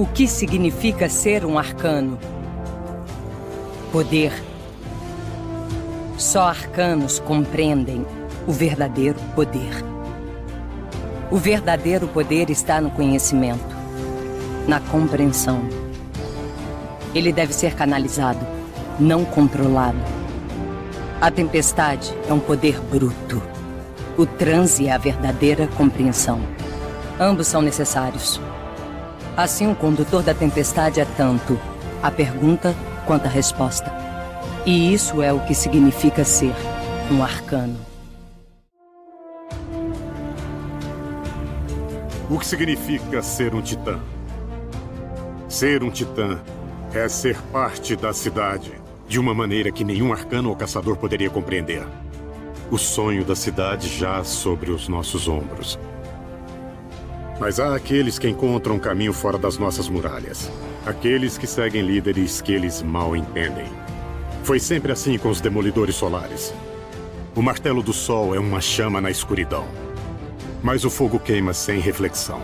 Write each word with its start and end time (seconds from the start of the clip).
O 0.00 0.06
que 0.06 0.26
significa 0.26 1.10
ser 1.10 1.44
um 1.44 1.58
arcano? 1.58 2.18
Poder. 3.92 4.32
Só 6.16 6.44
arcanos 6.44 7.18
compreendem 7.18 8.06
o 8.48 8.52
verdadeiro 8.52 9.18
poder. 9.34 9.84
O 11.30 11.36
verdadeiro 11.36 12.08
poder 12.08 12.48
está 12.48 12.80
no 12.80 12.90
conhecimento, 12.90 13.76
na 14.66 14.80
compreensão. 14.80 15.60
Ele 17.14 17.30
deve 17.30 17.52
ser 17.52 17.74
canalizado, 17.74 18.40
não 18.98 19.26
controlado. 19.26 20.00
A 21.20 21.30
tempestade 21.30 22.16
é 22.26 22.32
um 22.32 22.40
poder 22.40 22.80
bruto. 22.80 23.59
O 24.20 24.26
transe 24.26 24.86
é 24.86 24.92
a 24.92 24.98
verdadeira 24.98 25.66
compreensão. 25.66 26.42
Ambos 27.18 27.46
são 27.46 27.62
necessários. 27.62 28.38
Assim, 29.34 29.72
o 29.72 29.74
condutor 29.74 30.22
da 30.22 30.34
tempestade 30.34 31.00
é 31.00 31.06
tanto 31.06 31.58
a 32.02 32.10
pergunta 32.10 32.76
quanto 33.06 33.24
a 33.24 33.30
resposta. 33.30 33.90
E 34.66 34.92
isso 34.92 35.22
é 35.22 35.32
o 35.32 35.40
que 35.46 35.54
significa 35.54 36.22
ser 36.22 36.52
um 37.10 37.22
arcano. 37.22 37.78
O 42.28 42.38
que 42.38 42.44
significa 42.44 43.22
ser 43.22 43.54
um 43.54 43.62
titã? 43.62 43.98
Ser 45.48 45.82
um 45.82 45.90
titã 45.90 46.38
é 46.92 47.08
ser 47.08 47.40
parte 47.50 47.96
da 47.96 48.12
cidade 48.12 48.74
de 49.08 49.18
uma 49.18 49.32
maneira 49.32 49.72
que 49.72 49.82
nenhum 49.82 50.12
arcano 50.12 50.50
ou 50.50 50.56
caçador 50.56 50.98
poderia 50.98 51.30
compreender. 51.30 51.86
O 52.70 52.78
sonho 52.78 53.24
da 53.24 53.34
cidade 53.34 53.88
já 53.88 54.22
sobre 54.22 54.70
os 54.70 54.86
nossos 54.86 55.26
ombros. 55.26 55.76
Mas 57.40 57.58
há 57.58 57.74
aqueles 57.74 58.16
que 58.16 58.28
encontram 58.28 58.78
caminho 58.78 59.12
fora 59.12 59.36
das 59.36 59.58
nossas 59.58 59.88
muralhas. 59.88 60.48
Aqueles 60.86 61.36
que 61.36 61.48
seguem 61.48 61.82
líderes 61.82 62.40
que 62.40 62.52
eles 62.52 62.80
mal 62.80 63.16
entendem. 63.16 63.66
Foi 64.44 64.60
sempre 64.60 64.92
assim 64.92 65.18
com 65.18 65.30
os 65.30 65.40
demolidores 65.40 65.96
solares. 65.96 66.54
O 67.34 67.42
martelo 67.42 67.82
do 67.82 67.92
sol 67.92 68.36
é 68.36 68.38
uma 68.38 68.60
chama 68.60 69.00
na 69.00 69.10
escuridão. 69.10 69.66
Mas 70.62 70.84
o 70.84 70.90
fogo 70.90 71.18
queima 71.18 71.52
sem 71.52 71.80
reflexão. 71.80 72.40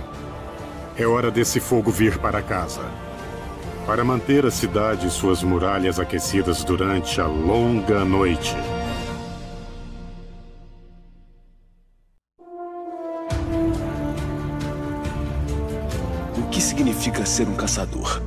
É 0.97 1.07
hora 1.07 1.31
desse 1.31 1.61
fogo 1.61 1.93
vir 1.93 2.19
para 2.19 2.43
casa. 2.43 2.83
Para 3.87 4.05
manter 4.05 4.45
a 4.45 4.51
cidade 4.51 5.07
e 5.07 5.11
suas 5.11 5.45
muralhas 5.45 6.01
aquecidas 6.01 6.65
durante 6.65 7.21
a 7.21 7.27
longa 7.29 8.05
noite. 8.05 8.57
Significa 17.07 17.25
ser 17.25 17.49
um 17.49 17.55
caçador. 17.55 18.21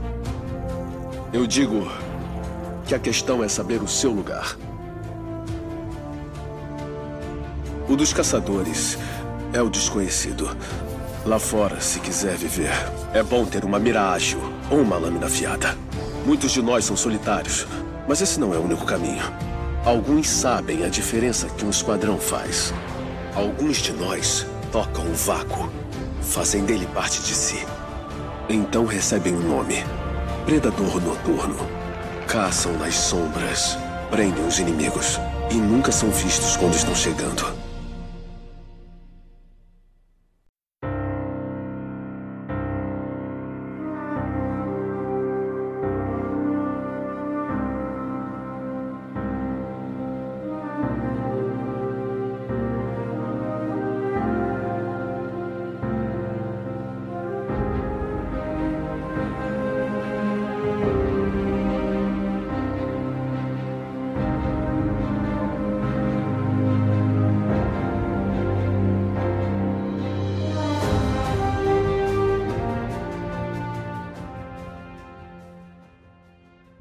Eu 1.34 1.46
digo 1.46 1.92
que 2.86 2.96
a 2.96 3.00
questão 3.00 3.44
é 3.44 3.50
saber 3.50 3.82
o 3.82 3.88
seu 3.88 4.12
lugar. 4.12 4.56
O 7.90 7.96
dos 7.98 8.14
caçadores 8.14 8.98
é 9.52 9.62
o 9.62 9.70
desconhecido. 9.70 10.56
Lá 11.26 11.38
fora, 11.40 11.82
se 11.82 12.00
quiser 12.00 12.38
viver, 12.38 12.72
é 13.14 13.22
bom 13.22 13.46
ter 13.46 13.66
uma 13.66 13.80
mira 13.80 14.12
ágil 14.12 14.40
ou 14.72 14.80
uma 14.80 14.98
lâmina 14.98 15.26
afiada. 15.26 15.78
Muitos 16.26 16.52
de 16.52 16.62
nós 16.62 16.86
são 16.86 16.96
solitários, 16.96 17.68
mas 18.08 18.22
esse 18.22 18.40
não 18.40 18.54
é 18.54 18.58
o 18.58 18.64
único 18.64 18.86
caminho. 18.86 19.24
Alguns 19.84 20.30
sabem 20.30 20.86
a 20.86 20.90
diferença 20.90 21.50
que 21.50 21.66
um 21.66 21.70
esquadrão 21.70 22.18
faz. 22.18 22.74
Alguns 23.36 23.78
de 23.78 23.92
nós 23.92 24.46
tocam 24.72 25.06
o 25.06 25.14
vácuo, 25.14 25.70
fazem 26.22 26.64
dele 26.64 26.88
parte 26.94 27.22
de 27.22 27.36
si. 27.36 27.66
Então 28.50 28.84
recebem 28.84 29.36
um 29.36 29.48
nome: 29.48 29.76
Predador 30.44 31.00
Noturno. 31.00 31.68
Caçam 32.28 32.74
nas 32.74 32.96
sombras, 32.96 33.78
prendem 34.10 34.46
os 34.46 34.58
inimigos 34.58 35.20
e 35.52 35.56
nunca 35.56 35.92
são 35.92 36.10
vistos 36.10 36.58
quando 36.58 36.74
estão 36.74 36.96
chegando. 36.96 37.59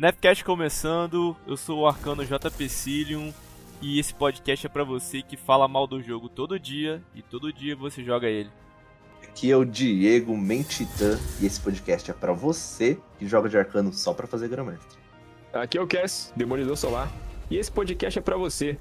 Nepcast 0.08 0.42
começando, 0.42 1.36
eu 1.46 1.54
sou 1.54 1.80
o 1.80 1.86
Arcano 1.86 2.24
JP 2.24 2.66
Cilium 2.66 3.30
e 3.82 4.00
esse 4.00 4.14
podcast 4.14 4.64
é 4.64 4.69
para 4.70 4.82
você 4.82 5.20
que 5.20 5.36
fala 5.36 5.69
mal 5.69 5.86
do 5.86 6.02
jogo 6.02 6.30
todo 6.30 6.58
dia 6.58 7.02
e 7.14 7.20
todo 7.20 7.52
dia 7.52 7.76
você 7.76 8.02
joga 8.02 8.26
ele. 8.26 8.48
Aqui 9.22 9.52
é 9.52 9.54
o 9.54 9.66
Diego 9.66 10.34
Mentitã 10.34 11.19
e 11.42 11.44
esse 11.44 11.60
podcast 11.60 12.10
é 12.10 12.14
para 12.14 12.32
você 12.32 12.98
que 13.19 13.28
joga 13.28 13.50
de 13.50 13.58
Arcano 13.58 13.92
só 13.92 14.14
para 14.14 14.26
fazer 14.26 14.48
Grandmestre. 14.48 14.98
Aqui 15.52 15.76
é 15.76 15.82
o 15.82 15.86
Cass, 15.86 16.32
Demolidor 16.34 16.78
Solar, 16.78 17.12
e 17.50 17.58
esse 17.58 17.70
podcast 17.70 18.19
é 18.19 18.22
para 18.22 18.38
você 18.38 18.78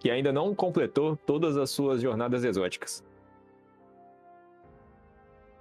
que 0.00 0.10
ainda 0.10 0.32
não 0.32 0.56
completou 0.56 1.16
todas 1.16 1.56
as 1.56 1.70
suas 1.70 2.02
jornadas 2.02 2.42
exóticas. 2.42 3.00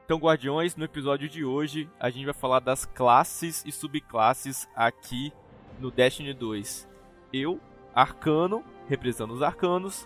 Então, 0.06 0.18
Guardiões, 0.18 0.76
no 0.76 0.84
episódio 0.84 1.30
de 1.30 1.46
hoje 1.46 1.90
a 1.98 2.10
gente 2.10 2.26
vai 2.26 2.34
falar 2.34 2.60
das 2.60 2.84
classes 2.86 3.64
e 3.66 3.72
subclasses 3.72 4.68
aqui 4.76 5.32
no 5.80 5.90
Destiny 5.90 6.34
2. 6.34 6.90
Eu, 7.32 7.62
Arcano, 7.96 8.66
representando 8.90 9.34
os 9.34 9.42
Arcanos, 9.42 10.06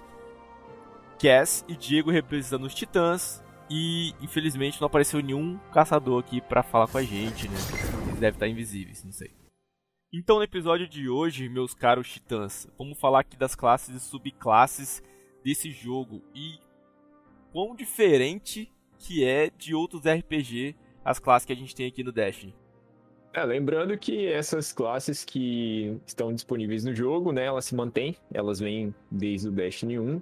Cass 1.20 1.66
e 1.68 1.76
Diego 1.76 2.12
representando 2.12 2.66
os 2.66 2.76
Titãs. 2.76 3.44
E 3.70 4.14
infelizmente 4.22 4.80
não 4.80 4.86
apareceu 4.86 5.20
nenhum 5.20 5.58
caçador 5.74 6.24
aqui 6.24 6.40
para 6.40 6.64
falar 6.64 6.88
com 6.88 7.00
a 7.00 7.04
gente, 7.04 7.50
né? 7.50 7.58
Eles 8.08 8.20
devem 8.20 8.36
estar 8.36 8.48
invisíveis, 8.48 9.04
não 9.04 9.12
sei. 9.12 9.36
Então, 10.14 10.38
no 10.38 10.44
episódio 10.44 10.88
de 10.88 11.10
hoje, 11.10 11.50
meus 11.50 11.74
caros 11.74 12.10
titãs, 12.10 12.66
vamos 12.78 12.98
falar 12.98 13.22
aqui 13.22 13.36
das 13.36 13.56
classes 13.56 13.94
e 13.94 14.00
subclasses 14.00 15.04
desse 15.44 15.70
jogo 15.72 16.24
e 16.34 16.60
quão 17.52 17.76
diferente 17.76 18.72
que 18.98 19.24
é 19.24 19.50
de 19.58 19.74
outros 19.74 20.04
RPG, 20.04 20.76
as 21.04 21.20
classes 21.20 21.46
que 21.46 21.54
a 21.54 21.56
gente 21.56 21.76
tem 21.76 21.88
aqui 21.88 22.04
no 22.04 22.12
Destiny. 22.12 22.56
É, 23.34 23.44
lembrando 23.44 23.98
que 23.98 24.28
essas 24.28 24.74
classes 24.74 25.24
que 25.24 25.96
estão 26.06 26.34
disponíveis 26.34 26.84
no 26.84 26.96
jogo, 26.96 27.32
né, 27.32 27.46
elas 27.46 27.66
se 27.66 27.76
mantêm, 27.76 28.16
elas 28.34 28.60
vêm 28.60 28.94
desde 29.12 29.48
o 29.48 29.52
Destiny 29.52 30.00
1. 30.00 30.22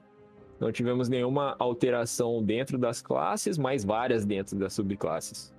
Não 0.59 0.71
tivemos 0.71 1.07
nenhuma 1.07 1.55
alteração 1.59 2.43
dentro 2.43 2.77
das 2.77 3.01
classes, 3.01 3.57
mas 3.57 3.83
várias 3.83 4.25
dentro 4.25 4.57
das 4.57 4.73
subclasses. 4.73 5.53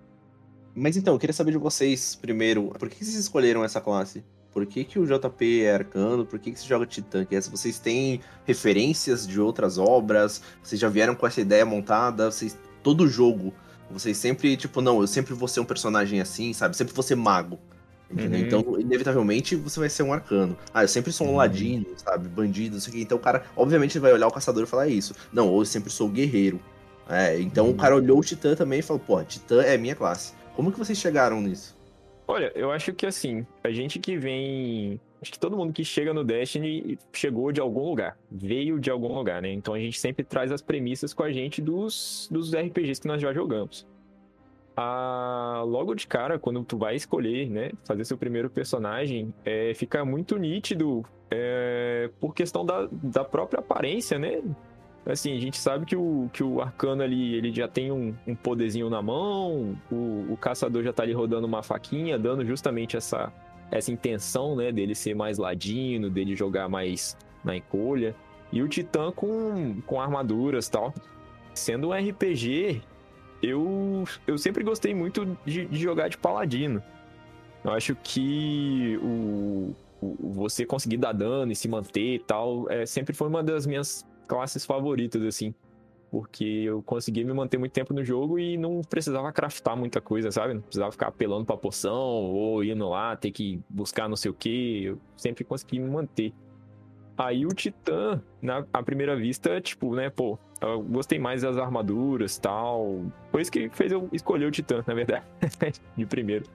Mas 0.75 0.97
então, 0.97 1.15
eu 1.15 1.19
queria 1.19 1.32
saber 1.32 1.53
de 1.53 1.59
vocês 1.59 2.15
primeiro, 2.15 2.69
por 2.78 2.91
que 2.91 3.03
vocês 3.03 3.16
escolheram 3.16 3.65
essa 3.65 3.81
classe? 3.81 4.22
Por 4.53 4.65
que, 4.66 4.84
que 4.84 4.99
o 4.99 5.06
JP 5.06 5.65
é 5.65 5.75
arcano? 5.75 6.25
Por 6.25 6.38
que, 6.38 6.50
que 6.50 6.59
você 6.59 6.66
joga 6.66 6.87
Titã? 6.87 7.25
Que 7.25 7.38
vocês 7.41 7.78
têm 7.78 8.21
referências 8.44 9.26
de 9.26 9.38
outras 9.38 9.76
obras? 9.76 10.43
Vocês 10.62 10.81
já 10.81 10.88
vieram 10.88 11.14
com 11.14 11.26
essa 11.26 11.43
ideia 11.43 11.64
montada? 11.64 12.31
Vocês 12.31 12.58
todo 12.87 13.09
jogo, 13.09 13.53
vocês 13.91 14.17
sempre, 14.17 14.56
tipo, 14.56 14.81
não, 14.81 15.00
eu 15.00 15.09
sempre 15.09 15.35
vou 15.35 15.49
ser 15.49 15.59
um 15.59 15.65
personagem 15.65 16.21
assim, 16.21 16.53
sabe? 16.53 16.77
Sempre 16.77 16.94
vou 16.94 17.03
ser 17.03 17.17
mago. 17.17 17.59
Entendeu? 18.09 18.38
Uhum. 18.38 18.47
Então, 18.47 18.81
inevitavelmente, 18.81 19.56
você 19.56 19.81
vai 19.81 19.88
ser 19.88 20.05
um 20.05 20.12
arcano. 20.12 20.56
Ah, 20.73 20.85
eu 20.85 20.88
sempre 20.88 21.11
sou 21.11 21.27
um 21.27 21.31
uhum. 21.31 21.37
ladino, 21.38 21.85
sabe? 21.97 22.29
Bandido, 22.29 22.75
não 22.75 22.81
sei 22.81 22.93
o 22.93 22.94
quê. 22.94 23.03
Então, 23.03 23.19
o 23.19 23.21
cara, 23.21 23.43
obviamente, 23.56 23.99
ele 23.99 24.03
vai 24.03 24.12
olhar 24.12 24.29
o 24.29 24.31
caçador 24.31 24.62
e 24.62 24.67
falar 24.67 24.87
isso. 24.87 25.17
Não, 25.33 25.49
ou 25.49 25.62
eu 25.62 25.67
sempre 25.67 25.91
sou 25.91 26.09
guerreiro. 26.09 26.61
É, 27.09 27.41
então, 27.41 27.65
uhum. 27.67 27.73
o 27.73 27.75
cara 27.75 27.97
olhou 27.97 28.21
o 28.21 28.23
Titã 28.23 28.55
também 28.55 28.79
e 28.79 28.83
falou, 28.83 29.03
pô, 29.05 29.25
Titã 29.25 29.62
é 29.62 29.77
minha 29.77 29.97
classe. 29.97 30.33
Como 30.55 30.71
que 30.71 30.79
vocês 30.79 30.97
chegaram 30.97 31.41
nisso? 31.41 31.77
Olha, 32.29 32.53
eu 32.55 32.71
acho 32.71 32.93
que 32.93 33.05
assim, 33.05 33.44
a 33.65 33.73
gente 33.73 33.99
que 33.99 34.17
vem 34.17 35.00
Acho 35.20 35.32
que 35.32 35.38
todo 35.38 35.56
mundo 35.56 35.72
que 35.72 35.84
chega 35.84 36.12
no 36.12 36.22
Destiny 36.22 36.98
chegou 37.12 37.50
de 37.50 37.60
algum 37.60 37.88
lugar, 37.88 38.18
veio 38.30 38.78
de 38.78 38.90
algum 38.90 39.14
lugar, 39.14 39.40
né? 39.40 39.52
Então 39.52 39.72
a 39.72 39.78
gente 39.78 39.98
sempre 39.98 40.24
traz 40.24 40.52
as 40.52 40.60
premissas 40.60 41.14
com 41.14 41.22
a 41.22 41.32
gente 41.32 41.62
dos, 41.62 42.28
dos 42.30 42.54
RPGs 42.54 43.00
que 43.00 43.08
nós 43.08 43.20
já 43.20 43.32
jogamos. 43.32 43.86
Ah, 44.76 45.62
logo 45.66 45.94
de 45.94 46.06
cara, 46.06 46.38
quando 46.38 46.62
tu 46.62 46.76
vai 46.76 46.94
escolher, 46.96 47.48
né, 47.48 47.70
fazer 47.84 48.04
seu 48.04 48.18
primeiro 48.18 48.50
personagem, 48.50 49.32
é, 49.42 49.72
fica 49.72 50.04
muito 50.04 50.36
nítido 50.36 51.02
é, 51.30 52.10
por 52.20 52.34
questão 52.34 52.64
da, 52.64 52.86
da 52.92 53.24
própria 53.24 53.60
aparência, 53.60 54.18
né? 54.18 54.42
assim, 55.12 55.36
a 55.36 55.40
gente 55.40 55.56
sabe 55.56 55.86
que 55.86 55.96
o, 55.96 56.28
que 56.32 56.42
o 56.42 56.60
arcano 56.60 57.02
ali, 57.02 57.34
ele 57.34 57.52
já 57.52 57.68
tem 57.68 57.92
um, 57.92 58.14
um 58.26 58.34
poderzinho 58.34 58.90
na 58.90 59.00
mão, 59.00 59.78
o, 59.90 60.32
o 60.32 60.36
caçador 60.36 60.82
já 60.82 60.92
tá 60.92 61.02
ali 61.04 61.12
rodando 61.12 61.46
uma 61.46 61.62
faquinha, 61.62 62.18
dando 62.18 62.44
justamente 62.44 62.96
essa, 62.96 63.32
essa 63.70 63.90
intenção, 63.90 64.56
né, 64.56 64.70
dele 64.70 64.94
ser 64.94 65.14
mais 65.14 65.38
ladino, 65.38 66.08
dele 66.08 66.36
jogar 66.36 66.68
mais 66.68 67.16
na 67.44 67.56
encolha. 67.56 68.14
E 68.52 68.62
o 68.62 68.68
Titã 68.68 69.10
com, 69.10 69.80
com 69.82 70.00
armaduras 70.00 70.68
tal. 70.68 70.94
Sendo 71.54 71.88
um 71.88 71.92
RPG, 71.92 72.82
eu, 73.42 74.04
eu 74.26 74.38
sempre 74.38 74.62
gostei 74.62 74.94
muito 74.94 75.36
de, 75.44 75.66
de 75.66 75.78
jogar 75.78 76.08
de 76.08 76.18
paladino. 76.18 76.82
Eu 77.64 77.72
acho 77.72 77.96
que 77.96 78.98
o, 79.02 79.74
o, 80.00 80.32
você 80.32 80.64
conseguir 80.64 80.98
dar 80.98 81.12
dano 81.12 81.50
e 81.50 81.56
se 81.56 81.68
manter 81.68 82.14
e 82.14 82.18
tal, 82.18 82.70
é, 82.70 82.86
sempre 82.86 83.14
foi 83.14 83.28
uma 83.28 83.42
das 83.42 83.66
minhas 83.66 84.06
classes 84.28 84.64
favoritas, 84.64 85.22
assim. 85.22 85.54
Porque 86.16 86.44
eu 86.44 86.82
consegui 86.82 87.24
me 87.24 87.32
manter 87.34 87.58
muito 87.58 87.72
tempo 87.72 87.92
no 87.92 88.02
jogo 88.02 88.38
e 88.38 88.56
não 88.56 88.80
precisava 88.80 89.30
craftar 89.30 89.76
muita 89.76 90.00
coisa, 90.00 90.30
sabe? 90.30 90.54
Não 90.54 90.62
precisava 90.62 90.90
ficar 90.90 91.08
apelando 91.08 91.44
pra 91.44 91.58
poção 91.58 91.92
ou 91.94 92.64
indo 92.64 92.88
lá, 92.88 93.14
ter 93.14 93.30
que 93.30 93.60
buscar 93.68 94.08
não 94.08 94.16
sei 94.16 94.30
o 94.30 94.34
que. 94.34 94.84
Eu 94.84 94.98
sempre 95.14 95.44
consegui 95.44 95.78
me 95.78 95.90
manter. 95.90 96.32
Aí 97.18 97.44
o 97.44 97.50
Titã, 97.50 98.22
na 98.40 98.64
à 98.72 98.82
primeira 98.82 99.14
vista, 99.14 99.60
tipo, 99.60 99.94
né, 99.94 100.08
pô, 100.08 100.38
eu 100.58 100.80
gostei 100.80 101.18
mais 101.18 101.42
das 101.42 101.58
armaduras 101.58 102.38
tal. 102.38 103.04
Foi 103.30 103.42
isso 103.42 103.52
que 103.52 103.68
fez 103.68 103.92
eu 103.92 104.08
escolher 104.10 104.46
o 104.46 104.50
Titã, 104.50 104.82
na 104.86 104.94
verdade, 104.94 105.26
de 105.94 106.06
primeiro. 106.06 106.46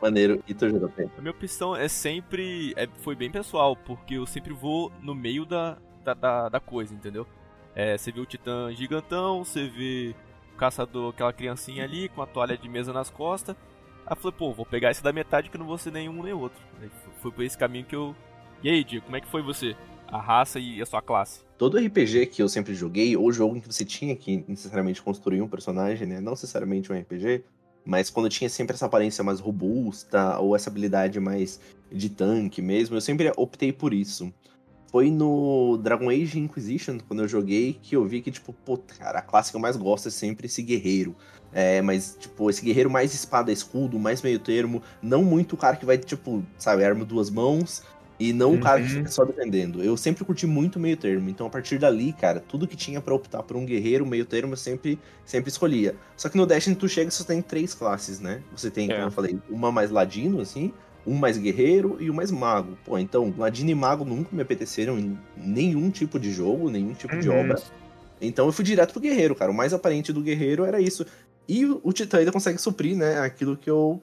Maneiro. 0.00 0.40
E 0.46 0.54
tu, 0.54 0.68
JP? 0.68 1.10
A 1.18 1.20
minha 1.20 1.32
opção 1.32 1.74
é 1.74 1.88
sempre. 1.88 2.72
É, 2.76 2.86
foi 3.00 3.16
bem 3.16 3.28
pessoal, 3.28 3.74
porque 3.74 4.14
eu 4.14 4.26
sempre 4.26 4.52
vou 4.52 4.92
no 5.02 5.16
meio 5.16 5.44
da, 5.44 5.78
da, 6.04 6.14
da, 6.14 6.48
da 6.48 6.60
coisa, 6.60 6.94
entendeu? 6.94 7.26
É, 7.74 7.98
você 7.98 8.12
vê 8.12 8.20
o 8.20 8.26
titã 8.26 8.72
gigantão, 8.72 9.44
você 9.44 9.66
vê 9.66 10.14
o 10.54 10.56
caçador, 10.56 11.10
aquela 11.10 11.32
criancinha 11.32 11.84
ali 11.84 12.08
com 12.08 12.22
a 12.22 12.26
toalha 12.26 12.56
de 12.56 12.68
mesa 12.68 12.92
nas 12.92 13.10
costas. 13.10 13.56
Aí 14.06 14.12
eu 14.12 14.16
falei, 14.16 14.36
pô, 14.38 14.52
vou 14.52 14.64
pegar 14.64 14.90
esse 14.90 15.02
da 15.02 15.12
metade 15.12 15.50
que 15.50 15.58
não 15.58 15.66
vou 15.66 15.78
ser 15.78 15.90
nenhum 15.90 16.22
nem 16.22 16.32
outro. 16.32 16.62
Aí 16.80 16.88
foi 17.20 17.32
por 17.32 17.42
esse 17.42 17.58
caminho 17.58 17.84
que 17.84 17.96
eu. 17.96 18.14
E 18.62 18.70
aí, 18.70 18.84
Diego, 18.84 19.04
como 19.04 19.16
é 19.16 19.20
que 19.20 19.26
foi 19.26 19.42
você? 19.42 19.74
A 20.06 20.20
raça 20.20 20.60
e 20.60 20.80
a 20.80 20.86
sua 20.86 21.02
classe? 21.02 21.40
Todo 21.58 21.78
RPG 21.78 22.26
que 22.26 22.40
eu 22.40 22.48
sempre 22.48 22.74
joguei, 22.74 23.16
ou 23.16 23.32
jogo 23.32 23.56
em 23.56 23.60
que 23.60 23.66
você 23.66 23.84
tinha 23.84 24.14
que 24.14 24.44
necessariamente 24.46 25.02
construir 25.02 25.42
um 25.42 25.48
personagem, 25.48 26.06
né? 26.06 26.20
Não 26.20 26.32
necessariamente 26.32 26.92
um 26.92 26.98
RPG, 26.98 27.42
mas 27.84 28.10
quando 28.10 28.28
tinha 28.28 28.48
sempre 28.48 28.74
essa 28.74 28.86
aparência 28.86 29.24
mais 29.24 29.40
robusta, 29.40 30.38
ou 30.38 30.54
essa 30.54 30.70
habilidade 30.70 31.18
mais 31.18 31.60
de 31.90 32.08
tanque 32.08 32.62
mesmo, 32.62 32.96
eu 32.96 33.00
sempre 33.00 33.32
optei 33.36 33.72
por 33.72 33.92
isso 33.92 34.32
foi 34.94 35.10
no 35.10 35.76
Dragon 35.78 36.08
Age 36.08 36.38
Inquisition, 36.38 36.98
quando 37.08 37.24
eu 37.24 37.26
joguei, 37.26 37.76
que 37.82 37.96
eu 37.96 38.04
vi 38.04 38.20
que, 38.20 38.30
tipo, 38.30 38.52
pô, 38.52 38.78
cara, 38.78 39.18
a 39.18 39.22
classe 39.22 39.50
que 39.50 39.56
eu 39.56 39.60
mais 39.60 39.76
gosto 39.76 40.06
é 40.06 40.10
sempre 40.12 40.46
esse 40.46 40.62
guerreiro. 40.62 41.16
É, 41.52 41.82
mas, 41.82 42.16
tipo, 42.16 42.48
esse 42.48 42.64
guerreiro 42.64 42.88
mais 42.88 43.12
espada, 43.12 43.50
escudo, 43.50 43.98
mais 43.98 44.22
meio 44.22 44.38
termo, 44.38 44.80
não 45.02 45.24
muito 45.24 45.54
o 45.54 45.56
cara 45.56 45.74
que 45.74 45.84
vai, 45.84 45.98
tipo, 45.98 46.44
sabe, 46.56 46.84
arma 46.84 47.04
duas 47.04 47.28
mãos, 47.28 47.82
e 48.20 48.32
não 48.32 48.50
uhum. 48.50 48.58
o 48.58 48.60
cara 48.60 48.80
que 48.80 48.86
uhum. 48.86 48.98
fica 48.98 49.10
só 49.10 49.24
defendendo. 49.24 49.82
Eu 49.82 49.96
sempre 49.96 50.24
curti 50.24 50.46
muito 50.46 50.78
meio 50.78 50.96
termo, 50.96 51.28
então 51.28 51.48
a 51.48 51.50
partir 51.50 51.76
dali, 51.76 52.12
cara, 52.12 52.38
tudo 52.38 52.68
que 52.68 52.76
tinha 52.76 53.00
para 53.00 53.12
optar 53.12 53.42
por 53.42 53.56
um 53.56 53.66
guerreiro, 53.66 54.06
meio 54.06 54.24
termo, 54.24 54.52
eu 54.52 54.56
sempre, 54.56 54.96
sempre 55.24 55.50
escolhia. 55.50 55.96
Só 56.16 56.28
que 56.28 56.36
no 56.36 56.46
Destiny 56.46 56.76
tu 56.76 56.88
chega 56.88 57.08
e 57.08 57.12
só 57.12 57.24
tem 57.24 57.42
três 57.42 57.74
classes, 57.74 58.20
né? 58.20 58.44
Você 58.54 58.70
tem, 58.70 58.88
é. 58.92 58.94
como 58.94 59.08
eu 59.08 59.10
falei, 59.10 59.40
uma 59.50 59.72
mais 59.72 59.90
ladino, 59.90 60.40
assim, 60.40 60.72
um 61.06 61.14
mais 61.14 61.36
guerreiro 61.36 61.96
e 62.00 62.10
um 62.10 62.14
mais 62.14 62.30
mago. 62.30 62.78
Pô, 62.84 62.98
então, 62.98 63.32
Ladino 63.36 63.70
e 63.70 63.74
Mago 63.74 64.04
nunca 64.04 64.30
me 64.32 64.42
apeteceram 64.42 64.98
em 64.98 65.18
nenhum 65.36 65.90
tipo 65.90 66.18
de 66.18 66.32
jogo, 66.32 66.70
nenhum 66.70 66.94
tipo 66.94 67.14
uhum. 67.14 67.20
de 67.20 67.28
obra. 67.28 67.62
Então 68.20 68.46
eu 68.46 68.52
fui 68.52 68.64
direto 68.64 68.92
pro 68.92 69.00
guerreiro, 69.00 69.34
cara. 69.34 69.50
O 69.50 69.54
mais 69.54 69.72
aparente 69.72 70.12
do 70.12 70.22
guerreiro 70.22 70.64
era 70.64 70.80
isso. 70.80 71.04
E 71.48 71.66
o 71.66 71.92
Titã 71.92 72.18
ainda 72.18 72.32
consegue 72.32 72.58
suprir, 72.58 72.96
né, 72.96 73.18
aquilo 73.18 73.56
que 73.56 73.68
eu 73.68 74.00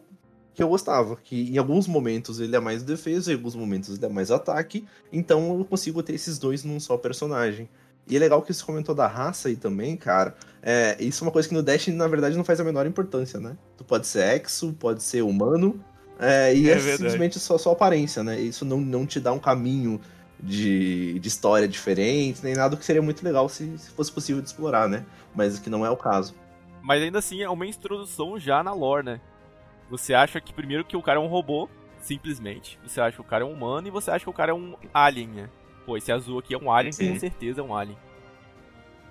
que 0.54 0.62
eu 0.62 0.68
gostava, 0.68 1.16
que 1.16 1.50
em 1.50 1.58
alguns 1.58 1.88
momentos 1.88 2.42
ele 2.42 2.54
é 2.56 2.60
mais 2.60 2.84
defesa, 2.84 3.32
em 3.32 3.36
alguns 3.36 3.56
momentos 3.56 3.96
ele 3.96 4.06
é 4.06 4.10
mais 4.10 4.30
ataque, 4.30 4.86
então 5.12 5.58
eu 5.58 5.64
consigo 5.64 6.04
ter 6.04 6.14
esses 6.14 6.38
dois 6.38 6.66
num 6.66 6.78
só 6.78 6.98
personagem. 6.98 7.70
E 8.06 8.18
é 8.18 8.20
legal 8.20 8.42
que 8.42 8.54
você 8.54 8.64
comentou 8.64 8.94
da 8.94 9.08
raça 9.08 9.48
aí 9.48 9.56
também, 9.56 9.96
cara. 9.96 10.36
É, 10.62 10.98
isso 11.00 11.24
é 11.24 11.28
uma 11.28 11.32
coisa 11.32 11.48
que 11.48 11.54
no 11.54 11.64
Destiny, 11.64 11.96
na 11.96 12.08
verdade, 12.08 12.36
não 12.36 12.44
faz 12.44 12.60
a 12.60 12.64
menor 12.64 12.86
importância, 12.86 13.40
né? 13.40 13.56
Tu 13.78 13.84
pode 13.86 14.08
ser 14.08 14.36
exo, 14.36 14.74
pode 14.74 15.02
ser 15.02 15.22
humano, 15.22 15.82
é, 16.22 16.56
e 16.56 16.70
é, 16.70 16.74
é 16.74 16.80
simplesmente 16.80 17.40
só 17.40 17.58
sua 17.58 17.74
aparência, 17.74 18.24
né? 18.24 18.40
Isso 18.40 18.64
não, 18.64 18.80
não 18.80 19.08
te 19.08 19.20
dá 19.20 19.34
um 19.34 19.40
caminho 19.40 20.00
de, 20.40 21.18
de 21.20 21.28
história 21.28 21.68
diferente, 21.68 22.44
nem 22.44 22.54
nada 22.54 22.78
que 22.78 22.86
seria 22.86 23.02
muito 23.02 23.24
legal 23.24 23.50
se, 23.50 23.78
se 23.80 23.90
fosse 23.90 24.12
possível 24.12 24.40
de 24.40 24.48
explorar, 24.48 24.88
né? 24.88 25.04
Mas 25.36 25.58
que 25.58 25.70
não 25.70 25.84
é 25.84 25.90
o 25.90 25.98
caso. 25.98 26.36
Mas 26.82 27.02
ainda 27.02 27.20
assim 27.20 27.42
é 27.42 27.50
uma 27.50 27.66
introdução 27.66 28.40
já 28.40 28.64
na 28.64 28.72
lore, 28.72 29.04
né? 29.06 29.22
Você 29.90 30.14
acha 30.14 30.40
que 30.40 30.54
primeiro 30.54 30.86
que 30.86 30.96
o 30.96 31.02
cara 31.02 31.20
é 31.20 31.22
um 31.22 31.28
robô, 31.28 31.68
simplesmente. 32.00 32.80
Você 32.84 33.02
acha 33.02 33.16
que 33.16 33.22
o 33.22 33.26
cara 33.26 33.44
é 33.44 33.48
um 33.48 33.54
humano 33.54 33.88
e 33.88 33.92
você 33.92 34.12
acha 34.12 34.24
que 34.24 34.30
o 34.30 34.34
cara 34.34 34.52
é 34.52 34.56
um 34.56 34.76
alien, 34.94 35.28
né? 35.28 35.50
Pô, 35.86 35.98
esse 35.98 36.12
azul 36.12 36.38
aqui 36.38 36.54
é 36.54 36.58
um 36.58 36.72
alien, 36.72 36.92
Sim. 36.92 37.14
com 37.14 37.20
certeza 37.20 37.62
é 37.62 37.64
um 37.64 37.76
alien. 37.76 37.98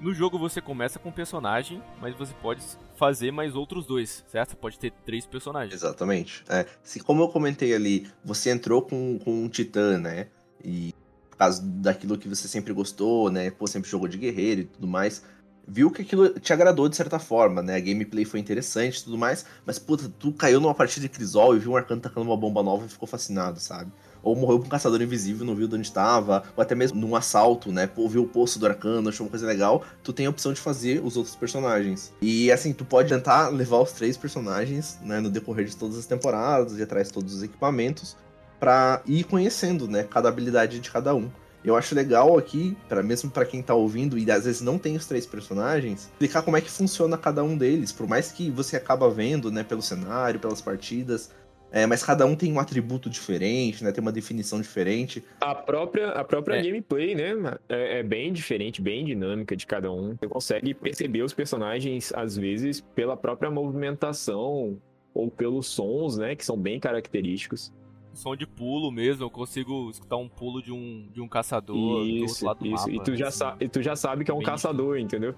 No 0.01 0.15
jogo 0.15 0.39
você 0.39 0.61
começa 0.61 0.99
com 0.99 1.11
um 1.11 1.13
personagem, 1.13 1.83
mas 2.01 2.15
você 2.15 2.33
pode 2.41 2.63
fazer 3.01 3.31
mais 3.31 3.57
outros 3.57 3.87
dois, 3.87 4.23
certo? 4.29 4.55
Pode 4.55 4.79
ter 4.79 4.93
três 5.07 5.25
personagens. 5.25 5.73
Exatamente. 5.73 6.45
É, 6.51 6.67
se, 6.83 7.01
como 7.01 7.23
eu 7.23 7.29
comentei 7.29 7.75
ali, 7.75 8.07
você 8.23 8.51
entrou 8.51 8.83
com, 8.83 9.19
com 9.25 9.45
um 9.45 9.49
titã, 9.49 9.97
né? 9.97 10.27
E 10.63 10.95
por 11.31 11.39
causa 11.39 11.63
daquilo 11.63 12.19
que 12.19 12.29
você 12.29 12.47
sempre 12.47 12.75
gostou, 12.75 13.31
né? 13.31 13.51
Pô, 13.51 13.67
sempre 13.67 13.89
jogou 13.89 14.07
de 14.07 14.19
guerreiro 14.19 14.61
e 14.61 14.65
tudo 14.65 14.87
mais. 14.87 15.25
Viu 15.67 15.91
que 15.91 16.03
aquilo 16.03 16.29
te 16.39 16.53
agradou 16.53 16.91
de 16.91 16.97
certa 16.97 17.19
forma, 17.19 17.63
né? 17.63 17.77
A 17.77 17.81
gameplay 17.81 18.27
foi 18.27 18.39
interessante 18.39 18.99
e 18.99 19.05
tudo 19.05 19.17
mais. 19.17 19.47
Mas, 19.65 19.79
puta, 19.79 20.13
tu 20.19 20.31
caiu 20.35 20.61
numa 20.61 20.75
partida 20.75 21.09
de 21.09 21.09
Crisol 21.09 21.57
e 21.57 21.59
viu 21.59 21.71
um 21.71 21.77
arcano 21.77 22.03
tacando 22.03 22.27
uma 22.27 22.37
bomba 22.37 22.63
nova 22.63 22.85
e 22.85 22.89
ficou 22.91 23.09
fascinado, 23.09 23.59
sabe? 23.61 23.91
Ou 24.23 24.37
morreu 24.37 24.59
com 24.59 24.67
um 24.67 24.69
caçador 24.69 25.01
invisível, 25.01 25.47
não 25.47 25.55
viu 25.55 25.69
de 25.69 25.75
onde 25.75 25.87
estava, 25.87 26.45
ou 26.57 26.63
até 26.63 26.75
mesmo 26.75 27.01
num 27.01 27.17
assalto, 27.17 27.73
né? 27.73 27.87
Pô, 27.87 28.09
viu 28.09 28.23
o 28.23 28.29
poço 28.29 28.59
do 28.59 28.67
arcano, 28.67 29.09
achou 29.09 29.27
uma 29.27 29.31
coisa 29.31 29.47
legal, 29.47 29.85
tu 30.03 30.13
tem 30.13 30.27
a 30.27 30.31
opção 30.31 30.53
de 30.53 30.61
fazer 30.61 31.03
os 31.05 31.17
outros 31.17 31.37
personagens. 31.37 32.13
E 32.21 32.51
assim, 32.51 32.73
tu 32.73 32.85
pode 32.85 33.09
tentar 33.09 33.49
levar 33.49 33.79
os 33.79 33.93
três 33.93 34.17
personagens, 34.17 34.99
né, 35.03 35.21
no 35.21 35.31
decorrer 35.31 35.67
de 35.67 35.77
todas 35.77 35.99
as 35.99 36.07
temporadas, 36.07 36.79
e 36.79 36.83
atrás 36.83 37.09
de 37.09 37.15
todos 37.15 37.35
os 37.35 37.43
equipamentos, 37.43 38.17
para 38.59 39.03
ir 39.07 39.25
conhecendo, 39.25 39.89
né, 39.89 40.03
cada 40.03 40.29
habilidade 40.29 40.81
de 40.81 40.91
cada 40.91 41.15
um. 41.15 41.31
Eu 41.63 41.77
acho 41.77 41.95
legal 41.95 42.39
aqui, 42.39 42.75
para 42.89 43.03
mesmo 43.03 43.31
para 43.31 43.45
quem 43.45 43.63
tá 43.63 43.75
ouvindo 43.75 44.17
e 44.17 44.31
às 44.31 44.45
vezes 44.45 44.63
não 44.63 44.79
tem 44.79 44.97
os 44.97 45.05
três 45.05 45.27
personagens, 45.27 46.05
explicar 46.13 46.41
como 46.41 46.57
é 46.57 46.61
que 46.61 46.71
funciona 46.71 47.19
cada 47.19 47.45
um 47.45 47.57
deles, 47.57 47.93
por 47.93 48.09
mais 48.09 48.33
que 48.33 48.51
você 48.51 48.77
acaba 48.77 49.11
vendo, 49.11 49.51
né, 49.51 49.63
pelo 49.63 49.83
cenário, 49.83 50.41
pelas 50.41 50.63
partidas, 50.63 51.31
é, 51.73 51.87
mas 51.87 52.03
cada 52.03 52.27
um 52.27 52.35
tem 52.35 52.53
um 52.53 52.59
atributo 52.59 53.09
diferente, 53.09 53.85
né? 53.85 53.93
Tem 53.93 54.03
uma 54.03 54.13
definição 54.13 54.61
diferente. 54.61 55.23
A 55.41 55.55
própria, 55.55 56.11
a 56.11 56.25
própria 56.25 56.57
é. 56.57 56.63
gameplay, 56.63 57.15
né? 57.15 57.59
É, 57.69 57.99
é, 57.99 58.03
bem 58.03 58.33
diferente, 58.33 58.83
bem 58.83 59.05
dinâmica 59.05 59.57
de 59.57 59.67
cada 59.67 59.91
um. 59.91 60.17
Você 60.17 60.29
consegue 60.29 60.75
perceber 60.75 61.23
os 61.23 61.33
personagens, 61.33 62.13
às 62.13 62.37
vezes, 62.37 62.81
pela 62.81 63.17
própria 63.17 63.51
movimentação 63.51 64.79
ou 65.15 65.31
pelos 65.31 65.69
sons, 65.69 66.17
né? 66.17 66.35
Que 66.35 66.45
são 66.45 66.57
bem 66.57 66.81
característicos. 66.81 67.73
Som 68.13 68.35
de 68.35 68.47
pulo 68.47 68.91
mesmo, 68.91 69.25
eu 69.25 69.31
consigo 69.31 69.89
escutar 69.89 70.17
um 70.17 70.29
pulo 70.29 70.61
de 70.61 70.73
um, 70.73 71.09
de 71.13 71.21
um 71.21 71.29
caçador 71.29 72.05
isso, 72.05 72.17
do 72.17 72.25
outro 72.25 72.47
lado 72.47 72.59
do 72.59 72.67
isso. 72.67 72.89
mapa. 72.89 72.91
E 72.91 73.01
tu, 73.05 73.17
já 73.17 73.29
assim, 73.29 73.45
e 73.61 73.69
tu 73.69 73.83
já 73.83 73.95
sabe 73.95 74.25
que 74.25 74.31
é 74.33 74.35
um 74.35 74.43
caçador, 74.43 74.99
entendeu? 74.99 75.35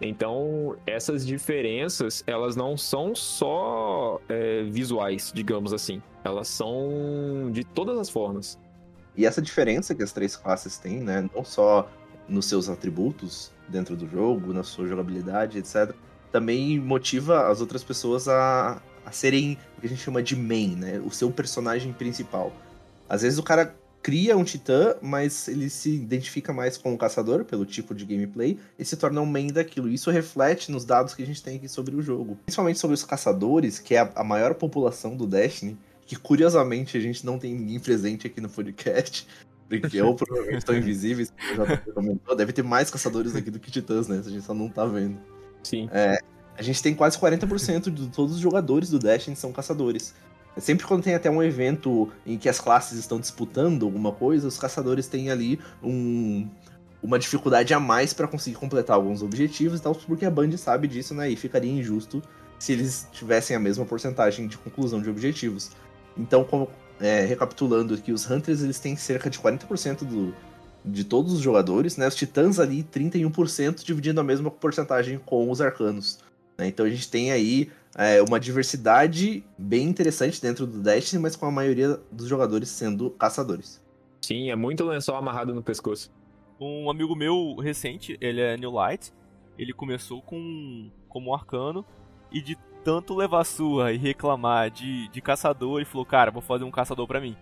Então, 0.00 0.76
essas 0.86 1.26
diferenças, 1.26 2.24
elas 2.26 2.56
não 2.56 2.76
são 2.76 3.14
só 3.14 4.20
é, 4.28 4.62
visuais, 4.64 5.32
digamos 5.34 5.72
assim. 5.72 6.02
Elas 6.24 6.48
são 6.48 7.50
de 7.52 7.64
todas 7.64 7.98
as 7.98 8.10
formas. 8.10 8.58
E 9.16 9.24
essa 9.24 9.40
diferença 9.40 9.94
que 9.94 10.02
as 10.02 10.12
três 10.12 10.36
classes 10.36 10.76
têm, 10.76 11.00
né? 11.00 11.28
Não 11.34 11.44
só 11.44 11.88
nos 12.28 12.46
seus 12.46 12.68
atributos 12.68 13.52
dentro 13.68 13.96
do 13.96 14.08
jogo, 14.08 14.52
na 14.52 14.62
sua 14.62 14.86
jogabilidade, 14.86 15.58
etc. 15.58 15.94
Também 16.32 16.78
motiva 16.78 17.48
as 17.48 17.60
outras 17.60 17.82
pessoas 17.82 18.28
a, 18.28 18.82
a 19.04 19.12
serem 19.12 19.56
o 19.76 19.80
que 19.80 19.86
a 19.86 19.88
gente 19.88 20.02
chama 20.02 20.22
de 20.22 20.36
main, 20.36 20.76
né? 20.76 21.00
O 21.04 21.10
seu 21.10 21.30
personagem 21.30 21.92
principal. 21.92 22.52
Às 23.08 23.22
vezes 23.22 23.38
o 23.38 23.42
cara 23.42 23.74
cria 24.06 24.36
um 24.36 24.44
titã, 24.44 24.94
mas 25.02 25.48
ele 25.48 25.68
se 25.68 25.92
identifica 25.92 26.52
mais 26.52 26.76
com 26.76 26.94
o 26.94 26.96
caçador 26.96 27.44
pelo 27.44 27.66
tipo 27.66 27.92
de 27.92 28.04
gameplay 28.04 28.56
e 28.78 28.84
se 28.84 28.96
torna 28.96 29.20
um 29.20 29.26
main 29.26 29.48
daquilo. 29.48 29.88
Isso 29.88 30.12
reflete 30.12 30.70
nos 30.70 30.84
dados 30.84 31.12
que 31.12 31.24
a 31.24 31.26
gente 31.26 31.42
tem 31.42 31.56
aqui 31.56 31.68
sobre 31.68 31.96
o 31.96 32.00
jogo. 32.00 32.38
Principalmente 32.44 32.78
sobre 32.78 32.94
os 32.94 33.02
caçadores, 33.02 33.80
que 33.80 33.96
é 33.96 33.98
a, 33.98 34.12
a 34.14 34.22
maior 34.22 34.54
população 34.54 35.16
do 35.16 35.26
Destiny, 35.26 35.76
que 36.06 36.14
curiosamente 36.14 36.96
a 36.96 37.00
gente 37.00 37.26
não 37.26 37.36
tem 37.36 37.52
ninguém 37.52 37.80
presente 37.80 38.28
aqui 38.28 38.40
no 38.40 38.48
podcast. 38.48 39.26
Porque 39.68 40.00
ou 40.00 40.14
provavelmente 40.14 40.58
estão 40.58 40.76
invisíveis, 40.76 41.32
como 41.56 41.66
já 41.66 41.76
comentou. 41.92 42.36
Deve 42.36 42.52
ter 42.52 42.62
mais 42.62 42.88
caçadores 42.88 43.34
aqui 43.34 43.50
do 43.50 43.58
que 43.58 43.72
titãs, 43.72 44.06
né? 44.06 44.22
A 44.24 44.30
gente 44.30 44.44
só 44.44 44.54
não 44.54 44.68
tá 44.68 44.86
vendo. 44.86 45.18
Sim. 45.64 45.88
É, 45.90 46.20
a 46.56 46.62
gente 46.62 46.80
tem 46.80 46.94
quase 46.94 47.18
40% 47.18 47.90
de 47.90 48.06
todos 48.10 48.36
os 48.36 48.40
jogadores 48.40 48.88
do 48.88 49.00
Destiny 49.00 49.34
são 49.34 49.50
caçadores. 49.50 50.14
Sempre 50.58 50.86
quando 50.86 51.02
tem 51.02 51.14
até 51.14 51.30
um 51.30 51.42
evento 51.42 52.10
em 52.24 52.38
que 52.38 52.48
as 52.48 52.58
classes 52.58 52.98
estão 52.98 53.20
disputando 53.20 53.84
alguma 53.84 54.10
coisa, 54.10 54.48
os 54.48 54.58
caçadores 54.58 55.06
têm 55.06 55.30
ali 55.30 55.60
um, 55.82 56.48
uma 57.02 57.18
dificuldade 57.18 57.74
a 57.74 57.80
mais 57.80 58.14
para 58.14 58.26
conseguir 58.26 58.56
completar 58.56 58.96
alguns 58.96 59.22
objetivos 59.22 59.78
e 59.78 59.82
tal, 59.82 59.94
porque 59.94 60.24
a 60.24 60.30
Band 60.30 60.56
sabe 60.56 60.88
disso, 60.88 61.14
né? 61.14 61.28
E 61.28 61.36
ficaria 61.36 61.70
injusto 61.70 62.22
se 62.58 62.72
eles 62.72 63.06
tivessem 63.12 63.54
a 63.54 63.60
mesma 63.60 63.84
porcentagem 63.84 64.46
de 64.46 64.56
conclusão 64.56 65.02
de 65.02 65.10
objetivos. 65.10 65.70
Então, 66.16 66.42
como, 66.42 66.70
é, 67.00 67.20
recapitulando 67.24 67.94
aqui, 67.94 68.10
os 68.10 68.28
Hunters 68.28 68.62
eles 68.62 68.78
têm 68.78 68.96
cerca 68.96 69.28
de 69.28 69.38
40% 69.38 70.04
do, 70.04 70.34
de 70.84 71.04
todos 71.04 71.32
os 71.32 71.40
jogadores, 71.40 71.96
né? 71.96 72.08
Os 72.08 72.14
Titãs 72.14 72.58
ali 72.58 72.82
31%, 72.82 73.84
dividindo 73.84 74.20
a 74.20 74.24
mesma 74.24 74.50
porcentagem 74.50 75.20
com 75.24 75.50
os 75.50 75.60
Arcanos. 75.60 76.18
Né? 76.58 76.68
Então 76.68 76.86
a 76.86 76.90
gente 76.90 77.10
tem 77.10 77.32
aí 77.32 77.70
é, 77.96 78.22
uma 78.22 78.38
diversidade 78.38 79.44
bem 79.56 79.88
interessante 79.88 80.40
dentro 80.40 80.66
do 80.66 80.82
Destiny, 80.82 81.20
mas 81.20 81.36
com 81.36 81.46
a 81.46 81.50
maioria 81.50 82.00
dos 82.10 82.28
jogadores 82.28 82.68
sendo 82.68 83.10
caçadores. 83.10 83.82
Sim, 84.22 84.50
é 84.50 84.56
muito 84.56 84.84
lençol 84.84 85.16
amarrado 85.16 85.54
no 85.54 85.62
pescoço. 85.62 86.10
Um 86.60 86.90
amigo 86.90 87.14
meu 87.14 87.56
recente, 87.56 88.16
ele 88.20 88.40
é 88.40 88.56
New 88.56 88.70
Light, 88.70 89.12
ele 89.58 89.72
começou 89.72 90.22
com 90.22 90.90
como 91.08 91.34
arcano 91.34 91.84
e 92.32 92.40
de 92.40 92.56
tanto 92.82 93.14
levar 93.14 93.44
sua 93.44 93.92
e 93.92 93.96
reclamar 93.96 94.70
de, 94.70 95.08
de 95.08 95.20
caçador, 95.20 95.78
ele 95.78 95.84
falou, 95.84 96.06
cara, 96.06 96.30
vou 96.30 96.42
fazer 96.42 96.64
um 96.64 96.70
caçador 96.70 97.06
pra 97.06 97.20
mim. 97.20 97.36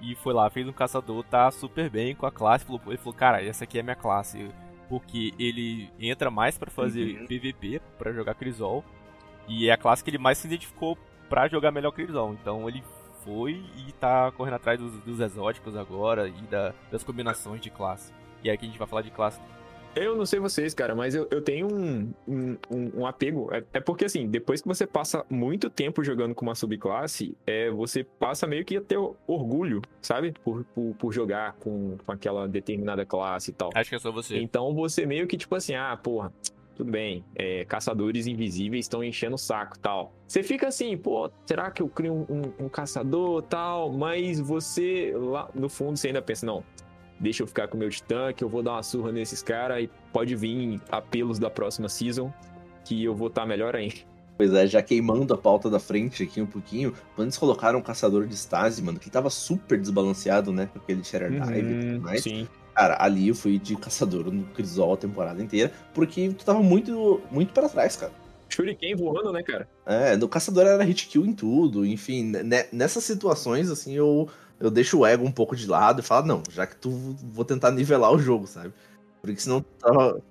E 0.00 0.14
foi 0.16 0.34
lá, 0.34 0.50
fez 0.50 0.66
um 0.66 0.72
caçador, 0.72 1.24
tá 1.24 1.50
super 1.50 1.88
bem 1.88 2.14
com 2.14 2.26
a 2.26 2.30
classe. 2.32 2.66
Ele 2.86 2.96
falou, 2.96 3.14
cara, 3.14 3.42
essa 3.42 3.64
aqui 3.64 3.78
é 3.78 3.82
minha 3.82 3.94
classe. 3.94 4.50
Porque 4.92 5.32
ele 5.38 5.88
entra 5.98 6.30
mais 6.30 6.58
para 6.58 6.70
fazer 6.70 7.18
uhum. 7.20 7.26
PVP, 7.26 7.80
para 7.96 8.12
jogar 8.12 8.34
Crisol. 8.34 8.84
E 9.48 9.70
é 9.70 9.72
a 9.72 9.76
classe 9.78 10.04
que 10.04 10.10
ele 10.10 10.18
mais 10.18 10.36
se 10.36 10.46
identificou 10.46 10.98
para 11.30 11.48
jogar 11.48 11.70
melhor 11.70 11.92
Crisol. 11.92 12.34
Então 12.34 12.68
ele 12.68 12.84
foi 13.24 13.64
e 13.74 13.90
tá 13.92 14.30
correndo 14.32 14.56
atrás 14.56 14.78
dos, 14.78 14.92
dos 15.00 15.18
exóticos 15.18 15.78
agora 15.78 16.28
e 16.28 16.42
da, 16.42 16.74
das 16.90 17.02
combinações 17.02 17.62
de 17.62 17.70
classe. 17.70 18.12
E 18.44 18.50
é 18.50 18.56
que 18.58 18.66
a 18.66 18.68
gente 18.68 18.78
vai 18.78 18.86
falar 18.86 19.00
de 19.00 19.10
classe 19.10 19.40
eu 19.94 20.16
não 20.16 20.24
sei 20.26 20.40
vocês, 20.40 20.74
cara, 20.74 20.94
mas 20.94 21.14
eu, 21.14 21.28
eu 21.30 21.42
tenho 21.42 21.72
um, 21.72 22.12
um, 22.26 22.56
um 22.70 23.06
apego. 23.06 23.48
É, 23.52 23.62
é, 23.74 23.80
porque, 23.80 24.04
assim, 24.04 24.28
depois 24.28 24.62
que 24.62 24.68
você 24.68 24.86
passa 24.86 25.24
muito 25.28 25.68
tempo 25.68 26.02
jogando 26.02 26.34
com 26.34 26.44
uma 26.44 26.54
subclasse, 26.54 27.36
é, 27.46 27.70
você 27.70 28.04
passa 28.04 28.46
meio 28.46 28.64
que 28.64 28.76
a 28.76 28.80
ter 28.80 28.98
orgulho, 29.26 29.82
sabe? 30.00 30.32
Por, 30.44 30.64
por, 30.64 30.94
por 30.94 31.12
jogar 31.12 31.54
com, 31.54 31.96
com 32.04 32.12
aquela 32.12 32.48
determinada 32.48 33.04
classe 33.04 33.50
e 33.50 33.54
tal. 33.54 33.70
Acho 33.74 33.90
que 33.90 33.96
é 33.96 33.98
só 33.98 34.10
você. 34.10 34.38
Então 34.38 34.74
você 34.74 35.04
meio 35.04 35.26
que, 35.26 35.36
tipo 35.36 35.54
assim, 35.54 35.74
ah, 35.74 35.96
porra, 35.96 36.32
tudo 36.74 36.90
bem, 36.90 37.24
é, 37.34 37.64
caçadores 37.64 38.26
invisíveis 38.26 38.86
estão 38.86 39.04
enchendo 39.04 39.34
o 39.34 39.38
saco 39.38 39.78
tal. 39.78 40.14
Você 40.26 40.42
fica 40.42 40.68
assim, 40.68 40.96
pô, 40.96 41.30
será 41.44 41.70
que 41.70 41.82
eu 41.82 41.88
crio 41.88 42.12
um, 42.14 42.26
um, 42.28 42.64
um 42.64 42.68
caçador 42.68 43.42
tal? 43.42 43.92
Mas 43.92 44.40
você, 44.40 45.12
lá 45.14 45.50
no 45.54 45.68
fundo, 45.68 45.96
você 45.96 46.08
ainda 46.08 46.22
pensa, 46.22 46.46
não, 46.46 46.64
deixa 47.22 47.44
eu 47.44 47.46
ficar 47.46 47.68
com 47.68 47.76
o 47.76 47.80
meu 47.80 47.88
titã, 47.88 48.32
que 48.32 48.42
eu 48.42 48.48
vou 48.48 48.62
dar 48.62 48.72
uma 48.72 48.82
surra 48.82 49.12
nesses 49.12 49.42
caras 49.42 49.84
e 49.84 49.90
pode 50.12 50.34
vir 50.34 50.80
apelos 50.90 51.38
da 51.38 51.48
próxima 51.48 51.88
season, 51.88 52.32
que 52.84 53.02
eu 53.04 53.14
vou 53.14 53.28
estar 53.28 53.42
tá 53.42 53.46
melhor 53.46 53.76
ainda. 53.76 53.94
Pois 54.36 54.52
é, 54.52 54.66
já 54.66 54.82
queimando 54.82 55.32
a 55.32 55.38
pauta 55.38 55.70
da 55.70 55.78
frente 55.78 56.24
aqui 56.24 56.42
um 56.42 56.46
pouquinho, 56.46 56.92
quando 57.14 57.26
eles 57.26 57.38
colocaram 57.38 57.78
um 57.78 57.82
caçador 57.82 58.26
de 58.26 58.34
Stasi, 58.34 58.82
mano, 58.82 58.98
que 58.98 59.08
tava 59.08 59.30
super 59.30 59.78
desbalanceado, 59.78 60.52
né, 60.52 60.68
com 60.72 60.80
aquele 60.80 61.04
Shatter 61.04 61.30
Dive 61.30 61.62
uhum, 61.62 61.80
e 61.80 61.92
tudo 61.92 62.02
mais. 62.02 62.22
Sim. 62.22 62.48
Cara, 62.74 62.96
ali 62.98 63.28
eu 63.28 63.34
fui 63.34 63.58
de 63.58 63.76
caçador 63.76 64.32
no 64.32 64.44
Crisol 64.46 64.94
a 64.94 64.96
temporada 64.96 65.40
inteira, 65.40 65.70
porque 65.94 66.30
tu 66.30 66.44
tava 66.44 66.60
muito, 66.60 67.20
muito 67.30 67.52
para 67.52 67.68
trás, 67.68 67.94
cara. 67.94 68.12
Shuriken 68.48 68.96
voando, 68.96 69.32
né, 69.32 69.42
cara? 69.42 69.68
É, 69.86 70.16
no 70.16 70.28
caçador 70.28 70.66
era 70.66 70.82
hit 70.82 71.06
kill 71.06 71.24
em 71.24 71.32
tudo, 71.32 71.86
enfim, 71.86 72.24
né, 72.24 72.66
nessas 72.72 73.04
situações, 73.04 73.70
assim, 73.70 73.94
eu 73.94 74.28
eu 74.62 74.70
deixo 74.70 75.00
o 75.00 75.06
ego 75.06 75.26
um 75.26 75.32
pouco 75.32 75.56
de 75.56 75.66
lado 75.66 76.00
e 76.00 76.04
falo, 76.04 76.24
não, 76.24 76.42
já 76.48 76.64
que 76.66 76.76
tu 76.76 76.88
vou 76.88 77.44
tentar 77.44 77.72
nivelar 77.72 78.12
o 78.12 78.18
jogo, 78.18 78.46
sabe? 78.46 78.72
Porque 79.20 79.40
senão 79.40 79.60
tava. 79.60 80.22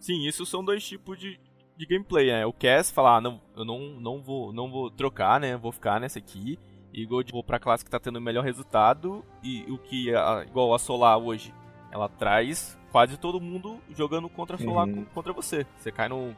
Sim, 0.00 0.26
isso 0.26 0.46
são 0.46 0.64
dois 0.64 0.82
tipos 0.82 1.18
de, 1.18 1.38
de 1.76 1.86
gameplay, 1.86 2.28
né? 2.28 2.46
O 2.46 2.52
Cass 2.52 2.90
falar, 2.90 3.18
ah, 3.18 3.20
não, 3.20 3.42
eu 3.54 3.62
não, 3.62 3.78
não, 4.00 4.22
vou, 4.22 4.54
não 4.54 4.70
vou 4.70 4.90
trocar, 4.90 5.38
né? 5.38 5.54
Vou 5.58 5.70
ficar 5.70 6.00
nessa 6.00 6.18
aqui. 6.18 6.58
E 6.94 7.04
vou 7.04 7.42
pra 7.42 7.58
classe 7.58 7.84
que 7.84 7.90
tá 7.90 8.00
tendo 8.00 8.16
o 8.16 8.22
melhor 8.22 8.42
resultado. 8.42 9.22
E 9.42 9.64
o 9.68 9.76
que, 9.76 10.12
igual 10.46 10.72
a 10.72 10.78
Solar 10.78 11.18
hoje, 11.18 11.52
ela 11.92 12.08
traz 12.08 12.78
quase 12.90 13.18
todo 13.18 13.40
mundo 13.40 13.78
jogando 13.94 14.28
contra 14.30 14.56
a 14.56 14.58
Solar 14.58 14.88
uhum. 14.88 15.04
contra 15.06 15.32
você. 15.32 15.66
Você 15.76 15.92
cai 15.92 16.08
no, 16.08 16.34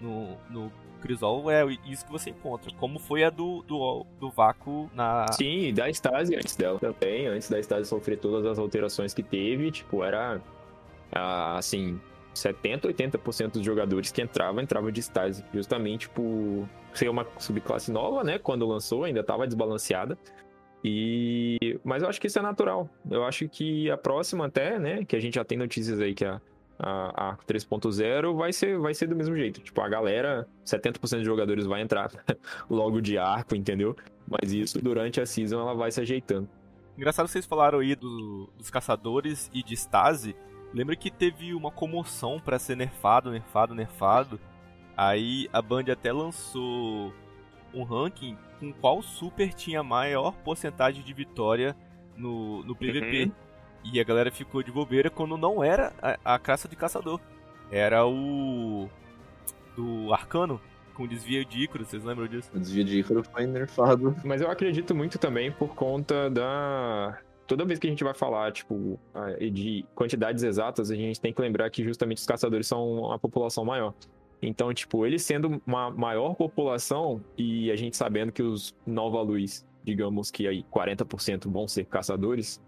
no, 0.00 0.38
no 0.48 0.72
Crisol 1.00 1.50
é 1.50 1.64
isso 1.86 2.04
que 2.04 2.12
você 2.12 2.30
encontra. 2.30 2.72
Como 2.78 2.98
foi 2.98 3.24
a 3.24 3.30
do, 3.30 3.62
do, 3.62 4.06
do 4.18 4.30
Vácuo 4.30 4.90
na. 4.94 5.26
Sim, 5.32 5.72
da 5.74 5.88
Stasi 5.90 6.36
antes 6.36 6.54
dela 6.56 6.78
também. 6.78 7.26
Antes 7.26 7.48
da 7.48 7.58
Stasi 7.58 7.88
sofrer 7.88 8.18
todas 8.18 8.46
as 8.46 8.58
alterações 8.58 9.12
que 9.12 9.22
teve, 9.22 9.70
tipo, 9.70 10.04
era. 10.04 10.40
Assim, 11.12 12.00
70, 12.34 12.88
80% 12.88 13.52
dos 13.52 13.64
jogadores 13.64 14.12
que 14.12 14.22
entravam, 14.22 14.62
entravam 14.62 14.90
de 14.90 15.00
Stasi. 15.00 15.44
Justamente 15.52 16.08
por 16.08 16.68
ser 16.94 17.08
uma 17.08 17.26
subclasse 17.38 17.90
nova, 17.90 18.22
né? 18.22 18.38
Quando 18.38 18.66
lançou, 18.66 19.04
ainda 19.04 19.20
estava 19.20 19.46
desbalanceada. 19.46 20.16
E 20.82 21.78
mas 21.84 22.02
eu 22.02 22.08
acho 22.08 22.20
que 22.20 22.26
isso 22.26 22.38
é 22.38 22.42
natural. 22.42 22.88
Eu 23.10 23.24
acho 23.24 23.48
que 23.48 23.90
a 23.90 23.96
próxima 23.96 24.46
até, 24.46 24.78
né, 24.78 25.04
que 25.04 25.14
a 25.14 25.20
gente 25.20 25.34
já 25.34 25.44
tem 25.44 25.58
notícias 25.58 26.00
aí 26.00 26.14
que 26.14 26.24
a 26.24 26.40
a, 26.82 27.30
a 27.30 27.36
3.0 27.36 28.36
vai 28.36 28.52
ser, 28.52 28.78
vai 28.78 28.94
ser 28.94 29.06
do 29.06 29.14
mesmo 29.14 29.36
jeito. 29.36 29.60
Tipo, 29.60 29.80
a 29.82 29.88
galera, 29.88 30.48
70% 30.64 31.18
de 31.18 31.24
jogadores 31.24 31.66
vai 31.66 31.82
entrar 31.82 32.10
logo 32.68 33.00
de 33.00 33.18
arco, 33.18 33.54
entendeu? 33.54 33.94
Mas 34.26 34.52
isso 34.52 34.80
durante 34.82 35.20
a 35.20 35.26
season 35.26 35.60
ela 35.60 35.74
vai 35.74 35.90
se 35.90 36.00
ajeitando. 36.00 36.48
Engraçado 36.96 37.28
vocês 37.28 37.46
falaram 37.46 37.80
aí 37.80 37.94
do, 37.94 38.50
dos 38.56 38.70
caçadores 38.70 39.50
e 39.52 39.62
de 39.62 39.74
Stasi. 39.74 40.34
Lembra 40.72 40.96
que 40.96 41.10
teve 41.10 41.52
uma 41.54 41.70
comoção 41.70 42.40
para 42.40 42.58
ser 42.58 42.76
nerfado, 42.76 43.30
nerfado, 43.30 43.74
nerfado. 43.74 44.40
Aí 44.96 45.48
a 45.52 45.60
Band 45.60 45.84
até 45.90 46.12
lançou 46.12 47.12
um 47.74 47.82
ranking 47.82 48.36
com 48.58 48.72
qual 48.72 49.02
super 49.02 49.52
tinha 49.52 49.82
maior 49.82 50.32
porcentagem 50.44 51.02
de 51.02 51.12
vitória 51.12 51.76
no, 52.16 52.62
no 52.64 52.74
PVP. 52.74 53.24
Uhum. 53.24 53.49
E 53.84 54.00
a 54.00 54.04
galera 54.04 54.30
ficou 54.30 54.62
de 54.62 54.70
bobeira 54.70 55.10
quando 55.10 55.36
não 55.36 55.62
era 55.64 55.92
a, 56.02 56.34
a 56.34 56.38
caça 56.38 56.68
de 56.68 56.76
caçador. 56.76 57.20
Era 57.70 58.06
o. 58.06 58.88
do 59.76 60.12
Arcano, 60.12 60.60
com 60.94 61.06
desvio 61.06 61.44
de 61.44 61.64
Ícaro, 61.64 61.84
vocês 61.84 62.04
lembram 62.04 62.26
disso? 62.26 62.50
O 62.54 62.58
desvio 62.58 62.84
de 62.84 62.98
Ícaro 62.98 63.24
foi 63.24 63.46
nerfado. 63.46 64.14
Mas 64.24 64.40
eu 64.42 64.50
acredito 64.50 64.94
muito 64.94 65.18
também 65.18 65.50
por 65.50 65.74
conta 65.74 66.28
da. 66.28 67.18
Toda 67.46 67.64
vez 67.64 67.78
que 67.80 67.86
a 67.86 67.90
gente 67.90 68.04
vai 68.04 68.14
falar, 68.14 68.52
tipo, 68.52 68.98
de 69.50 69.84
quantidades 69.94 70.44
exatas, 70.44 70.90
a 70.90 70.94
gente 70.94 71.20
tem 71.20 71.32
que 71.32 71.40
lembrar 71.40 71.68
que 71.70 71.82
justamente 71.82 72.18
os 72.18 72.26
caçadores 72.26 72.66
são 72.66 73.06
uma 73.06 73.18
população 73.18 73.64
maior. 73.64 73.92
Então, 74.42 74.72
tipo, 74.72 75.04
eles 75.04 75.22
sendo 75.22 75.60
uma 75.66 75.90
maior 75.90 76.34
população 76.34 77.20
e 77.36 77.70
a 77.70 77.76
gente 77.76 77.96
sabendo 77.96 78.30
que 78.30 78.42
os 78.42 78.74
Nova 78.86 79.20
Luz, 79.20 79.66
digamos 79.82 80.30
que 80.30 80.46
aí 80.46 80.64
40% 80.72 81.50
vão 81.50 81.66
ser 81.66 81.86
caçadores, 81.86 82.60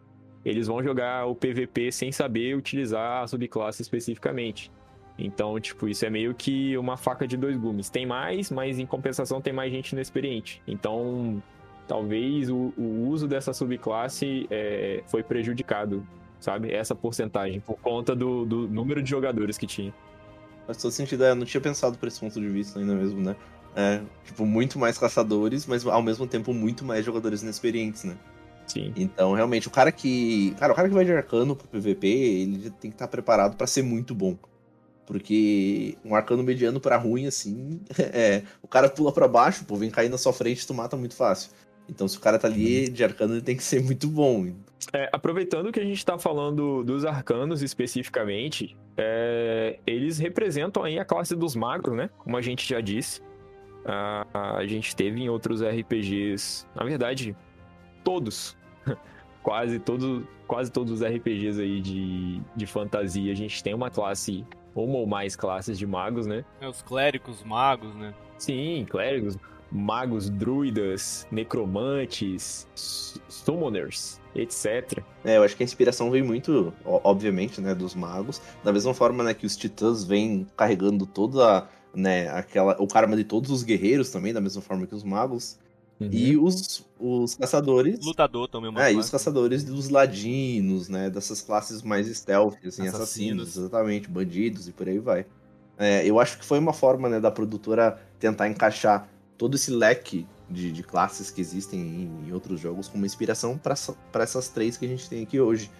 eles 0.45 0.67
vão 0.67 0.83
jogar 0.83 1.27
o 1.27 1.35
PVP 1.35 1.93
sem 1.93 2.11
saber 2.11 2.57
utilizar 2.57 3.23
a 3.23 3.27
subclasse 3.27 3.83
especificamente. 3.83 4.71
Então, 5.19 5.59
tipo, 5.61 5.89
isso 5.89 6.05
é 6.05 6.11
meio 6.11 6.35
que 6.35 6.77
uma 6.77 6.97
faca 6.97 7.27
de 7.27 7.37
dois 7.37 7.57
gumes. 7.57 7.89
Tem 7.89 8.07
mais, 8.07 8.51
mas 8.51 8.79
em 8.79 8.87
compensação 8.87 9.41
tem 9.41 9.53
mais 9.53 9.71
gente 9.71 9.93
inexperiente. 9.93 10.63
Então, 10.67 11.43
talvez 11.87 12.51
o, 12.51 12.73
o 12.77 13.09
uso 13.09 13.29
dessa 13.29 13.53
subclasse 13.53 14.47
é, 14.51 15.03
foi 15.07 15.23
prejudicado, 15.23 16.07
sabe? 16.41 16.73
Essa 16.73 16.95
porcentagem, 16.95 17.61
por 17.61 17.77
conta 17.77 18.17
do, 18.17 18.45
do 18.45 18.69
número 18.69 19.03
de 19.03 19.11
jogadores 19.11 19.59
que 19.59 19.67
tinha. 19.67 19.95
Faz 20.67 20.79
todo 20.79 20.93
sentido, 20.93 21.25
é, 21.25 21.31
eu 21.31 21.35
não 21.35 21.45
tinha 21.45 21.61
pensado 21.61 21.99
por 21.99 22.09
esse 22.09 22.19
ponto 22.21 22.41
de 22.41 22.49
vista 22.49 22.79
ainda 22.79 22.95
mesmo, 22.95 23.21
né? 23.21 23.37
É, 23.75 24.03
tipo, 24.25 24.45
muito 24.45 24.79
mais 24.79 24.99
caçadores, 24.99 25.67
mas 25.67 25.87
ao 25.87 26.03
mesmo 26.03 26.27
tempo 26.27 26.53
muito 26.53 26.85
mais 26.85 27.05
jogadores 27.05 27.43
inexperientes, 27.43 28.05
né? 28.05 28.17
Sim. 28.67 28.93
Então, 28.97 29.33
realmente, 29.35 29.69
o 29.69 29.71
cara 29.71 29.93
que. 29.93 30.55
Cara, 30.59 30.73
o 30.73 30.77
cara 30.77 30.89
que 30.89 30.95
vai 30.95 31.05
de 31.05 31.13
arcano 31.13 31.57
pro 31.57 31.69
PVP, 31.69 32.07
ele 32.07 32.71
tem 32.71 32.91
que 32.91 32.95
estar 32.95 33.09
preparado 33.09 33.57
para 33.57 33.67
ser 33.67 33.83
muito 33.83 34.15
bom. 34.15 34.37
Porque 35.07 35.97
um 36.05 36.15
arcano 36.15 36.43
mediano 36.43 36.81
para 36.81 36.97
ruim, 36.97 37.27
assim, 37.27 37.81
é. 37.99 38.43
O 38.63 38.69
cara 38.69 38.89
pula 38.89 39.13
para 39.13 39.29
baixo, 39.29 39.65
pô, 39.65 39.77
vem 39.77 39.91
cair 39.91 40.09
na 40.09 40.19
sua 40.19 40.33
frente 40.33 40.67
tu 40.67 40.75
mata 40.75 40.97
muito 40.97 41.15
fácil. 41.15 41.51
Então, 41.89 42.07
se 42.07 42.17
o 42.17 42.21
cara 42.21 42.39
tá 42.39 42.49
ali 42.49 42.87
uhum. 42.87 42.93
de 42.93 43.05
arcano, 43.05 43.35
ele 43.35 43.43
tem 43.43 43.57
que 43.57 43.63
ser 43.63 43.83
muito 43.83 44.07
bom. 44.09 44.53
É, 44.93 45.09
aproveitando 45.13 45.71
que 45.73 45.81
a 45.81 45.85
gente 45.85 46.05
tá 46.05 46.19
falando 46.19 46.83
dos 46.83 47.05
arcanos 47.05 47.63
especificamente, 47.63 48.77
é, 48.97 49.79
eles 49.87 50.19
representam 50.19 50.85
aí 50.85 50.99
a 50.99 51.05
classe 51.05 51.35
dos 51.35 51.55
magos, 51.55 51.95
né? 51.95 52.09
Como 52.19 52.37
a 52.37 52.41
gente 52.41 52.69
já 52.69 52.81
disse. 52.81 53.21
A, 53.85 54.57
a 54.59 54.67
gente 54.67 54.95
teve 54.95 55.21
em 55.21 55.29
outros 55.29 55.61
RPGs, 55.61 56.67
na 56.75 56.85
verdade, 56.85 57.37
todos, 58.05 58.57
quase 59.43 59.79
todos, 59.79 60.25
quase 60.47 60.71
todos 60.71 60.93
os 60.93 61.03
RPGs 61.03 61.61
aí 61.61 61.81
de, 61.81 62.41
de 62.55 62.67
fantasia, 62.67 63.33
a 63.33 63.37
gente 63.37 63.63
tem 63.63 63.75
uma 63.75 63.91
classe, 63.91 64.45
uma 64.75 64.99
ou 64.99 65.07
mais 65.07 65.37
classes 65.37 65.79
de 65.79 65.87
magos, 65.87 66.27
né? 66.27 66.45
É, 66.61 66.69
os 66.69 66.83
clérigos 66.83 67.43
magos, 67.43 67.95
né? 67.95 68.15
Sim, 68.39 68.87
clérigos. 68.89 69.37
magos, 69.71 70.29
druidas, 70.29 71.27
necromantes, 71.31 72.69
summoners, 72.75 74.21
etc. 74.35 75.03
É, 75.25 75.39
eu 75.39 75.43
acho 75.43 75.57
que 75.57 75.63
a 75.63 75.65
inspiração 75.65 76.11
vem 76.11 76.23
muito, 76.23 76.73
obviamente, 76.85 77.61
né, 77.61 77.75
dos 77.75 77.95
magos, 77.95 78.41
da 78.63 78.73
mesma 78.73 78.93
forma, 78.93 79.25
né, 79.25 79.33
que 79.33 79.47
os 79.47 79.57
titãs 79.57 80.05
vêm 80.05 80.47
carregando 80.57 81.07
toda, 81.07 81.67
né, 81.95 82.29
aquela, 82.29 82.77
o 82.81 82.87
karma 82.87 83.17
de 83.17 83.25
todos 83.25 83.51
os 83.51 83.63
guerreiros 83.63 84.11
também, 84.11 84.33
da 84.33 84.41
mesma 84.41 84.61
forma 84.61 84.87
que 84.87 84.95
os 84.95 85.05
magos. 85.05 85.59
Uhum. 85.99 86.09
E 86.11 86.37
os, 86.37 86.85
os 87.03 87.35
caçadores. 87.35 87.99
Lutador 88.05 88.47
também, 88.47 88.73
É, 88.79 88.93
e 88.93 88.97
os 88.97 89.11
caçadores 89.11 89.65
dos 89.65 89.89
ladinos, 89.89 90.89
né? 90.89 91.11
Dessas 91.11 91.43
classes 91.43 91.83
mais 91.83 92.07
stealth, 92.07 92.55
assim, 92.65 92.87
assassinos, 92.87 92.93
assassinos 92.93 93.57
exatamente, 93.57 94.09
bandidos 94.09 94.69
e 94.69 94.73
por 94.73 94.89
aí 94.89 95.01
vai. 95.01 95.27
É, 95.77 96.07
eu 96.07 96.21
acho 96.21 96.39
que 96.39 96.45
foi 96.45 96.59
uma 96.59 96.73
forma 96.73 97.09
né, 97.09 97.19
da 97.19 97.31
produtora 97.31 98.01
tentar 98.21 98.49
encaixar 98.49 99.09
todo 99.37 99.57
esse 99.57 99.71
leque 99.71 100.27
de, 100.49 100.71
de 100.71 100.83
classes 100.83 101.31
que 101.31 101.41
existem 101.41 101.81
em, 101.81 102.29
em, 102.29 102.33
outros 102.33 102.61
jogos 102.61 102.87
como 102.87 103.05
inspiração 103.05 103.59
para 103.59 104.23
essas 104.23 104.49
três 104.49 104.77
que 104.77 104.85
a 104.85 104.89
gente 104.89 105.09
tem 105.09 105.23
aqui 105.25 105.41
hoje. 105.41 105.71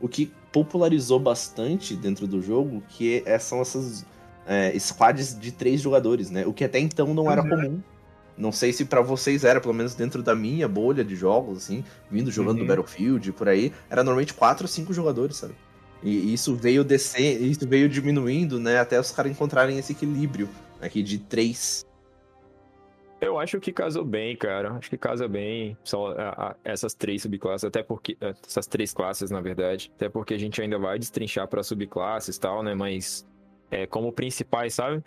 O 0.00 0.08
que 0.08 0.32
popularizou 0.50 1.20
bastante 1.20 1.94
dentro 1.94 2.26
do 2.26 2.40
jogo 2.40 2.82
que 2.88 3.22
é, 3.26 3.38
são 3.38 3.60
essas 3.60 4.06
é, 4.46 4.78
squads 4.78 5.38
de 5.38 5.52
três 5.52 5.82
jogadores, 5.82 6.30
né? 6.30 6.46
O 6.46 6.54
que 6.54 6.64
até 6.64 6.78
então 6.78 7.12
não 7.12 7.30
era 7.30 7.42
uhum. 7.42 7.48
comum. 7.50 7.82
Não 8.40 8.50
sei 8.50 8.72
se 8.72 8.86
para 8.86 9.02
vocês 9.02 9.44
era, 9.44 9.60
pelo 9.60 9.74
menos 9.74 9.94
dentro 9.94 10.22
da 10.22 10.34
minha 10.34 10.66
bolha 10.66 11.04
de 11.04 11.14
jogos, 11.14 11.58
assim, 11.58 11.84
vindo 12.10 12.30
jogando 12.30 12.56
uhum. 12.56 12.62
no 12.62 12.68
Battlefield 12.68 13.32
por 13.32 13.48
aí, 13.48 13.72
era 13.90 14.02
normalmente 14.02 14.32
quatro 14.32 14.64
ou 14.64 14.68
cinco 14.68 14.94
jogadores, 14.94 15.36
sabe? 15.36 15.54
E 16.02 16.32
isso 16.32 16.56
veio 16.56 16.82
descer, 16.82 17.42
isso 17.42 17.68
veio 17.68 17.86
diminuindo, 17.86 18.58
né, 18.58 18.78
até 18.78 18.98
os 18.98 19.12
caras 19.12 19.30
encontrarem 19.30 19.78
esse 19.78 19.92
equilíbrio 19.92 20.48
aqui 20.80 21.02
de 21.02 21.18
três. 21.18 21.84
Eu 23.20 23.38
acho 23.38 23.60
que 23.60 23.70
casou 23.70 24.02
bem, 24.02 24.34
cara. 24.34 24.72
Acho 24.72 24.88
que 24.88 24.96
casa 24.96 25.28
bem 25.28 25.76
só 25.84 26.12
a, 26.12 26.28
a, 26.30 26.56
essas 26.64 26.94
três 26.94 27.20
subclasses, 27.20 27.64
até 27.64 27.82
porque 27.82 28.16
é, 28.18 28.34
essas 28.46 28.66
três 28.66 28.94
classes, 28.94 29.30
na 29.30 29.42
verdade, 29.42 29.92
até 29.94 30.08
porque 30.08 30.32
a 30.32 30.38
gente 30.38 30.62
ainda 30.62 30.78
vai 30.78 30.98
destrinchar 30.98 31.46
para 31.46 31.62
subclasses 31.62 32.36
e 32.36 32.40
tal, 32.40 32.62
né? 32.62 32.74
Mas 32.74 33.28
é, 33.70 33.86
como 33.86 34.10
principais, 34.10 34.72
sabe? 34.72 35.04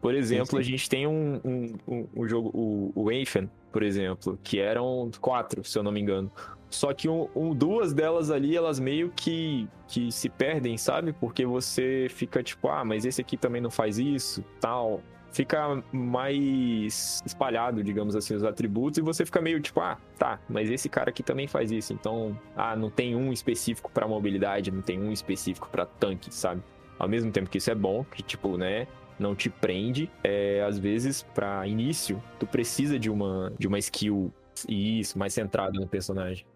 Por 0.00 0.14
exemplo, 0.14 0.46
sim, 0.46 0.56
sim. 0.56 0.58
a 0.58 0.62
gente 0.62 0.88
tem 0.88 1.06
um, 1.06 1.40
um, 1.44 1.74
um, 1.86 2.08
um 2.16 2.28
jogo, 2.28 2.50
o, 2.54 2.92
o 2.94 3.10
Afen, 3.10 3.50
por 3.72 3.82
exemplo, 3.82 4.38
que 4.42 4.60
eram 4.60 5.10
quatro, 5.20 5.64
se 5.64 5.78
eu 5.78 5.82
não 5.82 5.90
me 5.90 6.00
engano. 6.00 6.30
Só 6.70 6.92
que 6.92 7.08
um, 7.08 7.54
duas 7.54 7.94
delas 7.94 8.30
ali, 8.30 8.56
elas 8.56 8.78
meio 8.78 9.10
que, 9.16 9.66
que 9.86 10.12
se 10.12 10.28
perdem, 10.28 10.76
sabe? 10.76 11.12
Porque 11.14 11.46
você 11.46 12.08
fica 12.10 12.42
tipo, 12.42 12.68
ah, 12.68 12.84
mas 12.84 13.04
esse 13.04 13.20
aqui 13.20 13.36
também 13.36 13.60
não 13.60 13.70
faz 13.70 13.98
isso, 13.98 14.44
tal. 14.60 15.00
Fica 15.32 15.82
mais 15.92 17.22
espalhado, 17.24 17.82
digamos 17.82 18.16
assim, 18.16 18.34
os 18.34 18.44
atributos, 18.44 18.98
e 18.98 19.02
você 19.02 19.24
fica 19.24 19.40
meio 19.40 19.60
tipo, 19.60 19.80
ah, 19.80 19.98
tá, 20.18 20.40
mas 20.48 20.70
esse 20.70 20.88
cara 20.88 21.10
aqui 21.10 21.22
também 21.22 21.46
faz 21.46 21.70
isso. 21.70 21.92
Então, 21.92 22.38
ah, 22.56 22.76
não 22.76 22.90
tem 22.90 23.16
um 23.16 23.32
específico 23.32 23.90
para 23.90 24.06
mobilidade, 24.06 24.70
não 24.70 24.82
tem 24.82 25.00
um 25.00 25.12
específico 25.12 25.68
para 25.70 25.86
tanque, 25.86 26.34
sabe? 26.34 26.62
Ao 26.98 27.08
mesmo 27.08 27.30
tempo 27.30 27.48
que 27.48 27.58
isso 27.58 27.70
é 27.70 27.74
bom, 27.74 28.04
que 28.04 28.22
tipo, 28.22 28.56
né, 28.56 28.86
não 29.18 29.34
te 29.34 29.50
prende, 29.50 30.10
é, 30.22 30.62
às 30.62 30.78
vezes, 30.78 31.22
para 31.22 31.66
início, 31.66 32.22
tu 32.38 32.46
precisa 32.46 32.98
de 32.98 33.10
uma, 33.10 33.52
de 33.58 33.66
uma 33.66 33.78
skill 33.78 34.32
isso, 34.68 35.18
mais 35.18 35.34
centrada 35.34 35.78
no 35.78 35.86
personagem. 35.86 36.46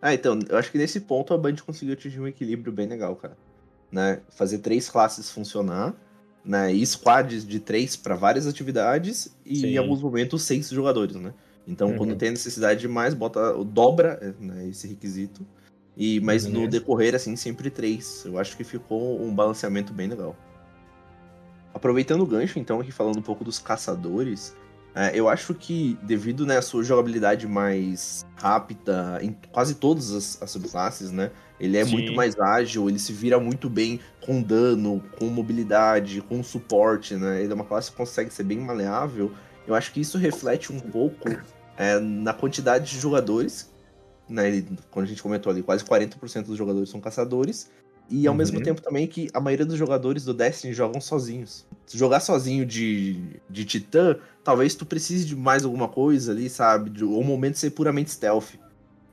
Ah, 0.00 0.14
então, 0.14 0.38
eu 0.48 0.56
acho 0.56 0.70
que 0.70 0.78
nesse 0.78 1.00
ponto 1.00 1.34
a 1.34 1.38
Band 1.38 1.56
conseguiu 1.56 1.94
atingir 1.94 2.20
um 2.20 2.26
equilíbrio 2.26 2.72
bem 2.72 2.86
legal, 2.86 3.14
cara. 3.16 3.36
Né? 3.90 4.20
Fazer 4.30 4.58
três 4.58 4.88
classes 4.88 5.30
funcionar, 5.30 5.94
né? 6.44 6.72
E 6.72 6.84
squads 6.86 7.46
de 7.46 7.58
três 7.58 7.96
para 7.96 8.14
várias 8.14 8.46
atividades 8.46 9.36
e 9.44 9.56
Sim. 9.56 9.66
em 9.68 9.76
alguns 9.76 10.00
momentos 10.00 10.42
seis 10.42 10.68
jogadores, 10.68 11.16
né? 11.16 11.34
Então, 11.66 11.90
uhum. 11.90 11.96
quando 11.96 12.16
tem 12.16 12.30
necessidade 12.30 12.80
de 12.80 12.88
mais, 12.88 13.12
bota, 13.12 13.52
dobra 13.64 14.34
né, 14.40 14.68
esse 14.68 14.86
requisito. 14.86 15.46
E, 15.96 16.20
mas 16.20 16.46
uhum. 16.46 16.52
no 16.52 16.68
decorrer, 16.68 17.14
assim, 17.14 17.34
sempre 17.36 17.70
três. 17.70 18.24
Eu 18.24 18.38
acho 18.38 18.56
que 18.56 18.64
ficou 18.64 19.20
um 19.20 19.34
balanceamento 19.34 19.92
bem 19.92 20.08
legal. 20.08 20.34
Aproveitando 21.78 22.22
o 22.22 22.26
gancho, 22.26 22.58
então, 22.58 22.80
aqui 22.80 22.90
falando 22.90 23.20
um 23.20 23.22
pouco 23.22 23.44
dos 23.44 23.60
caçadores, 23.60 24.52
é, 24.96 25.12
eu 25.14 25.28
acho 25.28 25.54
que, 25.54 25.96
devido 26.02 26.44
né, 26.44 26.56
à 26.56 26.62
sua 26.62 26.82
jogabilidade 26.82 27.46
mais 27.46 28.26
rápida 28.34 29.20
em 29.22 29.36
quase 29.52 29.76
todas 29.76 30.10
as, 30.10 30.42
as 30.42 30.50
subclasses, 30.50 31.12
né? 31.12 31.30
Ele 31.60 31.76
é 31.76 31.84
Sim. 31.84 31.92
muito 31.92 32.12
mais 32.14 32.36
ágil, 32.36 32.88
ele 32.88 32.98
se 32.98 33.12
vira 33.12 33.38
muito 33.38 33.70
bem 33.70 34.00
com 34.26 34.42
dano, 34.42 35.00
com 35.16 35.26
mobilidade, 35.26 36.20
com 36.22 36.42
suporte, 36.42 37.14
né? 37.14 37.40
Ele 37.40 37.52
é 37.52 37.54
uma 37.54 37.64
classe 37.64 37.92
que 37.92 37.96
consegue 37.96 38.32
ser 38.32 38.42
bem 38.42 38.58
maleável. 38.58 39.30
Eu 39.68 39.76
acho 39.76 39.92
que 39.92 40.00
isso 40.00 40.18
reflete 40.18 40.72
um 40.72 40.80
pouco 40.80 41.28
é, 41.76 42.00
na 42.00 42.34
quantidade 42.34 42.90
de 42.90 42.98
jogadores. 42.98 43.72
Né? 44.28 44.48
Ele, 44.48 44.68
quando 44.90 45.06
a 45.06 45.08
gente 45.08 45.22
comentou 45.22 45.52
ali, 45.52 45.62
quase 45.62 45.84
40% 45.84 46.46
dos 46.46 46.58
jogadores 46.58 46.90
são 46.90 47.00
caçadores. 47.00 47.70
E 48.10 48.26
ao 48.26 48.32
uhum. 48.32 48.38
mesmo 48.38 48.62
tempo 48.62 48.80
também 48.80 49.06
que 49.06 49.28
a 49.34 49.40
maioria 49.40 49.66
dos 49.66 49.76
jogadores 49.76 50.24
do 50.24 50.32
Destiny 50.32 50.72
jogam 50.72 51.00
sozinhos. 51.00 51.66
Jogar 51.92 52.20
sozinho 52.20 52.64
de, 52.64 53.40
de 53.48 53.64
Titã, 53.64 54.16
talvez 54.42 54.74
tu 54.74 54.86
precise 54.86 55.26
de 55.26 55.36
mais 55.36 55.64
alguma 55.64 55.88
coisa 55.88 56.32
ali, 56.32 56.48
sabe? 56.48 56.88
De, 56.88 57.04
ou 57.04 57.20
um 57.20 57.24
momento 57.24 57.58
ser 57.58 57.70
puramente 57.70 58.10
stealth. 58.10 58.54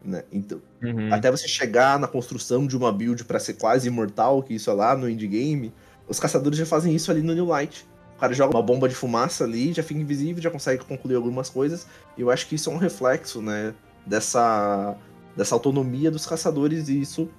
Né? 0.04 0.24
Então, 0.32 0.62
uhum. 0.82 1.14
até 1.14 1.30
você 1.30 1.48
chegar 1.48 2.00
na 2.00 2.08
construção 2.08 2.66
de 2.66 2.78
uma 2.78 2.92
build 2.92 3.26
para 3.26 3.40
ser 3.40 3.56
quase 3.56 3.88
imortal, 3.88 4.42
que 4.44 4.54
isso 4.54 4.70
é 4.70 4.74
lá 4.74 4.96
no 4.96 5.10
indie 5.10 5.28
game, 5.28 5.74
os 6.08 6.20
caçadores 6.20 6.58
já 6.58 6.66
fazem 6.66 6.96
isso 6.96 7.12
ali 7.12 7.22
no 7.22 7.34
New 7.34 7.46
Light. 7.46 7.86
O 8.16 8.20
cara 8.20 8.32
joga 8.34 8.56
uma 8.56 8.64
bomba 8.64 8.88
de 8.88 8.96
fumaça 8.96 9.44
ali, 9.44 9.74
já 9.74 9.84
fica 9.84 10.00
invisível, 10.00 10.42
já 10.42 10.50
consegue 10.50 10.86
concluir 10.86 11.16
algumas 11.16 11.50
coisas. 11.50 11.86
E 12.18 12.22
eu 12.22 12.30
acho 12.30 12.48
que 12.48 12.56
isso 12.56 12.70
é 12.70 12.74
um 12.74 12.78
reflexo, 12.78 13.42
né, 13.42 13.74
dessa, 14.06 14.96
dessa 15.36 15.54
autonomia 15.54 16.10
dos 16.10 16.26
caçadores 16.26 16.88
e 16.88 17.02
isso 17.02 17.30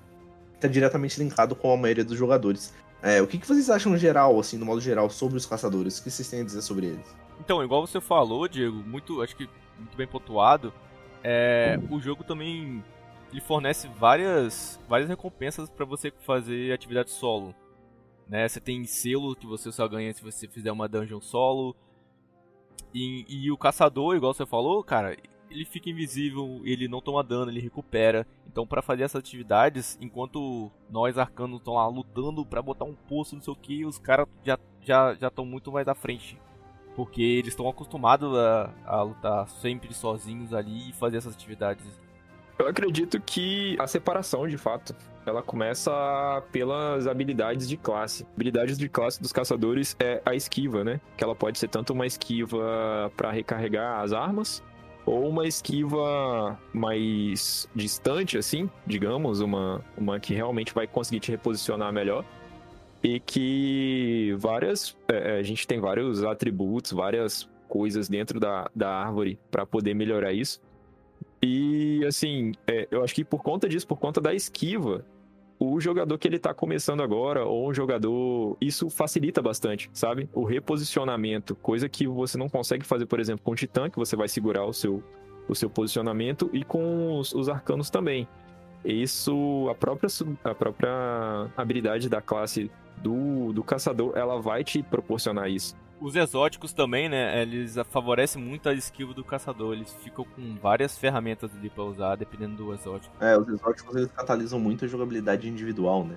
está 0.57 0.66
diretamente 0.69 1.19
linkado 1.19 1.55
com 1.55 1.73
a 1.73 1.77
maioria 1.77 2.05
dos 2.05 2.19
jogadores. 2.19 2.75
É, 3.03 3.23
o 3.23 3.27
que, 3.27 3.38
que 3.38 3.47
vocês 3.47 3.71
acham 3.71 3.92
no 3.92 3.99
geral, 3.99 4.38
assim, 4.40 4.59
no 4.59 4.66
modo 4.66 4.81
geral, 4.81 5.09
sobre 5.09 5.37
os 5.37 5.47
caçadores? 5.47 5.99
O 5.99 6.03
que 6.03 6.11
vocês 6.11 6.29
têm 6.29 6.40
a 6.40 6.45
dizer 6.45 6.62
sobre 6.62 6.87
eles? 6.87 7.16
Então, 7.40 7.62
igual 7.62 7.87
você 7.87 8.01
falou, 8.01 8.49
Diego, 8.49 8.77
muito, 8.77 9.23
acho 9.23 9.37
que 9.37 9.49
muito 9.79 9.97
bem 9.97 10.07
pontuado, 10.07 10.73
é, 11.23 11.79
o 11.90 12.01
jogo 12.01 12.25
também 12.25 12.83
ele 13.31 13.40
fornece 13.40 13.88
várias, 13.88 14.81
várias 14.88 15.09
recompensas 15.09 15.69
para 15.69 15.85
você 15.85 16.11
fazer 16.25 16.73
atividade 16.73 17.11
solo. 17.11 17.55
Né? 18.29 18.49
Você 18.49 18.61
tem 18.61 18.85
selo 18.85 19.37
que 19.37 19.47
você 19.47 19.71
só 19.71 19.87
ganha 19.87 20.12
se 20.12 20.23
você 20.23 20.49
fizer 20.49 20.73
uma 20.73 20.88
dungeon 20.88 21.21
solo. 21.21 21.77
E, 22.95 23.27
e 23.29 23.51
o 23.51 23.59
caçador, 23.59 24.16
igual 24.16 24.33
você 24.33 24.47
falou, 24.47 24.83
cara, 24.83 25.16
ele 25.50 25.64
fica 25.64 25.90
invisível, 25.90 26.61
ele 26.64 26.88
não 26.88 27.00
toma 27.00 27.22
dano, 27.22 27.50
ele 27.50 27.61
recupera. 27.61 28.26
Então, 28.46 28.66
para 28.66 28.82
fazer 28.82 29.04
essas 29.04 29.18
atividades, 29.18 29.98
enquanto 30.00 30.70
nós 30.90 31.18
arcanos 31.18 31.59
estão 31.59 31.74
lá 31.74 31.87
lutando 31.87 32.44
para 32.44 32.62
botar 32.62 32.85
um 32.85 32.94
poço, 32.94 33.35
não 33.35 33.42
sei 33.42 33.52
o 33.52 33.56
que, 33.56 33.85
os 33.85 33.98
caras 33.98 34.26
já 34.44 34.59
já 34.82 35.14
já 35.14 35.28
estão 35.28 35.44
muito 35.44 35.72
mais 35.72 35.88
à 35.88 35.94
frente, 35.94 36.40
porque 36.94 37.20
eles 37.20 37.48
estão 37.48 37.68
acostumados 37.68 38.32
a, 38.37 38.72
a 38.85 39.02
lutar 39.02 39.48
sempre 39.48 39.92
sozinhos 39.92 40.54
ali 40.54 40.90
e 40.90 40.92
fazer 40.92 41.18
essas 41.18 41.35
atividades. 41.35 41.85
Eu 42.59 42.68
acredito 42.68 43.20
que 43.20 43.76
a 43.78 43.87
separação, 43.87 44.48
de 44.48 44.56
fato, 44.56 44.94
ela 45.26 45.42
começa 45.42 45.92
pelas 46.50 47.06
habilidades 47.06 47.68
de 47.68 47.76
classe. 47.76 48.26
Habilidades 48.35 48.78
de 48.78 48.88
classe 48.88 49.20
dos 49.20 49.30
caçadores 49.30 49.94
é 50.00 50.22
a 50.24 50.35
esquiva, 50.35 50.82
né? 50.82 51.00
Que 51.18 51.24
ela 51.24 51.35
pode 51.35 51.59
ser 51.59 51.68
tanto 51.68 51.92
uma 51.92 52.06
esquiva 52.06 53.12
para 53.14 53.30
recarregar 53.30 54.00
as 54.00 54.14
armas, 54.14 54.62
ou 55.07 55.29
uma 55.29 55.47
esquiva 55.47 56.59
mais 56.75 57.69
distante, 57.75 58.37
assim, 58.37 58.69
digamos, 58.85 59.40
uma, 59.40 59.83
uma 59.97 60.19
que 60.19 60.35
realmente 60.35 60.75
vai 60.75 60.87
conseguir 60.88 61.21
te 61.21 61.31
reposicionar 61.31 61.92
melhor. 61.92 62.25
E 63.03 63.21
que 63.21 64.35
várias. 64.37 64.97
É, 65.09 65.37
é 65.37 65.38
a 65.38 65.42
gente 65.45 65.66
tem 65.66 65.79
vários 65.79 66.25
atributos, 66.25 66.90
várias 66.90 67.49
coisas 67.69 68.09
dentro 68.09 68.40
da, 68.40 68.69
da 68.75 68.90
árvore 68.90 69.38
para 69.49 69.64
poder 69.64 69.95
melhorar 69.95 70.33
isso. 70.33 70.61
E 71.40 72.05
assim, 72.05 72.53
é, 72.66 72.88
eu 72.90 73.05
acho 73.05 73.14
que 73.14 73.25
por 73.25 73.42
conta 73.42 73.69
disso, 73.69 73.87
por 73.87 73.99
conta 73.99 74.21
da 74.21 74.35
esquiva, 74.35 75.05
o 75.59 75.81
jogador 75.81 76.19
que 76.19 76.29
ele 76.29 76.38
tá 76.38 76.53
começando 76.53 77.03
agora, 77.03 77.45
ou 77.45 77.69
um 77.69 77.75
jogador. 77.75 78.57
Isso 78.61 78.90
facilita 78.90 79.40
bastante, 79.40 79.90
sabe? 79.92 80.29
O 80.33 80.45
reposicionamento, 80.45 81.55
coisa 81.55 81.88
que 81.88 82.07
você 82.07 82.37
não 82.37 82.49
consegue 82.49 82.85
fazer, 82.85 83.07
por 83.07 83.21
exemplo, 83.21 83.45
com 83.45 83.53
o 83.53 83.55
Titã, 83.55 83.88
que 83.88 83.99
você 83.99 84.16
vai 84.16 84.29
segurar 84.29 84.64
o 84.64 84.73
seu, 84.73 85.03
o 85.49 85.55
seu 85.55 85.71
posicionamento, 85.71 86.51
e 86.53 86.62
com 86.62 87.19
os, 87.19 87.33
os 87.33 87.49
arcanos 87.49 87.90
também. 87.90 88.29
Isso, 88.85 89.66
a 89.71 89.75
própria, 89.75 90.09
a 90.45 90.55
própria 90.55 91.51
habilidade 91.57 92.09
da 92.09 92.21
classe 92.21 92.71
do, 92.99 93.53
do 93.53 93.64
caçador, 93.64 94.12
ela 94.16 94.40
vai 94.40 94.62
te 94.62 94.83
proporcionar 94.83 95.51
isso. 95.51 95.75
Os 96.00 96.14
exóticos 96.14 96.72
também, 96.72 97.09
né? 97.09 97.42
Eles 97.42 97.76
favorecem 97.90 98.42
muito 98.42 98.68
a 98.68 98.74
skill 98.74 99.14
do 99.14 99.24
caçador. 99.24 99.74
Eles 99.74 99.92
ficam 100.02 100.24
com 100.24 100.56
várias 100.56 100.98
ferramentas 100.98 101.50
ali 101.56 101.70
pra 101.70 101.85
usar, 101.85 102.16
dependendo 102.16 102.56
do 102.56 102.74
exótico. 102.74 103.14
É, 103.20 103.37
os 103.37 103.48
exóticos 103.48 103.96
eles 103.96 104.11
catalisam 104.12 104.59
muito 104.59 104.85
a 104.85 104.88
jogabilidade 104.88 105.48
individual, 105.48 106.04
né? 106.04 106.16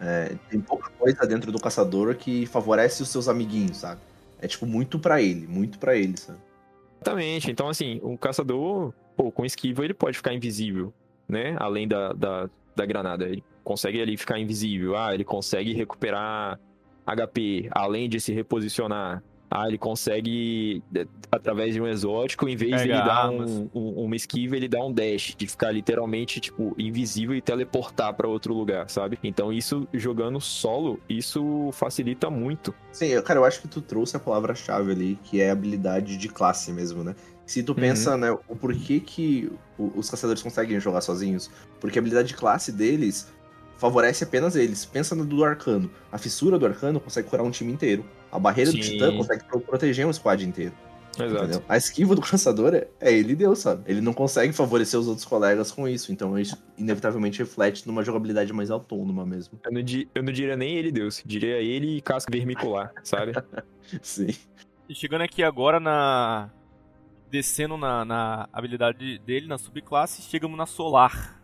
É, 0.00 0.36
tem 0.50 0.60
pouca 0.60 0.90
coisa 0.90 1.26
dentro 1.26 1.50
do 1.50 1.58
caçador 1.58 2.14
que 2.16 2.46
favorece 2.46 3.02
os 3.02 3.08
seus 3.08 3.28
amiguinhos, 3.28 3.78
sabe? 3.78 4.00
É 4.40 4.46
tipo 4.46 4.66
muito 4.66 4.98
para 4.98 5.22
ele, 5.22 5.46
muito 5.46 5.78
para 5.78 5.96
ele, 5.96 6.16
sabe? 6.18 6.38
Exatamente. 7.00 7.50
Então, 7.50 7.68
assim, 7.68 8.00
um 8.02 8.16
caçador, 8.16 8.92
pô, 9.16 9.30
com 9.30 9.44
esquiva 9.44 9.84
ele 9.84 9.94
pode 9.94 10.16
ficar 10.16 10.34
invisível, 10.34 10.92
né? 11.28 11.56
Além 11.58 11.88
da, 11.88 12.12
da, 12.12 12.50
da 12.74 12.86
granada. 12.86 13.24
Ele 13.26 13.42
consegue 13.62 14.00
ali 14.00 14.16
ficar 14.16 14.38
invisível. 14.38 14.96
Ah, 14.96 15.14
ele 15.14 15.24
consegue 15.24 15.72
recuperar 15.72 16.58
HP, 17.06 17.68
além 17.70 18.08
de 18.08 18.20
se 18.20 18.32
reposicionar. 18.32 19.22
Ah, 19.56 19.68
ele 19.68 19.78
consegue, 19.78 20.82
é, 20.92 21.06
através 21.30 21.74
de 21.74 21.80
um 21.80 21.86
exótico, 21.86 22.48
em 22.48 22.56
vez 22.56 22.82
de 22.82 22.88
ele 22.88 22.98
dar 22.98 23.30
um, 23.30 23.70
um, 23.72 24.04
uma 24.04 24.16
esquiva, 24.16 24.56
ele 24.56 24.66
dá 24.66 24.82
um 24.82 24.92
dash, 24.92 25.36
de 25.36 25.46
ficar 25.46 25.70
literalmente, 25.70 26.40
tipo, 26.40 26.74
invisível 26.76 27.36
e 27.36 27.40
teleportar 27.40 28.12
para 28.14 28.26
outro 28.26 28.52
lugar, 28.52 28.90
sabe? 28.90 29.16
Então, 29.22 29.52
isso, 29.52 29.86
jogando 29.92 30.40
solo, 30.40 30.98
isso 31.08 31.70
facilita 31.72 32.28
muito. 32.28 32.74
Sim, 32.90 33.20
cara, 33.22 33.38
eu 33.38 33.44
acho 33.44 33.60
que 33.60 33.68
tu 33.68 33.80
trouxe 33.80 34.16
a 34.16 34.20
palavra-chave 34.20 34.90
ali, 34.90 35.18
que 35.22 35.40
é 35.40 35.50
habilidade 35.50 36.16
de 36.16 36.28
classe 36.28 36.72
mesmo, 36.72 37.04
né? 37.04 37.14
Se 37.46 37.62
tu 37.62 37.74
pensa, 37.74 38.12
uhum. 38.12 38.18
né, 38.18 38.32
o 38.48 38.56
porquê 38.56 38.98
que 38.98 39.52
os 39.78 40.08
caçadores 40.10 40.42
conseguem 40.42 40.80
jogar 40.80 41.02
sozinhos, 41.02 41.50
porque 41.78 41.98
a 41.98 42.00
habilidade 42.00 42.28
de 42.28 42.34
classe 42.34 42.72
deles 42.72 43.28
favorece 43.76 44.24
apenas 44.24 44.56
eles. 44.56 44.84
Pensa 44.84 45.14
no 45.14 45.24
do 45.24 45.44
arcano. 45.44 45.90
A 46.10 46.18
fissura 46.18 46.58
do 46.58 46.66
arcano 46.66 47.00
consegue 47.00 47.28
curar 47.28 47.42
um 47.42 47.50
time 47.50 47.72
inteiro. 47.72 48.04
A 48.30 48.38
barreira 48.38 48.70
Sim. 48.70 48.78
do 48.78 48.82
titã 48.82 49.16
consegue 49.16 49.44
proteger 49.44 50.06
um 50.06 50.12
squad 50.12 50.44
inteiro. 50.44 50.72
Exato. 51.22 51.44
Entendeu? 51.44 51.62
A 51.68 51.76
esquiva 51.76 52.14
do 52.14 52.20
caçador 52.22 52.74
é, 52.74 52.88
é 53.00 53.12
ele 53.12 53.34
Deus, 53.34 53.60
sabe? 53.60 53.84
Ele 53.86 54.00
não 54.00 54.12
consegue 54.12 54.52
favorecer 54.52 54.98
os 54.98 55.06
outros 55.06 55.24
colegas 55.24 55.70
com 55.70 55.86
isso. 55.88 56.12
Então 56.12 56.38
isso 56.38 56.60
inevitavelmente 56.76 57.38
reflete 57.38 57.86
numa 57.86 58.02
jogabilidade 58.02 58.52
mais 58.52 58.70
autônoma 58.70 59.24
mesmo. 59.24 59.58
Eu 59.64 59.72
não, 59.72 59.82
di 59.82 60.08
eu 60.14 60.22
não 60.22 60.32
diria 60.32 60.56
nem 60.56 60.76
ele 60.76 60.90
Deus. 60.90 61.22
Diria 61.24 61.58
ele 61.58 61.98
e 61.98 62.00
casca 62.00 62.30
vermicular, 62.32 62.92
sabe? 63.02 63.32
Sim. 64.02 64.34
E 64.88 64.94
chegando 64.94 65.22
aqui 65.22 65.42
agora 65.42 65.78
na. 65.78 66.50
Descendo 67.30 67.76
na, 67.76 68.04
na 68.04 68.48
habilidade 68.52 69.18
dele, 69.18 69.48
na 69.48 69.58
subclasse, 69.58 70.22
chegamos 70.22 70.56
na 70.56 70.66
Solar. 70.66 71.42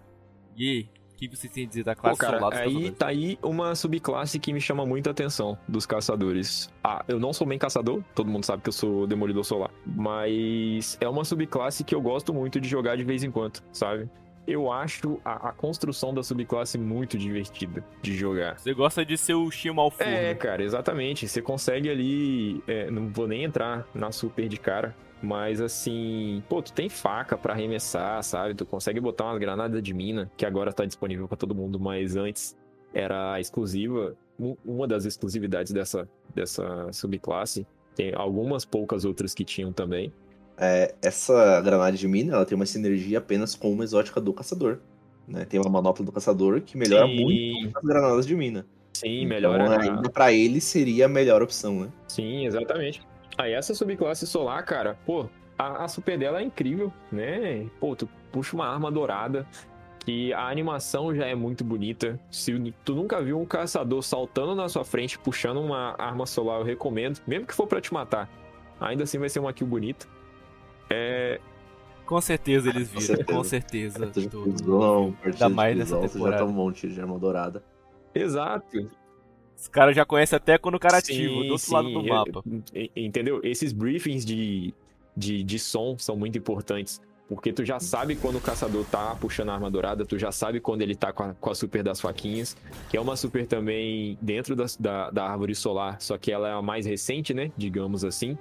E 0.56 0.86
que 1.28 1.36
você 1.36 1.48
tem 1.48 1.64
a 1.64 1.68
dizer 1.68 1.84
da 1.84 1.94
classe 1.94 2.18
Pô, 2.18 2.26
cara, 2.26 2.38
solar 2.38 2.50
dos 2.50 2.60
aí 2.60 2.66
caçadores? 2.66 2.98
tá 2.98 3.06
aí 3.08 3.38
uma 3.42 3.74
subclasse 3.74 4.38
que 4.38 4.52
me 4.52 4.60
chama 4.60 4.86
muita 4.86 5.10
atenção 5.10 5.58
dos 5.68 5.86
caçadores. 5.86 6.70
Ah, 6.82 7.04
eu 7.08 7.18
não 7.20 7.32
sou 7.32 7.46
bem 7.46 7.58
caçador, 7.58 8.02
todo 8.14 8.30
mundo 8.30 8.44
sabe 8.44 8.62
que 8.62 8.68
eu 8.68 8.72
sou 8.72 9.06
demolidor 9.06 9.44
solar, 9.44 9.70
mas 9.86 10.96
é 11.00 11.08
uma 11.08 11.24
subclasse 11.24 11.84
que 11.84 11.94
eu 11.94 12.00
gosto 12.00 12.32
muito 12.32 12.60
de 12.60 12.68
jogar 12.68 12.96
de 12.96 13.04
vez 13.04 13.22
em 13.22 13.30
quando, 13.30 13.60
sabe? 13.72 14.08
eu 14.46 14.72
acho 14.72 15.20
a, 15.24 15.50
a, 15.50 15.52
construção 15.52 16.12
da 16.12 16.24
subclasse 16.24 16.76
muito 16.76 17.16
divertida 17.16 17.84
de 18.02 18.16
jogar. 18.16 18.58
Você 18.58 18.74
gosta 18.74 19.04
de 19.04 19.16
ser 19.16 19.34
o 19.34 19.48
Shimalfu, 19.48 20.02
É, 20.02 20.30
né? 20.30 20.34
cara, 20.34 20.64
exatamente. 20.64 21.28
Você 21.28 21.40
consegue 21.40 21.88
ali. 21.88 22.60
É, 22.66 22.90
não 22.90 23.08
vou 23.08 23.28
nem 23.28 23.44
entrar 23.44 23.86
na 23.94 24.10
super 24.10 24.48
de 24.48 24.56
cara. 24.56 24.96
Mas 25.22 25.60
assim, 25.60 26.42
pô, 26.48 26.62
tu 26.62 26.72
tem 26.72 26.88
faca 26.88 27.36
para 27.36 27.52
arremessar, 27.52 28.22
sabe? 28.22 28.54
Tu 28.54 28.64
consegue 28.64 29.00
botar 29.00 29.24
umas 29.24 29.38
granadas 29.38 29.82
de 29.82 29.92
mina, 29.92 30.30
que 30.36 30.46
agora 30.46 30.72
tá 30.72 30.84
disponível 30.84 31.28
para 31.28 31.36
todo 31.36 31.54
mundo, 31.54 31.78
mas 31.78 32.16
antes 32.16 32.56
era 32.94 33.38
exclusiva. 33.38 34.16
Uma 34.64 34.88
das 34.88 35.04
exclusividades 35.04 35.72
dessa, 35.72 36.08
dessa 36.34 36.90
subclasse. 36.92 37.66
Tem 37.94 38.14
algumas 38.14 38.64
poucas 38.64 39.04
outras 39.04 39.34
que 39.34 39.44
tinham 39.44 39.72
também. 39.72 40.10
É, 40.56 40.94
essa 41.02 41.60
granada 41.60 41.96
de 41.96 42.08
mina, 42.08 42.34
ela 42.34 42.46
tem 42.46 42.56
uma 42.56 42.66
sinergia 42.66 43.18
apenas 43.18 43.54
com 43.54 43.70
uma 43.70 43.84
exótica 43.84 44.20
do 44.20 44.32
caçador. 44.32 44.78
Né? 45.28 45.44
Tem 45.44 45.60
uma 45.60 45.70
manopla 45.70 46.04
do 46.04 46.10
caçador 46.10 46.62
que 46.62 46.76
melhora 46.76 47.06
Sim. 47.06 47.22
muito 47.22 47.78
as 47.78 47.84
granadas 47.84 48.26
de 48.26 48.34
mina. 48.34 48.66
Sim, 48.94 49.26
melhora. 49.26 49.64
Então, 49.64 49.80
ainda 49.80 50.10
pra 50.10 50.32
ele 50.32 50.60
seria 50.60 51.06
a 51.06 51.08
melhor 51.08 51.42
opção, 51.42 51.80
né? 51.80 51.88
Sim, 52.08 52.46
exatamente. 52.46 53.02
Aí 53.40 53.54
essa 53.54 53.74
subclasse 53.74 54.26
solar, 54.26 54.62
cara, 54.66 54.98
pô, 55.06 55.26
a, 55.58 55.84
a, 55.84 55.88
super 55.88 56.18
dela 56.18 56.40
é 56.40 56.42
incrível, 56.42 56.92
né? 57.10 57.66
Pô, 57.80 57.96
tu 57.96 58.06
puxa 58.30 58.54
uma 58.54 58.68
arma 58.68 58.92
dourada, 58.92 59.46
que 60.00 60.30
a 60.34 60.46
animação 60.46 61.14
já 61.14 61.24
é 61.24 61.34
muito 61.34 61.64
bonita. 61.64 62.20
Se 62.30 62.52
tu 62.84 62.94
nunca 62.94 63.22
viu 63.22 63.40
um 63.40 63.46
caçador 63.46 64.02
saltando 64.02 64.54
na 64.54 64.68
sua 64.68 64.84
frente, 64.84 65.18
puxando 65.18 65.58
uma 65.58 65.94
arma 65.98 66.26
solar, 66.26 66.60
eu 66.60 66.66
recomendo, 66.66 67.18
mesmo 67.26 67.46
que 67.46 67.54
for 67.54 67.66
para 67.66 67.80
te 67.80 67.94
matar. 67.94 68.28
Ainda 68.78 69.04
assim 69.04 69.18
vai 69.18 69.30
ser 69.30 69.40
uma 69.40 69.54
kill 69.54 69.66
bonita. 69.66 70.06
É... 70.90 71.40
Com 72.04 72.20
certeza 72.20 72.68
eles 72.68 72.90
viram, 72.90 73.24
com 73.24 73.42
certeza. 73.42 74.06
Com 74.06 74.12
certeza. 74.12 74.28
Fusão, 74.28 75.16
da 75.38 75.48
mais 75.48 75.78
dessa 75.78 75.98
temporada. 75.98 76.38
Já 76.38 76.44
tá 76.44 76.44
um 76.44 76.52
monte 76.52 76.88
de 76.88 77.00
arma 77.00 77.18
dourada. 77.18 77.64
Exato. 78.14 78.90
Os 79.60 79.68
caras 79.68 79.94
já 79.94 80.06
conhecem 80.06 80.36
até 80.36 80.56
quando 80.56 80.76
o 80.76 80.80
cara 80.80 80.98
ativa, 80.98 81.34
do 81.34 81.52
outro 81.52 81.58
sim. 81.58 81.74
lado 81.74 81.92
do 81.92 82.02
mapa. 82.02 82.42
Entendeu? 82.96 83.40
Esses 83.44 83.72
briefings 83.72 84.24
de, 84.24 84.72
de, 85.14 85.42
de 85.44 85.58
som 85.58 85.98
são 85.98 86.16
muito 86.16 86.38
importantes. 86.38 87.00
Porque 87.28 87.52
tu 87.52 87.64
já 87.64 87.78
sabe 87.78 88.16
quando 88.16 88.38
o 88.38 88.40
caçador 88.40 88.84
tá 88.86 89.14
puxando 89.20 89.50
a 89.50 89.54
arma 89.54 89.70
dourada, 89.70 90.04
tu 90.04 90.18
já 90.18 90.32
sabe 90.32 90.58
quando 90.58 90.82
ele 90.82 90.96
tá 90.96 91.12
com 91.12 91.22
a, 91.22 91.34
com 91.34 91.50
a 91.50 91.54
super 91.54 91.82
das 91.82 92.00
faquinhas, 92.00 92.56
que 92.88 92.96
é 92.96 93.00
uma 93.00 93.14
super 93.16 93.46
também 93.46 94.18
dentro 94.20 94.56
da, 94.56 94.64
da, 94.80 95.10
da, 95.10 95.24
árvore 95.30 95.54
solar, 95.54 96.00
só 96.00 96.18
que 96.18 96.32
ela 96.32 96.48
é 96.48 96.52
a 96.52 96.60
mais 96.60 96.86
recente, 96.86 97.32
né? 97.32 97.52
Digamos 97.56 98.04
assim. 98.04 98.36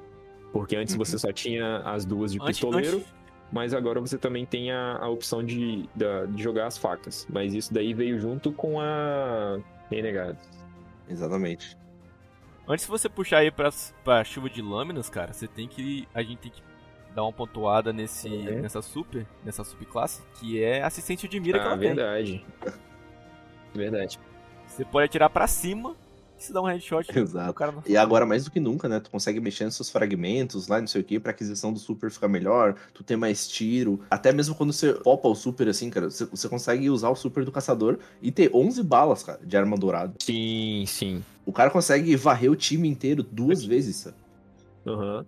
Porque 0.51 0.75
antes 0.75 0.95
uhum. 0.95 0.99
você 0.99 1.19
só 1.19 1.31
tinha 1.31 1.79
as 1.79 2.03
duas 2.03 2.31
de 2.31 2.39
pistoleiro, 2.39 2.97
antes, 2.97 3.13
mas 3.51 3.73
agora 3.75 3.99
você 3.99 4.17
também 4.17 4.45
tem 4.45 4.71
a, 4.71 4.97
a 4.97 5.07
opção 5.07 5.43
de, 5.43 5.83
de, 5.95 6.27
de 6.33 6.41
jogar 6.41 6.65
as 6.65 6.77
facas. 6.77 7.27
Mas 7.29 7.53
isso 7.53 7.71
daí 7.71 7.93
veio 7.93 8.19
junto 8.19 8.51
com 8.51 8.79
a 8.79 9.59
Renegade. 9.91 10.39
Exatamente. 11.09 11.77
Antes 12.67 12.85
de 12.85 12.91
você 12.91 13.09
puxar 13.09 13.39
aí 13.39 13.49
pra, 13.49 13.69
pra 14.03 14.23
chuva 14.23 14.49
de 14.49 14.61
lâminas, 14.61 15.09
cara, 15.09 15.33
você 15.33 15.47
tem 15.47 15.67
que. 15.67 16.07
A 16.13 16.21
gente 16.21 16.37
tem 16.37 16.51
que 16.51 16.61
dar 17.15 17.23
uma 17.23 17.33
pontuada 17.33 17.91
nesse, 17.91 18.29
uhum. 18.29 18.61
nessa 18.61 18.81
super, 18.81 19.25
nessa 19.43 19.63
subclasse, 19.63 20.21
que 20.35 20.61
é 20.61 20.83
assistente 20.83 21.27
de 21.27 21.39
mira 21.39 21.57
ah, 21.57 21.61
que 21.61 21.67
ela 21.67 21.75
verdade. 21.77 22.45
tem. 22.61 22.73
Verdade. 23.73 24.19
Você 24.67 24.85
pode 24.85 25.05
atirar 25.05 25.29
para 25.29 25.47
cima 25.47 25.95
se 26.43 26.53
dá 26.53 26.61
um 26.61 26.65
headshot. 26.65 27.07
Exato. 27.17 27.53
Cara 27.53 27.71
não... 27.71 27.83
E 27.85 27.97
agora, 27.97 28.25
mais 28.25 28.45
do 28.45 28.51
que 28.51 28.59
nunca, 28.59 28.87
né? 28.87 28.99
Tu 28.99 29.09
consegue 29.09 29.39
mexer 29.39 29.65
nos 29.65 29.75
seus 29.75 29.89
fragmentos 29.89 30.67
lá, 30.67 30.79
não 30.79 30.87
sei 30.87 31.01
o 31.01 31.03
que, 31.03 31.19
pra 31.19 31.31
aquisição 31.31 31.71
do 31.71 31.79
super 31.79 32.09
ficar 32.09 32.27
melhor, 32.27 32.75
tu 32.93 33.03
tem 33.03 33.17
mais 33.17 33.47
tiro. 33.47 33.99
Até 34.09 34.31
mesmo 34.31 34.55
quando 34.55 34.73
você 34.73 34.93
popa 34.93 35.27
o 35.27 35.35
super, 35.35 35.67
assim, 35.67 35.89
cara, 35.89 36.09
você, 36.09 36.25
você 36.25 36.47
consegue 36.49 36.89
usar 36.89 37.09
o 37.09 37.15
super 37.15 37.45
do 37.45 37.51
caçador 37.51 37.99
e 38.21 38.31
ter 38.31 38.51
11 38.53 38.83
balas, 38.83 39.23
cara, 39.23 39.39
de 39.43 39.57
arma 39.57 39.77
dourada. 39.77 40.13
Sim, 40.19 40.83
sim. 40.87 41.23
O 41.45 41.51
cara 41.51 41.69
consegue 41.69 42.15
varrer 42.15 42.51
o 42.51 42.55
time 42.55 42.87
inteiro 42.87 43.23
duas 43.23 43.63
vezes, 43.63 43.95
sabe? 43.97 44.17
Aham. 44.85 45.25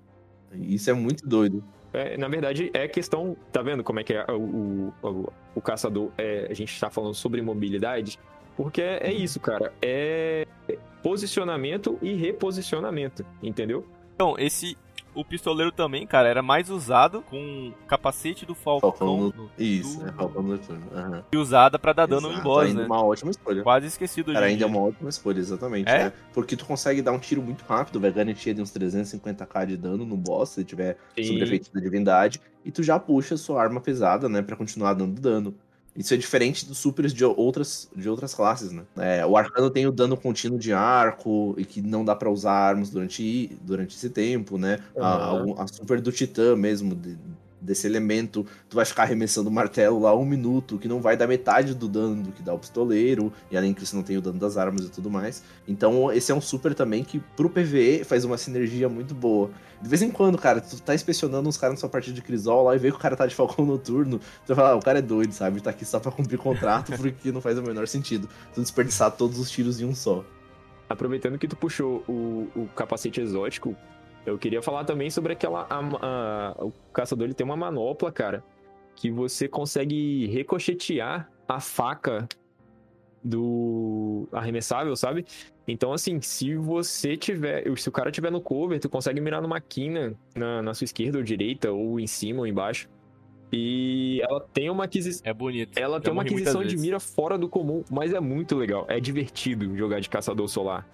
Uhum. 0.54 0.64
Isso 0.64 0.90
é 0.90 0.94
muito 0.94 1.28
doido. 1.28 1.64
É, 1.94 2.18
na 2.18 2.28
verdade, 2.28 2.72
é 2.74 2.88
questão. 2.88 3.36
Tá 3.52 3.62
vendo 3.62 3.84
como 3.84 4.00
é 4.00 4.04
que 4.04 4.14
é 4.14 4.26
o, 4.32 4.94
o, 5.04 5.34
o 5.56 5.62
caçador? 5.62 6.12
É, 6.18 6.48
a 6.50 6.54
gente 6.54 6.80
tá 6.80 6.90
falando 6.90 7.14
sobre 7.14 7.42
mobilidade. 7.42 8.18
Porque 8.56 8.82
é, 8.82 9.08
é 9.08 9.14
isso, 9.14 9.40
cara. 9.40 9.74
É 9.82 10.48
posicionamento 11.02 11.98
e 12.02 12.14
reposicionamento, 12.14 13.26
entendeu? 13.42 13.86
Então, 14.14 14.36
esse 14.38 14.78
o 15.14 15.26
pistoleiro 15.26 15.72
também, 15.72 16.08
cara, 16.08 16.30
era 16.30 16.42
mais 16.42 16.70
usado 16.70 17.22
com 17.24 17.74
capacete 17.88 18.46
do 18.46 18.56
Falcão. 18.56 18.92
Falcão 18.92 19.34
no... 19.36 19.52
Isso, 19.58 20.00
do... 20.00 20.08
é 20.08 20.12
Falcão 20.14 20.44
Noturno. 20.44 20.88
Uhum. 20.94 21.24
E 21.34 21.38
usada 21.38 21.78
para 21.78 21.94
dar 21.94 22.06
dano 22.06 22.30
Exato, 22.30 22.40
em 22.40 22.44
boss, 22.44 22.74
né? 22.74 22.86
uma 22.86 23.04
ótima 23.04 23.32
escolha. 23.32 23.64
Quase 23.64 23.88
esquecido 23.88 24.32
Cara, 24.32 24.46
ainda 24.46 24.64
é 24.64 24.68
uma 24.68 24.80
ótima 24.80 25.10
escolha, 25.10 25.40
exatamente. 25.40 25.90
É? 25.90 26.06
Né? 26.06 26.14
Porque 26.34 26.56
tu 26.56 26.66
consegue 26.66 27.02
dar 27.02 27.12
um 27.12 27.20
tiro 27.20 27.42
muito 27.42 27.66
rápido, 27.66 28.00
vai 28.00 28.12
garantir 28.12 28.58
uns 28.60 28.72
350k 28.72 29.66
de 29.66 29.78
dano 29.78 30.06
no 30.06 30.16
boss, 30.16 30.52
se 30.52 30.64
tiver 30.64 30.98
sobre 31.22 31.44
efeito 31.44 31.74
da 31.74 31.82
divindade, 31.82 32.42
e 32.64 32.72
tu 32.72 32.82
já 32.82 32.98
puxa 32.98 33.36
sua 33.36 33.62
arma 33.62 33.82
pesada, 33.82 34.30
né, 34.30 34.42
para 34.42 34.56
continuar 34.56 34.94
dando 34.94 35.20
dano. 35.20 35.54
Isso 35.96 36.14
é 36.14 36.18
diferente 36.18 36.66
dos 36.66 36.78
supers 36.78 37.14
de 37.14 37.26
outras, 37.26 37.90
de 37.96 38.10
outras 38.10 38.34
classes, 38.34 38.72
né? 38.72 38.84
É, 38.98 39.26
o 39.26 39.36
arcano 39.36 39.70
tem 39.70 39.86
o 39.86 39.92
dano 39.92 40.16
contínuo 40.16 40.58
de 40.58 40.72
arco 40.72 41.54
e 41.58 41.66
que 41.66 41.82
não 41.82 42.06
dá 42.06 42.16
para 42.16 42.30
usar 42.30 42.54
armas 42.54 42.90
durante, 42.90 43.58
durante 43.62 43.96
esse 43.96 44.10
tempo, 44.10 44.58
né? 44.58 44.80
Uhum. 44.96 45.04
A, 45.58 45.64
a, 45.64 45.68
super 45.68 46.00
do 46.00 46.12
titã 46.12 46.56
mesmo, 46.56 46.96
de, 46.96 47.18
desse 47.62 47.86
elemento, 47.86 48.46
tu 48.68 48.76
vai 48.76 48.86
ficar 48.86 49.04
arremessando 49.04 49.50
o 49.50 49.52
martelo 49.52 50.00
lá 50.00 50.16
um 50.16 50.26
minuto, 50.26 50.78
que 50.78 50.88
não 50.88 51.00
vai 51.00 51.16
dar 51.16 51.28
metade 51.28 51.76
do 51.76 51.88
dano 51.88 52.24
do 52.24 52.32
que 52.32 52.42
dá 52.42 52.54
o 52.54 52.60
pistoleiro, 52.60 53.32
e 53.52 53.58
além 53.58 53.74
que 53.74 53.86
você 53.86 53.96
não 53.96 54.04
tem 54.04 54.18
o 54.18 54.22
dano 54.22 54.40
das 54.40 54.58
armas 54.58 54.86
e 54.86 54.90
tudo 54.90 55.10
mais. 55.10 55.44
Então, 55.68 56.12
esse 56.12 56.32
é 56.32 56.36
um 56.36 56.42
super 56.42 56.74
também 56.74 57.04
que 57.04 57.20
pro 57.38 57.50
PVE 57.50 58.04
faz 58.04 58.26
uma 58.26 58.38
sinergia 58.38 58.90
muito 58.90 59.14
boa. 59.14 59.52
De 59.82 59.90
vez 59.90 60.02
em 60.02 60.12
quando, 60.12 60.38
cara, 60.38 60.62
tu 60.62 60.80
tá 60.82 60.94
inspecionando 60.94 61.48
uns 61.48 61.58
caras 61.58 61.76
na 61.76 61.80
sua 61.80 61.90
partida 61.90 62.14
de 62.14 62.22
Crisol 62.22 62.66
lá 62.66 62.76
e 62.76 62.80
vê 62.80 62.90
que 62.92 62.98
o 62.98 63.00
cara 63.00 63.16
tá 63.16 63.26
de 63.26 63.34
Falcão 63.34 63.66
Noturno, 63.66 64.20
tu 64.20 64.48
vai 64.48 64.56
falar, 64.56 64.70
ah, 64.72 64.76
o 64.76 64.82
cara 64.82 65.00
é 65.00 65.02
doido, 65.02 65.32
sabe? 65.32 65.62
Tá 65.62 65.72
aqui 65.72 65.86
só 65.86 66.00
pra 66.00 66.12
cumprir 66.12 66.38
contrato, 66.38 66.92
porque 66.98 67.32
não 67.32 67.42
faz 67.42 67.58
o 67.58 67.64
menor 67.64 67.88
sentido 67.88 68.30
tu 68.54 68.62
desperdiçar 68.62 69.12
todos 69.12 69.40
os 69.40 69.50
tiros 69.50 69.80
em 69.80 69.86
um 69.86 69.96
só. 69.96 70.24
Aproveitando 70.90 71.38
que 71.38 71.48
tu 71.48 71.56
puxou 71.56 72.04
o, 72.08 72.50
o 72.56 72.68
capacete 72.76 73.22
exótico, 73.22 73.76
eu 74.26 74.38
queria 74.38 74.62
falar 74.62 74.84
também 74.84 75.10
sobre 75.10 75.34
aquela. 75.34 75.66
A, 75.70 75.80
a, 75.80 76.66
o 76.66 76.72
caçador 76.94 77.26
ele 77.26 77.34
tem 77.34 77.46
uma 77.46 77.56
manopla, 77.56 78.12
cara, 78.12 78.44
que 78.96 79.10
você 79.10 79.48
consegue 79.48 80.28
ricochetear 80.28 81.30
a 81.48 81.60
faca 81.60 82.28
do 83.24 84.28
arremessável, 84.32 84.96
sabe? 84.96 85.26
Então, 85.68 85.94
assim, 85.94 86.22
se 86.22 86.56
você 86.56 87.16
tiver. 87.16 87.64
Se 87.78 87.90
o 87.90 87.92
cara 87.92 88.12
tiver 88.12 88.32
no 88.32 88.42
cover, 88.42 88.80
tu 88.80 88.90
consegue 88.90 89.22
mirar 89.22 89.42
numa 89.42 89.60
quina 89.62 90.14
na, 90.36 90.62
na 90.62 90.74
sua 90.74 90.86
esquerda 90.86 91.18
ou 91.18 91.24
direita, 91.24 91.72
ou 91.72 92.00
em 92.00 92.08
cima 92.08 92.40
ou 92.40 92.48
embaixo. 92.48 92.90
E 93.54 94.22
ela 94.24 94.40
tem 94.54 94.70
uma 94.70 94.86
aquisição. 94.86 95.22
É 95.30 95.34
bonito. 95.34 95.78
Ela 95.78 95.98
Já 95.98 96.04
tem 96.04 96.14
uma 96.14 96.22
aquisição 96.22 96.62
de 96.62 96.70
vezes. 96.70 96.82
mira 96.82 97.00
fora 97.00 97.38
do 97.38 97.50
comum, 97.50 97.84
mas 97.92 98.14
é 98.14 98.20
muito 98.20 98.56
legal. 98.56 98.86
É 98.88 99.00
divertido 99.00 99.76
jogar 99.76 100.00
de 100.00 100.10
caçador 100.10 100.48
solar. 100.48 100.88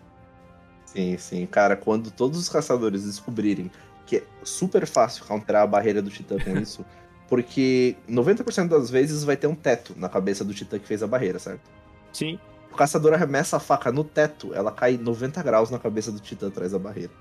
Sim, 0.87 1.17
sim. 1.17 1.45
Cara, 1.45 1.75
quando 1.75 2.09
todos 2.09 2.39
os 2.39 2.49
caçadores 2.49 3.03
descobrirem 3.03 3.69
que 4.05 4.17
é 4.17 4.23
super 4.43 4.87
fácil 4.87 5.23
counterar 5.25 5.63
a 5.63 5.67
barreira 5.67 6.01
do 6.01 6.09
Titã 6.09 6.37
com 6.39 6.57
isso, 6.57 6.83
porque 7.29 7.95
90% 8.09 8.67
das 8.69 8.89
vezes 8.89 9.23
vai 9.23 9.35
ter 9.37 9.47
um 9.47 9.55
teto 9.55 9.93
na 9.97 10.07
cabeça 10.09 10.43
do 10.45 10.53
Titã 10.53 10.79
que 10.79 10.87
fez 10.87 11.03
a 11.03 11.07
barreira, 11.07 11.37
certo? 11.39 11.61
Sim. 12.13 12.39
O 12.71 12.75
caçador 12.75 13.13
arremessa 13.13 13.57
a 13.57 13.59
faca 13.59 13.91
no 13.91 14.03
teto, 14.03 14.53
ela 14.53 14.71
cai 14.71 14.97
90 14.97 15.43
graus 15.43 15.69
na 15.69 15.77
cabeça 15.77 16.11
do 16.11 16.19
Titã 16.19 16.47
atrás 16.47 16.71
da 16.71 16.79
barreira. 16.79 17.11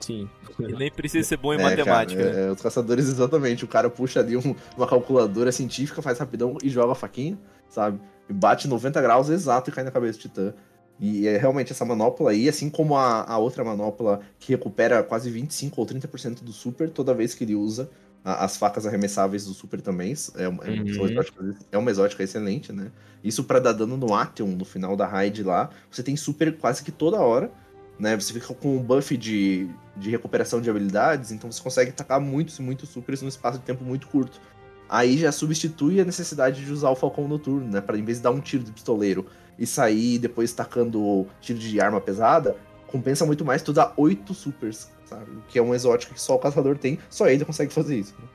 Sim. 0.00 0.30
E 0.58 0.72
nem 0.72 0.90
precisa 0.90 1.28
ser 1.28 1.36
bom 1.36 1.52
em 1.52 1.58
É, 1.58 1.62
matemática, 1.62 2.22
cara, 2.22 2.34
né? 2.34 2.42
é, 2.44 2.48
é, 2.48 2.50
os 2.52 2.62
caçadores, 2.62 3.04
exatamente. 3.10 3.64
O 3.64 3.68
cara 3.68 3.90
puxa 3.90 4.20
ali 4.20 4.34
um- 4.36 4.54
uma 4.76 4.86
calculadora 4.86 5.52
científica, 5.52 6.00
faz 6.00 6.18
rapidão 6.18 6.56
e 6.62 6.70
joga 6.70 6.92
a 6.92 6.94
faquinha, 6.94 7.38
sabe? 7.68 8.00
E 8.28 8.32
bate 8.32 8.66
90 8.66 8.98
graus 9.02 9.28
exato 9.28 9.68
e 9.68 9.72
cai 9.74 9.84
na 9.84 9.90
cabeça 9.90 10.16
do 10.18 10.22
Titã. 10.22 10.54
E 11.00 11.26
é 11.26 11.38
realmente 11.38 11.72
essa 11.72 11.84
manopla 11.84 12.30
aí, 12.30 12.48
assim 12.48 12.68
como 12.68 12.94
a, 12.96 13.22
a 13.24 13.38
outra 13.38 13.64
manopla 13.64 14.20
que 14.38 14.52
recupera 14.52 15.02
quase 15.02 15.30
25 15.30 15.80
ou 15.80 15.86
30% 15.86 16.42
do 16.44 16.52
super 16.52 16.90
toda 16.90 17.14
vez 17.14 17.34
que 17.34 17.42
ele 17.44 17.54
usa 17.54 17.88
a- 18.22 18.44
as 18.44 18.58
facas 18.58 18.84
arremessáveis 18.86 19.46
do 19.46 19.54
super 19.54 19.80
também. 19.80 20.12
É, 20.36 20.46
uma- 20.46 20.62
é, 20.64 20.70
Uhum. 20.70 20.92
são 20.94 21.04
exóticas- 21.06 21.56
é 21.72 21.78
uma 21.78 21.90
exótica 21.90 22.22
excelente, 22.22 22.70
né? 22.72 22.90
Isso 23.24 23.44
pra 23.44 23.58
dar 23.58 23.72
dano 23.72 23.96
no 23.96 24.14
Atheon 24.14 24.48
no 24.48 24.64
final 24.64 24.94
da 24.94 25.06
raid 25.06 25.42
lá. 25.42 25.70
Você 25.90 26.02
tem 26.02 26.16
super 26.16 26.54
quase 26.58 26.82
que 26.84 26.92
toda 26.92 27.16
hora. 27.18 27.50
Né, 27.98 28.18
você 28.18 28.32
fica 28.32 28.54
com 28.54 28.76
um 28.78 28.82
buff 28.82 29.14
de, 29.14 29.68
de 29.94 30.08
recuperação 30.08 30.58
de 30.58 30.70
habilidades, 30.70 31.32
então 31.32 31.52
você 31.52 31.62
consegue 31.62 31.92
tacar 31.92 32.18
muitos 32.18 32.58
e 32.58 32.62
muitos 32.62 32.88
supers 32.88 33.20
num 33.20 33.28
espaço 33.28 33.58
de 33.58 33.64
tempo 33.66 33.84
muito 33.84 34.06
curto. 34.06 34.40
Aí 34.88 35.18
já 35.18 35.30
substitui 35.30 36.00
a 36.00 36.04
necessidade 36.06 36.64
de 36.64 36.72
usar 36.72 36.88
o 36.88 36.96
Falcão 36.96 37.28
Noturno, 37.28 37.66
né? 37.70 37.78
Pra 37.82 37.98
em 37.98 38.02
vez 38.02 38.16
de 38.16 38.22
dar 38.24 38.30
um 38.30 38.40
tiro 38.40 38.64
de 38.64 38.72
pistoleiro 38.72 39.26
e 39.60 39.66
sair 39.66 40.18
depois 40.18 40.52
tacando 40.52 41.26
tiro 41.40 41.58
de 41.58 41.80
arma 41.80 42.00
pesada, 42.00 42.56
compensa 42.86 43.26
muito 43.26 43.44
mais 43.44 43.62
tu 43.62 43.72
dar 43.72 43.92
oito 43.96 44.32
supers, 44.32 44.90
sabe? 45.04 45.30
Que 45.48 45.58
é 45.58 45.62
um 45.62 45.74
exótico 45.74 46.14
que 46.14 46.20
só 46.20 46.34
o 46.34 46.38
caçador 46.38 46.78
tem, 46.78 46.98
só 47.10 47.28
ele 47.28 47.44
consegue 47.44 47.72
fazer 47.72 47.98
isso. 47.98 48.16
né? 48.18 48.26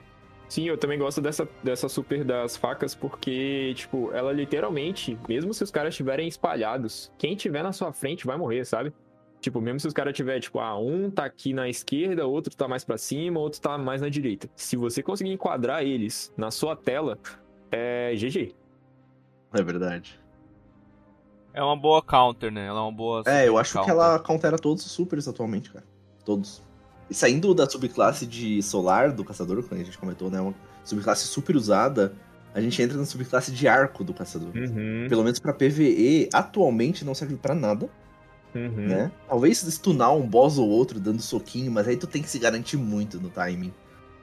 Sim, 0.48 0.68
eu 0.68 0.78
também 0.78 1.00
gosto 1.00 1.20
dessa, 1.20 1.48
dessa 1.64 1.90
super 1.90 2.24
das 2.24 2.56
facas, 2.56 2.94
porque, 2.94 3.74
tipo, 3.76 4.12
ela 4.14 4.32
literalmente, 4.32 5.18
mesmo 5.28 5.54
se 5.54 5.64
os 5.64 5.72
caras 5.72 5.90
estiverem 5.90 6.28
espalhados, 6.28 7.12
quem 7.18 7.36
tiver 7.36 7.64
na 7.64 7.74
sua 7.74 7.92
frente 7.92 8.28
vai 8.28 8.38
morrer, 8.38 8.64
sabe? 8.64 8.94
Tipo, 9.42 9.60
mesmo 9.60 9.80
se 9.80 9.88
os 9.88 9.94
caras 9.94 10.16
tiver, 10.16 10.40
tipo, 10.40 10.60
ah, 10.60 10.78
um 10.80 11.10
tá 11.10 11.26
aqui 11.26 11.52
na 11.52 11.68
esquerda, 11.68 12.26
outro 12.28 12.56
tá 12.56 12.68
mais 12.68 12.84
pra 12.84 12.98
cima, 12.98 13.40
outro 13.40 13.60
tá 13.60 13.78
mais 13.78 14.02
na 14.02 14.10
direita. 14.10 14.48
Se 14.56 14.78
você 14.78 15.02
conseguir 15.02 15.32
enquadrar 15.32 15.84
eles 15.84 16.32
na 16.38 16.52
sua 16.52 16.76
tela, 16.76 17.18
é 17.72 18.14
GG. 18.16 18.56
É 19.54 19.64
verdade. 19.64 20.20
É 21.56 21.64
uma 21.64 21.76
boa 21.76 22.02
counter, 22.02 22.52
né? 22.52 22.68
Ela 22.68 22.80
é 22.80 22.84
uma 22.84 22.92
boa. 22.92 23.24
É, 23.26 23.48
eu 23.48 23.58
acho 23.58 23.72
que 23.72 23.78
counter. 23.78 23.92
ela 23.94 24.20
countera 24.20 24.58
todos 24.58 24.86
os 24.86 24.92
supers 24.92 25.28
atualmente, 25.28 25.72
cara. 25.72 25.86
Todos. 26.26 26.62
E 27.10 27.14
saindo 27.14 27.54
da 27.54 27.70
subclasse 27.70 28.26
de 28.26 28.62
solar 28.62 29.12
do 29.12 29.24
caçador, 29.24 29.64
como 29.64 29.80
a 29.80 29.84
gente 29.84 29.98
comentou, 29.98 30.30
né? 30.30 30.42
Uma 30.42 30.54
subclasse 30.84 31.28
super 31.28 31.56
usada, 31.56 32.14
a 32.54 32.60
gente 32.60 32.82
entra 32.82 32.98
na 32.98 33.06
subclasse 33.06 33.52
de 33.52 33.68
arco 33.68 34.04
do 34.04 34.14
caçador. 34.14 34.50
Uhum, 34.56 35.06
Pelo 35.08 35.24
menos 35.24 35.40
pra 35.40 35.54
PVE, 35.54 36.30
atualmente 36.34 37.06
não 37.06 37.14
serve 37.14 37.36
pra 37.36 37.54
nada, 37.56 37.90
uhum. 38.56 38.70
né? 38.88 39.12
Talvez 39.28 39.60
stunar 39.60 40.16
um 40.16 40.28
boss 40.28 40.58
ou 40.58 40.68
outro 40.68 41.00
dando 41.00 41.22
soquinho, 41.22 41.72
mas 41.72 41.88
aí 41.88 41.96
tu 41.96 42.08
tem 42.08 42.22
que 42.22 42.30
se 42.30 42.40
garantir 42.40 42.76
muito 42.78 43.20
no 43.20 43.30
timing. 43.30 43.72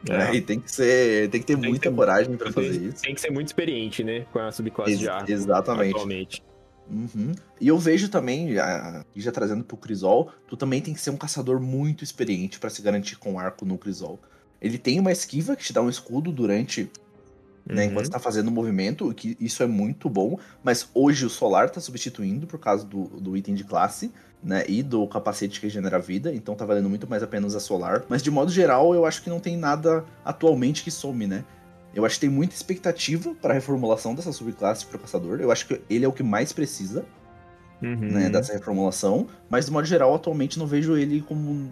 né? 0.09 0.31
É. 0.31 0.35
E 0.35 0.41
tem 0.41 0.59
que 0.59 0.71
ser. 0.71 1.31
Tem 1.31 1.41
que 1.41 1.47
ter 1.47 1.57
que 1.59 1.69
muita 1.69 1.89
ter- 1.89 1.95
coragem 1.97 2.37
pra 2.37 2.53
Tem- 2.53 2.65
fazer 2.69 2.83
isso. 2.89 3.03
Tem 3.03 3.15
que 3.15 3.21
ser 3.21 3.31
muito 3.31 3.47
experiente, 3.47 4.03
né? 4.03 4.27
Com 4.33 4.41
a 4.41 4.51
subclasse 4.51 4.91
Ex- 4.93 5.01
de 5.01 5.09
arco. 5.09 5.31
exatamente. 5.31 5.91
Atualmente. 5.95 6.43
Uhum. 6.91 7.33
E 7.61 7.69
eu 7.69 7.79
vejo 7.79 8.09
também, 8.09 8.53
já, 8.53 9.05
trazendo 9.33 9.65
pro 9.65 9.77
Crisol, 9.77 10.31
tu 10.47 10.57
também 10.57 10.81
tem 10.81 10.93
que 10.93 11.01
ser 11.01 11.11
um 11.11 11.17
caçador 11.17 11.61
muito 11.61 12.05
experiente 12.05 12.59
pra 12.59 12.69
se 12.69 12.83
garantir 12.83 13.17
com 13.17 13.39
arco 13.39 13.65
no 13.65 13.79
Crisol. 13.79 14.21
Ele 14.61 14.79
tem 14.79 15.01
uma 15.01 15.11
esquiva 15.11 15.57
que 15.57 15.65
te 15.65 15.73
dá 15.73 15.83
um 15.83 15.89
escudo 15.89 16.31
durante, 16.31 16.91
né, 17.67 17.85
Uhum. 17.85 17.91
enquanto 17.91 18.07
você 18.07 18.13
tá 18.13 18.19
fazendo 18.19 18.49
o 18.49 18.53
movimento, 18.53 19.13
que 19.15 19.37
isso 19.41 19.63
é 19.63 19.67
muito 19.67 20.09
bom, 20.09 20.39
mas 20.63 20.89
hoje 20.95 21.25
o 21.25 21.31
Solar 21.31 21.71
tá 21.71 21.81
substituindo 21.81 22.47
por 22.47 22.59
causa 22.59 22.85
do, 22.85 23.05
do 23.05 23.37
item 23.37 23.55
de 23.55 23.65
classe, 23.65 24.13
né, 24.43 24.65
e 24.69 24.83
do 24.83 25.07
capacete 25.07 25.61
que 25.61 25.67
regenera 25.67 25.99
vida, 26.01 26.35
então 26.35 26.55
tá 26.55 26.67
valendo 26.67 26.89
muito 26.89 27.09
mais 27.09 27.23
a 27.23 27.27
pena 27.27 27.47
usar 27.47 27.61
Solar. 27.61 28.05
Mas 28.09 28.23
de 28.23 28.31
modo 28.31 28.51
geral, 28.51 28.93
eu 28.95 29.07
acho 29.07 29.23
que 29.23 29.31
não 29.31 29.39
tem 29.39 29.57
nada 29.57 30.05
atualmente 30.25 30.83
que 30.83 30.91
some, 30.91 31.27
né? 31.27 31.45
Eu 31.95 32.05
acho 32.07 32.15
que 32.17 32.23
tem 32.23 32.31
muita 32.31 32.55
expectativa 32.55 33.35
para 33.41 33.51
a 33.53 33.55
reformulação 33.55 34.15
dessa 34.15 34.33
subclasse 34.33 34.87
pro 34.87 34.99
caçador. 34.99 35.41
Eu 35.41 35.51
acho 35.53 35.67
que 35.67 35.81
ele 35.91 36.05
é 36.05 36.09
o 36.09 36.13
que 36.13 36.23
mais 36.23 36.53
precisa, 36.53 37.05
Uhum. 37.83 37.97
né, 37.97 38.31
dessa 38.31 38.53
reformulação. 38.53 39.27
Mas, 39.51 39.67
de 39.67 39.73
modo 39.73 39.85
geral, 39.87 40.15
atualmente 40.15 40.59
não 40.59 40.67
vejo 40.67 40.97
ele 40.97 41.21
como 41.21 41.71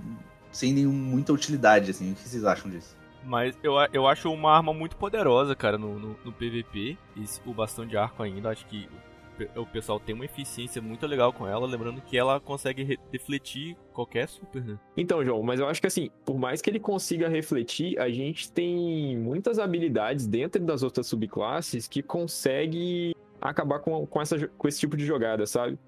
sem 0.50 0.72
nenhum, 0.72 0.92
muita 0.92 1.32
utilidade, 1.32 1.90
assim. 1.90 2.10
O 2.12 2.14
que 2.16 2.28
vocês 2.28 2.44
acham 2.44 2.68
disso? 2.70 2.96
Mas 3.24 3.54
eu, 3.62 3.74
eu 3.92 4.06
acho 4.08 4.32
uma 4.32 4.50
arma 4.56 4.74
muito 4.74 4.96
poderosa, 4.96 5.54
cara, 5.54 5.78
no, 5.78 5.98
no, 5.98 6.16
no 6.24 6.32
PVP. 6.32 6.98
Esse- 7.22 7.40
o 7.46 7.52
bastão 7.54 7.86
de 7.86 7.96
arco 7.96 8.22
ainda. 8.22 8.48
Acho 8.50 8.66
que 8.66 8.88
o, 9.44 9.48
pe- 9.48 9.58
o 9.60 9.66
pessoal 9.66 9.98
tem 10.00 10.14
uma 10.14 10.24
eficiência 10.24 10.80
muito 10.82 11.06
legal 11.06 11.32
com 11.32 11.46
ela. 11.46 11.66
Lembrando 11.66 12.00
que 12.00 12.16
ela 12.16 12.38
consegue 12.40 12.82
re- 12.82 12.98
defletir 13.10 13.76
qualquer 13.92 14.28
super, 14.28 14.64
né? 14.64 14.78
Então, 14.96 15.24
João, 15.24 15.42
mas 15.42 15.60
eu 15.60 15.68
acho 15.68 15.80
que 15.80 15.86
assim, 15.86 16.10
por 16.24 16.38
mais 16.38 16.60
que 16.60 16.70
ele 16.70 16.80
consiga 16.80 17.28
refletir, 17.28 17.98
a 17.98 18.08
gente 18.10 18.50
tem 18.52 19.16
muitas 19.16 19.58
habilidades 19.58 20.26
dentro 20.26 20.62
das 20.64 20.82
outras 20.82 21.06
subclasses 21.06 21.88
que 21.88 22.02
consegue 22.02 23.14
acabar 23.40 23.78
com, 23.80 24.06
com, 24.06 24.20
essa, 24.20 24.48
com 24.48 24.68
esse 24.68 24.78
tipo 24.80 24.96
de 24.96 25.04
jogada, 25.04 25.46
sabe? 25.46 25.78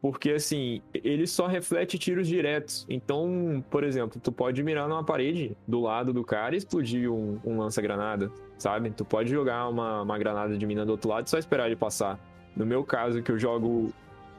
Porque 0.00 0.30
assim, 0.30 0.80
ele 0.94 1.26
só 1.26 1.48
reflete 1.48 1.98
tiros 1.98 2.28
diretos. 2.28 2.86
Então, 2.88 3.64
por 3.68 3.82
exemplo, 3.82 4.20
tu 4.20 4.30
pode 4.30 4.62
mirar 4.62 4.88
numa 4.88 5.02
parede 5.02 5.56
do 5.66 5.80
lado 5.80 6.12
do 6.12 6.22
cara 6.22 6.54
e 6.54 6.58
explodir 6.58 7.10
um, 7.12 7.40
um 7.44 7.58
lança-granada, 7.58 8.30
sabe? 8.56 8.90
Tu 8.90 9.04
pode 9.04 9.28
jogar 9.28 9.68
uma, 9.68 10.02
uma 10.02 10.16
granada 10.16 10.56
de 10.56 10.64
mina 10.66 10.86
do 10.86 10.90
outro 10.92 11.10
lado 11.10 11.26
e 11.26 11.30
só 11.30 11.36
esperar 11.36 11.66
ele 11.66 11.74
passar. 11.74 12.16
No 12.58 12.66
meu 12.66 12.82
caso, 12.82 13.22
que 13.22 13.30
eu 13.30 13.38
jogo 13.38 13.92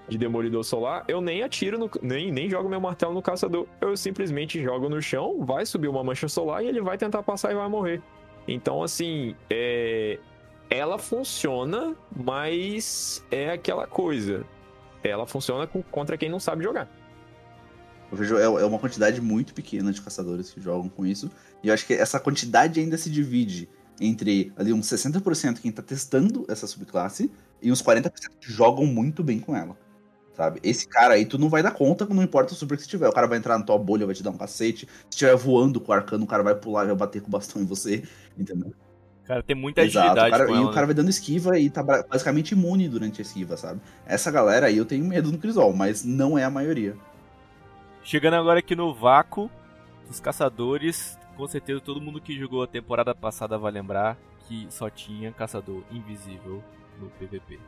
de 0.09 0.17
Demolidor 0.17 0.63
Solar, 0.65 1.05
eu 1.07 1.21
nem 1.21 1.41
atiro, 1.41 1.79
no, 1.79 1.89
nem, 2.01 2.29
nem 2.33 2.49
jogo 2.49 2.67
meu 2.67 2.81
martelo 2.81 3.13
no 3.13 3.21
caçador. 3.21 3.65
Eu 3.79 3.95
simplesmente 3.95 4.61
jogo 4.61 4.89
no 4.89 5.01
chão, 5.01 5.45
vai 5.45 5.65
subir 5.65 5.87
uma 5.87 6.03
mancha 6.03 6.27
solar 6.27 6.61
e 6.61 6.67
ele 6.67 6.81
vai 6.81 6.97
tentar 6.97 7.23
passar 7.23 7.53
e 7.53 7.55
vai 7.55 7.69
morrer. 7.69 8.01
Então, 8.45 8.83
assim, 8.83 9.35
é... 9.49 10.19
ela 10.69 10.97
funciona, 10.97 11.95
mas 12.13 13.23
é 13.31 13.51
aquela 13.51 13.87
coisa. 13.87 14.45
Ela 15.01 15.25
funciona 15.25 15.65
contra 15.89 16.17
quem 16.17 16.27
não 16.27 16.41
sabe 16.41 16.65
jogar. 16.65 16.91
Eu 18.11 18.17
vejo 18.17 18.37
é, 18.37 18.43
é 18.43 18.65
uma 18.65 18.79
quantidade 18.79 19.21
muito 19.21 19.53
pequena 19.53 19.93
de 19.93 20.01
caçadores 20.01 20.51
que 20.51 20.59
jogam 20.59 20.89
com 20.89 21.05
isso. 21.05 21.31
E 21.63 21.69
eu 21.69 21.73
acho 21.73 21.85
que 21.85 21.93
essa 21.93 22.19
quantidade 22.19 22.81
ainda 22.81 22.97
se 22.97 23.09
divide 23.09 23.69
entre 24.01 24.51
ali 24.57 24.73
uns 24.73 24.87
60% 24.87 25.59
quem 25.59 25.71
tá 25.71 25.81
testando 25.81 26.45
essa 26.49 26.65
subclasse 26.65 27.31
e 27.61 27.71
uns 27.71 27.81
40% 27.81 28.11
que 28.39 28.51
jogam 28.51 28.85
muito 28.85 29.23
bem 29.23 29.39
com 29.39 29.55
ela. 29.55 29.77
Sabe? 30.33 30.59
Esse 30.63 30.87
cara 30.87 31.15
aí, 31.15 31.25
tu 31.25 31.37
não 31.37 31.49
vai 31.49 31.61
dar 31.61 31.71
conta, 31.71 32.05
não 32.05 32.23
importa 32.23 32.53
o 32.53 32.55
super 32.55 32.77
que 32.77 32.83
você 32.83 32.89
tiver. 32.89 33.09
O 33.09 33.13
cara 33.13 33.27
vai 33.27 33.37
entrar 33.37 33.57
na 33.57 33.65
tua 33.65 33.77
bolha, 33.77 34.05
vai 34.05 34.15
te 34.15 34.23
dar 34.23 34.29
um 34.29 34.37
cacete. 34.37 34.85
Se 34.85 35.05
estiver 35.11 35.35
voando 35.35 35.81
com 35.81 35.91
o 35.91 35.95
arcano, 35.95 36.23
o 36.23 36.27
cara 36.27 36.41
vai 36.41 36.55
pular 36.55 36.85
e 36.85 36.87
vai 36.87 36.95
bater 36.95 37.21
com 37.21 37.27
o 37.27 37.31
bastão 37.31 37.61
em 37.61 37.65
você. 37.65 38.03
Entendeu? 38.37 38.73
Cara, 39.25 39.43
tem 39.43 39.55
muita 39.55 39.81
Exato. 39.83 40.07
O 40.07 40.11
agilidade 40.11 40.31
cara- 40.31 40.49
e 40.49 40.53
ela. 40.55 40.61
o 40.65 40.69
cara 40.69 40.81
né? 40.81 40.85
vai 40.87 40.95
dando 40.95 41.09
esquiva 41.09 41.59
e 41.59 41.69
tá 41.69 41.83
ba- 41.83 42.05
basicamente 42.09 42.51
imune 42.53 42.87
durante 42.87 43.19
a 43.19 43.23
esquiva, 43.23 43.57
sabe? 43.57 43.81
Essa 44.05 44.31
galera 44.31 44.67
aí 44.67 44.77
eu 44.77 44.85
tenho 44.85 45.03
medo 45.05 45.29
no 45.31 45.37
Crisol, 45.37 45.73
mas 45.73 46.05
não 46.05 46.37
é 46.37 46.45
a 46.45 46.49
maioria. 46.49 46.95
Chegando 48.03 48.35
agora 48.35 48.59
aqui 48.59 48.75
no 48.75 48.93
vácuo 48.93 49.51
dos 50.07 50.19
caçadores, 50.19 51.19
com 51.35 51.47
certeza 51.47 51.79
todo 51.79 52.01
mundo 52.01 52.19
que 52.21 52.39
jogou 52.39 52.63
a 52.63 52.67
temporada 52.67 53.13
passada 53.13 53.57
vai 53.57 53.71
lembrar 53.71 54.17
que 54.47 54.65
só 54.69 54.89
tinha 54.89 55.31
caçador 55.31 55.83
invisível 55.91 56.63
no 56.99 57.09
PVP. 57.11 57.59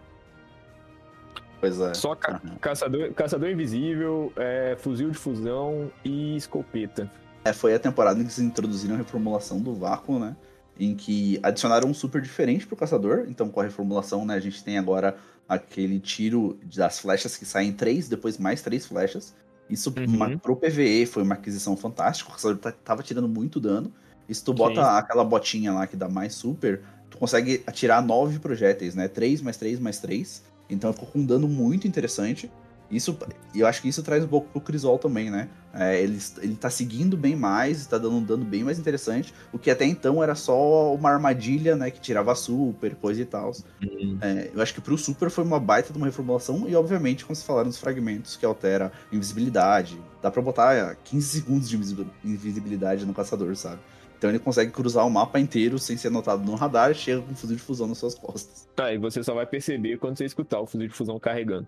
Pois 1.59 1.79
é. 1.79 1.93
Só 1.93 2.15
ca- 2.15 2.41
Aham. 2.43 2.55
caçador, 2.59 3.13
caçador 3.13 3.49
invisível, 3.49 4.33
é, 4.35 4.75
fuzil 4.79 5.11
de 5.11 5.17
fusão 5.17 5.91
e 6.03 6.35
escopeta. 6.35 7.09
É, 7.45 7.53
foi 7.53 7.73
a 7.73 7.79
temporada 7.79 8.15
em 8.19 8.23
que 8.23 8.27
eles 8.27 8.39
introduziram 8.39 8.95
a 8.95 8.97
reformulação 8.97 9.59
do 9.59 9.73
vácuo, 9.73 10.19
né? 10.19 10.35
Em 10.79 10.95
que 10.95 11.39
adicionaram 11.43 11.87
um 11.89 11.93
super 11.93 12.21
diferente 12.21 12.65
pro 12.65 12.75
caçador. 12.75 13.25
Então, 13.27 13.49
com 13.49 13.59
a 13.59 13.63
reformulação, 13.63 14.25
né, 14.25 14.33
a 14.33 14.39
gente 14.39 14.63
tem 14.63 14.77
agora 14.77 15.15
aquele 15.47 15.99
tiro 15.99 16.57
das 16.75 16.99
flechas 16.99 17.37
que 17.37 17.45
saem 17.45 17.71
três, 17.73 18.07
depois 18.07 18.37
mais 18.37 18.61
três 18.61 18.85
flechas. 18.85 19.35
Isso 19.69 19.93
Uhum. 19.95 20.05
uma, 20.15 20.37
pro 20.37 20.55
PVE 20.55 21.05
foi 21.05 21.21
uma 21.23 21.35
aquisição 21.35 21.77
fantástica. 21.77 22.29
O 22.29 22.33
caçador 22.33 22.57
tá- 22.57 22.71
tava 22.71 23.03
tirando 23.03 23.27
muito 23.27 23.59
dano. 23.59 23.91
E 24.27 24.33
se 24.33 24.43
tu 24.43 24.53
bota 24.53 24.81
Sim. 24.83 24.89
aquela 24.97 25.23
botinha 25.23 25.73
lá 25.73 25.85
que 25.85 25.95
dá 25.95 26.07
mais 26.09 26.33
super, 26.33 26.81
tu 27.11 27.17
consegue 27.17 27.61
atirar 27.67 28.01
nove 28.01 28.39
projéteis, 28.39 28.95
né? 28.95 29.07
Três 29.07 29.41
mais 29.41 29.57
três 29.57 29.79
mais 29.79 29.99
três. 29.99 30.41
Então 30.69 30.91
ficou 30.93 31.09
com 31.09 31.19
um 31.19 31.25
dano 31.25 31.47
muito 31.47 31.87
interessante. 31.87 32.49
Isso, 32.89 33.17
eu 33.55 33.65
acho 33.65 33.81
que 33.81 33.87
isso 33.87 34.03
traz 34.03 34.23
um 34.23 34.27
pouco 34.27 34.49
pro 34.49 34.59
Crisol 34.59 34.99
também, 34.99 35.31
né? 35.31 35.47
É, 35.73 36.01
ele, 36.01 36.19
ele 36.41 36.55
tá 36.55 36.69
seguindo 36.69 37.15
bem 37.15 37.37
mais, 37.37 37.79
está 37.79 37.97
dando 37.97 38.17
um 38.17 38.23
dano 38.23 38.43
bem 38.43 38.65
mais 38.65 38.77
interessante, 38.77 39.33
o 39.53 39.57
que 39.57 39.71
até 39.71 39.85
então 39.85 40.21
era 40.21 40.35
só 40.35 40.93
uma 40.93 41.09
armadilha, 41.09 41.77
né? 41.77 41.89
Que 41.89 42.01
tirava 42.01 42.35
super, 42.35 42.93
coisa 42.95 43.21
e 43.21 43.25
tal. 43.25 43.53
Uhum. 43.81 44.17
É, 44.19 44.51
eu 44.53 44.61
acho 44.61 44.73
que 44.73 44.81
pro 44.81 44.97
Super 44.97 45.29
foi 45.29 45.45
uma 45.45 45.59
baita 45.59 45.93
de 45.93 45.97
uma 45.97 46.07
reformulação, 46.07 46.67
e 46.67 46.75
obviamente, 46.75 47.23
como 47.23 47.33
vocês 47.33 47.47
falaram 47.47 47.69
dos 47.69 47.77
fragmentos, 47.77 48.35
que 48.35 48.45
altera 48.45 48.91
invisibilidade. 49.09 49.97
Dá 50.21 50.29
pra 50.29 50.41
botar 50.41 50.97
15 51.05 51.27
segundos 51.27 51.69
de 51.69 51.77
invisibilidade 52.25 53.05
no 53.05 53.13
caçador, 53.13 53.55
sabe? 53.55 53.79
Então 54.21 54.29
ele 54.29 54.37
consegue 54.37 54.69
cruzar 54.69 55.03
o 55.07 55.09
mapa 55.09 55.39
inteiro 55.39 55.79
sem 55.79 55.97
ser 55.97 56.11
notado 56.11 56.45
no 56.45 56.53
radar 56.53 56.91
e 56.91 56.93
chega 56.93 57.23
com 57.23 57.31
um 57.31 57.35
fuzil 57.35 57.55
de 57.55 57.61
fusão 57.63 57.87
nas 57.87 57.97
suas 57.97 58.13
costas. 58.13 58.69
Tá, 58.75 58.93
e 58.93 58.97
você 58.99 59.23
só 59.23 59.33
vai 59.33 59.47
perceber 59.47 59.97
quando 59.97 60.15
você 60.15 60.25
escutar 60.25 60.59
o 60.59 60.67
fuzil 60.67 60.87
de 60.87 60.93
fusão 60.93 61.19
carregando. 61.19 61.67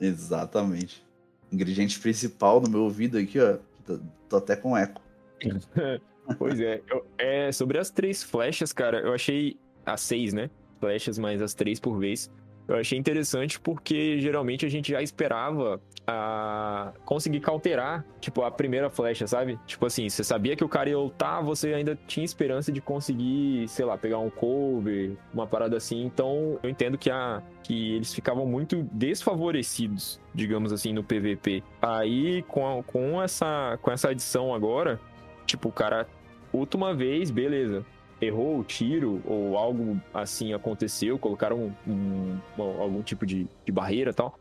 Exatamente. 0.00 1.04
Ingrediente 1.52 2.00
principal 2.00 2.58
no 2.58 2.70
meu 2.70 2.84
ouvido 2.84 3.18
aqui, 3.18 3.38
ó. 3.38 3.58
Tô, 3.84 4.00
tô 4.30 4.36
até 4.38 4.56
com 4.56 4.74
eco. 4.74 5.02
pois 6.38 6.58
é. 6.58 6.80
Eu, 6.90 7.04
é. 7.18 7.52
Sobre 7.52 7.76
as 7.76 7.90
três 7.90 8.22
flechas, 8.22 8.72
cara, 8.72 9.00
eu 9.00 9.12
achei. 9.12 9.58
As 9.84 10.00
seis, 10.00 10.32
né? 10.32 10.48
Flechas, 10.78 11.18
mais 11.18 11.42
as 11.42 11.52
três 11.52 11.78
por 11.78 11.98
vez. 11.98 12.30
Eu 12.66 12.76
achei 12.76 12.98
interessante 12.98 13.60
porque 13.60 14.18
geralmente 14.20 14.64
a 14.64 14.70
gente 14.70 14.90
já 14.92 15.02
esperava 15.02 15.78
a 16.10 16.92
conseguir 17.04 17.40
cauterar, 17.40 18.04
tipo, 18.20 18.42
a 18.42 18.50
primeira 18.50 18.90
flecha, 18.90 19.26
sabe? 19.26 19.58
Tipo 19.66 19.86
assim, 19.86 20.08
você 20.08 20.24
sabia 20.24 20.56
que 20.56 20.64
o 20.64 20.68
cara 20.68 20.90
ia 20.90 20.98
ultar, 20.98 21.42
você 21.42 21.72
ainda 21.72 21.96
tinha 22.06 22.24
esperança 22.24 22.72
de 22.72 22.80
conseguir, 22.80 23.68
sei 23.68 23.84
lá, 23.84 23.96
pegar 23.96 24.18
um 24.18 24.28
cover, 24.28 25.16
uma 25.32 25.46
parada 25.46 25.76
assim. 25.76 26.02
Então, 26.02 26.58
eu 26.62 26.68
entendo 26.68 26.98
que 26.98 27.10
a 27.10 27.42
que 27.62 27.94
eles 27.94 28.12
ficavam 28.12 28.44
muito 28.46 28.82
desfavorecidos, 28.90 30.20
digamos 30.34 30.72
assim, 30.72 30.92
no 30.92 31.04
PVP. 31.04 31.62
Aí, 31.80 32.42
com, 32.48 32.80
a, 32.80 32.82
com 32.82 33.22
essa 33.22 33.78
com 33.80 33.92
essa 33.92 34.08
adição 34.08 34.52
agora, 34.52 34.98
tipo, 35.46 35.68
o 35.68 35.72
cara 35.72 36.08
ulta 36.52 36.76
uma 36.76 36.92
vez, 36.92 37.30
beleza 37.30 37.86
errou 38.20 38.58
o 38.58 38.64
tiro 38.64 39.22
ou 39.24 39.56
algo 39.56 39.98
assim 40.12 40.52
aconteceu, 40.52 41.18
colocaram 41.18 41.74
um, 41.86 42.38
um, 42.58 42.62
algum 42.62 43.02
tipo 43.02 43.24
de, 43.24 43.48
de 43.64 43.72
barreira 43.72 44.12
tal, 44.12 44.38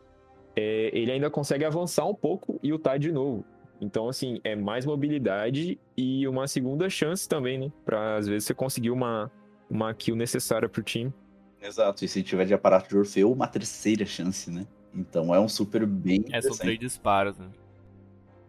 é, 0.56 0.90
ele 0.94 1.12
ainda 1.12 1.30
consegue 1.30 1.66
avançar 1.66 2.06
um 2.06 2.14
pouco 2.14 2.60
e 2.62 2.72
ultar 2.72 3.00
de 3.00 3.12
novo. 3.12 3.46
Então, 3.82 4.10
assim, 4.10 4.40
é 4.44 4.56
mais 4.56 4.86
mobilidade 4.86 5.80
e 5.96 6.28
uma 6.28 6.48
segunda 6.48 6.90
chance 6.90 7.28
também, 7.28 7.58
né? 7.58 7.72
Pra 7.86 8.18
às 8.18 8.28
vezes 8.28 8.46
você 8.46 8.54
conseguir 8.54 8.92
uma, 8.92 9.32
uma 9.70 9.94
kill 9.94 10.16
necessária 10.16 10.68
pro 10.68 10.84
time. 10.84 11.14
Exato, 11.62 12.04
e 12.04 12.08
se 12.08 12.24
tiver 12.24 12.46
de 12.46 12.54
aparato 12.54 12.90
de 12.90 12.98
Orfeu, 12.98 13.32
uma 13.32 13.48
terceira 13.48 14.06
chance, 14.06 14.52
né? 14.52 14.66
Então 14.94 15.34
é 15.34 15.40
um 15.40 15.48
super 15.48 15.86
bem. 15.86 16.26
É, 16.32 16.42
são 16.42 16.56
três 16.58 16.80
disparos, 16.80 17.38
né? 17.38 17.48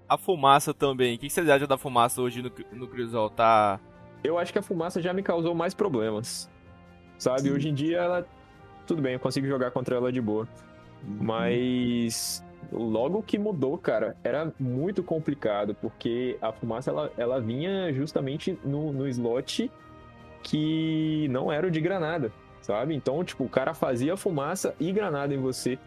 A 0.09 0.19
fumaça 0.19 0.75
também. 0.75 1.15
O 1.15 1.19
que 1.19 1.31
vocês 1.31 1.49
acham 1.49 1.69
da 1.69 1.79
fumaça 1.79 2.21
hoje 2.21 2.43
no, 2.43 2.51
no 2.73 2.89
Crisol? 2.89 3.31
Tá 3.31 3.81
eu 4.23 4.39
acho 4.39 4.53
que 4.53 4.59
a 4.59 4.63
fumaça 4.63 5.01
já 5.01 5.13
me 5.13 5.23
causou 5.23 5.55
mais 5.55 5.75
problemas. 5.75 6.51
Sabe? 7.19 7.43
Sim. 7.43 7.53
Hoje 7.53 7.69
em 7.69 7.75
dia 7.75 7.99
ela. 7.99 8.27
Tudo 8.87 9.03
bem, 9.03 9.15
eu 9.15 9.21
consigo 9.21 9.47
jogar 9.47 9.71
contra 9.71 9.97
ela 9.97 10.13
de 10.13 10.21
boa. 10.21 10.49
Uhum. 11.03 11.17
Mas 11.21 12.45
logo 12.73 13.23
que 13.23 13.39
mudou, 13.39 13.77
cara, 13.77 14.17
era 14.23 14.53
muito 14.59 15.03
complicado, 15.03 15.75
porque 15.75 16.37
a 16.41 16.53
fumaça 16.53 16.91
ela, 16.91 17.13
ela 17.17 17.41
vinha 17.41 17.93
justamente 17.93 18.59
no, 18.65 18.93
no 18.93 19.09
slot 19.09 19.71
que 20.43 21.27
não 21.29 21.53
era 21.53 21.67
o 21.67 21.71
de 21.71 21.81
granada, 21.81 22.33
sabe? 22.63 22.95
Então, 22.95 23.23
tipo, 23.25 23.45
o 23.45 23.49
cara 23.49 23.75
fazia 23.75 24.17
fumaça 24.17 24.75
e 24.81 24.93
granada 24.93 25.35
em 25.35 25.39
você. 25.39 25.79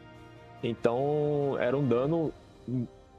Então, 0.62 1.58
era 1.60 1.78
um 1.78 1.88
dano 1.88 2.32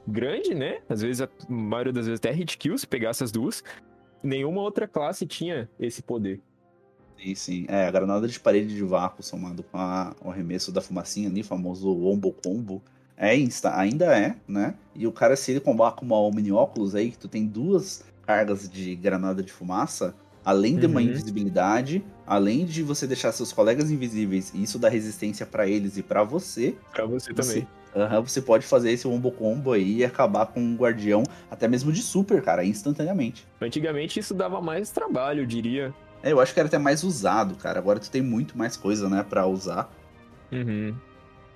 grande, 0.07 0.55
né? 0.55 0.79
Às 0.87 1.01
vezes, 1.01 1.21
a 1.21 1.29
maioria 1.49 1.91
das 1.91 2.07
vezes 2.07 2.19
até 2.19 2.31
hit 2.31 2.57
kill 2.57 2.77
se 2.77 2.87
pegasse 2.87 3.23
as 3.23 3.31
duas 3.31 3.63
nenhuma 4.25 4.61
outra 4.61 4.87
classe 4.87 5.25
tinha 5.25 5.69
esse 5.79 6.01
poder. 6.01 6.41
Sim, 7.21 7.35
sim. 7.35 7.65
É, 7.67 7.87
a 7.87 7.91
granada 7.91 8.27
de 8.27 8.39
parede 8.39 8.75
de 8.75 8.83
vácuo 8.83 9.23
somado 9.23 9.63
com 9.63 9.77
a, 9.77 10.15
o 10.23 10.29
arremesso 10.29 10.71
da 10.71 10.81
fumacinha 10.81 11.29
ali, 11.29 11.43
famoso 11.43 11.89
Wombo 11.89 12.31
Combo, 12.31 12.81
é 13.17 13.35
insta, 13.35 13.77
ainda 13.77 14.17
é, 14.17 14.35
né? 14.47 14.75
E 14.93 15.07
o 15.07 15.11
cara, 15.11 15.35
se 15.35 15.51
ele 15.51 15.59
combar 15.59 15.93
com 15.93 16.05
uma 16.05 16.19
Omni 16.19 16.51
Oculus 16.51 16.95
aí, 16.95 17.11
que 17.11 17.17
tu 17.17 17.27
tem 17.27 17.45
duas 17.45 18.03
cargas 18.25 18.69
de 18.69 18.95
granada 18.95 19.41
de 19.41 19.51
fumaça, 19.51 20.13
além 20.43 20.77
de 20.77 20.85
uma 20.85 20.99
uhum. 20.99 21.07
invisibilidade, 21.07 22.03
além 22.27 22.65
de 22.65 22.83
você 22.83 23.07
deixar 23.07 23.31
seus 23.31 23.51
colegas 23.51 23.89
invisíveis, 23.89 24.51
e 24.53 24.61
isso 24.61 24.77
dá 24.77 24.89
resistência 24.89 25.45
para 25.45 25.67
eles 25.67 25.97
e 25.97 26.03
para 26.03 26.23
você. 26.23 26.75
Pra 26.91 27.05
você, 27.05 27.33
você 27.33 27.33
também. 27.33 27.67
Você 28.23 28.41
pode 28.41 28.65
fazer 28.65 28.91
esse 28.91 29.07
wombo 29.07 29.31
combo 29.31 29.71
aí 29.71 29.99
e 29.99 30.05
acabar 30.05 30.47
com 30.47 30.59
um 30.59 30.75
guardião, 30.75 31.23
até 31.49 31.65
mesmo 31.65 31.93
de 31.93 32.01
super, 32.01 32.41
cara, 32.41 32.65
instantaneamente. 32.65 33.47
Antigamente 33.61 34.19
isso 34.19 34.33
dava 34.33 34.59
mais 34.59 34.91
trabalho, 34.91 35.43
eu 35.43 35.45
diria. 35.45 35.93
É, 36.23 36.31
eu 36.31 36.39
acho 36.39 36.53
que 36.53 36.59
era 36.59 36.67
até 36.67 36.77
mais 36.77 37.03
usado, 37.03 37.55
cara. 37.55 37.79
Agora 37.79 37.99
tu 37.99 38.09
tem 38.09 38.21
muito 38.21 38.57
mais 38.57 38.75
coisa, 38.75 39.09
né, 39.09 39.23
para 39.23 39.45
usar. 39.45 39.91
Uhum. 40.51 40.95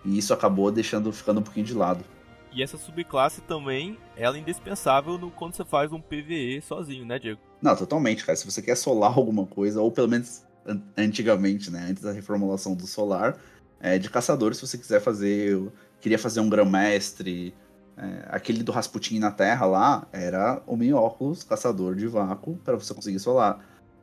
E 0.05 0.17
isso 0.17 0.33
acabou 0.33 0.71
deixando 0.71 1.11
ficando 1.11 1.39
um 1.39 1.43
pouquinho 1.43 1.65
de 1.65 1.73
lado. 1.73 2.03
E 2.51 2.63
essa 2.63 2.77
subclasse 2.77 3.41
também, 3.41 3.97
ela 4.15 4.37
é 4.37 4.39
indispensável 4.39 5.17
no, 5.17 5.29
quando 5.29 5.55
você 5.55 5.63
faz 5.63 5.91
um 5.91 6.01
PVE 6.01 6.61
sozinho, 6.61 7.05
né, 7.05 7.19
Diego? 7.19 7.39
Não, 7.61 7.75
totalmente, 7.75 8.25
cara. 8.25 8.35
Se 8.35 8.45
você 8.45 8.61
quer 8.61 8.75
solar 8.75 9.13
alguma 9.17 9.45
coisa, 9.45 9.81
ou 9.81 9.91
pelo 9.91 10.07
menos 10.07 10.43
antigamente, 10.97 11.71
né, 11.71 11.87
antes 11.89 12.03
da 12.03 12.11
reformulação 12.11 12.75
do 12.75 12.85
solar, 12.85 13.37
é, 13.79 13.97
de 13.97 14.09
caçador, 14.09 14.53
se 14.53 14.61
você 14.61 14.77
quiser 14.77 14.99
fazer 14.99 15.71
queria 15.99 16.19
fazer 16.19 16.39
um 16.39 16.49
grão-mestre. 16.49 17.53
É, 17.97 18.25
aquele 18.29 18.63
do 18.63 18.71
Rasputin 18.71 19.19
na 19.19 19.31
Terra 19.31 19.65
lá 19.65 20.07
era 20.11 20.61
o 20.65 20.77
Minhóculos, 20.77 21.43
caçador 21.43 21.95
de 21.95 22.07
vácuo, 22.07 22.55
para 22.63 22.75
você 22.75 22.93
conseguir 22.93 23.19
solar. 23.19 23.59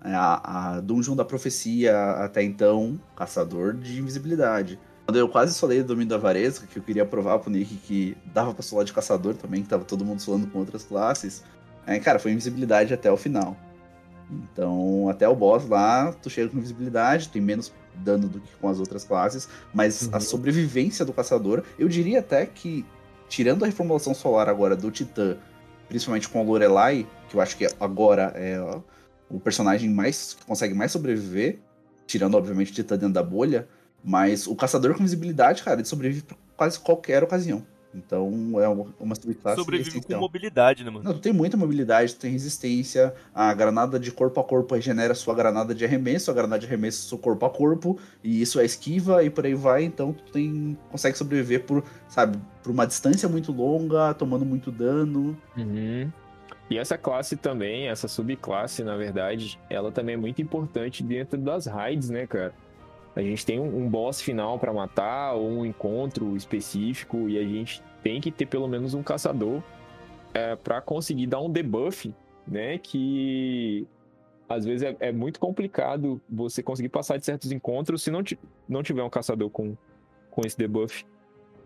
É, 0.06 0.14
a, 0.14 0.76
a 0.76 0.80
Dungeon 0.80 1.16
da 1.16 1.24
Profecia, 1.24 2.12
até 2.12 2.40
então, 2.40 2.98
caçador 3.16 3.74
de 3.74 3.98
invisibilidade. 3.98 4.78
Quando 5.04 5.18
eu 5.18 5.28
quase 5.28 5.52
solei 5.52 5.80
o 5.80 5.84
Domínio 5.84 6.10
da 6.10 6.16
Varesca, 6.16 6.64
que 6.64 6.78
eu 6.78 6.82
queria 6.82 7.04
provar 7.04 7.40
pro 7.40 7.50
Nick 7.50 7.74
que 7.74 8.16
dava 8.32 8.54
pra 8.54 8.62
solar 8.62 8.84
de 8.84 8.92
caçador 8.92 9.34
também, 9.34 9.62
que 9.62 9.68
tava 9.68 9.84
todo 9.84 10.04
mundo 10.04 10.20
solando 10.20 10.46
com 10.46 10.60
outras 10.60 10.84
classes, 10.84 11.42
é, 11.84 11.98
cara, 11.98 12.20
foi 12.20 12.30
invisibilidade 12.30 12.94
até 12.94 13.10
o 13.10 13.16
final. 13.16 13.56
Então, 14.30 15.08
até 15.08 15.28
o 15.28 15.34
boss 15.34 15.68
lá, 15.68 16.12
tu 16.22 16.30
chega 16.30 16.48
com 16.50 16.58
invisibilidade, 16.58 17.28
tem 17.28 17.42
menos 17.42 17.72
dano 17.96 18.28
do 18.28 18.40
que 18.40 18.54
com 18.60 18.68
as 18.68 18.78
outras 18.78 19.02
classes, 19.02 19.48
mas 19.74 20.02
uhum. 20.02 20.10
a 20.12 20.20
sobrevivência 20.20 21.04
do 21.04 21.12
caçador, 21.12 21.64
eu 21.78 21.88
diria 21.88 22.20
até 22.20 22.46
que, 22.46 22.84
tirando 23.28 23.64
a 23.64 23.66
reformulação 23.66 24.14
solar 24.14 24.48
agora 24.48 24.76
do 24.76 24.88
Titã, 24.90 25.36
principalmente 25.88 26.28
com 26.28 26.40
a 26.40 26.42
Lorelai, 26.44 27.06
que 27.28 27.36
eu 27.36 27.40
acho 27.40 27.56
que 27.56 27.66
agora 27.80 28.32
é 28.36 28.60
o 29.30 29.40
personagem 29.40 29.90
mais 29.90 30.34
que 30.34 30.44
consegue 30.44 30.74
mais 30.74 30.92
sobreviver, 30.92 31.58
tirando 32.06 32.36
obviamente 32.36 32.72
o 32.72 32.74
Titã 32.74 32.96
dentro 32.96 33.14
da 33.14 33.22
bolha, 33.22 33.68
mas 34.04 34.46
o 34.46 34.54
caçador 34.54 34.94
com 34.94 35.02
visibilidade, 35.02 35.62
cara, 35.62 35.80
ele 35.80 35.88
sobrevive 35.88 36.22
pra 36.22 36.36
quase 36.56 36.78
qualquer 36.78 37.22
ocasião. 37.24 37.64
Então 37.94 38.60
é 38.60 38.68
uma 38.68 39.14
subclasse. 39.14 39.58
Sobrevive 39.58 40.02
com 40.02 40.16
mobilidade, 40.16 40.84
né, 40.84 40.90
mano? 40.90 41.02
Não, 41.02 41.14
tu 41.14 41.20
tem 41.20 41.32
muita 41.32 41.56
mobilidade, 41.56 42.14
tu 42.14 42.20
tem 42.20 42.30
resistência. 42.30 43.14
A 43.34 43.54
granada 43.54 43.98
de 43.98 44.12
corpo 44.12 44.38
a 44.38 44.44
corpo 44.44 44.74
regenera 44.74 45.14
sua 45.14 45.34
granada 45.34 45.74
de 45.74 45.82
arremesso, 45.84 46.30
a 46.30 46.34
granada 46.34 46.60
de 46.60 46.66
arremesso 46.66 47.08
seu 47.08 47.16
corpo 47.16 47.46
a 47.46 47.50
corpo, 47.50 47.98
e 48.22 48.42
isso 48.42 48.60
é 48.60 48.66
esquiva 48.66 49.24
e 49.24 49.30
por 49.30 49.46
aí 49.46 49.54
vai. 49.54 49.84
Então 49.84 50.12
tu 50.12 50.30
tem, 50.30 50.76
consegue 50.90 51.16
sobreviver 51.16 51.64
por, 51.64 51.82
sabe, 52.06 52.38
por 52.62 52.70
uma 52.70 52.86
distância 52.86 53.28
muito 53.28 53.50
longa, 53.50 54.12
tomando 54.12 54.44
muito 54.44 54.70
dano. 54.70 55.36
Uhum. 55.56 56.12
E 56.68 56.78
essa 56.78 56.98
classe 56.98 57.36
também, 57.36 57.88
essa 57.88 58.08
subclasse, 58.08 58.82
na 58.82 58.96
verdade, 58.96 59.58
ela 59.70 59.92
também 59.92 60.14
é 60.14 60.18
muito 60.18 60.42
importante 60.42 61.02
dentro 61.02 61.38
das 61.38 61.66
raids, 61.66 62.10
né, 62.10 62.26
cara? 62.26 62.52
A 63.14 63.22
gente 63.22 63.46
tem 63.46 63.58
um, 63.58 63.88
boss 63.88 64.20
final 64.20 64.58
para 64.58 64.72
matar 64.72 65.34
ou 65.34 65.48
um 65.48 65.64
encontro 65.64 66.36
específico 66.36 67.30
e 67.30 67.38
a 67.38 67.42
gente 67.42 67.82
tem 68.02 68.20
que 68.20 68.30
ter 68.30 68.44
pelo 68.44 68.68
menos 68.68 68.92
um 68.92 69.02
caçador 69.02 69.62
é, 70.34 70.54
para 70.54 70.82
conseguir 70.82 71.26
dar 71.26 71.40
um 71.40 71.50
debuff, 71.50 72.14
né? 72.46 72.76
Que 72.76 73.86
às 74.46 74.66
vezes 74.66 74.82
é, 74.82 74.96
é, 75.00 75.12
muito 75.12 75.40
complicado 75.40 76.20
você 76.28 76.62
conseguir 76.62 76.90
passar 76.90 77.16
de 77.16 77.24
certos 77.24 77.50
encontros 77.50 78.02
se 78.02 78.10
não, 78.10 78.22
não 78.68 78.82
tiver 78.82 79.02
um 79.02 79.10
caçador 79.10 79.48
com, 79.48 79.74
com 80.30 80.42
esse 80.44 80.58
debuff. 80.58 81.06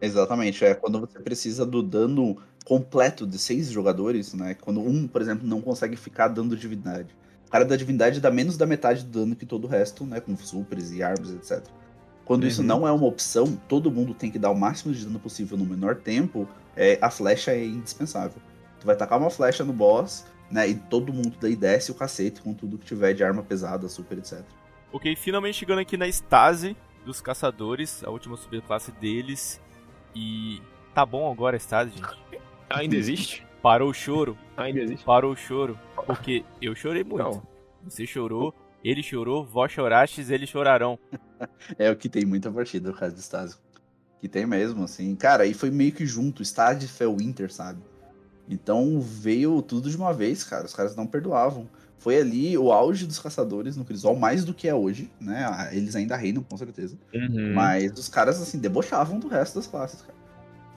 Exatamente, 0.00 0.64
é 0.64 0.74
quando 0.74 1.00
você 1.00 1.18
precisa 1.18 1.66
do 1.66 1.82
dano 1.82 2.38
completo 2.64 3.26
de 3.26 3.38
seis 3.38 3.70
jogadores, 3.70 4.34
né? 4.34 4.54
Quando 4.54 4.80
um, 4.80 5.06
por 5.08 5.20
exemplo, 5.20 5.46
não 5.46 5.60
consegue 5.60 5.96
ficar 5.96 6.28
dando 6.28 6.56
divindade. 6.56 7.14
O 7.46 7.50
cara 7.50 7.64
da 7.64 7.74
divindade 7.76 8.20
dá 8.20 8.30
menos 8.30 8.56
da 8.56 8.66
metade 8.66 9.04
do 9.04 9.20
dano 9.20 9.34
que 9.34 9.44
todo 9.44 9.64
o 9.64 9.66
resto, 9.66 10.04
né? 10.04 10.20
Com 10.20 10.36
supers 10.36 10.92
e 10.92 11.02
armas, 11.02 11.30
etc. 11.30 11.66
Quando 12.24 12.42
uhum. 12.42 12.48
isso 12.48 12.62
não 12.62 12.86
é 12.86 12.92
uma 12.92 13.06
opção, 13.06 13.56
todo 13.68 13.90
mundo 13.90 14.14
tem 14.14 14.30
que 14.30 14.38
dar 14.38 14.50
o 14.50 14.54
máximo 14.54 14.94
de 14.94 15.04
dano 15.04 15.18
possível 15.18 15.58
no 15.58 15.66
menor 15.66 15.96
tempo, 15.96 16.48
é, 16.76 16.96
a 17.02 17.10
flecha 17.10 17.50
é 17.50 17.64
indispensável. 17.64 18.40
Tu 18.78 18.86
vai 18.86 18.94
tacar 18.94 19.18
uma 19.18 19.30
flecha 19.30 19.64
no 19.64 19.72
boss, 19.72 20.24
né? 20.50 20.68
E 20.68 20.74
todo 20.74 21.12
mundo 21.12 21.36
daí 21.40 21.56
desce 21.56 21.90
o 21.90 21.94
cacete 21.94 22.40
com 22.40 22.54
tudo 22.54 22.78
que 22.78 22.86
tiver 22.86 23.14
de 23.14 23.24
arma 23.24 23.42
pesada, 23.42 23.88
super, 23.88 24.18
etc. 24.18 24.44
Ok, 24.92 25.16
finalmente 25.16 25.58
chegando 25.58 25.80
aqui 25.80 25.96
na 25.96 26.08
Stase, 26.08 26.76
dos 27.04 27.20
caçadores, 27.20 28.04
a 28.04 28.10
última 28.10 28.36
subclasse 28.36 28.92
deles. 28.92 29.60
E 30.14 30.62
tá 30.94 31.04
bom 31.04 31.30
agora 31.30 31.56
a 31.56 31.58
estádio, 31.58 31.94
gente. 31.96 32.40
Ainda 32.70 32.96
existe? 32.96 33.46
Parou 33.62 33.90
o 33.90 33.94
choro. 33.94 34.38
Ainda 34.56 34.80
existe? 34.80 35.04
Parou 35.04 35.32
o 35.32 35.36
choro. 35.36 35.78
Porque 36.06 36.44
eu 36.62 36.74
chorei 36.74 37.04
muito. 37.04 37.22
Não. 37.22 37.42
Você 37.84 38.06
chorou, 38.06 38.54
ele 38.82 39.02
chorou, 39.02 39.44
vós 39.44 39.72
chorastes, 39.72 40.30
eles 40.30 40.48
chorarão. 40.48 40.98
É 41.78 41.90
o 41.90 41.96
que 41.96 42.06
tem 42.10 42.26
muita 42.26 42.52
partida, 42.52 42.90
o 42.90 42.94
caso 42.94 43.14
do 43.14 43.20
Stasi. 43.20 43.56
Que 44.20 44.28
tem 44.28 44.44
mesmo, 44.44 44.84
assim. 44.84 45.16
Cara, 45.16 45.46
e 45.46 45.54
foi 45.54 45.70
meio 45.70 45.90
que 45.90 46.04
junto, 46.04 46.42
Stasi 46.42 46.86
e 46.86 47.06
Winter, 47.06 47.50
sabe? 47.50 47.80
Então 48.46 49.00
veio 49.00 49.62
tudo 49.62 49.88
de 49.88 49.96
uma 49.96 50.12
vez, 50.12 50.44
cara. 50.44 50.66
Os 50.66 50.74
caras 50.74 50.94
não 50.94 51.06
perdoavam. 51.06 51.66
Foi 51.96 52.18
ali 52.18 52.58
o 52.58 52.72
auge 52.72 53.06
dos 53.06 53.18
caçadores 53.18 53.76
no 53.76 53.86
Crisol, 53.86 54.16
mais 54.16 54.44
do 54.44 54.52
que 54.52 54.68
é 54.68 54.74
hoje, 54.74 55.10
né? 55.18 55.46
Ah, 55.50 55.68
Eles 55.74 55.96
ainda 55.96 56.14
reinam, 56.16 56.42
com 56.42 56.56
certeza. 56.58 56.98
Uhum. 57.14 57.54
Mas 57.54 57.92
os 57.98 58.08
caras, 58.08 58.40
assim, 58.40 58.58
debochavam 58.58 59.18
do 59.18 59.28
resto 59.28 59.54
das 59.54 59.66
classes, 59.66 60.02
cara. 60.02 60.19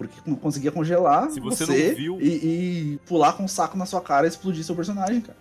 Porque 0.08 0.30
não 0.30 0.36
conseguia 0.38 0.72
congelar 0.72 1.30
Se 1.30 1.39
você 1.39 1.66
você, 1.66 1.89
não 1.89 1.95
viu- 1.95 2.22
E, 2.22 2.93
e 2.93 2.99
pular 3.08 3.34
com 3.34 3.43
um 3.43 3.47
saco 3.47 3.78
na 3.78 3.86
sua 3.86 4.01
cara 4.01 4.26
e 4.26 4.30
explodir 4.30 4.64
seu 4.64 4.76
personagem, 4.76 5.22
cara. 5.22 5.38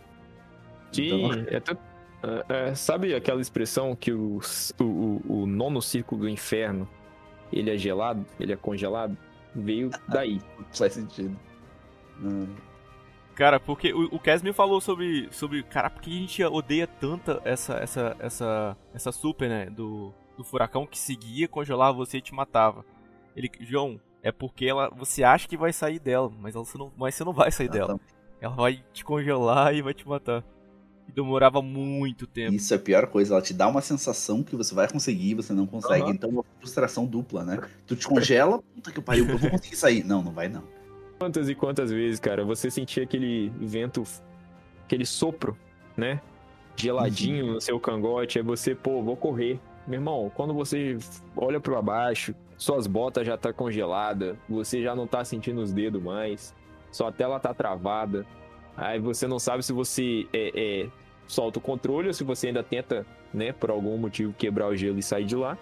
Sim, 0.92 1.24
Então- 1.50 1.76
é 1.78 1.92
é, 2.24 2.68
é, 2.70 2.74
sabe 2.76 3.14
aquela 3.14 3.40
expressão 3.40 3.96
que 3.96 4.12
o, 4.12 4.38
o, 4.80 5.20
o- 5.28 5.46
nono 5.46 5.82
círculo 5.82 6.20
do 6.22 6.28
inferno, 6.28 6.88
ele 7.52 7.68
é 7.70 7.76
gelado, 7.76 8.24
ele 8.38 8.52
é 8.52 8.56
congelado? 8.56 9.16
Veio 9.54 9.90
daí. 10.08 10.40
Faz 10.72 10.92
sentido. 10.92 11.36
Hum. 12.22 12.46
Cara, 13.34 13.58
porque 13.58 13.92
o, 13.92 14.04
o 14.14 14.18
Casmin 14.20 14.52
falou 14.52 14.80
sobre, 14.80 15.28
sobre. 15.32 15.62
Cara, 15.64 15.90
por 15.90 16.00
que 16.02 16.10
a 16.10 16.20
gente 16.20 16.44
odeia 16.44 16.86
tanto 16.86 17.40
essa, 17.44 17.74
essa, 17.78 18.16
essa, 18.20 18.76
essa 18.94 19.10
super, 19.10 19.48
né? 19.48 19.66
Do, 19.70 20.12
do 20.36 20.44
furacão 20.44 20.86
que 20.86 20.98
seguia, 20.98 21.48
congelava 21.48 21.92
você 21.96 22.18
e 22.18 22.22
te 22.22 22.32
matava. 22.34 22.84
Ele, 23.34 23.50
João, 23.60 23.98
é 24.22 24.30
porque 24.30 24.66
ela, 24.66 24.88
você 24.90 25.24
acha 25.24 25.48
que 25.48 25.56
vai 25.56 25.72
sair 25.72 25.98
dela, 25.98 26.30
mas, 26.40 26.54
ela, 26.54 26.64
você 26.64 26.78
não, 26.78 26.92
mas 26.96 27.14
você 27.14 27.24
não 27.24 27.32
vai 27.32 27.50
sair 27.50 27.68
dela. 27.68 27.98
Ela 28.40 28.54
vai 28.54 28.82
te 28.92 29.04
congelar 29.04 29.74
e 29.74 29.82
vai 29.82 29.92
te 29.92 30.06
matar. 30.06 30.44
E 31.08 31.12
demorava 31.12 31.60
muito 31.60 32.26
tempo. 32.26 32.54
Isso 32.54 32.72
é 32.72 32.76
a 32.76 32.80
pior 32.80 33.08
coisa, 33.08 33.34
ela 33.34 33.42
te 33.42 33.52
dá 33.52 33.66
uma 33.66 33.80
sensação 33.80 34.42
que 34.42 34.54
você 34.54 34.74
vai 34.74 34.88
conseguir, 34.88 35.34
você 35.34 35.52
não 35.52 35.66
consegue, 35.66 36.04
Aham. 36.04 36.12
então 36.12 36.30
é 36.30 36.32
uma 36.32 36.44
frustração 36.60 37.04
dupla, 37.04 37.44
né? 37.44 37.60
Tu 37.86 37.96
te 37.96 38.06
congela, 38.06 38.62
puta 38.74 38.92
que 38.92 39.00
pariu, 39.00 39.28
eu 39.28 39.38
vou 39.38 39.50
conseguir 39.50 39.76
sair. 39.76 40.04
Não, 40.04 40.22
não 40.22 40.32
vai 40.32 40.48
não. 40.48 40.62
Quantas 41.18 41.48
e 41.48 41.54
quantas 41.54 41.90
vezes, 41.90 42.20
cara, 42.20 42.44
você 42.44 42.70
sentia 42.70 43.02
aquele 43.02 43.48
vento, 43.60 44.04
aquele 44.84 45.04
sopro, 45.04 45.56
né? 45.96 46.20
Geladinho 46.76 47.54
no 47.54 47.60
seu 47.60 47.78
cangote, 47.78 48.38
aí 48.38 48.44
você, 48.44 48.74
pô, 48.74 49.02
vou 49.02 49.16
correr. 49.16 49.60
Meu 49.86 49.98
irmão, 49.98 50.30
quando 50.34 50.54
você 50.54 50.96
olha 51.36 51.60
para 51.60 51.82
baixo, 51.82 52.34
suas 52.62 52.86
botas 52.86 53.26
já 53.26 53.36
tá 53.36 53.52
congelada, 53.52 54.38
você 54.48 54.82
já 54.82 54.94
não 54.94 55.06
tá 55.06 55.24
sentindo 55.24 55.60
os 55.60 55.72
dedos 55.72 56.02
mais, 56.02 56.54
sua 56.90 57.10
tela 57.10 57.40
tá 57.40 57.52
travada. 57.52 58.24
Aí 58.76 58.98
você 58.98 59.26
não 59.26 59.38
sabe 59.38 59.62
se 59.62 59.72
você 59.72 60.26
é, 60.32 60.82
é, 60.84 60.88
solta 61.26 61.58
o 61.58 61.62
controle 61.62 62.08
ou 62.08 62.14
se 62.14 62.24
você 62.24 62.48
ainda 62.48 62.62
tenta, 62.62 63.04
né, 63.34 63.52
por 63.52 63.70
algum 63.70 63.96
motivo 63.96 64.32
quebrar 64.32 64.68
o 64.68 64.76
gelo 64.76 64.98
e 64.98 65.02
sair 65.02 65.24
de 65.24 65.36
lá. 65.36 65.58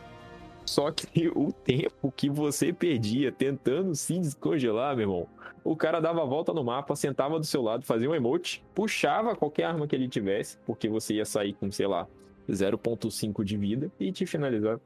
Só 0.65 0.91
que 0.91 1.29
o 1.35 1.53
tempo 1.53 2.13
que 2.15 2.29
você 2.29 2.73
perdia 2.73 3.33
tentando 3.33 3.95
se 3.95 4.19
descongelar, 4.19 4.95
meu 4.95 5.05
irmão, 5.05 5.29
o 5.65 5.75
cara 5.75 6.01
dava 6.01 6.23
a 6.23 6.27
volta 6.27 6.53
no 6.53 6.63
mapa, 6.63 6.95
sentava 6.95 7.39
do 7.39 7.47
seu 7.47 7.63
lado, 7.63 7.85
fazia 7.85 8.11
um 8.11 8.15
emote, 8.15 8.63
puxava 8.75 9.35
qualquer 9.35 9.65
arma 9.65 9.87
que 9.87 9.97
ele 9.97 10.09
tivesse, 10.09 10.59
porque 10.67 10.89
você 10.89 11.15
ia 11.15 11.25
sair 11.25 11.55
com, 11.55 11.71
sei 11.71 11.87
lá, 11.87 12.07
0.5 12.49 13.45
de 13.45 13.57
vida 13.57 13.91
e 13.99 14.13
te 14.13 14.27
finalizava. 14.27 14.81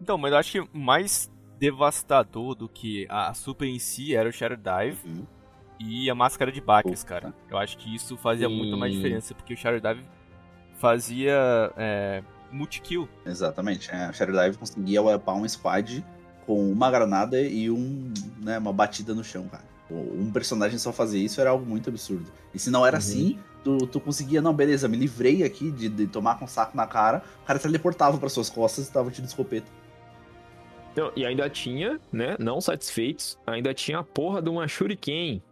Então, 0.00 0.18
mas 0.18 0.32
eu 0.32 0.38
acho 0.38 0.52
que 0.52 0.60
o 0.60 0.68
mais 0.72 1.30
devastador 1.58 2.54
do 2.54 2.68
que 2.68 3.06
a 3.08 3.32
super 3.34 3.66
em 3.66 3.78
si 3.78 4.14
era 4.14 4.28
o 4.28 4.32
Shadow 4.32 4.56
Dive 4.56 4.98
Uhum. 5.04 5.26
e 5.80 6.10
a 6.10 6.14
máscara 6.14 6.50
de 6.52 6.60
Bacchus, 6.60 7.02
Puta. 7.02 7.06
cara. 7.20 7.34
Eu 7.50 7.56
acho 7.58 7.78
que 7.78 7.94
isso 7.94 8.16
fazia 8.16 8.48
muito 8.48 8.76
mais 8.76 8.92
diferença, 8.92 9.34
porque 9.34 9.54
o 9.54 9.56
Shadow 9.56 9.80
Dive 9.80 10.04
fazia 10.78 11.72
é, 11.76 12.22
multi-kill. 12.50 13.08
Exatamente. 13.24 13.90
É, 13.90 14.04
a 14.04 14.12
Shadow 14.12 14.34
Dive 14.42 14.58
conseguia 14.58 15.00
upar 15.02 15.36
um 15.36 15.48
squad 15.48 16.04
com 16.46 16.70
uma 16.70 16.90
granada 16.90 17.40
e 17.40 17.70
um, 17.70 18.12
né, 18.42 18.58
uma 18.58 18.72
batida 18.72 19.14
no 19.14 19.24
chão, 19.24 19.48
cara. 19.48 19.64
Um 19.90 20.30
personagem 20.30 20.78
só 20.78 20.92
fazer 20.92 21.18
isso 21.18 21.40
era 21.40 21.50
algo 21.50 21.64
muito 21.64 21.88
absurdo. 21.88 22.30
E 22.52 22.58
se 22.58 22.70
não 22.70 22.84
era 22.84 22.96
Uhum. 22.96 22.98
assim, 22.98 23.38
tu, 23.62 23.78
tu 23.86 24.00
conseguia, 24.00 24.42
não, 24.42 24.52
beleza, 24.52 24.88
me 24.88 24.96
livrei 24.96 25.42
aqui 25.44 25.70
de, 25.70 25.88
de 25.88 26.06
tomar 26.06 26.38
com 26.38 26.44
um 26.46 26.48
saco 26.48 26.76
na 26.76 26.86
cara, 26.86 27.22
o 27.42 27.46
cara 27.46 27.58
teleportava 27.58 28.18
para 28.18 28.28
suas 28.28 28.50
costas 28.50 28.88
e 28.88 28.92
tava 28.92 29.10
te 29.10 29.22
de 29.22 29.28
escopeta. 29.28 29.70
Não, 30.96 31.12
e 31.16 31.26
ainda 31.26 31.48
tinha, 31.50 32.00
né, 32.12 32.36
não 32.38 32.60
satisfeitos, 32.60 33.38
ainda 33.46 33.74
tinha 33.74 33.98
a 33.98 34.04
porra 34.04 34.40
de 34.40 34.48
uma 34.48 34.68
Shuriken, 34.68 35.42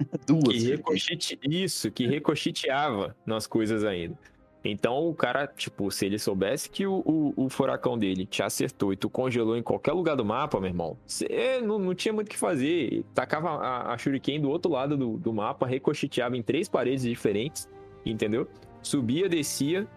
Duas. 0.26 0.42
que 0.48 0.58
ricochete... 0.58 1.38
Isso, 1.48 1.90
que 1.90 2.06
ricocheteava 2.06 3.14
nas 3.26 3.46
coisas 3.46 3.84
ainda. 3.84 4.18
Então 4.64 5.08
o 5.08 5.14
cara, 5.14 5.46
tipo, 5.46 5.90
se 5.90 6.04
ele 6.04 6.18
soubesse 6.18 6.68
que 6.68 6.86
o, 6.86 7.02
o, 7.04 7.44
o 7.44 7.48
furacão 7.48 7.98
dele 7.98 8.26
te 8.26 8.42
acertou 8.42 8.92
e 8.92 8.96
tu 8.96 9.08
congelou 9.08 9.56
em 9.56 9.62
qualquer 9.62 9.92
lugar 9.92 10.16
do 10.16 10.24
mapa, 10.24 10.60
meu 10.60 10.68
irmão, 10.68 10.98
você 11.06 11.60
não, 11.62 11.78
não 11.78 11.94
tinha 11.94 12.12
muito 12.12 12.26
o 12.26 12.30
que 12.30 12.36
fazer. 12.36 13.02
Tacava 13.14 13.50
a, 13.50 13.94
a 13.94 13.98
Shuriken 13.98 14.40
do 14.40 14.50
outro 14.50 14.70
lado 14.70 14.96
do, 14.96 15.16
do 15.16 15.32
mapa, 15.32 15.66
ricocheteava 15.66 16.36
em 16.36 16.42
três 16.42 16.68
paredes 16.68 17.02
diferentes, 17.04 17.68
entendeu? 18.04 18.46
Subia, 18.82 19.28
descia, 19.28 19.88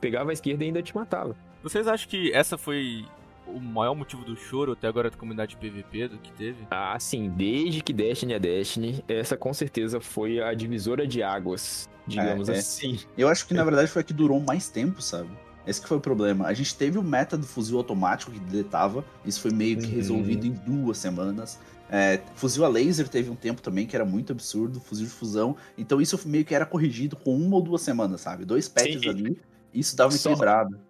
pegava 0.00 0.30
a 0.30 0.32
esquerda 0.32 0.62
e 0.62 0.66
ainda 0.68 0.82
te 0.82 0.94
matava. 0.94 1.36
Vocês 1.62 1.88
acham 1.88 2.08
que 2.08 2.32
essa 2.32 2.56
foi 2.56 3.04
o 3.46 3.60
maior 3.60 3.94
motivo 3.94 4.24
do 4.24 4.36
choro 4.36 4.72
até 4.72 4.86
agora 4.88 5.10
da 5.10 5.16
comunidade 5.16 5.56
PVP 5.56 6.08
do 6.08 6.18
que 6.18 6.32
teve? 6.32 6.66
Ah, 6.70 6.98
sim, 6.98 7.30
desde 7.36 7.82
que 7.82 7.92
Destiny 7.92 8.32
é 8.34 8.38
Destiny, 8.38 9.04
essa 9.08 9.36
com 9.36 9.52
certeza 9.52 10.00
foi 10.00 10.40
a 10.42 10.54
divisora 10.54 11.06
de 11.06 11.22
águas, 11.22 11.88
digamos 12.06 12.48
É, 12.48 12.54
é. 12.54 12.58
assim. 12.58 12.98
Eu 13.16 13.28
acho 13.28 13.46
que 13.46 13.54
na 13.54 13.64
verdade 13.64 13.88
foi 13.88 14.00
a 14.02 14.04
que 14.04 14.12
durou 14.12 14.40
mais 14.40 14.68
tempo, 14.68 15.00
sabe? 15.02 15.28
Esse 15.66 15.80
que 15.80 15.86
foi 15.86 15.96
o 15.98 16.00
problema. 16.00 16.46
A 16.46 16.52
gente 16.54 16.74
teve 16.74 16.98
o 16.98 17.02
meta 17.02 17.36
do 17.38 17.46
fuzil 17.46 17.78
automático 17.78 18.32
que 18.32 18.40
deletava, 18.40 19.04
isso 19.24 19.40
foi 19.40 19.52
meio 19.52 19.78
que 19.78 19.86
Uhum. 19.86 19.92
resolvido 19.92 20.44
em 20.46 20.50
duas 20.52 20.98
semanas. 20.98 21.60
É, 21.88 22.20
fuzil 22.34 22.64
a 22.64 22.68
laser 22.68 23.06
teve 23.08 23.30
um 23.30 23.34
tempo 23.36 23.60
também 23.62 23.86
que 23.86 23.94
era 23.94 24.04
muito 24.04 24.32
absurdo, 24.32 24.80
fuzil 24.80 25.06
de 25.06 25.12
fusão. 25.12 25.54
Então 25.78 26.00
isso 26.00 26.18
meio 26.26 26.44
que 26.44 26.54
era 26.54 26.66
corrigido 26.66 27.14
com 27.16 27.36
uma 27.36 27.56
ou 27.56 27.62
duas 27.62 27.82
semanas, 27.82 28.22
sabe? 28.22 28.44
Dois 28.44 28.68
patches 28.68 29.02
Sim. 29.02 29.08
ali, 29.10 29.38
isso 29.72 29.94
dava 29.96 30.10
Só- 30.12 30.30
equilibrado. 30.30 30.80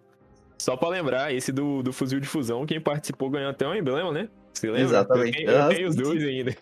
Só 0.63 0.77
pra 0.77 0.87
lembrar, 0.87 1.33
esse 1.33 1.51
do, 1.51 1.83
do 1.83 1.91
fuzil 1.91 2.21
de 2.21 2.25
fusão, 2.27 2.65
quem 2.65 2.79
participou 2.79 3.29
ganhou 3.29 3.49
até 3.49 3.67
um 3.67 3.75
emblema, 3.75 4.13
né? 4.13 4.29
Você 4.53 4.67
lembra? 4.67 4.81
Exatamente. 4.81 5.41
Eu 5.41 5.45
tenho, 5.45 5.49
eu 5.51 5.61
Ah, 5.61 5.67
tenho 5.67 5.89
os 5.89 5.95
dois 5.97 6.23
ainda. 6.23 6.55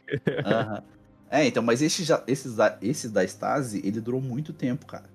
Aham. 0.43 0.83
É, 1.29 1.45
então, 1.45 1.61
mas 1.61 1.83
esse, 1.83 2.03
já, 2.03 2.23
esses, 2.25 2.55
da, 2.55 2.79
esse 2.81 3.07
da 3.07 3.23
Stasi, 3.23 3.79
ele 3.85 4.01
durou 4.01 4.19
muito 4.19 4.51
tempo, 4.53 4.87
cara. 4.87 5.05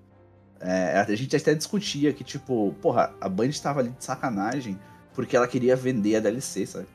É, 0.60 1.00
a 1.00 1.14
gente 1.16 1.34
até 1.34 1.52
discutia 1.52 2.12
que, 2.12 2.22
tipo, 2.22 2.76
porra, 2.80 3.12
a 3.20 3.28
Band 3.28 3.50
tava 3.60 3.80
ali 3.80 3.90
de 3.90 4.04
sacanagem 4.04 4.78
porque 5.14 5.36
ela 5.36 5.48
queria 5.48 5.74
vender 5.74 6.14
a 6.14 6.20
DLC, 6.20 6.64
sabe? 6.64 6.86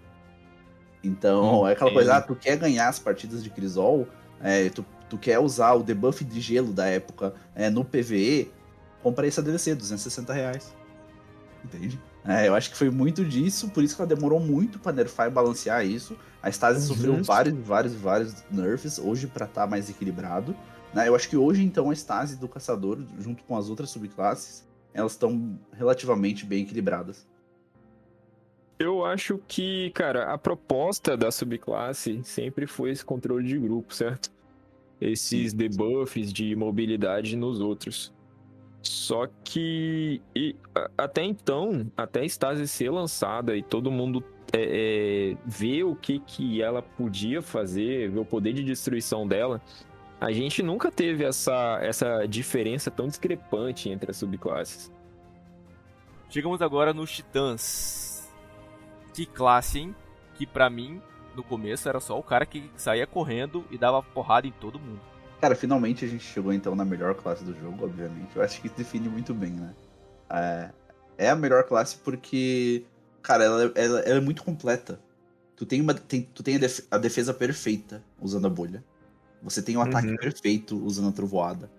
Então, 1.04 1.64
Hum, 1.64 1.68
é 1.68 1.74
aquela 1.74 1.90
é. 1.90 1.94
coisa, 1.94 2.16
ah, 2.16 2.22
tu 2.22 2.36
quer 2.38 2.56
ganhar 2.56 2.88
as 2.88 3.00
partidas 3.00 3.44
de 3.44 3.50
Crisol, 3.50 4.08
é, 4.42 4.70
tu, 4.70 4.86
tu 5.10 5.18
quer 5.18 5.40
usar 5.40 5.74
o 5.74 5.84
debuff 5.84 6.24
de 6.24 6.40
gelo 6.40 6.72
da 6.72 6.86
época 6.86 7.34
é, 7.54 7.70
no 7.70 7.84
PVE, 7.84 8.50
compra 9.04 9.28
essa 9.28 9.42
DLC, 9.42 9.76
260 9.76 10.32
reais. 10.32 10.74
Entende? 11.64 12.00
É, 12.26 12.48
eu 12.48 12.56
acho 12.56 12.70
que 12.72 12.78
foi 12.78 12.90
muito 12.90 13.24
disso, 13.26 13.70
por 13.70 13.84
isso 13.84 13.96
que 13.96 14.02
ela 14.02 14.10
demorou 14.10 14.40
muito 14.40 14.80
pra 14.80 14.92
nerfar 14.92 15.28
e 15.28 15.30
balancear 15.32 15.86
isso. 15.86 16.16
A 16.42 16.50
Stasi 16.50 16.82
Uhum. 16.82 16.96
sofreu 16.96 17.24
vários, 17.24 17.54
vários, 17.60 17.94
vários 17.96 18.44
nerfs 18.52 18.98
hoje 19.00 19.28
pra 19.28 19.46
estar 19.46 19.68
mais 19.68 19.90
equilibrado. 19.90 20.56
né? 20.94 21.08
Eu 21.08 21.16
acho 21.16 21.30
que 21.30 21.38
hoje, 21.38 21.64
então, 21.64 21.90
a 21.90 21.94
Stasi 21.94 22.38
do 22.38 22.48
Caçador, 22.50 23.00
junto 23.20 23.44
com 23.46 23.56
as 23.56 23.70
outras 23.70 23.90
subclasses, 23.92 24.68
elas 24.94 25.14
estão 25.14 25.58
relativamente 25.72 26.46
bem 26.46 26.64
equilibradas. 26.64 27.26
Eu 28.78 29.06
acho 29.06 29.40
que, 29.48 29.92
cara, 29.92 30.34
a 30.34 30.38
proposta 30.38 31.16
da 31.16 31.32
subclasse 31.32 32.20
sempre 32.24 32.66
foi 32.66 32.90
esse 32.90 33.06
controle 33.06 33.48
de 33.48 33.58
grupo, 33.60 33.94
certo? 33.94 34.32
Esses 35.00 35.54
debuffs 35.54 36.34
de 36.34 36.56
mobilidade 36.56 37.36
nos 37.36 37.60
outros. 37.60 38.12
Só 38.82 39.28
que 39.44 40.22
e, 40.36 40.56
até 40.98 41.24
então, 41.24 41.86
até 41.96 42.22
a 42.22 42.26
Stasi 42.26 42.68
ser 42.68 42.90
lançada 42.90 43.56
e 43.56 43.62
todo 43.62 43.92
mundo 43.92 44.24
é, 44.52 45.32
é, 45.34 45.38
ver 45.46 45.84
o 45.84 45.96
que, 45.96 46.20
que 46.20 46.62
ela 46.62 46.82
podia 46.82 47.42
fazer, 47.42 48.10
ver 48.10 48.20
o 48.20 48.26
poder 48.26 48.54
de 48.54 48.64
destruição 48.64 49.28
dela, 49.28 49.62
a 50.20 50.32
gente 50.32 50.62
nunca 50.62 50.92
teve 50.92 51.24
essa, 51.24 51.80
essa 51.82 52.26
diferença 52.28 52.92
tão 52.92 53.08
discrepante 53.08 53.90
entre 53.90 54.12
as 54.12 54.18
subclasses. 54.18 54.92
Chegamos 56.30 56.62
agora 56.62 56.94
nos 56.94 57.12
Titãs. 57.12 58.32
Que 59.14 59.26
classe, 59.26 59.80
hein? 59.80 59.96
Que 60.36 60.46
pra 60.46 60.70
mim, 60.70 61.02
no 61.36 61.44
começo, 61.44 61.90
era 61.90 62.00
só 62.00 62.18
o 62.18 62.24
cara 62.24 62.46
que 62.46 62.70
saía 62.76 63.06
correndo 63.06 63.66
e 63.70 63.78
dava 63.78 64.02
porrada 64.02 64.48
em 64.48 64.52
todo 64.52 64.80
mundo. 64.80 65.11
Cara, 65.42 65.56
finalmente 65.56 66.06
a 66.06 66.08
gente 66.08 66.24
chegou 66.24 66.54
então 66.54 66.76
na 66.76 66.86
melhor 66.86 67.16
classe 67.16 67.44
do 67.44 67.54
jogo, 67.60 67.84
obviamente. 67.84 68.36
Eu 68.36 68.44
acho 68.44 68.62
que 68.62 68.70
define 68.70 69.10
muito 69.10 69.34
bem, 69.34 69.52
né? 69.52 69.74
É, 70.30 70.70
é 71.18 71.30
a 71.32 71.36
melhor 71.36 71.64
classe 71.64 71.98
porque, 71.98 72.86
cara, 73.24 73.44
ela, 73.44 73.72
ela, 73.74 74.00
ela 74.02 74.18
é 74.18 74.22
muito 74.22 74.44
completa. 74.44 75.00
Tu 75.56 75.66
tem, 75.66 75.82
uma, 75.82 75.96
tem, 75.96 76.22
tu 76.34 76.44
tem 76.44 76.56
a, 76.56 76.60
def, 76.60 76.82
a 76.92 76.98
defesa 77.00 77.34
perfeita 77.34 78.04
usando 78.22 78.46
a 78.46 78.50
bolha. 78.50 78.84
Você 79.42 79.64
tem 79.64 79.76
o 79.76 79.82
ataque 79.82 80.10
Uhum. 80.10 80.18
perfeito 80.18 80.78
usando 80.86 81.10
a 81.10 81.12
trovoada. 81.12 81.72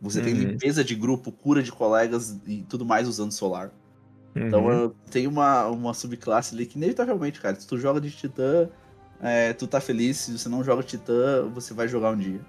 Você 0.00 0.20
tem 0.20 0.34
Uhum. 0.34 0.40
limpeza 0.40 0.82
de 0.82 0.96
grupo, 0.96 1.30
cura 1.30 1.62
de 1.62 1.70
colegas 1.70 2.36
e 2.44 2.62
tudo 2.64 2.84
mais 2.84 3.06
usando 3.06 3.30
solar. 3.30 3.70
Então 4.34 4.64
Uhum. 4.64 4.72
eu- 4.72 4.90
tem 5.08 5.28
uma, 5.28 5.66
uma 5.68 5.94
subclasse 5.94 6.52
ali 6.52 6.66
que 6.66 6.76
inevitavelmente, 6.76 7.40
cara, 7.40 7.54
se 7.58 7.66
tu 7.66 7.78
joga 7.78 8.00
de 8.00 8.10
titã, 8.10 8.68
é, 9.20 9.52
tu 9.52 9.68
tá 9.68 9.80
feliz. 9.80 10.16
Se 10.16 10.36
você 10.36 10.48
não 10.48 10.64
joga 10.64 10.82
titã, 10.82 11.48
você 11.54 11.72
vai 11.72 11.86
jogar 11.86 12.10
um 12.10 12.16
dia. 12.16 12.40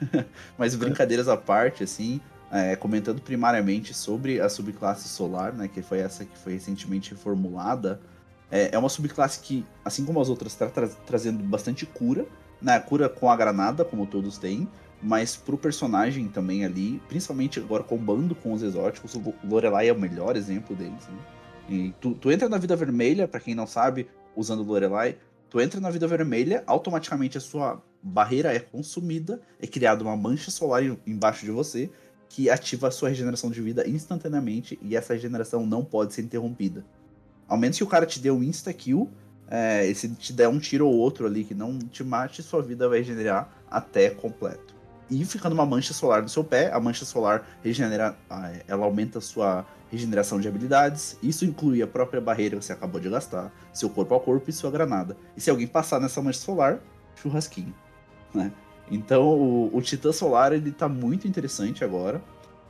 Mas 0.58 0.74
brincadeiras 0.74 1.28
à 1.28 1.36
parte, 1.36 1.84
assim, 1.84 2.20
é, 2.50 2.74
comentando 2.76 3.20
primariamente 3.20 3.94
sobre 3.94 4.40
a 4.40 4.48
subclasse 4.48 5.08
solar, 5.08 5.52
né, 5.52 5.68
que 5.68 5.82
foi 5.82 5.98
essa 5.98 6.24
que 6.24 6.36
foi 6.36 6.54
recentemente 6.54 7.10
reformulada, 7.12 8.00
é, 8.50 8.74
é 8.74 8.78
uma 8.78 8.88
subclasse 8.88 9.40
que, 9.40 9.64
assim 9.84 10.04
como 10.04 10.20
as 10.20 10.28
outras, 10.28 10.52
está 10.52 10.68
trazendo 11.06 11.42
bastante 11.44 11.86
cura, 11.86 12.26
né, 12.60 12.78
cura 12.80 13.08
com 13.08 13.30
a 13.30 13.36
granada, 13.36 13.84
como 13.84 14.06
todos 14.06 14.36
têm, 14.38 14.68
mas 15.02 15.36
pro 15.36 15.56
personagem 15.56 16.28
também 16.28 16.64
ali, 16.64 17.00
principalmente 17.08 17.58
agora 17.58 17.82
combando 17.82 18.34
com 18.34 18.52
os 18.52 18.62
exóticos, 18.62 19.14
o 19.14 19.34
Lorelai 19.44 19.88
é 19.88 19.92
o 19.92 19.98
melhor 19.98 20.36
exemplo 20.36 20.76
deles, 20.76 21.08
né? 21.08 21.18
E 21.68 21.94
tu, 22.00 22.14
tu 22.14 22.30
entra 22.30 22.48
na 22.48 22.58
vida 22.58 22.76
vermelha, 22.76 23.28
pra 23.28 23.40
quem 23.40 23.54
não 23.54 23.66
sabe, 23.66 24.08
usando 24.36 24.62
Lorelai, 24.62 25.16
tu 25.50 25.60
entra 25.60 25.80
na 25.80 25.90
vida 25.90 26.06
vermelha, 26.06 26.62
automaticamente 26.66 27.36
a 27.36 27.40
sua 27.40 27.82
barreira 28.02 28.54
é 28.54 28.60
consumida, 28.60 29.40
é 29.60 29.66
criada 29.66 30.02
uma 30.02 30.16
mancha 30.16 30.50
solar 30.50 30.82
em- 30.82 30.98
embaixo 31.06 31.44
de 31.44 31.50
você, 31.50 31.90
que 32.28 32.48
ativa 32.48 32.88
a 32.88 32.90
sua 32.90 33.08
regeneração 33.08 33.50
de 33.50 33.60
vida 33.60 33.86
instantaneamente, 33.88 34.78
e 34.80 34.96
essa 34.96 35.12
regeneração 35.12 35.66
não 35.66 35.84
pode 35.84 36.14
ser 36.14 36.22
interrompida. 36.22 36.84
Ao 37.48 37.58
menos 37.58 37.76
que 37.76 37.84
o 37.84 37.88
cara 37.88 38.06
te 38.06 38.20
dê 38.20 38.30
um 38.30 38.42
insta-kill, 38.42 39.10
é, 39.50 39.84
e 39.86 39.94
se 39.94 40.08
te 40.10 40.32
der 40.32 40.48
um 40.48 40.60
tiro 40.60 40.86
ou 40.86 40.94
outro 40.94 41.26
ali 41.26 41.42
que 41.42 41.54
não 41.54 41.76
te 41.76 42.04
mate, 42.04 42.40
sua 42.40 42.62
vida 42.62 42.88
vai 42.88 42.98
regenerar 42.98 43.52
até 43.68 44.08
completo. 44.08 44.79
E 45.10 45.24
ficando 45.24 45.52
uma 45.54 45.66
mancha 45.66 45.92
solar 45.92 46.22
no 46.22 46.28
seu 46.28 46.44
pé, 46.44 46.72
a 46.72 46.78
mancha 46.78 47.04
solar 47.04 47.44
regenera, 47.62 48.16
ela 48.68 48.84
aumenta 48.84 49.18
a 49.18 49.20
sua 49.20 49.66
regeneração 49.90 50.40
de 50.40 50.46
habilidades. 50.46 51.16
Isso 51.22 51.44
inclui 51.44 51.82
a 51.82 51.86
própria 51.86 52.20
barreira 52.20 52.56
que 52.56 52.64
você 52.64 52.72
acabou 52.72 53.00
de 53.00 53.10
gastar, 53.10 53.52
seu 53.72 53.90
corpo 53.90 54.14
a 54.14 54.20
corpo 54.20 54.48
e 54.48 54.52
sua 54.52 54.70
granada. 54.70 55.16
E 55.36 55.40
se 55.40 55.50
alguém 55.50 55.66
passar 55.66 56.00
nessa 56.00 56.22
mancha 56.22 56.38
solar, 56.38 56.78
churrasquinho, 57.16 57.74
né? 58.32 58.52
Então 58.88 59.22
o, 59.28 59.76
o 59.76 59.82
Titã 59.82 60.12
Solar 60.12 60.52
ele 60.52 60.70
tá 60.72 60.88
muito 60.88 61.26
interessante 61.26 61.84
agora. 61.84 62.22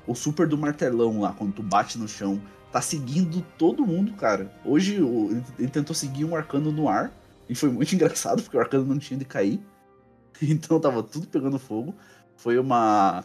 O 0.07 0.15
super 0.15 0.47
do 0.47 0.57
martelão 0.57 1.21
lá, 1.21 1.33
quando 1.33 1.53
tu 1.53 1.63
bate 1.63 1.99
no 1.99 2.09
chão, 2.09 2.41
tá 2.73 2.81
seguindo 2.81 3.43
todo 3.59 3.87
mundo, 3.87 4.13
cara. 4.15 4.51
Hoje 4.65 5.01
o- 5.03 5.43
ele 5.59 5.69
tentou 5.69 5.95
seguir 5.95 6.25
um 6.25 6.35
arcano 6.35 6.73
no 6.73 6.89
ar. 6.89 7.13
E 7.49 7.55
foi 7.55 7.71
muito 7.71 7.93
engraçado, 7.95 8.43
porque 8.43 8.57
o 8.57 8.61
arcano 8.61 8.85
não 8.87 8.99
tinha 8.99 9.19
de 9.19 9.25
cair. 9.27 9.61
Então 10.43 10.81
tava 10.81 11.03
tudo 11.03 11.27
pegando 11.27 11.59
fogo. 11.59 11.95
Foi 12.41 12.59
uma. 12.59 13.23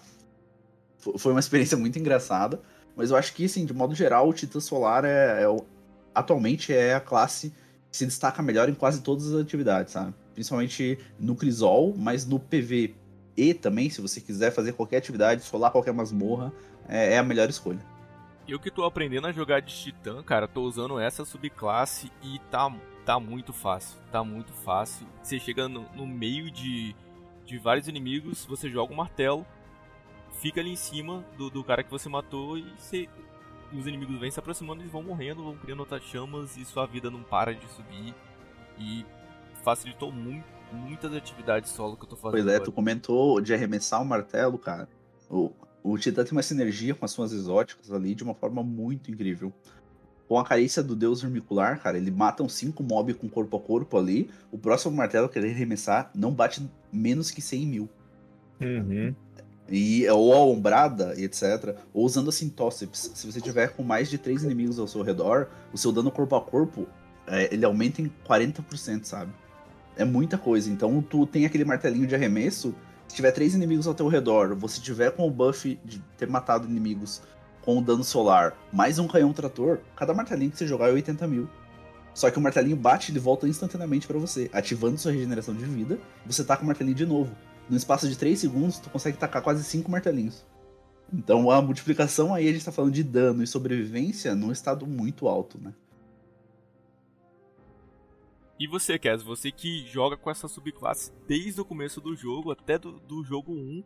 fo- 0.98 1.18
Foi 1.18 1.32
uma 1.32 1.40
experiência 1.40 1.78
muito 1.78 1.98
engraçada. 1.98 2.62
Mas 2.96 3.12
eu 3.12 3.18
acho 3.18 3.34
que, 3.34 3.46
assim, 3.46 3.66
de 3.66 3.74
modo 3.74 3.94
geral, 3.96 4.28
o 4.30 4.34
Titã 4.34 4.60
Solar 4.60 5.04
é, 5.06 5.44
é 5.44 5.58
atualmente 6.14 6.74
é 6.74 6.94
a 6.96 7.00
classe 7.02 7.54
que 7.92 7.98
se 7.98 8.06
destaca 8.06 8.42
melhor 8.42 8.70
em 8.70 8.74
quase 8.74 9.02
todas 9.02 9.34
as 9.34 9.42
atividades, 9.42 9.92
sabe? 9.94 10.14
Principalmente 10.34 10.98
no 11.20 11.36
Crisol, 11.36 11.94
mas 11.98 12.26
no 12.26 12.40
PV 12.40 12.96
e 13.38 13.54
também, 13.54 13.90
se 13.90 14.00
você 14.02 14.22
quiser 14.22 14.52
fazer 14.52 14.72
qualquer 14.74 14.98
atividade, 14.98 15.42
solar 15.44 15.72
qualquer 15.72 15.94
masmorra, 15.94 16.54
é, 16.88 17.14
é 17.14 17.18
a 17.18 17.24
melhor 17.24 17.50
escolha. 17.50 17.80
Eu 18.48 18.60
que 18.60 18.72
tô 18.72 18.84
aprendendo 18.86 19.28
a 19.28 19.32
jogar 19.34 19.60
de 19.62 19.74
Titã, 19.76 20.22
cara, 20.24 20.48
tô 20.48 20.62
usando 20.62 20.98
essa 21.00 21.26
subclasse 21.26 22.10
e 22.24 22.40
tá, 22.50 22.74
tá 23.06 23.20
muito 23.20 23.52
fácil. 23.52 23.98
Tá 24.10 24.24
muito 24.24 24.54
fácil. 24.54 25.06
Você 25.22 25.38
chega 25.38 25.68
no, 25.68 25.86
no 25.94 26.08
meio 26.08 26.50
de, 26.50 26.96
de 27.46 27.58
vários 27.58 27.88
inimigos, 27.88 28.46
você 28.46 28.70
joga 28.70 28.94
um 28.94 28.96
martelo, 28.96 29.46
fica 30.40 30.60
ali 30.60 30.72
em 30.72 30.76
cima 30.76 31.24
do, 31.38 31.50
do 31.50 31.64
cara 31.64 31.84
que 31.84 31.92
você 31.92 32.10
matou 32.10 32.58
e 32.58 32.64
você, 32.78 33.08
os 33.74 33.88
inimigos 33.88 34.20
vêm 34.20 34.32
se 34.32 34.40
aproximando 34.40 34.84
e 34.84 34.88
vão 34.88 35.04
morrendo, 35.04 35.44
vão 35.44 35.56
criando 35.58 35.80
outras 35.80 36.04
chamas 36.04 36.58
e 36.58 36.66
sua 36.66 36.86
vida 36.86 37.10
não 37.10 37.24
para 37.24 37.54
de 37.54 37.68
subir. 37.68 38.14
E 38.78 39.06
facilitou 39.64 40.12
muito, 40.12 40.46
muitas 40.72 41.14
atividades 41.14 41.72
solo 41.72 41.96
que 41.96 42.04
eu 42.04 42.10
tô 42.10 42.16
fazendo. 42.16 42.32
Pois 42.32 42.46
é, 42.46 42.56
agora. 42.56 42.64
tu 42.66 42.72
comentou 42.72 43.40
de 43.42 43.54
arremessar 43.54 44.02
o 44.02 44.06
martelo, 44.06 44.58
cara. 44.58 44.88
O, 45.30 45.52
o 45.84 45.98
Titã 45.98 46.24
tem 46.24 46.34
uma 46.34 46.44
sinergia 46.44 46.94
com 46.94 47.06
as 47.06 47.12
suas 47.12 47.32
exóticas 47.32 47.92
ali 47.92 48.14
de 48.14 48.24
uma 48.24 48.34
forma 48.34 48.64
muito 48.64 49.10
incrível. 49.10 49.54
Com 50.28 50.40
a 50.40 50.44
carícia 50.44 50.82
do 50.82 50.96
deus 50.96 51.22
vermicular, 51.22 51.80
cara, 51.80 51.98
ele 51.98 52.10
mata 52.10 52.42
uns 52.42 52.54
5 52.54 52.82
mob 52.82 53.14
com 53.14 53.30
corpo 53.30 53.58
a 53.58 53.60
corpo 53.60 53.98
ali. 53.98 54.30
O 54.52 54.58
próximo 54.58 54.96
martelo 54.96 55.30
que 55.30 55.38
ele 55.38 55.52
arremessar 55.52 56.10
não 56.16 56.32
bate 56.32 56.68
menos 56.92 57.30
que 57.30 57.42
100 57.42 57.68
mil. 57.68 57.90
Uhum. 58.60 59.14
E, 59.70 60.08
ou 60.10 60.34
a 60.34 60.46
ombrada, 60.46 61.14
etc. 61.20 61.76
Ou 61.94 62.06
usando 62.06 62.30
a 62.30 62.32
Sintóceps. 62.32 63.12
Se 63.14 63.32
você 63.32 63.40
tiver 63.40 63.70
com 63.70 63.84
mais 63.84 64.10
de 64.10 64.18
3 64.18 64.44
inimigos 64.44 64.80
ao 64.80 64.88
seu 64.88 65.04
redor, 65.04 65.48
o 65.72 65.78
seu 65.78 65.92
dano 65.92 66.12
corpo 66.12 66.36
a 66.36 66.42
corpo, 66.42 66.88
é, 67.28 67.54
ele 67.54 67.66
aumenta 67.66 68.02
em 68.02 68.12
40%, 68.28 69.04
sabe? 69.04 69.32
É 69.96 70.04
muita 70.04 70.38
coisa. 70.38 70.72
Então 70.72 71.02
tu 71.02 71.26
tem 71.28 71.46
aquele 71.46 71.66
martelinho 71.66 72.08
de 72.08 72.16
arremesso. 72.16 72.74
Se 73.08 73.16
tiver 73.16 73.32
três 73.32 73.54
inimigos 73.54 73.86
ao 73.86 73.94
teu 73.94 74.08
redor, 74.08 74.56
você 74.56 74.82
tiver 74.82 75.12
com 75.12 75.28
o 75.28 75.32
buff 75.32 75.80
de 75.86 76.00
ter 76.18 76.28
matado 76.28 76.68
inimigos 76.68 77.22
com 77.66 77.80
o 77.80 77.82
dano 77.82 78.04
solar, 78.04 78.56
mais 78.72 79.00
um 79.00 79.08
canhão 79.08 79.34
trator, 79.34 79.80
cada 79.96 80.14
martelinho 80.14 80.52
que 80.52 80.58
você 80.58 80.68
jogar 80.68 80.90
é 80.90 80.94
80 80.94 81.26
mil. 81.28 81.50
Só 82.14 82.30
que 82.30 82.38
o 82.38 82.42
martelinho 82.42 82.78
bate 82.78 83.12
e 83.12 83.20
volta 83.20 83.48
instantaneamente 83.48 84.06
pra 84.06 84.20
você, 84.20 84.50
ativando 84.54 85.00
sua 85.00 85.12
regeneração 85.12 85.54
de 85.56 85.66
vida. 85.66 86.00
Você 86.28 86.44
taca 86.46 86.64
o 86.64 86.66
martelinho 86.66 86.96
de 86.96 87.06
novo. 87.06 87.36
No 87.68 87.76
espaço 87.76 88.08
de 88.08 88.16
3 88.16 88.40
segundos, 88.40 88.78
tu 88.78 88.90
consegue 88.92 89.18
tacar 89.18 89.42
quase 89.42 89.64
5 89.64 89.90
martelinhos. 89.90 90.46
Então 91.12 91.50
a 91.50 91.60
multiplicação 91.62 92.34
aí 92.34 92.48
a 92.48 92.54
gente 92.54 92.64
tá 92.64 92.72
falando 92.72 92.94
de 92.94 93.04
dano 93.04 93.42
e 93.44 93.48
sobrevivência 93.48 94.36
num 94.36 94.52
estado 94.52 94.86
muito 94.86 95.28
alto, 95.28 95.58
né? 95.58 95.74
E 98.60 98.68
você, 98.68 98.98
Kes, 98.98 99.22
você 99.24 99.52
que 99.52 99.86
joga 99.88 100.16
com 100.16 100.30
essa 100.30 100.48
subclasse 100.48 101.12
desde 101.28 101.60
o 101.60 101.66
começo 101.66 102.00
do 102.00 102.16
jogo, 102.16 102.52
até 102.52 102.78
do, 102.78 102.94
do 103.00 103.24
jogo 103.24 103.52
1, 103.52 103.84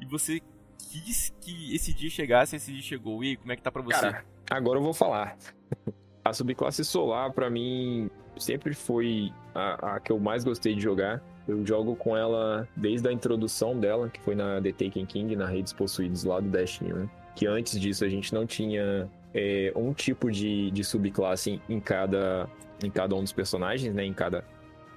e 0.00 0.06
você 0.06 0.40
quis 0.78 1.34
que 1.40 1.74
esse 1.74 1.92
dia 1.92 2.10
chegasse, 2.10 2.56
esse 2.56 2.72
dia 2.72 2.82
chegou. 2.82 3.22
E 3.24 3.36
como 3.36 3.52
é 3.52 3.56
que 3.56 3.62
tá 3.62 3.70
pra 3.70 3.82
você? 3.82 4.00
Cara, 4.00 4.24
agora 4.50 4.78
eu 4.78 4.82
vou 4.82 4.94
falar. 4.94 5.36
A 6.24 6.32
subclasse 6.32 6.84
solar, 6.84 7.32
pra 7.32 7.48
mim, 7.48 8.10
sempre 8.36 8.74
foi 8.74 9.32
a, 9.54 9.94
a 9.94 10.00
que 10.00 10.10
eu 10.10 10.18
mais 10.18 10.42
gostei 10.42 10.74
de 10.74 10.80
jogar. 10.80 11.22
Eu 11.46 11.64
jogo 11.64 11.94
com 11.94 12.16
ela 12.16 12.68
desde 12.76 13.08
a 13.08 13.12
introdução 13.12 13.78
dela, 13.78 14.08
que 14.10 14.20
foi 14.20 14.34
na 14.34 14.60
The 14.60 14.72
Taken 14.72 15.06
King, 15.06 15.36
na 15.36 15.46
Redes 15.46 15.72
Possuídos 15.72 16.24
lá 16.24 16.40
do 16.40 16.48
Destiny 16.48 16.92
1. 16.92 17.08
Que 17.36 17.46
antes 17.46 17.78
disso 17.78 18.04
a 18.04 18.08
gente 18.08 18.34
não 18.34 18.44
tinha 18.44 19.08
é, 19.32 19.72
um 19.76 19.92
tipo 19.92 20.30
de, 20.30 20.70
de 20.72 20.82
subclasse 20.82 21.52
em, 21.52 21.76
em 21.76 21.78
cada, 21.78 22.48
em 22.82 22.90
cada 22.90 23.14
um 23.14 23.22
dos 23.22 23.32
personagens, 23.32 23.94
né? 23.94 24.04
Em 24.04 24.12
cada, 24.12 24.44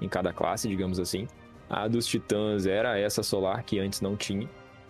em 0.02 0.10
cada 0.10 0.34
classe, 0.34 0.68
digamos 0.68 1.00
assim. 1.00 1.28
A 1.70 1.88
dos 1.88 2.08
titãs 2.08 2.66
era 2.66 2.98
essa 2.98 3.22
solar 3.22 3.62
que 3.62 3.78
antes 3.78 4.02
não 4.02 4.16
tinha. 4.16 4.50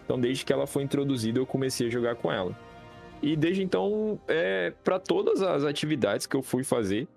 Então, 0.10 0.20
desde 0.20 0.44
que 0.44 0.52
ela 0.52 0.66
foi 0.66 0.82
introduzida, 0.82 1.38
eu 1.38 1.46
comecei 1.46 1.86
a 1.86 1.90
jogar 1.92 2.16
com 2.16 2.32
ela. 2.32 2.58
E 3.22 3.36
desde 3.36 3.62
então, 3.62 4.20
é, 4.28 4.74
para 4.84 4.98
todas 4.98 5.44
as 5.44 5.64
atividades 5.64 6.26
que 6.26 6.36
eu 6.36 6.42
fui 6.42 6.64
fazer, 6.64 7.08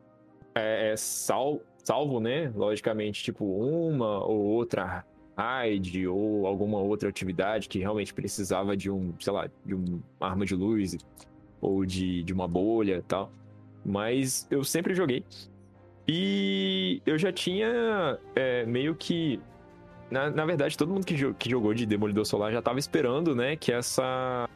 é, 0.54 0.90
é 0.90 0.96
sal, 0.98 1.62
salvo, 1.82 2.20
né? 2.20 2.52
Logicamente, 2.54 3.24
tipo, 3.24 3.46
uma 3.46 4.22
ou 4.22 4.44
outra 4.44 5.06
raid 5.34 6.06
ou 6.06 6.46
alguma 6.46 6.80
outra 6.80 7.08
atividade 7.08 7.66
que 7.66 7.78
realmente 7.78 8.12
precisava 8.12 8.76
de 8.76 8.90
um, 8.90 9.14
sei 9.18 9.32
lá, 9.32 9.48
de 9.64 9.74
uma 9.74 10.02
arma 10.20 10.44
de 10.44 10.54
luz 10.54 10.94
ou 11.62 11.86
de, 11.86 12.22
de 12.22 12.34
uma 12.34 12.46
bolha 12.46 12.98
e 12.98 13.02
tal. 13.02 13.32
Mas 13.82 14.46
eu 14.50 14.62
sempre 14.62 14.92
joguei. 14.92 15.24
E 16.06 17.00
eu 17.06 17.16
já 17.16 17.32
tinha 17.32 18.18
é, 18.36 18.66
meio 18.66 18.94
que. 18.94 19.40
Na, 20.12 20.30
na 20.30 20.44
verdade, 20.44 20.76
todo 20.76 20.92
mundo 20.92 21.06
que, 21.06 21.32
que 21.34 21.48
jogou 21.50 21.72
de 21.72 21.86
Demolidor 21.86 22.26
Solar 22.26 22.52
já 22.52 22.60
tava 22.60 22.78
esperando, 22.78 23.34
né? 23.34 23.56
Que 23.56 23.72
essa. 23.72 24.48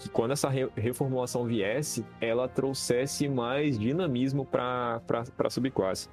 Que 0.00 0.08
quando 0.08 0.32
essa 0.32 0.48
re- 0.48 0.68
reformulação 0.76 1.44
viesse, 1.44 2.04
ela 2.20 2.48
trouxesse 2.48 3.28
mais 3.28 3.78
dinamismo 3.78 4.44
pra, 4.44 5.00
pra 5.36 5.50
subclasse. 5.50 6.08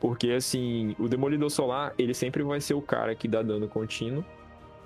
Porque, 0.00 0.30
assim, 0.30 0.94
o 0.98 1.08
Demolidor 1.08 1.50
Solar, 1.50 1.92
ele 1.98 2.14
sempre 2.14 2.42
vai 2.42 2.60
ser 2.60 2.74
o 2.74 2.82
cara 2.82 3.14
que 3.14 3.26
dá 3.26 3.42
dano 3.42 3.68
contínuo 3.68 4.24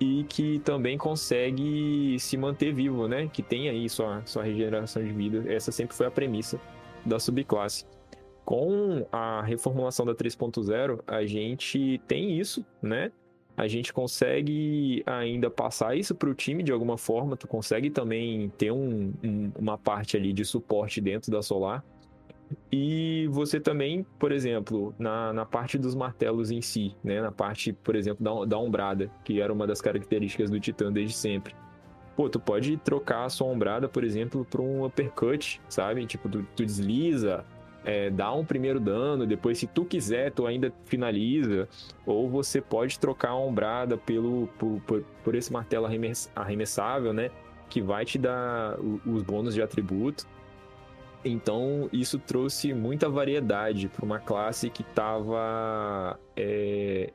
e 0.01 0.25
que 0.29 0.59
também 0.61 0.97
consegue 0.97 2.17
se 2.21 2.37
manter 2.37 2.73
vivo, 2.73 3.09
né? 3.09 3.29
Que 3.33 3.43
tem 3.43 3.69
aí 3.69 3.89
sua, 3.89 4.23
sua 4.25 4.43
regeneração 4.43 5.03
de 5.03 5.11
vida. 5.13 5.45
Essa 5.53 5.73
sempre 5.73 5.95
foi 5.97 6.07
a 6.07 6.11
premissa 6.11 6.61
da 7.05 7.19
subclasse. 7.19 7.85
Com 8.45 9.07
a 9.13 9.43
reformulação 9.43 10.07
da 10.07 10.15
3.0, 10.15 11.01
a 11.07 11.25
gente 11.27 12.01
tem 12.07 12.39
isso, 12.39 12.65
né? 12.81 13.11
A 13.59 13.67
gente 13.67 13.93
consegue 13.93 15.03
ainda 15.05 15.51
passar 15.51 15.97
isso 15.97 16.15
para 16.15 16.31
o 16.31 16.35
time 16.35 16.63
de 16.63 16.71
alguma 16.71 16.97
forma. 16.97 17.37
Tu 17.37 17.49
consegue 17.49 17.91
também 17.91 18.51
ter 18.57 18.71
um, 18.71 19.13
um, 19.23 19.51
uma 19.59 19.77
parte 19.77 20.17
ali 20.17 20.33
de 20.33 20.45
suporte 20.45 21.01
dentro 21.01 21.33
da 21.33 21.43
Solar. 21.43 21.85
E 22.71 23.27
você 23.33 23.59
também, 23.59 24.07
por 24.17 24.31
exemplo, 24.31 24.95
na, 24.97 25.33
na 25.33 25.45
parte 25.45 25.77
dos 25.77 25.97
martelos 25.97 26.53
em 26.53 26.63
si, 26.63 26.95
né? 27.03 27.21
Na 27.21 27.33
parte, 27.33 27.73
por 27.73 27.97
exemplo, 27.97 28.25
da, 28.25 28.45
da 28.45 28.57
ombrada, 28.57 29.11
que 29.25 29.41
era 29.41 29.53
uma 29.53 29.67
das 29.67 29.81
características 29.81 30.49
do 30.49 30.61
Titã 30.61 30.93
desde 30.93 31.17
sempre. 31.17 31.53
Pô, 32.15 32.29
tu 32.29 32.39
pode 32.39 32.77
trocar 32.77 33.25
a 33.25 33.29
sua 33.29 33.49
ombrada, 33.49 33.89
por 33.89 34.05
exemplo, 34.05 34.45
para 34.45 34.63
um 34.63 34.85
uppercut, 34.85 35.61
sabe? 35.69 36.07
Tipo, 36.07 36.29
tu, 36.29 36.47
tu 36.55 36.65
desliza, 36.65 37.45
é, 37.89 38.11
dá 38.11 38.31
um 38.35 38.45
primeiro 38.45 38.79
dano, 38.79 39.27
depois, 39.27 39.57
se 39.57 39.67
tu 39.67 39.83
quiser, 39.83 40.31
tu 40.31 40.47
ainda 40.47 40.71
finaliza. 40.85 41.67
Ou 42.05 42.29
você 42.29 42.61
pode 42.61 42.99
trocar 42.99 43.31
a 43.31 43.35
ombrada 43.35 43.97
pelo, 43.97 44.47
por, 44.59 44.79
por, 44.83 45.03
por 45.25 45.35
esse 45.35 45.51
martelo 45.51 45.87
arremessável, 46.37 47.15
né? 47.15 47.31
Que 47.71 47.81
vai 47.81 48.05
te 48.05 48.19
dar 48.19 48.79
os 48.79 49.23
bônus 49.23 49.55
de 49.55 49.63
atributo. 49.63 50.27
Então, 51.25 51.89
isso 51.91 52.19
trouxe 52.19 52.75
muita 52.75 53.09
variedade 53.09 53.89
para 53.89 54.05
uma 54.05 54.19
classe 54.19 54.69
que 54.69 54.83
estava. 54.83 56.21
É, 56.37 57.11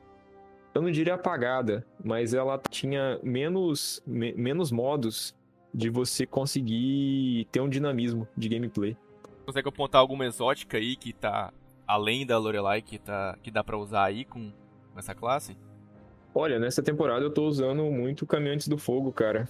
eu 0.74 0.82
não 0.82 0.90
diria 0.90 1.14
apagada, 1.14 1.86
mas 2.04 2.34
ela 2.34 2.60
tinha 2.68 3.20
menos, 3.22 4.02
me, 4.04 4.32
menos 4.32 4.72
modos 4.72 5.36
de 5.72 5.88
você 5.88 6.26
conseguir 6.26 7.46
ter 7.52 7.60
um 7.60 7.68
dinamismo 7.68 8.26
de 8.36 8.48
gameplay. 8.48 8.96
Consegue 9.44 9.68
apontar 9.68 10.00
alguma 10.00 10.24
exótica 10.24 10.78
aí 10.78 10.96
que 10.96 11.12
tá 11.12 11.52
além 11.86 12.26
da 12.26 12.38
Lorelai 12.38 12.80
que, 12.80 12.98
tá, 12.98 13.36
que 13.42 13.50
dá 13.50 13.62
para 13.62 13.76
usar 13.76 14.04
aí 14.04 14.24
com, 14.24 14.50
com 14.92 14.98
essa 14.98 15.14
classe? 15.14 15.56
Olha, 16.34 16.58
nessa 16.58 16.82
temporada 16.82 17.24
eu 17.24 17.30
tô 17.30 17.46
usando 17.46 17.84
muito 17.84 18.26
Caminhantes 18.26 18.68
do 18.68 18.78
Fogo, 18.78 19.12
cara. 19.12 19.48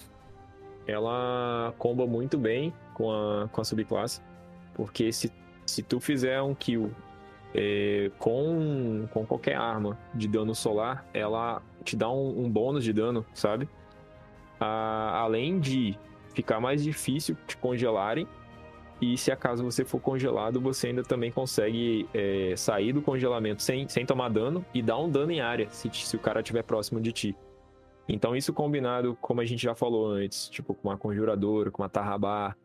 Ela 0.86 1.72
comba 1.78 2.06
muito 2.06 2.36
bem 2.36 2.74
com 2.92 3.10
a, 3.10 3.48
com 3.48 3.60
a 3.60 3.64
subclasse. 3.64 4.20
Porque 4.74 5.12
se, 5.12 5.32
se 5.64 5.82
tu 5.82 6.00
fizer 6.00 6.42
um 6.42 6.54
kill 6.54 6.90
é, 7.54 8.10
com, 8.18 9.06
com 9.10 9.24
qualquer 9.24 9.56
arma 9.56 9.98
de 10.14 10.28
dano 10.28 10.54
solar, 10.54 11.06
ela 11.14 11.62
te 11.84 11.96
dá 11.96 12.10
um, 12.10 12.44
um 12.44 12.50
bônus 12.50 12.84
de 12.84 12.92
dano, 12.92 13.24
sabe? 13.32 13.68
Ah, 14.60 15.20
além 15.20 15.60
de 15.60 15.96
ficar 16.34 16.60
mais 16.60 16.82
difícil 16.82 17.36
te 17.46 17.56
congelarem, 17.56 18.26
e 19.12 19.18
se 19.18 19.30
acaso 19.30 19.62
você 19.62 19.84
for 19.84 20.00
congelado, 20.00 20.60
você 20.60 20.88
ainda 20.88 21.02
também 21.02 21.30
consegue 21.30 22.08
é, 22.14 22.54
sair 22.56 22.92
do 22.92 23.02
congelamento 23.02 23.62
sem, 23.62 23.88
sem 23.88 24.06
tomar 24.06 24.30
dano 24.30 24.64
e 24.72 24.80
dar 24.80 24.98
um 24.98 25.10
dano 25.10 25.30
em 25.30 25.40
área, 25.40 25.68
se, 25.70 25.90
se 25.92 26.16
o 26.16 26.18
cara 26.18 26.40
estiver 26.40 26.62
próximo 26.62 27.00
de 27.00 27.12
ti. 27.12 27.36
Então 28.08 28.34
isso 28.34 28.52
combinado, 28.52 29.16
como 29.20 29.40
a 29.40 29.44
gente 29.44 29.62
já 29.62 29.74
falou 29.74 30.06
antes, 30.06 30.48
tipo 30.48 30.74
com 30.74 30.88
uma 30.88 30.96
conjuradora, 30.96 31.70
com 31.70 31.82
uma 31.82 31.88
tarrabar, 31.88 32.56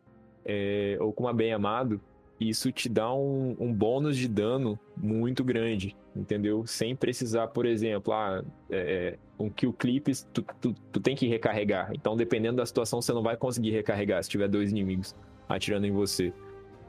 é, 0.44 0.96
ou 1.00 1.12
com 1.12 1.24
uma 1.24 1.32
bem 1.32 1.52
amado, 1.52 2.00
isso 2.38 2.72
te 2.72 2.88
dá 2.88 3.12
um, 3.12 3.54
um, 3.60 3.72
bônus 3.72 4.16
de 4.16 4.26
dano 4.26 4.78
muito 4.96 5.44
grande, 5.44 5.94
entendeu? 6.16 6.66
Sem 6.66 6.96
precisar, 6.96 7.48
por 7.48 7.66
exemplo, 7.66 8.14
ah, 8.14 8.42
é 8.70 9.18
um 9.38 9.50
kill 9.50 9.74
clips, 9.74 10.26
tu, 10.32 10.42
tu, 10.58 10.74
tu, 10.90 11.00
tem 11.00 11.14
que 11.14 11.26
recarregar. 11.26 11.90
Então, 11.94 12.16
dependendo 12.16 12.56
da 12.56 12.64
situação, 12.64 13.02
você 13.02 13.12
não 13.12 13.22
vai 13.22 13.36
conseguir 13.36 13.72
recarregar 13.72 14.22
se 14.24 14.30
tiver 14.30 14.48
dois 14.48 14.70
inimigos 14.70 15.14
atirando 15.54 15.86
em 15.86 15.92
você. 15.92 16.32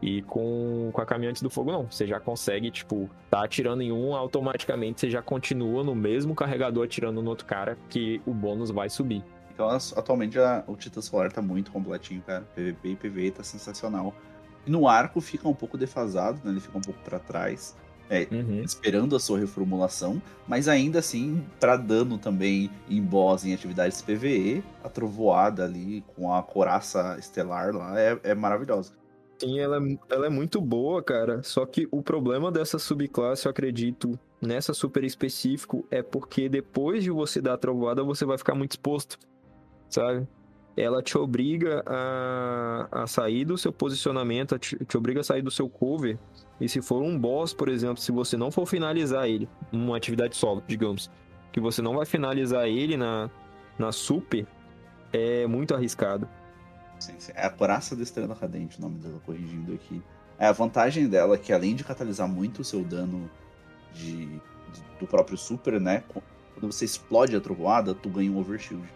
E 0.02 0.24
com, 0.24 0.90
com 0.92 1.02
a 1.02 1.06
Caminhantes 1.06 1.42
do 1.42 1.50
Fogo, 1.50 1.72
não. 1.72 1.86
Você 1.90 2.08
já 2.08 2.20
consegue, 2.20 2.72
tipo, 2.72 3.10
tá 3.30 3.44
atirando 3.44 3.84
em 3.84 3.92
um, 3.92 4.16
automaticamente 4.16 5.02
você 5.02 5.10
já 5.10 5.22
continua 5.22 5.84
no 5.84 5.94
mesmo 5.94 6.34
carregador 6.34 6.86
atirando 6.86 7.22
no 7.22 7.30
outro 7.30 7.46
cara, 7.46 7.78
que 7.88 8.20
o 8.26 8.34
bônus 8.34 8.72
vai 8.72 8.90
subir. 8.90 9.24
Então, 9.54 9.70
atualmente, 9.70 10.40
a, 10.40 10.64
o 10.66 10.76
Titã 10.76 11.02
Solar 11.02 11.32
tá 11.32 11.42
muito 11.42 11.72
completinho, 11.72 12.22
cara. 12.22 12.42
PVP 12.56 12.90
e 12.90 12.96
PVE 12.96 13.32
tá 13.32 13.44
sensacional. 13.44 14.16
E 14.66 14.72
no 14.72 14.88
arco 14.88 15.22
fica 15.22 15.48
um 15.48 15.54
pouco 15.54 15.78
defasado, 15.78 16.40
né? 16.44 16.52
Ele 16.52 16.60
fica 16.60 16.78
um 16.78 16.82
pouco 16.82 17.00
para 17.02 17.20
trás. 17.20 17.76
É, 18.14 18.28
uhum. 18.30 18.62
esperando 18.62 19.16
a 19.16 19.20
sua 19.20 19.40
reformulação, 19.40 20.22
mas 20.46 20.68
ainda 20.68 21.00
assim, 21.00 21.42
para 21.62 21.78
dano 21.78 22.18
também 22.18 22.70
em 22.90 23.02
boss, 23.02 23.46
em 23.46 23.54
atividades 23.54 24.02
PVE, 24.02 24.62
a 24.84 24.90
trovoada 24.90 25.64
ali 25.64 26.04
com 26.14 26.34
a 26.34 26.44
coraça 26.44 27.16
estelar 27.18 27.74
lá 27.74 27.98
é, 27.98 28.20
é 28.22 28.36
maravilhosa. 28.36 28.92
Sim, 29.40 29.60
ela 29.60 29.78
é, 29.78 29.98
ela 30.10 30.26
é 30.26 30.30
muito 30.30 30.60
boa, 30.60 31.02
cara. 31.02 31.42
Só 31.42 31.66
que 31.66 31.88
o 31.90 32.04
problema 32.04 32.52
dessa 32.52 32.78
subclasse, 32.78 33.46
eu 33.46 33.50
acredito, 33.50 34.20
nessa 34.42 34.74
super 34.74 35.06
específico, 35.06 35.86
é 35.90 36.04
porque 36.04 36.50
depois 36.50 37.04
de 37.04 37.10
você 37.10 37.40
dar 37.42 37.54
a 37.54 37.58
trovoada, 37.58 38.04
você 38.04 38.26
vai 38.26 38.38
ficar 38.38 38.54
muito 38.54 38.72
exposto 38.72 39.18
sabe? 39.92 40.28
Ela 40.76 41.04
te 41.04 41.18
obriga 41.18 41.84
a, 41.86 43.04
a 43.04 43.08
sair 43.08 43.44
do 43.46 43.58
seu 43.58 43.74
posicionamento, 43.74 44.58
te, 44.58 44.78
te 44.86 44.98
obriga 44.98 45.20
a 45.20 45.24
sair 45.24 45.42
do 45.42 45.52
seu 45.52 45.70
cover. 45.70 46.18
E 46.62 46.70
se 46.70 46.80
for 46.80 47.02
um 47.02 47.18
boss, 47.18 47.54
por 47.54 47.68
exemplo, 47.68 47.98
se 47.98 48.12
você 48.12 48.38
não 48.38 48.52
for 48.52 48.68
finalizar 48.68 49.28
ele, 49.28 49.50
uma 49.72 49.98
atividade 49.98 50.38
solo, 50.38 50.64
digamos, 50.68 51.10
que 51.52 51.60
você 51.60 51.82
não 51.82 51.96
vai 51.96 52.06
finalizar 52.06 52.68
ele 52.68 52.96
na, 52.96 53.32
na 53.80 53.92
super, 53.92 54.46
é 55.12 55.48
muito 55.48 55.74
arriscado. 55.74 56.30
Sim, 57.00 57.16
sim. 57.18 57.32
É 57.36 57.48
a 57.48 57.50
coraça 57.50 57.96
da 57.96 58.04
estrela 58.04 58.36
cadente, 58.36 58.78
o 58.78 58.82
nome 58.82 59.00
dela, 59.00 59.20
corrigindo 59.26 59.74
aqui. 59.74 60.04
É 60.38 60.46
a 60.46 60.52
vantagem 60.52 61.08
dela 61.08 61.34
é 61.34 61.38
que 61.38 61.52
além 61.52 61.76
de 61.76 61.84
catalisar 61.84 62.28
muito 62.28 62.62
o 62.62 62.64
seu 62.64 62.84
dano 62.84 63.28
de, 63.92 64.28
de, 64.28 64.40
do 65.00 65.08
próprio 65.08 65.38
super, 65.38 65.82
né? 65.82 66.04
Quando 66.54 66.72
você 66.72 66.86
explode 66.86 67.36
a 67.36 67.42
trovoada, 67.42 67.96
tu 67.96 68.08
ganha 68.08 68.32
um 68.32 68.38
overshield. 68.38 68.88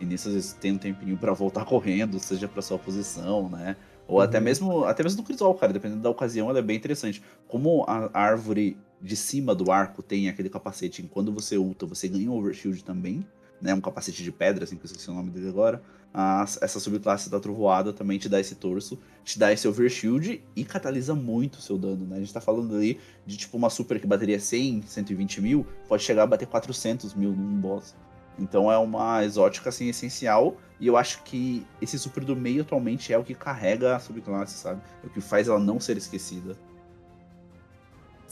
E 0.00 0.04
nisso, 0.04 0.28
às 0.28 0.34
vezes, 0.34 0.52
tem 0.52 0.70
um 0.70 0.78
tempinho 0.78 1.16
para 1.16 1.32
voltar 1.32 1.64
correndo, 1.66 2.20
seja 2.20 2.46
para 2.46 2.62
sua 2.62 2.78
posição, 2.78 3.48
né? 3.48 3.76
Ou 4.08 4.16
uhum. 4.16 4.22
até 4.22 4.40
mesmo 4.40 4.84
até 4.84 5.02
mesmo 5.02 5.18
no 5.18 5.24
crisol, 5.24 5.54
cara, 5.54 5.72
dependendo 5.72 6.00
da 6.00 6.08
ocasião, 6.08 6.48
ela 6.48 6.58
é 6.58 6.62
bem 6.62 6.76
interessante. 6.76 7.22
Como 7.46 7.84
a 7.86 8.10
árvore 8.18 8.76
de 9.00 9.14
cima 9.14 9.54
do 9.54 9.70
arco 9.70 10.02
tem 10.02 10.28
aquele 10.28 10.48
capacete, 10.48 11.02
quando 11.02 11.30
você 11.30 11.56
ulta, 11.56 11.86
você 11.86 12.08
ganha 12.08 12.30
um 12.30 12.36
overshield 12.36 12.82
também, 12.82 13.24
né? 13.60 13.74
Um 13.74 13.80
capacete 13.80 14.24
de 14.24 14.32
pedra, 14.32 14.64
assim, 14.64 14.76
que 14.76 14.82
eu 14.82 14.86
esqueci 14.86 15.10
o 15.10 15.14
nome 15.14 15.30
dele 15.30 15.48
agora. 15.48 15.82
A, 16.12 16.42
essa 16.62 16.80
subclasse 16.80 17.28
da 17.28 17.38
trovoada 17.38 17.92
também 17.92 18.18
te 18.18 18.30
dá 18.30 18.40
esse 18.40 18.54
torso, 18.54 18.98
te 19.22 19.38
dá 19.38 19.52
esse 19.52 19.68
overshield 19.68 20.42
e 20.56 20.64
catalisa 20.64 21.14
muito 21.14 21.56
o 21.56 21.60
seu 21.60 21.76
dano, 21.76 22.06
né? 22.06 22.16
A 22.16 22.20
gente 22.20 22.32
tá 22.32 22.40
falando 22.40 22.74
ali 22.74 22.98
de 23.26 23.36
tipo 23.36 23.56
uma 23.58 23.68
super 23.68 24.00
que 24.00 24.06
bateria 24.06 24.40
100, 24.40 24.82
120 24.82 25.40
mil, 25.42 25.66
pode 25.86 26.02
chegar 26.02 26.22
a 26.22 26.26
bater 26.26 26.48
400 26.48 27.14
mil 27.14 27.32
num 27.32 27.60
boss. 27.60 27.94
Então 28.38 28.70
é 28.70 28.78
uma 28.78 29.24
exótica 29.24 29.68
assim 29.68 29.88
essencial 29.88 30.56
e 30.80 30.86
eu 30.86 30.96
acho 30.96 31.22
que 31.24 31.66
esse 31.80 31.98
super 31.98 32.24
do 32.24 32.36
meio 32.36 32.62
atualmente 32.62 33.12
é 33.12 33.18
o 33.18 33.24
que 33.24 33.34
carrega 33.34 33.96
a 33.96 33.98
subclasse, 33.98 34.54
sabe? 34.54 34.80
É 35.02 35.06
o 35.06 35.10
que 35.10 35.20
faz 35.20 35.48
ela 35.48 35.58
não 35.58 35.80
ser 35.80 35.96
esquecida. 35.96 36.56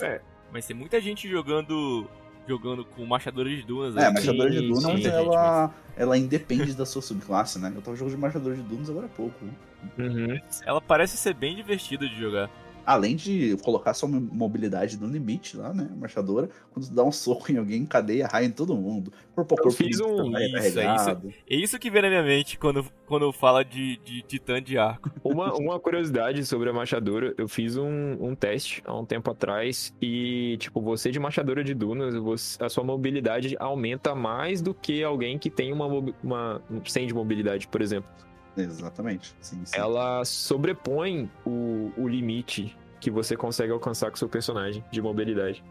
É, 0.00 0.20
mas 0.52 0.66
tem 0.66 0.76
muita 0.76 1.00
gente 1.00 1.28
jogando 1.28 2.08
jogando 2.46 2.84
com 2.84 3.04
Machadores 3.04 3.58
de 3.58 3.64
Dunas. 3.64 3.96
É, 3.96 4.10
Machadores 4.10 4.54
de 4.54 4.68
Dunas 4.68 5.02
sim, 5.02 5.06
ela, 5.08 5.66
mas... 5.66 5.76
ela 5.96 6.16
independe 6.16 6.74
da 6.74 6.86
sua 6.86 7.02
subclasse, 7.02 7.58
né? 7.58 7.72
Eu 7.74 7.82
tava 7.82 7.96
jogando 7.96 8.14
de 8.14 8.20
Machadores 8.20 8.58
de 8.58 8.64
Dunas 8.64 8.88
agora 8.88 9.06
há 9.06 9.08
pouco. 9.08 9.44
Uhum. 9.98 10.38
Ela 10.64 10.80
parece 10.80 11.16
ser 11.16 11.34
bem 11.34 11.56
divertida 11.56 12.08
de 12.08 12.16
jogar 12.18 12.48
além 12.86 13.16
de 13.16 13.56
colocar 13.64 13.92
sua 13.92 14.08
mobilidade 14.08 14.96
no 14.96 15.08
limite 15.08 15.56
lá, 15.56 15.74
né? 15.74 15.90
Marchadora, 15.98 16.48
quando 16.72 16.88
dá 16.90 17.02
um 17.02 17.10
soco 17.10 17.50
em 17.50 17.58
alguém, 17.58 17.84
cadeia, 17.84 18.28
raia 18.28 18.46
em 18.46 18.50
todo 18.52 18.76
mundo. 18.76 19.12
Corpo 19.34 19.54
a 19.54 19.58
corpo. 19.58 19.68
Eu 19.68 19.72
fiz 19.72 20.00
um. 20.00 20.30
Isso, 20.38 20.78
é 20.78 20.94
isso, 20.94 21.10
é 21.10 21.56
isso 21.56 21.78
que 21.80 21.90
vem 21.90 22.02
na 22.02 22.08
minha 22.08 22.22
mente 22.22 22.56
quando, 22.58 22.86
quando 23.06 23.32
fala 23.32 23.64
de, 23.64 23.96
de 23.98 24.22
titã 24.22 24.62
de 24.62 24.78
arco. 24.78 25.10
Uma, 25.26 25.52
uma 25.54 25.80
curiosidade 25.80 26.46
sobre 26.46 26.70
a 26.70 26.72
machadora, 26.72 27.34
eu 27.36 27.48
fiz 27.48 27.76
um, 27.76 28.16
um 28.20 28.34
teste 28.34 28.80
há 28.86 28.96
um 28.96 29.04
tempo 29.04 29.28
atrás 29.30 29.92
e, 30.00 30.56
tipo, 30.58 30.80
você 30.80 31.10
de 31.10 31.18
machadora 31.18 31.64
de 31.64 31.74
dunas, 31.74 32.14
você, 32.14 32.62
a 32.62 32.68
sua 32.68 32.84
mobilidade 32.84 33.56
aumenta 33.58 34.14
mais 34.14 34.62
do 34.62 34.72
que 34.72 35.02
alguém 35.02 35.36
que 35.36 35.50
tem 35.50 35.72
uma, 35.72 35.86
uma 36.22 36.62
sem 36.86 37.06
de 37.06 37.12
mobilidade, 37.12 37.66
por 37.66 37.82
exemplo. 37.82 38.08
Exatamente. 38.56 39.34
Sim, 39.40 39.62
sim. 39.64 39.76
Ela 39.76 40.24
sobrepõe 40.24 41.30
o, 41.44 41.92
o 41.96 42.08
limite 42.08 42.76
que 43.00 43.10
você 43.10 43.36
consegue 43.36 43.72
alcançar 43.72 44.10
com 44.10 44.16
seu 44.16 44.28
personagem 44.28 44.84
de 44.90 45.00
mobilidade. 45.02 45.62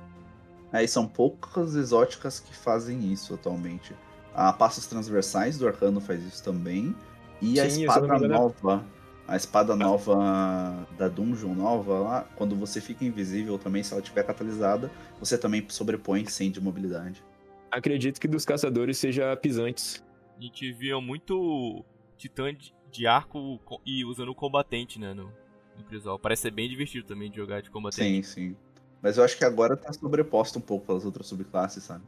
Aí 0.71 0.85
é, 0.85 0.87
são 0.87 1.07
poucas 1.07 1.75
exóticas 1.75 2.39
que 2.39 2.55
fazem 2.55 3.11
isso 3.11 3.33
atualmente. 3.33 3.93
A 4.33 4.51
Passos 4.51 4.85
Transversais 4.85 5.57
do 5.57 5.67
Arcano 5.67 6.01
faz 6.01 6.23
isso 6.23 6.43
também. 6.43 6.95
E 7.41 7.55
Sim, 7.55 7.59
a 7.61 7.67
espada 7.67 8.27
nova. 8.27 8.85
A 9.27 9.35
espada 9.35 9.75
nova 9.75 10.87
da 10.97 11.07
Dungeon 11.07 11.55
nova 11.55 11.99
lá, 11.99 12.27
quando 12.35 12.55
você 12.55 12.79
fica 12.79 13.03
invisível 13.03 13.57
também, 13.57 13.81
se 13.81 13.91
ela 13.91 14.01
estiver 14.01 14.23
catalisada, 14.23 14.91
você 15.19 15.35
também 15.35 15.65
sobrepõe 15.67 16.25
100 16.27 16.51
de 16.51 16.61
mobilidade. 16.61 17.23
Acredito 17.71 18.19
que 18.19 18.27
dos 18.27 18.45
caçadores 18.45 18.99
seja 18.99 19.35
pisantes. 19.35 20.03
A 20.37 20.41
gente 20.41 20.71
via 20.73 20.99
muito 21.01 21.83
titã 22.17 22.55
de 22.91 23.07
arco 23.07 23.59
e 23.85 24.05
usando 24.05 24.29
o 24.29 24.35
combatente, 24.35 24.99
né, 24.99 25.13
no, 25.13 25.31
no 25.77 25.83
Crisol. 25.83 26.17
Parece 26.17 26.43
ser 26.43 26.51
bem 26.51 26.69
divertido 26.69 27.05
também 27.05 27.29
de 27.29 27.37
jogar 27.37 27.61
de 27.61 27.69
combatente. 27.69 28.03
Sim, 28.03 28.23
sim. 28.23 28.55
Mas 29.01 29.17
eu 29.17 29.23
acho 29.23 29.37
que 29.37 29.45
agora 29.45 29.77
tá 29.77 29.91
sobreposto 29.93 30.59
um 30.59 30.61
pouco 30.61 30.87
pelas 30.87 31.05
outras 31.05 31.27
subclasses, 31.27 31.83
sabe? 31.83 32.03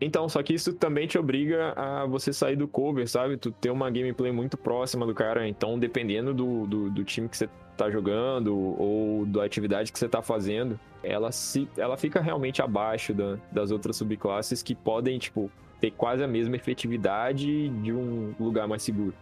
Então, 0.00 0.26
só 0.28 0.42
que 0.42 0.54
isso 0.54 0.72
também 0.72 1.06
te 1.06 1.18
obriga 1.18 1.74
a 1.76 2.06
você 2.06 2.32
sair 2.32 2.56
do 2.56 2.66
cover, 2.66 3.06
sabe? 3.06 3.36
Tu 3.36 3.50
ter 3.50 3.70
uma 3.70 3.90
gameplay 3.90 4.32
muito 4.32 4.56
próxima 4.56 5.06
do 5.06 5.14
cara. 5.14 5.46
Então, 5.46 5.78
dependendo 5.78 6.32
do, 6.32 6.66
do, 6.66 6.90
do 6.90 7.04
time 7.04 7.28
que 7.28 7.36
você 7.36 7.50
tá 7.76 7.90
jogando 7.90 8.56
ou 8.56 9.26
da 9.26 9.44
atividade 9.44 9.92
que 9.92 9.98
você 9.98 10.08
tá 10.08 10.22
fazendo, 10.22 10.80
ela, 11.02 11.30
se, 11.30 11.68
ela 11.76 11.98
fica 11.98 12.20
realmente 12.20 12.62
abaixo 12.62 13.12
da, 13.12 13.36
das 13.52 13.70
outras 13.70 13.96
subclasses 13.96 14.62
que 14.62 14.74
podem, 14.74 15.18
tipo, 15.18 15.50
ter 15.78 15.90
quase 15.90 16.24
a 16.24 16.28
mesma 16.28 16.56
efetividade 16.56 17.68
de 17.68 17.92
um 17.92 18.34
lugar 18.40 18.66
mais 18.66 18.82
seguro. 18.82 19.14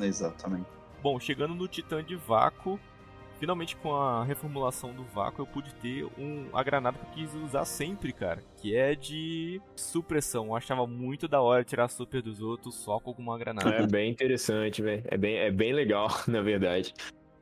Exatamente. 0.00 0.66
Bom, 1.02 1.18
chegando 1.20 1.54
no 1.54 1.68
Titã 1.68 2.02
de 2.02 2.16
Vácuo, 2.16 2.78
finalmente 3.38 3.76
com 3.76 3.94
a 3.94 4.24
reformulação 4.24 4.92
do 4.92 5.04
vácuo 5.04 5.42
eu 5.42 5.46
pude 5.46 5.72
ter 5.76 6.04
um, 6.18 6.48
a 6.52 6.62
granada 6.62 6.98
que 6.98 7.20
eu 7.20 7.26
quis 7.26 7.34
usar 7.34 7.64
sempre, 7.64 8.12
cara. 8.12 8.42
Que 8.56 8.76
é 8.76 8.94
de 8.94 9.60
supressão. 9.76 10.46
Eu 10.46 10.56
achava 10.56 10.86
muito 10.86 11.28
da 11.28 11.40
hora 11.40 11.64
tirar 11.64 11.88
super 11.88 12.20
dos 12.20 12.40
outros 12.42 12.74
só 12.74 12.98
com 12.98 13.12
uma 13.12 13.38
granada. 13.38 13.70
É 13.70 13.86
bem 13.86 14.10
interessante, 14.10 14.82
velho. 14.82 15.02
É 15.06 15.16
bem, 15.16 15.36
é 15.36 15.50
bem 15.50 15.72
legal, 15.72 16.08
na 16.26 16.42
verdade. 16.42 16.92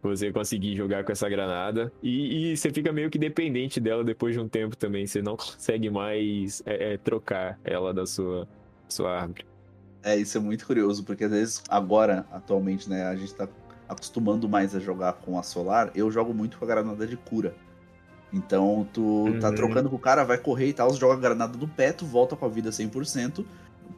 Você 0.03 0.31
conseguir 0.31 0.77
jogar 0.77 1.03
com 1.05 1.11
essa 1.11 1.29
granada. 1.29 1.93
E, 2.03 2.53
e, 2.53 2.57
você 2.57 2.71
fica 2.71 2.93
meio 2.93 3.11
que 3.11 3.19
dependente 3.19 3.81
dela 3.81 4.05
depois 4.05 4.35
de 4.35 4.41
um 4.41 4.49
tempo 4.49 4.77
também. 4.77 5.07
Você 5.07 5.21
não 5.21 5.37
consegue 5.37 5.91
mais 5.91 6.63
é, 6.65 6.93
é, 6.93 6.97
trocar 6.99 7.59
ela 7.65 7.93
da 7.93 8.07
sua, 8.07 8.47
sua 8.89 9.21
árvore. 9.21 9.45
É, 10.07 10.17
isso 10.17 10.39
é 10.39 10.41
muito 10.41 10.65
curioso, 10.65 11.03
porque 11.03 11.25
às 11.25 11.33
vezes, 11.33 11.63
agora, 11.69 12.25
atualmente, 12.31 12.89
né, 12.89 13.09
a 13.09 13.17
gente 13.17 13.35
tá 13.35 13.49
acostumando 13.89 14.49
mais 14.49 14.73
a 14.73 14.79
jogar 14.79 15.15
com 15.15 15.37
a 15.37 15.43
Solar, 15.43 15.91
eu 15.97 16.09
jogo 16.13 16.33
muito 16.33 16.57
com 16.59 16.65
a 16.65 16.69
granada 16.69 17.05
de 17.05 17.17
cura. 17.17 17.57
Então, 18.33 18.87
tu 18.93 19.03
uhum. 19.03 19.41
tá 19.41 19.51
trocando 19.51 19.91
com 19.91 19.97
o 19.97 19.99
cara, 19.99 20.23
vai 20.23 20.39
correr 20.39 20.69
e 20.69 20.73
tal, 20.73 20.95
joga 20.95 21.15
a 21.15 21.17
granada 21.17 21.59
do 21.59 21.67
pé, 21.67 21.91
tu 21.91 22.07
volta 22.07 22.37
com 22.37 22.47
a 22.47 22.49
vida 22.49 22.71
100% 22.71 23.45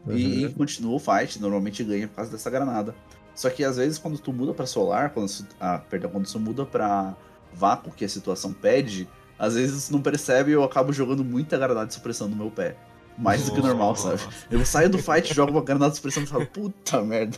uhum. 0.06 0.16
e 0.16 0.48
continua 0.54 0.94
o 0.94 0.98
fight, 0.98 1.38
normalmente 1.42 1.84
ganha 1.84 2.08
por 2.08 2.16
causa 2.16 2.30
dessa 2.30 2.48
granada. 2.48 2.94
Só 3.34 3.50
que 3.50 3.62
às 3.62 3.76
vezes 3.76 3.98
quando 3.98 4.18
tu 4.18 4.32
muda 4.32 4.54
para 4.54 4.64
Solar, 4.64 5.10
quando, 5.10 5.30
ah, 5.60 5.82
perdão, 5.90 6.10
quando 6.10 6.26
tu 6.26 6.40
muda 6.40 6.64
para 6.64 7.14
Vácuo, 7.52 7.92
que 7.92 8.06
a 8.06 8.08
situação 8.08 8.54
pede, 8.54 9.06
às 9.38 9.56
vezes 9.56 9.88
tu 9.88 9.92
não 9.92 10.00
percebe 10.00 10.52
e 10.52 10.54
eu 10.54 10.64
acabo 10.64 10.90
jogando 10.90 11.22
muita 11.22 11.58
granada 11.58 11.86
de 11.86 11.92
supressão 11.92 12.28
no 12.28 12.36
meu 12.36 12.50
pé. 12.50 12.76
Mais 13.18 13.44
do 13.44 13.54
que 13.54 13.60
normal, 13.60 13.96
sabe? 13.96 14.22
Eu 14.50 14.64
saio 14.64 14.88
do 14.88 14.98
fight, 14.98 15.34
jogo 15.34 15.52
uma 15.52 15.62
granada 15.62 15.90
de 15.90 15.96
supressão 15.96 16.22
e 16.22 16.26
falo, 16.26 16.46
puta 16.46 17.02
merda, 17.02 17.36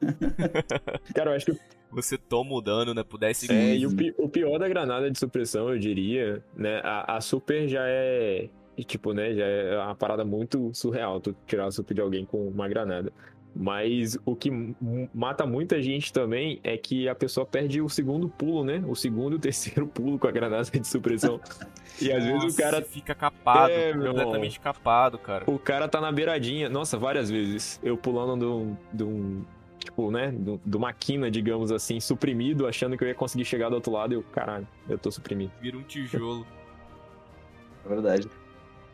Cara, 1.14 1.30
eu 1.30 1.36
acho 1.36 1.46
que. 1.46 1.58
Você 1.90 2.16
toma 2.16 2.54
o 2.54 2.60
dano, 2.60 2.94
né? 2.94 3.04
Por 3.04 3.18
10 3.18 3.36
segundos. 3.36 3.62
É, 3.62 3.76
e 3.76 3.86
o, 3.86 3.94
pi 3.94 4.14
o 4.16 4.28
pior 4.28 4.58
da 4.58 4.68
granada 4.68 5.10
de 5.10 5.18
supressão, 5.18 5.68
eu 5.68 5.78
diria, 5.78 6.42
né? 6.56 6.80
A, 6.82 7.16
a 7.16 7.20
super 7.20 7.68
já 7.68 7.82
é. 7.84 8.48
Tipo, 8.86 9.12
né? 9.12 9.34
Já 9.34 9.44
é 9.44 9.78
uma 9.78 9.94
parada 9.94 10.24
muito 10.24 10.70
surreal 10.72 11.20
tu 11.20 11.36
tirar 11.46 11.66
a 11.66 11.70
super 11.70 11.94
de 11.94 12.00
alguém 12.00 12.24
com 12.24 12.48
uma 12.48 12.66
granada. 12.66 13.12
Mas 13.54 14.18
o 14.24 14.34
que 14.34 14.50
mata 15.12 15.44
muita 15.44 15.80
gente 15.82 16.12
também 16.12 16.58
é 16.64 16.76
que 16.76 17.08
a 17.08 17.14
pessoa 17.14 17.44
perde 17.44 17.82
o 17.82 17.88
segundo 17.88 18.28
pulo, 18.28 18.64
né? 18.64 18.82
O 18.86 18.94
segundo 18.94 19.34
e 19.34 19.36
o 19.36 19.38
terceiro 19.40 19.86
pulo 19.86 20.18
com 20.18 20.26
a 20.26 20.30
granada 20.30 20.70
de 20.70 20.86
supressão. 20.86 21.40
E 22.00 22.10
às 22.10 22.24
Nossa, 22.24 22.38
vezes 22.40 22.58
o 22.58 22.62
cara. 22.62 22.82
fica 22.82 23.14
capado, 23.14 23.70
é, 23.70 23.92
completamente 23.92 24.58
capado, 24.58 25.18
cara. 25.18 25.44
O 25.46 25.58
cara 25.58 25.86
tá 25.86 26.00
na 26.00 26.10
beiradinha. 26.10 26.68
Nossa, 26.68 26.96
várias 26.96 27.30
vezes. 27.30 27.78
Eu 27.82 27.96
pulando 27.96 28.38
de 28.38 28.46
um. 28.46 28.76
De 28.92 29.04
um 29.04 29.44
tipo, 29.78 30.10
né? 30.10 30.32
De 30.64 30.76
uma 30.76 30.92
quina, 30.92 31.30
digamos 31.30 31.70
assim, 31.70 32.00
suprimido, 32.00 32.66
achando 32.66 32.96
que 32.96 33.04
eu 33.04 33.08
ia 33.08 33.14
conseguir 33.14 33.44
chegar 33.44 33.68
do 33.68 33.74
outro 33.74 33.92
lado 33.92 34.14
e 34.14 34.16
eu, 34.16 34.22
caralho, 34.22 34.66
eu 34.88 34.96
tô 34.96 35.10
suprimido. 35.10 35.52
Vira 35.60 35.76
um 35.76 35.82
tijolo. 35.82 36.46
É 37.84 37.88
verdade. 37.88 38.28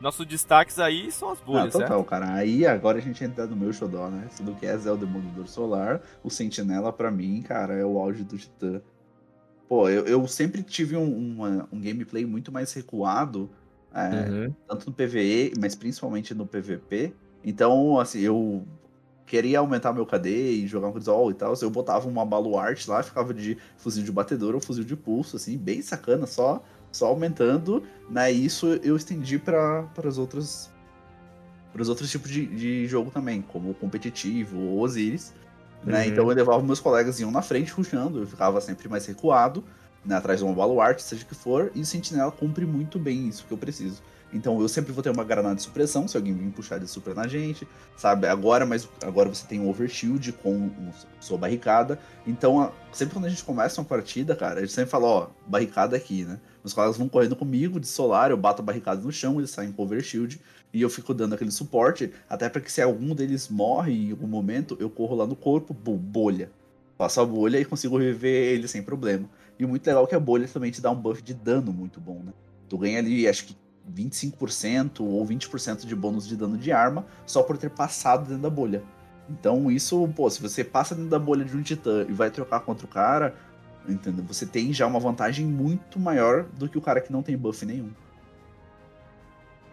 Nossos 0.00 0.24
destaques 0.26 0.78
aí 0.78 1.10
são 1.10 1.30
as 1.30 1.40
bolhas, 1.40 1.74
ah, 1.74 1.80
total, 1.80 1.88
certo? 1.88 2.04
cara. 2.04 2.32
Aí 2.34 2.64
agora 2.64 2.98
a 2.98 3.00
gente 3.00 3.22
entra 3.24 3.46
no 3.46 3.56
meu 3.56 3.72
xodó, 3.72 4.08
né? 4.08 4.28
Tudo 4.36 4.54
que 4.54 4.64
é 4.64 4.76
Zé 4.76 4.92
o 4.92 4.96
Demolidor 4.96 5.48
Solar, 5.48 6.00
o 6.22 6.30
Sentinela 6.30 6.92
pra 6.92 7.10
mim, 7.10 7.42
cara, 7.42 7.74
é 7.74 7.84
o 7.84 7.98
auge 7.98 8.22
do 8.22 8.38
Titã. 8.38 8.80
Pô, 9.68 9.88
eu, 9.88 10.06
eu 10.06 10.26
sempre 10.26 10.62
tive 10.62 10.96
um, 10.96 11.34
uma, 11.34 11.68
um 11.72 11.80
gameplay 11.80 12.24
muito 12.24 12.52
mais 12.52 12.72
recuado, 12.72 13.50
é, 13.92 14.30
uhum. 14.30 14.54
tanto 14.68 14.86
no 14.86 14.92
PVE, 14.92 15.52
mas 15.60 15.74
principalmente 15.74 16.32
no 16.32 16.46
PVP. 16.46 17.12
Então, 17.44 17.98
assim, 17.98 18.20
eu 18.20 18.66
queria 19.26 19.58
aumentar 19.58 19.92
meu 19.92 20.06
KD 20.06 20.52
e 20.52 20.66
jogar 20.66 20.88
um 20.88 20.92
Crisol 20.92 21.30
e 21.30 21.34
tal, 21.34 21.54
eu 21.60 21.70
botava 21.70 22.08
uma 22.08 22.24
baluarte 22.24 22.88
lá, 22.88 23.02
ficava 23.02 23.34
de 23.34 23.58
fuzil 23.76 24.02
de 24.02 24.10
batedor 24.10 24.54
ou 24.54 24.60
fuzil 24.60 24.84
de 24.84 24.96
pulso, 24.96 25.36
assim, 25.36 25.58
bem 25.58 25.82
sacana, 25.82 26.26
só 26.26 26.62
só 26.92 27.06
aumentando, 27.06 27.82
né? 28.10 28.32
E 28.32 28.44
isso 28.44 28.66
eu 28.82 28.96
estendi 28.96 29.38
para 29.38 29.88
os 30.04 30.18
outros 30.18 30.70
para 31.72 31.82
os 31.82 31.88
outros 31.88 32.10
tipos 32.10 32.30
de, 32.30 32.46
de 32.46 32.86
jogo 32.86 33.10
também, 33.10 33.42
como 33.42 33.70
o 33.70 33.74
competitivo 33.74 34.58
ou 34.58 34.80
Osiris, 34.80 35.34
né? 35.84 36.00
Uhum. 36.00 36.08
Então 36.08 36.30
eu 36.30 36.34
levava 36.36 36.62
meus 36.62 36.80
colegas 36.80 37.20
iam 37.20 37.30
na 37.30 37.42
frente 37.42 37.74
puxando, 37.74 38.20
eu 38.20 38.26
ficava 38.26 38.60
sempre 38.60 38.88
mais 38.88 39.06
recuado, 39.06 39.62
né, 40.04 40.16
atrás 40.16 40.40
de 40.40 40.44
uma 40.44 40.54
baluarte, 40.54 41.02
seja 41.02 41.22
o 41.24 41.26
que 41.26 41.34
for, 41.34 41.70
e 41.74 41.80
o 41.80 41.84
Sentinela 41.84 42.32
cumpre 42.32 42.64
muito 42.64 42.98
bem 42.98 43.28
isso 43.28 43.44
que 43.46 43.52
eu 43.52 43.58
preciso. 43.58 44.02
Então 44.32 44.60
eu 44.60 44.68
sempre 44.68 44.92
vou 44.92 45.02
ter 45.02 45.10
uma 45.10 45.24
granada 45.24 45.54
de 45.54 45.62
supressão, 45.62 46.06
se 46.06 46.16
alguém 46.16 46.34
vir 46.34 46.50
puxar 46.50 46.78
de 46.78 46.86
super 46.86 47.14
na 47.14 47.26
gente, 47.26 47.66
sabe? 47.96 48.26
Agora, 48.26 48.66
mas 48.66 48.88
agora 49.02 49.28
você 49.28 49.46
tem 49.46 49.60
um 49.60 49.68
overshield 49.68 50.32
com 50.32 50.70
sua 51.18 51.38
barricada. 51.38 51.98
Então, 52.26 52.70
sempre 52.92 53.14
quando 53.14 53.24
a 53.24 53.28
gente 53.28 53.42
começa 53.42 53.80
uma 53.80 53.86
partida, 53.86 54.36
cara, 54.36 54.58
a 54.58 54.60
gente 54.60 54.72
sempre 54.72 54.90
fala, 54.90 55.06
ó, 55.06 55.26
barricada 55.46 55.96
aqui, 55.96 56.24
né? 56.24 56.38
Meus 56.68 56.74
colegas 56.74 56.98
vão 56.98 57.08
correndo 57.08 57.34
comigo 57.34 57.80
de 57.80 57.86
solar, 57.86 58.30
eu 58.30 58.36
bato 58.36 58.60
a 58.60 58.64
barricada 58.64 59.00
no 59.00 59.10
chão, 59.10 59.38
eles 59.38 59.50
saem 59.50 59.72
com 59.72 59.82
overshield 59.82 60.38
e 60.70 60.82
eu 60.82 60.90
fico 60.90 61.14
dando 61.14 61.34
aquele 61.34 61.50
suporte, 61.50 62.12
até 62.28 62.46
para 62.46 62.60
que 62.60 62.70
se 62.70 62.82
algum 62.82 63.14
deles 63.14 63.48
morre 63.48 64.08
em 64.08 64.10
algum 64.10 64.26
momento, 64.26 64.76
eu 64.78 64.90
corro 64.90 65.16
lá 65.16 65.26
no 65.26 65.34
corpo, 65.34 65.72
bolha. 65.72 66.52
Faço 66.98 67.22
a 67.22 67.24
bolha 67.24 67.58
e 67.58 67.64
consigo 67.64 67.96
reviver 67.96 68.52
ele 68.52 68.68
sem 68.68 68.82
problema. 68.82 69.30
E 69.58 69.64
muito 69.64 69.86
legal 69.86 70.04
é 70.04 70.06
que 70.06 70.14
a 70.14 70.20
bolha 70.20 70.46
também 70.46 70.70
te 70.70 70.82
dá 70.82 70.90
um 70.90 71.00
buff 71.00 71.22
de 71.22 71.32
dano 71.32 71.72
muito 71.72 72.00
bom, 72.00 72.22
né? 72.22 72.34
Tu 72.68 72.76
ganha 72.76 72.98
ali, 72.98 73.26
acho 73.26 73.46
que 73.46 73.56
25% 73.90 75.00
ou 75.00 75.26
20% 75.26 75.86
de 75.86 75.96
bônus 75.96 76.28
de 76.28 76.36
dano 76.36 76.58
de 76.58 76.70
arma 76.70 77.06
só 77.24 77.42
por 77.42 77.56
ter 77.56 77.70
passado 77.70 78.26
dentro 78.26 78.42
da 78.42 78.50
bolha. 78.50 78.82
Então 79.30 79.70
isso, 79.70 80.06
pô, 80.14 80.28
se 80.28 80.42
você 80.42 80.62
passa 80.62 80.94
dentro 80.94 81.10
da 81.10 81.18
bolha 81.18 81.46
de 81.46 81.56
um 81.56 81.62
titã 81.62 82.04
e 82.06 82.12
vai 82.12 82.30
trocar 82.30 82.60
contra 82.60 82.84
o 82.84 82.88
cara, 82.88 83.34
entendeu? 83.92 84.24
Você 84.26 84.46
tem 84.46 84.72
já 84.72 84.86
uma 84.86 85.00
vantagem 85.00 85.46
muito 85.46 85.98
maior 85.98 86.44
do 86.44 86.68
que 86.68 86.78
o 86.78 86.80
cara 86.80 87.00
que 87.00 87.12
não 87.12 87.22
tem 87.22 87.36
buff 87.36 87.64
nenhum. 87.64 87.90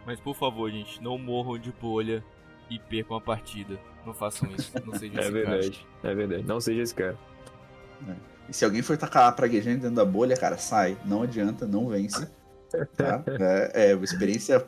Mas 0.06 0.20
por 0.20 0.36
favor, 0.36 0.70
gente, 0.70 1.02
não 1.02 1.18
morram 1.18 1.58
de 1.58 1.72
bolha 1.72 2.24
e 2.70 2.78
percam 2.78 3.18
a 3.18 3.22
partida. 3.22 3.80
Não 4.06 4.14
façam 4.14 4.50
isso. 4.52 4.72
Não 4.86 4.98
seja 4.98 5.18
é 5.20 5.24
esse 5.24 5.32
verdade, 5.32 5.88
cara. 6.02 6.14
É 6.14 6.16
verdade. 6.16 6.44
Não 6.44 6.62
seja 6.62 6.82
esse 6.82 6.94
cara. 6.94 7.18
É. 8.08 8.16
E 8.48 8.54
se 8.54 8.64
alguém 8.64 8.82
for 8.82 8.98
tacar 8.98 9.36
praguejante 9.36 9.82
dentro 9.82 9.96
da 9.96 10.06
bolha, 10.06 10.38
cara, 10.38 10.58
sai. 10.58 10.96
Não 11.06 11.24
adianta, 11.24 11.66
não 11.66 11.88
vence. 11.88 12.28
Tá? 12.98 13.24
É, 13.74 13.92
é 13.92 13.96
uma 13.96 14.04
experiência 14.04 14.60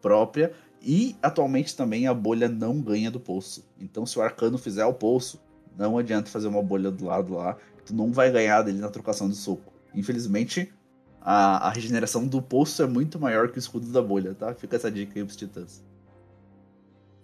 própria. 0.00 0.52
E 0.80 1.16
atualmente 1.20 1.74
também 1.74 2.06
a 2.06 2.14
bolha 2.14 2.48
não 2.48 2.80
ganha 2.80 3.10
do 3.10 3.18
poço. 3.18 3.66
Então, 3.80 4.06
se 4.06 4.16
o 4.20 4.22
arcano 4.22 4.56
fizer 4.56 4.84
o 4.84 4.94
poço, 4.94 5.42
não 5.76 5.98
adianta 5.98 6.30
fazer 6.30 6.46
uma 6.46 6.62
bolha 6.62 6.92
do 6.92 7.06
lado 7.06 7.34
lá. 7.34 7.56
Tu 7.86 7.94
não 7.94 8.12
vai 8.12 8.30
ganhar 8.30 8.62
dele 8.62 8.78
na 8.78 8.90
trocação 8.90 9.28
de 9.28 9.36
soco. 9.36 9.72
Infelizmente, 9.94 10.72
a, 11.20 11.68
a 11.68 11.70
regeneração 11.70 12.26
do 12.26 12.42
poço 12.42 12.82
é 12.82 12.86
muito 12.86 13.18
maior 13.18 13.48
que 13.48 13.56
o 13.56 13.60
escudo 13.60 13.90
da 13.90 14.02
bolha, 14.02 14.34
tá? 14.34 14.54
Fica 14.54 14.76
essa 14.76 14.90
dica 14.90 15.18
aí 15.18 15.24
pros 15.24 15.36
titãs. 15.36 15.82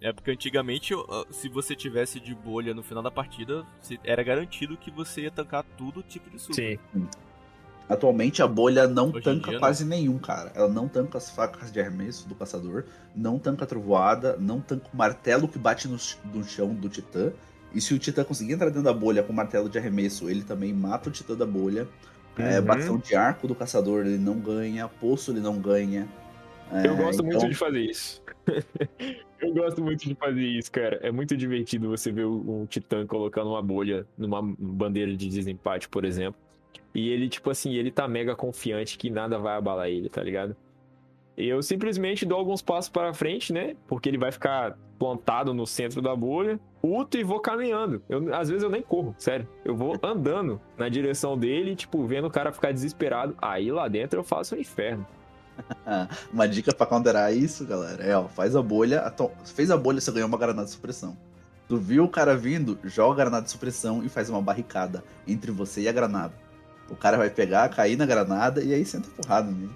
É 0.00 0.12
porque 0.12 0.32
antigamente, 0.32 0.92
se 1.30 1.48
você 1.48 1.76
tivesse 1.76 2.18
de 2.18 2.34
bolha 2.34 2.74
no 2.74 2.82
final 2.82 3.02
da 3.02 3.10
partida, 3.10 3.64
era 4.02 4.22
garantido 4.22 4.76
que 4.76 4.90
você 4.90 5.22
ia 5.22 5.30
tancar 5.30 5.64
tudo 5.76 6.02
tipo 6.02 6.28
de 6.28 6.40
suco. 6.40 6.54
Sim. 6.54 6.76
Atualmente 7.88 8.42
a 8.42 8.48
bolha 8.48 8.88
não 8.88 9.10
Hoje 9.10 9.20
tanca 9.20 9.50
dia, 9.50 9.58
quase 9.60 9.84
não. 9.84 9.90
nenhum, 9.90 10.18
cara. 10.18 10.50
Ela 10.54 10.68
não 10.68 10.88
tanca 10.88 11.18
as 11.18 11.30
facas 11.30 11.70
de 11.70 11.80
arremesso 11.80 12.28
do 12.28 12.34
caçador, 12.34 12.84
não 13.14 13.38
tanca 13.38 13.64
a 13.64 13.66
trovoada, 13.66 14.36
não 14.40 14.60
tanca 14.60 14.88
o 14.92 14.96
martelo 14.96 15.46
que 15.46 15.58
bate 15.58 15.86
no, 15.86 15.96
no 16.34 16.42
chão 16.42 16.74
do 16.74 16.88
titã. 16.88 17.32
E 17.74 17.80
se 17.80 17.94
o 17.94 17.98
titã 17.98 18.24
conseguir 18.24 18.52
entrar 18.52 18.68
dentro 18.68 18.82
da 18.82 18.92
bolha 18.92 19.22
com 19.22 19.32
o 19.32 19.36
martelo 19.36 19.68
de 19.68 19.78
arremesso, 19.78 20.28
ele 20.28 20.42
também 20.42 20.72
mata 20.72 21.08
o 21.08 21.12
titã 21.12 21.34
da 21.34 21.46
bolha. 21.46 21.88
É, 22.36 22.42
uhum. 22.42 22.48
É, 22.48 22.60
bastão 22.60 22.98
de 22.98 23.14
arco 23.14 23.46
do 23.46 23.54
caçador 23.54 24.06
ele 24.06 24.18
não 24.18 24.38
ganha, 24.38 24.88
poço 24.88 25.30
ele 25.32 25.40
não 25.40 25.58
ganha. 25.58 26.08
É, 26.72 26.86
eu 26.86 26.96
gosto 26.96 27.22
então... 27.22 27.26
muito 27.26 27.48
de 27.48 27.54
fazer 27.54 27.80
isso. 27.80 28.22
eu 29.40 29.52
gosto 29.52 29.82
muito 29.82 30.08
de 30.08 30.14
fazer 30.14 30.44
isso, 30.44 30.70
cara. 30.72 30.98
É 31.02 31.10
muito 31.10 31.36
divertido 31.36 31.90
você 31.90 32.10
ver 32.10 32.26
um 32.26 32.64
titã 32.66 33.06
colocando 33.06 33.50
uma 33.50 33.62
bolha 33.62 34.06
numa 34.16 34.40
bandeira 34.42 35.14
de 35.14 35.28
desempate, 35.28 35.88
por 35.88 36.04
exemplo. 36.04 36.40
E 36.94 37.08
ele, 37.08 37.28
tipo 37.28 37.50
assim, 37.50 37.74
ele 37.74 37.90
tá 37.90 38.06
mega 38.08 38.34
confiante 38.34 38.96
que 38.98 39.10
nada 39.10 39.38
vai 39.38 39.56
abalar 39.56 39.88
ele, 39.88 40.08
tá 40.08 40.22
ligado? 40.22 40.56
Eu 41.36 41.62
simplesmente 41.62 42.26
dou 42.26 42.38
alguns 42.38 42.60
passos 42.60 42.90
para 42.90 43.12
frente, 43.14 43.52
né? 43.52 43.74
Porque 43.86 44.08
ele 44.08 44.18
vai 44.18 44.30
ficar 44.30 44.78
plantado 45.02 45.52
no 45.52 45.66
centro 45.66 46.00
da 46.00 46.14
bolha, 46.14 46.60
puto 46.80 47.18
e 47.18 47.24
vou 47.24 47.40
caminhando. 47.40 48.00
Eu, 48.08 48.32
às 48.32 48.48
vezes 48.48 48.62
eu 48.62 48.70
nem 48.70 48.80
corro, 48.80 49.12
sério. 49.18 49.48
Eu 49.64 49.74
vou 49.74 49.98
andando 50.00 50.60
na 50.78 50.88
direção 50.88 51.36
dele, 51.36 51.74
tipo, 51.74 52.06
vendo 52.06 52.28
o 52.28 52.30
cara 52.30 52.52
ficar 52.52 52.72
desesperado. 52.72 53.34
Aí 53.42 53.72
lá 53.72 53.88
dentro 53.88 54.20
eu 54.20 54.22
faço 54.22 54.54
o 54.54 54.58
um 54.58 54.60
inferno. 54.60 55.04
uma 56.32 56.46
dica 56.46 56.72
pra 56.72 56.86
counterar 56.86 57.34
isso, 57.34 57.66
galera, 57.66 58.04
é 58.04 58.16
ó, 58.16 58.28
faz 58.28 58.54
a 58.54 58.62
bolha, 58.62 59.12
fez 59.44 59.72
a 59.72 59.76
bolha, 59.76 60.00
você 60.00 60.12
ganhou 60.12 60.28
uma 60.28 60.38
granada 60.38 60.66
de 60.66 60.70
supressão. 60.70 61.16
Tu 61.66 61.76
viu 61.76 62.04
o 62.04 62.08
cara 62.08 62.36
vindo, 62.36 62.78
joga 62.84 63.14
a 63.14 63.24
granada 63.24 63.44
de 63.44 63.50
supressão 63.50 64.04
e 64.04 64.08
faz 64.08 64.30
uma 64.30 64.40
barricada 64.40 65.02
entre 65.26 65.50
você 65.50 65.80
e 65.80 65.88
a 65.88 65.92
granada. 65.92 66.34
O 66.88 66.94
cara 66.94 67.16
vai 67.16 67.28
pegar, 67.28 67.68
cair 67.70 67.96
na 67.96 68.06
granada 68.06 68.62
e 68.62 68.72
aí 68.72 68.84
senta 68.84 69.10
porrada 69.10 69.50
nele. 69.50 69.74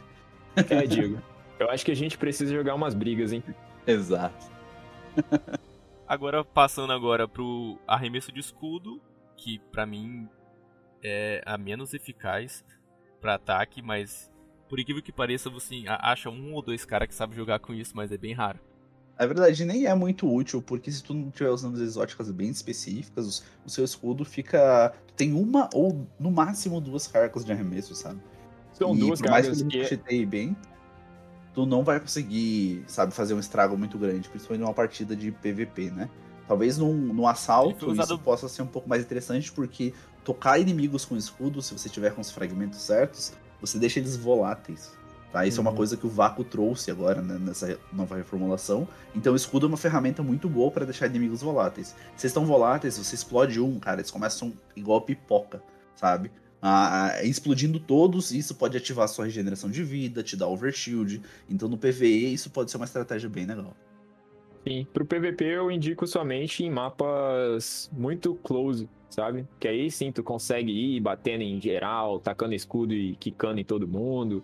É, 0.54 0.86
Diego. 0.86 1.18
Eu 1.58 1.68
acho 1.68 1.84
que 1.84 1.90
a 1.90 1.96
gente 1.96 2.16
precisa 2.16 2.54
jogar 2.54 2.76
umas 2.76 2.94
brigas, 2.94 3.32
hein? 3.32 3.42
Exato. 3.84 4.55
agora, 6.06 6.44
passando 6.44 6.92
agora 6.92 7.26
pro 7.26 7.78
arremesso 7.86 8.32
de 8.32 8.40
escudo, 8.40 9.00
que 9.36 9.58
para 9.70 9.86
mim 9.86 10.28
é 11.02 11.42
a 11.44 11.56
menos 11.58 11.94
eficaz 11.94 12.64
para 13.20 13.34
ataque, 13.34 13.82
mas 13.82 14.30
por 14.68 14.80
incrível 14.80 15.02
que 15.02 15.12
pareça, 15.12 15.48
você 15.48 15.84
acha 15.86 16.28
um 16.28 16.54
ou 16.54 16.62
dois 16.62 16.84
caras 16.84 17.08
que 17.08 17.14
sabem 17.14 17.36
jogar 17.36 17.58
com 17.60 17.72
isso, 17.72 17.92
mas 17.94 18.10
é 18.10 18.18
bem 18.18 18.32
raro. 18.32 18.58
A 19.18 19.24
verdade 19.24 19.64
nem 19.64 19.86
é 19.86 19.94
muito 19.94 20.30
útil, 20.30 20.60
porque 20.60 20.90
se 20.92 21.02
tu 21.02 21.14
não 21.14 21.28
estiver 21.28 21.48
usando 21.48 21.80
exóticas 21.82 22.30
bem 22.30 22.50
específicas, 22.50 23.42
o 23.64 23.70
seu 23.70 23.84
escudo 23.84 24.24
fica. 24.24 24.92
tem 25.16 25.32
uma 25.32 25.70
ou 25.72 26.06
no 26.20 26.30
máximo 26.30 26.80
duas 26.80 27.06
cargas 27.06 27.44
de 27.44 27.50
arremesso, 27.50 27.94
sabe? 27.94 28.20
São 28.74 28.94
e 28.94 28.98
duas 28.98 29.20
por 29.22 29.30
mais 29.30 29.62
que 29.62 29.78
ele 29.78 29.96
que... 29.96 30.26
bem, 30.26 30.56
tu 31.56 31.64
não 31.64 31.82
vai 31.82 31.98
conseguir, 31.98 32.84
sabe, 32.86 33.14
fazer 33.14 33.32
um 33.32 33.40
estrago 33.40 33.78
muito 33.78 33.96
grande, 33.96 34.28
principalmente 34.28 34.60
numa 34.60 34.74
partida 34.74 35.16
de 35.16 35.32
PVP, 35.32 35.90
né? 35.90 36.10
Talvez 36.46 36.76
num, 36.76 36.94
num 36.94 37.26
assalto 37.26 37.90
isso 37.90 38.18
possa 38.18 38.46
ser 38.46 38.60
um 38.60 38.66
pouco 38.66 38.86
mais 38.86 39.02
interessante, 39.02 39.50
porque 39.50 39.94
tocar 40.22 40.58
inimigos 40.58 41.06
com 41.06 41.16
escudo, 41.16 41.62
se 41.62 41.72
você 41.72 41.88
tiver 41.88 42.14
com 42.14 42.20
os 42.20 42.30
fragmentos 42.30 42.82
certos, 42.82 43.32
você 43.58 43.78
deixa 43.78 43.98
eles 43.98 44.16
voláteis. 44.16 44.92
Tá? 45.32 45.46
Isso 45.46 45.58
uhum. 45.58 45.62
é 45.62 45.64
uma 45.64 45.70
uhum. 45.70 45.76
coisa 45.78 45.96
que 45.96 46.06
o 46.06 46.10
Vácuo 46.10 46.44
trouxe 46.44 46.90
agora 46.90 47.22
né, 47.22 47.38
nessa 47.40 47.78
nova 47.90 48.16
reformulação. 48.16 48.86
Então 49.14 49.32
o 49.32 49.36
escudo 49.36 49.64
é 49.64 49.68
uma 49.68 49.78
ferramenta 49.78 50.22
muito 50.22 50.50
boa 50.50 50.70
para 50.70 50.84
deixar 50.84 51.06
inimigos 51.06 51.40
voláteis. 51.40 51.88
Se 51.88 51.94
vocês 52.16 52.30
estão 52.30 52.44
voláteis, 52.44 52.98
você 52.98 53.14
explode 53.14 53.58
um, 53.58 53.80
cara, 53.80 54.02
eles 54.02 54.10
começam 54.10 54.52
igual 54.76 55.00
pipoca, 55.00 55.62
sabe? 55.94 56.30
Ah, 56.60 57.20
explodindo 57.22 57.78
todos, 57.78 58.32
isso 58.32 58.54
pode 58.54 58.76
ativar 58.76 59.08
sua 59.08 59.26
regeneração 59.26 59.70
de 59.70 59.84
vida, 59.84 60.22
te 60.22 60.36
dar 60.36 60.48
overshield. 60.48 61.20
Então 61.48 61.68
no 61.68 61.76
PVE 61.76 62.32
isso 62.32 62.50
pode 62.50 62.70
ser 62.70 62.76
uma 62.76 62.86
estratégia 62.86 63.28
bem 63.28 63.46
legal. 63.46 63.76
Sim, 64.66 64.84
pro 64.92 65.06
PVP 65.06 65.44
eu 65.44 65.70
indico 65.70 66.06
somente 66.06 66.64
em 66.64 66.70
mapas 66.70 67.88
muito 67.92 68.34
close, 68.36 68.88
sabe? 69.08 69.46
Que 69.60 69.68
aí 69.68 69.90
sim 69.90 70.10
tu 70.10 70.24
consegue 70.24 70.72
ir 70.72 71.00
batendo 71.00 71.42
em 71.42 71.60
geral, 71.60 72.18
tacando 72.18 72.54
escudo 72.54 72.92
e 72.92 73.14
quicando 73.16 73.60
em 73.60 73.64
todo 73.64 73.86
mundo 73.86 74.42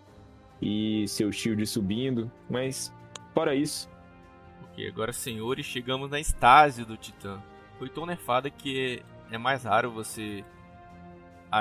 e 0.61 1.05
seu 1.09 1.29
shield 1.29 1.65
subindo, 1.67 2.31
mas 2.49 2.93
fora 3.33 3.53
isso. 3.53 3.89
Ok, 4.71 4.87
agora 4.87 5.11
senhores, 5.11 5.65
chegamos 5.65 6.09
na 6.09 6.21
estágio 6.21 6.85
do 6.85 6.95
Titã. 6.95 7.41
Foi 7.77 7.89
tão 7.89 8.05
nerfada 8.05 8.49
que 8.49 9.03
é 9.29 9.37
mais 9.37 9.65
raro 9.65 9.91
você 9.91 10.45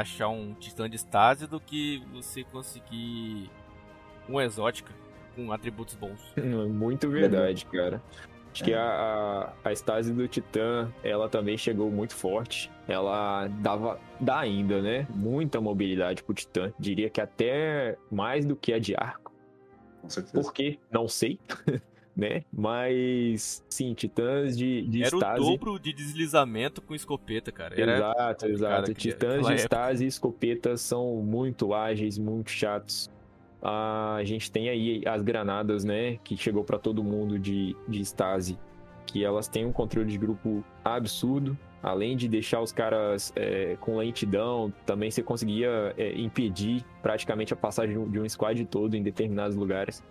achar 0.00 0.28
um 0.28 0.54
Titã 0.54 0.88
de 0.88 0.96
estágio 0.96 1.46
do 1.46 1.60
que 1.60 2.02
você 2.12 2.44
conseguir 2.44 3.50
um 4.28 4.40
exótica 4.40 4.92
com 5.34 5.52
atributos 5.52 5.94
bons. 5.94 6.20
Muito 6.36 7.08
verdade, 7.08 7.64
cara. 7.66 8.02
Acho 8.52 8.64
que 8.64 8.74
a, 8.74 8.82
a, 8.84 9.68
a 9.68 9.72
estase 9.72 10.12
do 10.12 10.28
Titã, 10.28 10.92
ela 11.02 11.26
também 11.26 11.56
chegou 11.56 11.90
muito 11.90 12.14
forte. 12.14 12.70
Ela 12.86 13.48
dava, 13.48 13.98
dá 14.20 14.40
ainda, 14.40 14.82
né? 14.82 15.06
Muita 15.08 15.58
mobilidade 15.58 16.22
pro 16.22 16.34
Titã. 16.34 16.70
Diria 16.78 17.08
que 17.08 17.18
até 17.18 17.96
mais 18.10 18.44
do 18.44 18.54
que 18.54 18.74
a 18.74 18.78
de 18.78 18.94
arco. 18.94 19.32
Com 20.02 20.10
certeza. 20.10 20.34
Por 20.34 20.52
quê? 20.52 20.78
Não 20.90 21.08
sei. 21.08 21.40
né? 22.16 22.44
Mas, 22.52 23.64
sim, 23.68 23.94
titãs 23.94 24.56
de, 24.56 24.82
de 24.82 25.02
Era 25.02 25.16
estase... 25.16 25.40
o 25.40 25.44
dobro 25.44 25.78
de 25.78 25.92
deslizamento 25.92 26.82
com 26.82 26.94
escopeta, 26.94 27.50
cara. 27.50 27.80
Era 27.80 27.94
exato, 27.96 28.46
exato. 28.46 28.94
Titãs 28.94 29.46
de 29.46 29.54
estase 29.54 30.04
e 30.04 30.08
escopeta 30.08 30.76
são 30.76 31.16
muito 31.16 31.72
ágeis, 31.72 32.18
muito 32.18 32.50
chatos 32.50 33.10
a 33.62 34.20
gente 34.24 34.50
tem 34.50 34.68
aí 34.68 35.02
as 35.06 35.22
granadas, 35.22 35.84
né, 35.84 36.18
que 36.24 36.36
chegou 36.36 36.64
para 36.64 36.78
todo 36.78 37.02
mundo 37.02 37.38
de, 37.38 37.76
de 37.88 38.00
Stasi, 38.00 38.58
que 39.06 39.24
elas 39.24 39.46
têm 39.46 39.64
um 39.64 39.72
controle 39.72 40.10
de 40.10 40.18
grupo 40.18 40.64
absurdo, 40.84 41.56
além 41.80 42.16
de 42.16 42.28
deixar 42.28 42.60
os 42.60 42.72
caras 42.72 43.32
é, 43.36 43.76
com 43.80 43.96
lentidão, 43.96 44.72
também 44.84 45.10
você 45.10 45.22
conseguia 45.22 45.94
é, 45.96 46.12
impedir 46.18 46.84
praticamente 47.00 47.52
a 47.52 47.56
passagem 47.56 48.08
de 48.10 48.18
um 48.18 48.28
squad 48.28 48.64
todo 48.66 48.96
em 48.96 49.02
determinados 49.02 49.56
lugares. 49.56 50.02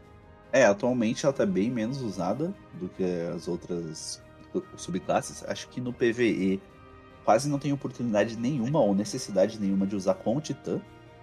É, 0.52 0.66
atualmente 0.66 1.26
ela 1.26 1.34
tá 1.34 1.46
bem 1.46 1.70
menos 1.70 2.02
usada 2.02 2.54
do 2.74 2.90
que 2.90 3.04
as 3.34 3.48
outras 3.48 4.22
subclasses. 4.76 5.44
Acho 5.48 5.70
que 5.70 5.80
no 5.80 5.94
PVE 5.94 6.62
quase 7.24 7.50
não 7.50 7.58
tem 7.58 7.72
oportunidade 7.72 8.36
nenhuma 8.36 8.80
ou 8.82 8.94
necessidade 8.94 9.60
nenhuma 9.60 9.88
de 9.88 9.96
usar 9.96 10.16
com 10.16 10.36
o 10.36 10.42
Titã. 10.42 10.82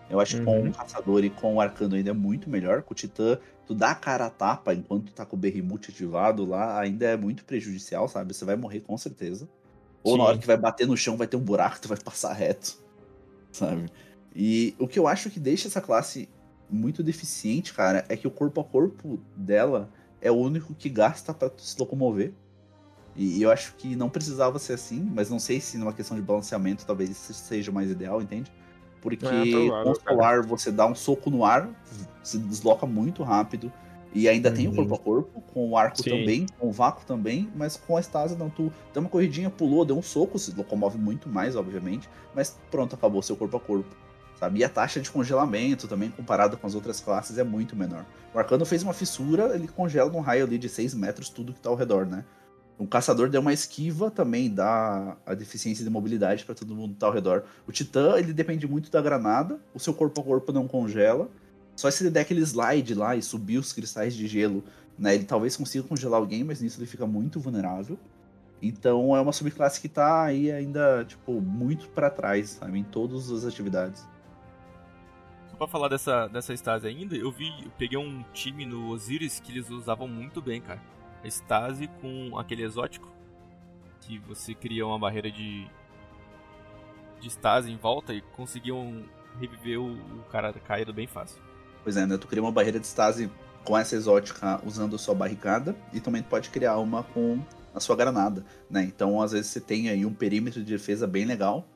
Eu 0.09 0.20
acho 0.20 0.39
que 0.39 0.45
com 0.45 0.61
uhum. 0.61 0.70
o 0.70 0.72
Caçador 0.72 1.22
e 1.22 1.29
com 1.29 1.57
o 1.57 1.61
Arcano 1.61 1.95
ainda 1.95 2.11
é 2.11 2.14
muito 2.14 2.49
melhor. 2.49 2.83
Com 2.83 2.93
o 2.93 2.97
Titã, 2.97 3.39
tu 3.66 3.74
dá 3.74 3.91
a 3.91 3.95
cara 3.95 4.26
a 4.26 4.31
tapa 4.31 4.72
enquanto 4.72 5.07
tu 5.07 5.12
tá 5.12 5.26
com 5.26 5.37
o 5.37 5.39
Berrimute 5.39 5.91
ativado 5.91 6.47
lá, 6.47 6.81
ainda 6.81 7.05
é 7.07 7.16
muito 7.16 7.45
prejudicial, 7.45 8.09
sabe? 8.09 8.33
Você 8.33 8.45
vai 8.45 8.57
morrer 8.57 8.81
com 8.81 8.97
certeza. 8.97 9.47
Ou 10.03 10.12
Sim. 10.12 10.18
na 10.18 10.24
hora 10.24 10.39
que 10.39 10.47
vai 10.47 10.57
bater 10.57 10.87
no 10.87 10.97
chão 10.97 11.16
vai 11.16 11.26
ter 11.26 11.37
um 11.37 11.41
buraco, 11.41 11.79
tu 11.83 11.89
vai 11.89 11.99
passar 11.99 12.33
reto, 12.33 12.79
sabe? 13.53 13.91
E 14.35 14.74
o 14.79 14.89
que 14.89 14.99
eu 14.99 15.07
acho 15.07 15.29
que 15.29 15.39
deixa 15.39 15.68
essa 15.68 15.81
classe 15.81 16.29
muito 16.70 17.02
deficiente, 17.02 17.72
cara, 17.72 18.04
é 18.08 18.16
que 18.16 18.26
o 18.26 18.30
corpo 18.30 18.60
a 18.60 18.64
corpo 18.64 19.18
dela 19.36 19.88
é 20.20 20.30
o 20.30 20.34
único 20.34 20.74
que 20.74 20.88
gasta 20.88 21.32
para 21.32 21.50
se 21.56 21.78
locomover. 21.78 22.32
E 23.16 23.42
eu 23.42 23.50
acho 23.50 23.74
que 23.74 23.96
não 23.96 24.08
precisava 24.08 24.58
ser 24.60 24.74
assim, 24.74 25.00
mas 25.12 25.28
não 25.28 25.40
sei 25.40 25.60
se 25.60 25.76
numa 25.76 25.92
questão 25.92 26.16
de 26.16 26.22
balanceamento 26.22 26.86
talvez 26.86 27.10
isso 27.10 27.34
seja 27.34 27.72
mais 27.72 27.90
ideal, 27.90 28.22
entende? 28.22 28.52
Porque 29.00 29.26
é, 29.26 29.82
com 29.82 29.90
o 29.90 29.94
solar 29.94 30.46
você 30.46 30.70
dá 30.70 30.86
um 30.86 30.94
soco 30.94 31.28
no 31.28 31.44
ar, 31.44 31.68
se 32.22 32.38
desloca 32.38 32.86
muito 32.86 33.22
rápido. 33.22 33.72
E 34.14 34.28
ainda 34.28 34.48
uhum. 34.48 34.54
tem 34.54 34.68
o 34.68 34.74
corpo 34.74 34.94
a 34.94 34.98
corpo, 34.98 35.40
com 35.52 35.68
o 35.68 35.76
arco 35.76 36.02
Sim. 36.02 36.10
também, 36.10 36.46
com 36.58 36.68
o 36.68 36.72
vácuo 36.72 37.04
também, 37.04 37.50
mas 37.54 37.76
com 37.76 37.96
a 37.96 38.00
estase 38.00 38.36
não. 38.36 38.48
Tu 38.48 38.72
deu 38.92 39.02
uma 39.02 39.08
corridinha, 39.08 39.50
pulou, 39.50 39.84
deu 39.84 39.98
um 39.98 40.02
soco, 40.02 40.38
se 40.38 40.54
locomove 40.56 40.96
muito 40.96 41.28
mais, 41.28 41.56
obviamente, 41.56 42.08
mas 42.34 42.58
pronto, 42.70 42.94
acabou 42.94 43.20
seu 43.20 43.36
corpo 43.36 43.56
a 43.56 43.60
corpo. 43.60 43.94
Sabe? 44.39 44.61
E 44.61 44.64
a 44.64 44.68
taxa 44.68 45.01
de 45.01 45.11
congelamento 45.11 45.89
também, 45.89 46.11
comparada 46.11 46.57
com 46.57 46.66
as 46.66 46.74
outras 46.74 47.01
classes, 47.01 47.39
é 47.39 47.45
muito 47.45 47.74
menor. 47.74 48.07
O 48.32 48.39
Arcano 48.39 48.64
fez 48.64 48.84
uma 48.84 48.93
fissura, 48.93 49.55
ele 49.55 49.66
congela 49.66 50.11
num 50.11 50.20
raio 50.20 50.45
ali 50.45 50.59
de 50.59 50.68
6 50.68 50.95
metros 50.95 51.28
tudo 51.28 51.53
que 51.53 51.61
tá 51.61 51.68
ao 51.68 51.74
redor, 51.74 52.07
né? 52.07 52.24
O 52.78 52.86
caçador 52.86 53.28
deu 53.28 53.41
uma 53.41 53.53
esquiva 53.53 54.09
também, 54.09 54.49
dá 54.49 55.16
a 55.26 55.34
deficiência 55.34 55.82
de 55.82 55.91
mobilidade 55.91 56.45
para 56.45 56.55
todo 56.55 56.76
mundo 56.76 56.95
que 56.95 57.01
tá 57.01 57.07
ao 57.07 57.12
redor. 57.12 57.43
O 57.66 57.72
titã, 57.72 58.16
ele 58.16 58.32
depende 58.32 58.68
muito 58.68 58.89
da 58.89 59.03
granada, 59.03 59.59
o 59.74 59.80
seu 59.80 59.93
corpo 59.93 60.20
a 60.20 60.24
corpo 60.24 60.53
não 60.53 60.68
congela. 60.68 61.28
Só 61.74 61.91
se 61.91 62.05
ele 62.05 62.11
der 62.11 62.20
aquele 62.20 62.41
slide 62.43 62.95
lá 62.95 63.16
e 63.16 63.22
subir 63.22 63.59
os 63.59 63.72
cristais 63.72 64.14
de 64.14 64.28
gelo, 64.28 64.62
né, 64.97 65.16
ele 65.16 65.24
talvez 65.24 65.57
consiga 65.57 65.82
congelar 65.89 66.20
alguém, 66.20 66.45
mas 66.45 66.61
nisso 66.61 66.78
ele 66.78 66.86
fica 66.86 67.05
muito 67.05 67.41
vulnerável. 67.41 67.99
Então 68.62 69.16
é 69.16 69.20
uma 69.20 69.32
subclasse 69.32 69.80
que 69.80 69.89
tá 69.89 70.24
aí 70.24 70.51
ainda, 70.53 71.05
tipo, 71.05 71.41
muito 71.41 71.89
para 71.89 72.11
trás, 72.11 72.51
sabe, 72.51 72.78
em 72.78 72.84
todas 72.84 73.30
as 73.32 73.45
atividades. 73.45 74.07
Só 75.59 75.66
pra 75.66 75.66
falar 75.66 75.88
dessa, 75.88 76.28
dessa 76.28 76.54
estase 76.54 76.86
ainda, 76.86 77.16
eu 77.16 77.32
vi, 77.32 77.48
eu 77.64 77.70
peguei 77.76 77.98
um 77.98 78.22
time 78.32 78.64
no 78.64 78.90
Osiris 78.90 79.40
que 79.40 79.50
eles 79.50 79.68
usavam 79.68 80.06
muito 80.06 80.40
bem, 80.40 80.61
cara 80.61 80.80
Stasi 81.24 81.88
com 82.00 82.38
aquele 82.38 82.62
exótico 82.62 83.09
que 84.00 84.18
você 84.20 84.54
cria 84.54 84.86
uma 84.86 84.98
barreira 84.98 85.30
de 85.30 85.68
de 87.20 87.28
Stasi 87.28 87.70
em 87.72 87.76
volta 87.76 88.14
e 88.14 88.20
conseguiam 88.20 89.02
reviver 89.40 89.80
o, 89.80 89.94
o 89.94 90.22
cara 90.30 90.52
caído 90.52 90.92
bem 90.92 91.09
fácil. 91.09 91.42
Pois 91.82 91.96
é, 91.96 92.06
né? 92.06 92.16
Tu 92.16 92.28
cria 92.28 92.40
uma 92.40 92.52
barreira 92.52 92.78
de 92.78 92.86
Stasi 92.86 93.28
com 93.64 93.76
essa 93.76 93.96
exótica 93.96 94.61
usando 94.64 94.94
a 94.94 94.98
sua 94.98 95.16
barricada 95.16 95.74
e 95.92 95.98
também 95.98 96.22
tu 96.22 96.28
pode 96.28 96.50
criar 96.50 96.78
uma 96.78 97.02
com 97.02 97.42
a 97.74 97.80
sua 97.80 97.96
granada, 97.96 98.44
né? 98.70 98.84
Então, 98.84 99.20
às 99.20 99.32
vezes 99.32 99.48
você 99.48 99.61
tem 99.61 99.88
aí 99.88 100.06
um 100.06 100.14
perímetro 100.14 100.62
de 100.62 100.72
defesa 100.72 101.09
bem 101.09 101.24
legal. 101.24 101.66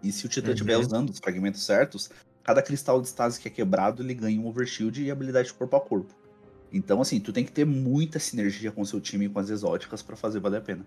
E 0.00 0.12
se 0.12 0.24
o 0.24 0.28
Titã 0.28 0.52
estiver 0.52 0.76
uhum. 0.76 0.82
usando 0.82 1.10
os 1.10 1.18
fragmentos 1.18 1.64
certos, 1.64 2.08
cada 2.48 2.62
cristal 2.62 2.98
de 2.98 3.08
Stasi 3.08 3.38
que 3.38 3.46
é 3.46 3.50
quebrado, 3.50 4.02
ele 4.02 4.14
ganha 4.14 4.40
um 4.40 4.46
overshield 4.46 5.04
e 5.04 5.10
habilidade 5.10 5.52
corpo 5.52 5.76
a 5.76 5.80
corpo. 5.82 6.14
Então, 6.72 6.98
assim, 7.02 7.20
tu 7.20 7.30
tem 7.30 7.44
que 7.44 7.52
ter 7.52 7.66
muita 7.66 8.18
sinergia 8.18 8.72
com 8.72 8.80
o 8.80 8.86
seu 8.86 9.02
time 9.02 9.26
e 9.26 9.28
com 9.28 9.38
as 9.38 9.50
exóticas 9.50 10.00
para 10.00 10.16
fazer 10.16 10.40
valer 10.40 10.56
a 10.56 10.60
pena. 10.62 10.86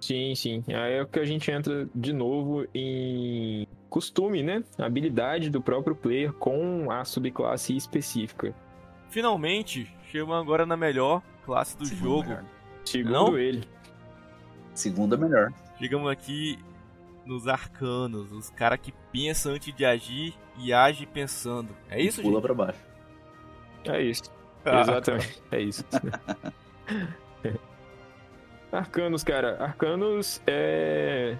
Sim, 0.00 0.34
sim. 0.34 0.64
Aí 0.68 0.94
é 0.94 1.04
que 1.04 1.20
a 1.20 1.24
gente 1.26 1.50
entra 1.50 1.86
de 1.94 2.10
novo 2.10 2.66
em 2.74 3.66
costume, 3.90 4.42
né? 4.42 4.64
habilidade 4.78 5.50
do 5.50 5.60
próprio 5.60 5.94
player 5.94 6.32
com 6.32 6.90
a 6.90 7.04
subclasse 7.04 7.76
específica. 7.76 8.54
Finalmente, 9.10 9.94
chegamos 10.10 10.34
agora 10.36 10.64
na 10.64 10.74
melhor 10.76 11.20
classe 11.44 11.76
do 11.76 11.84
Segundo 11.84 12.02
jogo. 12.02 12.28
Melhor. 12.30 12.44
Segundo 12.82 13.12
Não? 13.12 13.38
ele. 13.38 13.68
Segunda 14.72 15.18
melhor. 15.18 15.52
Chegamos 15.78 16.10
aqui 16.10 16.58
nos 17.26 17.46
arcanos, 17.46 18.32
os 18.32 18.48
caras 18.48 18.80
que 18.80 18.92
pensam 19.12 19.52
antes 19.52 19.74
de 19.74 19.84
agir 19.84 20.34
e 20.58 20.72
age 20.72 21.06
pensando. 21.06 21.68
É 21.90 22.00
isso, 22.00 22.22
Pula 22.22 22.34
gente? 22.34 22.42
pra 22.42 22.54
baixo. 22.54 22.78
É 23.84 24.02
isso. 24.02 24.22
Exatamente, 24.64 25.42
é 25.50 25.60
isso. 25.60 25.84
Arcanos, 28.72 29.22
cara. 29.22 29.62
Arcanos 29.62 30.40
é. 30.46 31.36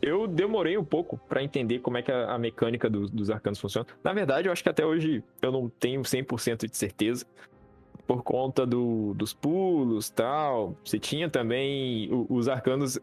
Eu 0.00 0.28
demorei 0.28 0.76
um 0.78 0.84
pouco 0.84 1.18
para 1.28 1.42
entender 1.42 1.80
como 1.80 1.96
é 1.96 2.02
que 2.02 2.12
a, 2.12 2.32
a 2.32 2.38
mecânica 2.38 2.88
do, 2.88 3.08
dos 3.08 3.30
arcanos 3.30 3.58
funciona. 3.58 3.86
Na 4.02 4.12
verdade, 4.12 4.46
eu 4.48 4.52
acho 4.52 4.62
que 4.62 4.68
até 4.68 4.86
hoje 4.86 5.24
eu 5.42 5.50
não 5.50 5.68
tenho 5.68 6.02
100% 6.02 6.70
de 6.70 6.76
certeza. 6.76 7.26
Por 8.08 8.24
conta 8.24 8.66
do, 8.66 9.14
dos 9.14 9.32
pulos 9.32 10.10
tal. 10.10 10.74
Você 10.84 10.98
tinha 10.98 11.28
também 11.30 12.08
os 12.28 12.48
arcanos 12.48 12.98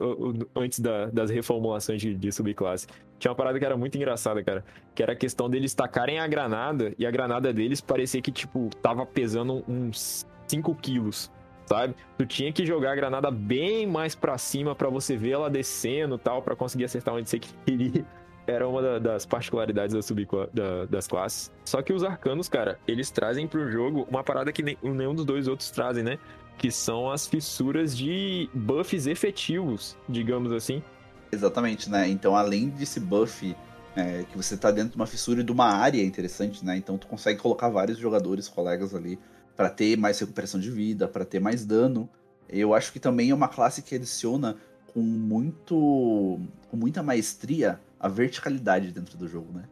antes 0.55 0.79
da, 0.79 1.05
das 1.05 1.29
reformulações 1.29 2.01
de, 2.01 2.15
de, 2.15 2.31
subclasse. 2.31 2.87
Tinha 3.19 3.31
uma 3.31 3.35
parada 3.35 3.57
que 3.57 3.63
era 3.63 3.77
muito 3.77 3.95
engraçada, 3.95 4.43
cara. 4.43 4.65
Que 4.93 5.03
era 5.03 5.13
a 5.13 5.15
questão 5.15 5.49
deles 5.49 5.73
tacarem 5.73 6.19
a 6.19 6.27
granada 6.27 6.93
e 6.97 7.05
a 7.05 7.11
granada 7.11 7.53
deles 7.53 7.79
parecia 7.79 8.21
que, 8.21 8.31
tipo, 8.31 8.69
tava 8.81 9.05
pesando 9.05 9.63
uns 9.67 10.25
5 10.47 10.75
quilos 10.75 11.31
sabe? 11.65 11.95
Tu 12.17 12.25
tinha 12.25 12.53
que 12.53 12.65
jogar 12.65 12.91
a 12.91 12.95
granada 12.95 13.31
bem 13.31 13.87
mais 13.87 14.13
para 14.13 14.37
cima 14.37 14.75
para 14.75 14.87
você 14.87 15.17
ver 15.17 15.31
ela 15.31 15.49
descendo 15.49 16.17
tal, 16.17 16.41
para 16.41 16.55
conseguir 16.55 16.85
acertar 16.85 17.13
onde 17.13 17.29
você 17.29 17.39
queria. 17.39 18.05
Era 18.47 18.67
uma 18.67 18.99
das 18.99 19.25
particularidades 19.25 19.95
da 19.95 20.01
sub 20.01 20.27
da, 20.53 20.85
das 20.85 21.07
classes. 21.07 21.51
Só 21.63 21.81
que 21.81 21.91
os 21.91 22.03
arcanos, 22.03 22.47
cara, 22.47 22.79
eles 22.87 23.09
trazem 23.09 23.47
pro 23.47 23.71
jogo 23.71 24.07
uma 24.09 24.23
parada 24.23 24.51
que 24.51 24.61
nenhum 24.61 25.15
dos 25.15 25.25
dois 25.25 25.47
outros 25.47 25.71
trazem, 25.71 26.03
né? 26.03 26.19
Que 26.57 26.71
são 26.71 27.09
as 27.09 27.25
fissuras 27.25 27.97
de 27.97 28.49
buffs 28.53 29.07
efetivos, 29.07 29.97
digamos 30.07 30.51
assim. 30.51 30.81
Exatamente, 31.31 31.89
né? 31.89 32.07
Então, 32.07 32.35
além 32.35 32.69
desse 32.69 32.99
buff 32.99 33.55
é, 33.95 34.23
que 34.23 34.37
você 34.37 34.55
tá 34.55 34.69
dentro 34.71 34.91
de 34.91 34.95
uma 34.95 35.07
fissura 35.07 35.41
e 35.41 35.43
de 35.43 35.51
uma 35.51 35.67
área 35.67 36.03
interessante, 36.03 36.63
né? 36.63 36.77
Então, 36.77 36.97
tu 36.97 37.07
consegue 37.07 37.39
colocar 37.39 37.69
vários 37.69 37.97
jogadores, 37.97 38.47
colegas 38.47 38.93
ali 38.93 39.17
para 39.55 39.69
ter 39.69 39.97
mais 39.97 40.19
recuperação 40.19 40.59
de 40.59 40.69
vida, 40.69 41.07
para 41.07 41.25
ter 41.25 41.39
mais 41.39 41.65
dano. 41.65 42.07
Eu 42.47 42.73
acho 42.73 42.91
que 42.93 42.99
também 42.99 43.31
é 43.31 43.33
uma 43.35 43.47
classe 43.47 43.81
que 43.81 43.95
adiciona 43.95 44.55
com 44.93 45.01
muito 45.01 46.39
com 46.69 46.77
muita 46.77 47.01
maestria 47.01 47.79
a 48.05 48.07
verticalidade 48.07 48.91
dentro 48.91 49.17
do 49.17 49.27
jogo, 49.27 49.51
né? 49.51 49.63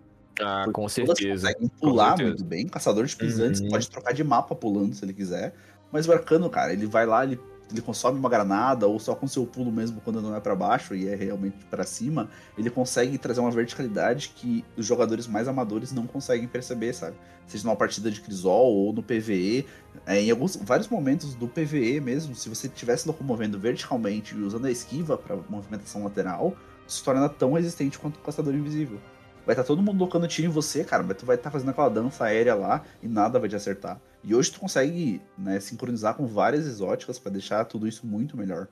Ah, 0.41 0.63
Porque 0.63 0.81
com 0.81 0.89
certeza. 0.89 1.47
conseguem 1.47 1.67
pular 1.79 2.17
muito 2.17 2.43
bem. 2.43 2.67
Caçador 2.67 3.05
de 3.05 3.15
pisantes 3.15 3.61
uhum. 3.61 3.69
pode 3.69 3.87
trocar 3.87 4.11
de 4.11 4.23
mapa 4.23 4.55
pulando 4.55 4.95
se 4.95 5.05
ele 5.05 5.13
quiser. 5.13 5.53
Mas 5.91 6.07
o 6.07 6.11
arcano, 6.11 6.49
cara, 6.49 6.73
ele 6.73 6.87
vai 6.87 7.05
lá, 7.05 7.23
ele 7.23 7.39
ele 7.71 7.81
consome 7.81 8.19
uma 8.19 8.29
granada 8.29 8.87
ou 8.87 8.99
só 8.99 9.15
com 9.15 9.27
seu 9.27 9.45
pulo 9.45 9.71
mesmo 9.71 9.99
quando 10.01 10.21
não 10.21 10.35
é 10.35 10.39
para 10.39 10.55
baixo 10.55 10.93
e 10.93 11.07
é 11.07 11.15
realmente 11.15 11.57
para 11.69 11.83
cima, 11.83 12.29
ele 12.57 12.69
consegue 12.69 13.17
trazer 13.17 13.39
uma 13.39 13.49
verticalidade 13.49 14.33
que 14.35 14.63
os 14.77 14.85
jogadores 14.85 15.27
mais 15.27 15.47
amadores 15.47 15.91
não 15.91 16.05
conseguem 16.05 16.47
perceber, 16.47 16.93
sabe? 16.93 17.15
Seja 17.47 17.63
numa 17.63 17.75
partida 17.75 18.11
de 18.11 18.21
Crisol 18.21 18.73
ou 18.73 18.93
no 18.93 19.01
PVE, 19.01 19.65
é, 20.05 20.21
em 20.21 20.29
alguns 20.29 20.55
vários 20.55 20.87
momentos 20.87 21.33
do 21.35 21.47
PVE 21.47 21.99
mesmo, 21.99 22.35
se 22.35 22.47
você 22.47 22.67
estivesse 22.67 23.07
locomovendo 23.07 23.59
verticalmente 23.59 24.35
e 24.35 24.41
usando 24.41 24.65
a 24.65 24.71
esquiva 24.71 25.17
para 25.17 25.35
movimentação 25.49 26.03
lateral, 26.03 26.55
se 26.87 27.03
torna 27.03 27.27
tão 27.29 27.53
resistente 27.53 27.99
quanto 27.99 28.17
o 28.17 28.19
caçador 28.19 28.53
invisível. 28.53 28.99
Vai 29.45 29.53
estar 29.53 29.63
tá 29.63 29.67
todo 29.67 29.81
mundo 29.81 29.99
tocando 29.99 30.27
tiro 30.27 30.47
em 30.47 30.51
você, 30.51 30.83
cara, 30.83 31.03
mas 31.03 31.17
tu 31.17 31.25
vai 31.25 31.35
estar 31.35 31.49
tá 31.49 31.51
fazendo 31.51 31.69
aquela 31.69 31.89
dança 31.89 32.25
aérea 32.25 32.55
lá 32.55 32.83
e 33.01 33.07
nada 33.07 33.39
vai 33.39 33.49
te 33.49 33.55
acertar. 33.55 33.99
E 34.23 34.33
hoje 34.33 34.51
tu 34.51 34.59
consegue 34.59 35.21
né, 35.37 35.59
sincronizar 35.59 36.15
com 36.15 36.25
várias 36.25 36.65
exóticas 36.65 37.19
para 37.19 37.31
deixar 37.31 37.65
tudo 37.65 37.87
isso 37.87 38.07
muito 38.07 38.37
melhor. 38.37 38.67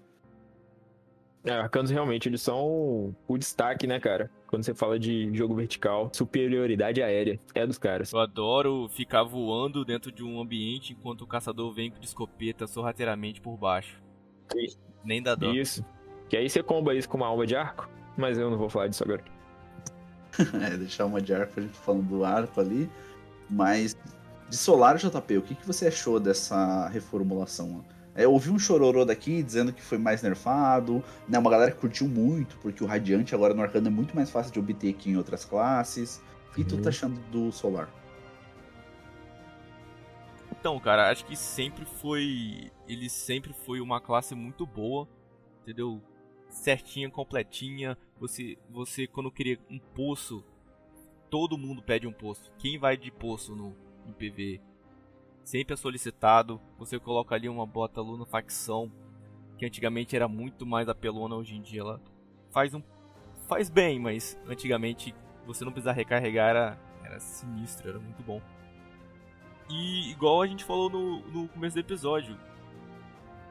É, 1.43 1.51
arcanos 1.53 1.89
realmente 1.89 2.29
eles 2.29 2.41
são 2.41 3.15
o 3.27 3.37
destaque, 3.37 3.87
né, 3.87 3.99
cara? 3.99 4.29
Quando 4.47 4.63
você 4.63 4.75
fala 4.75 4.99
de 4.99 5.35
jogo 5.35 5.55
vertical, 5.55 6.09
superioridade 6.13 7.01
aérea 7.01 7.39
é 7.55 7.65
dos 7.65 7.79
caras. 7.79 8.13
Eu 8.13 8.19
adoro 8.19 8.87
ficar 8.89 9.23
voando 9.23 9.83
dentro 9.83 10.11
de 10.11 10.23
um 10.23 10.39
ambiente 10.39 10.93
enquanto 10.93 11.21
o 11.21 11.27
caçador 11.27 11.73
vem 11.73 11.91
de 11.91 12.05
escopeta 12.05 12.67
sorrateiramente 12.67 13.41
por 13.41 13.57
baixo. 13.57 14.01
Isso. 14.55 14.77
Nem 15.03 15.21
dá 15.21 15.33
dó. 15.33 15.51
Isso. 15.51 15.83
Que 16.29 16.37
aí 16.37 16.47
você 16.47 16.61
comba 16.61 16.93
isso 16.93 17.09
com 17.09 17.17
uma 17.17 17.27
alma 17.27 17.45
de 17.47 17.55
arco, 17.55 17.89
mas 18.21 18.37
eu 18.37 18.49
não 18.49 18.57
vou 18.57 18.69
falar 18.69 18.87
disso 18.87 19.03
agora. 19.03 19.23
é, 20.65 20.77
deixar 20.77 21.05
uma 21.05 21.21
de 21.21 21.33
arco, 21.33 21.59
a 21.59 21.63
gente 21.63 21.77
falando 21.77 22.07
do 22.07 22.23
arco 22.23 22.61
ali. 22.61 22.89
Mas 23.49 23.97
de 24.47 24.55
Solar 24.55 24.97
JP, 24.97 25.37
o 25.37 25.41
que, 25.41 25.55
que 25.55 25.65
você 25.65 25.87
achou 25.87 26.19
dessa 26.19 26.87
reformulação? 26.87 27.83
É, 28.13 28.25
eu 28.25 28.33
ouvi 28.33 28.49
um 28.49 28.59
chororô 28.59 29.05
daqui 29.05 29.41
dizendo 29.41 29.71
que 29.73 29.81
foi 29.81 29.97
mais 29.97 30.21
nerfado, 30.21 31.03
né? 31.27 31.39
Uma 31.39 31.49
galera 31.49 31.71
que 31.71 31.77
curtiu 31.77 32.07
muito, 32.07 32.57
porque 32.57 32.83
o 32.83 32.87
Radiante 32.87 33.33
agora 33.33 33.53
no 33.53 33.61
Arcano 33.61 33.87
é 33.87 33.89
muito 33.91 34.15
mais 34.15 34.29
fácil 34.29 34.51
de 34.51 34.59
obter 34.59 34.93
que 34.93 35.09
em 35.09 35.17
outras 35.17 35.45
classes. 35.45 36.21
O 36.49 36.53
que 36.53 36.61
uhum. 36.61 36.67
tu 36.67 36.75
tá 36.77 36.83
uhum. 36.83 36.89
achando 36.89 37.19
do 37.31 37.51
Solar? 37.51 37.89
Então, 40.51 40.79
cara, 40.79 41.09
acho 41.09 41.25
que 41.25 41.35
sempre 41.35 41.85
foi. 41.85 42.71
Ele 42.87 43.09
sempre 43.09 43.53
foi 43.65 43.79
uma 43.79 44.01
classe 44.01 44.35
muito 44.35 44.65
boa, 44.65 45.07
entendeu? 45.61 46.01
Certinha, 46.49 47.09
completinha, 47.09 47.97
você, 48.21 48.55
você 48.69 49.07
quando 49.07 49.31
queria 49.31 49.59
um 49.67 49.79
poço, 49.79 50.45
todo 51.27 51.57
mundo 51.57 51.81
pede 51.81 52.05
um 52.05 52.13
poço. 52.13 52.51
Quem 52.59 52.77
vai 52.77 52.95
de 52.95 53.11
poço 53.11 53.55
no, 53.55 53.75
no 54.05 54.13
PV? 54.13 54.61
Sempre 55.43 55.73
é 55.73 55.77
solicitado. 55.77 56.61
Você 56.77 56.99
coloca 56.99 57.33
ali 57.33 57.49
uma 57.49 57.65
bota 57.65 57.99
Luna 57.99 58.27
facção, 58.27 58.91
que 59.57 59.65
antigamente 59.65 60.15
era 60.15 60.27
muito 60.27 60.67
mais 60.67 60.87
apelona, 60.87 61.35
hoje 61.35 61.55
em 61.55 61.61
dia 61.61 61.81
ela 61.81 61.99
faz 62.51 62.75
um 62.75 62.83
faz 63.47 63.69
bem, 63.69 63.99
mas 63.99 64.39
antigamente 64.45 65.15
você 65.45 65.65
não 65.65 65.71
precisar 65.71 65.91
recarregar 65.93 66.51
era, 66.51 66.79
era 67.03 67.19
sinistro, 67.19 67.89
era 67.89 67.99
muito 67.99 68.21
bom. 68.21 68.39
E 69.67 70.11
igual 70.11 70.43
a 70.43 70.47
gente 70.47 70.63
falou 70.63 70.89
no, 70.89 71.21
no 71.27 71.47
começo 71.49 71.75
do 71.75 71.79
episódio, 71.79 72.37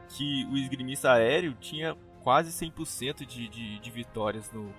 que 0.08 0.46
o 0.46 0.56
esgrimista 0.56 1.12
aéreo 1.12 1.54
tinha 1.60 1.96
quase 2.22 2.50
100% 2.50 3.26
de, 3.26 3.48
de, 3.48 3.78
de 3.78 3.90
vitórias 3.90 4.50
no, 4.52 4.72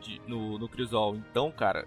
de, 0.00 0.20
no, 0.26 0.58
no 0.58 0.68
Crisol. 0.68 1.16
Então, 1.16 1.50
cara, 1.50 1.86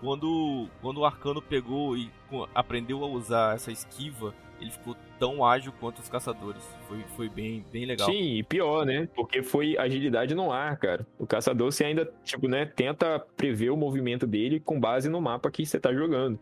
quando, 0.00 0.68
quando 0.80 0.98
o 0.98 1.04
Arcano 1.04 1.42
pegou 1.42 1.96
e 1.96 2.10
aprendeu 2.54 3.04
a 3.04 3.08
usar 3.08 3.54
essa 3.54 3.72
esquiva, 3.72 4.34
ele 4.60 4.70
ficou 4.70 4.96
tão 5.18 5.44
ágil 5.44 5.72
quanto 5.80 6.00
os 6.00 6.08
caçadores. 6.08 6.62
Foi, 6.88 7.04
foi 7.16 7.28
bem, 7.28 7.64
bem 7.72 7.86
legal. 7.86 8.08
Sim, 8.08 8.36
e 8.36 8.42
pior, 8.42 8.84
né? 8.84 9.08
Porque 9.14 9.42
foi 9.42 9.76
agilidade 9.76 10.34
no 10.34 10.52
ar, 10.52 10.76
cara. 10.76 11.06
O 11.18 11.26
caçador, 11.26 11.70
você 11.70 11.84
ainda, 11.84 12.10
tipo, 12.24 12.48
né, 12.48 12.64
tenta 12.64 13.18
prever 13.36 13.70
o 13.70 13.76
movimento 13.76 14.26
dele 14.26 14.60
com 14.60 14.78
base 14.78 15.08
no 15.08 15.20
mapa 15.20 15.50
que 15.50 15.64
você 15.64 15.78
tá 15.78 15.92
jogando. 15.92 16.38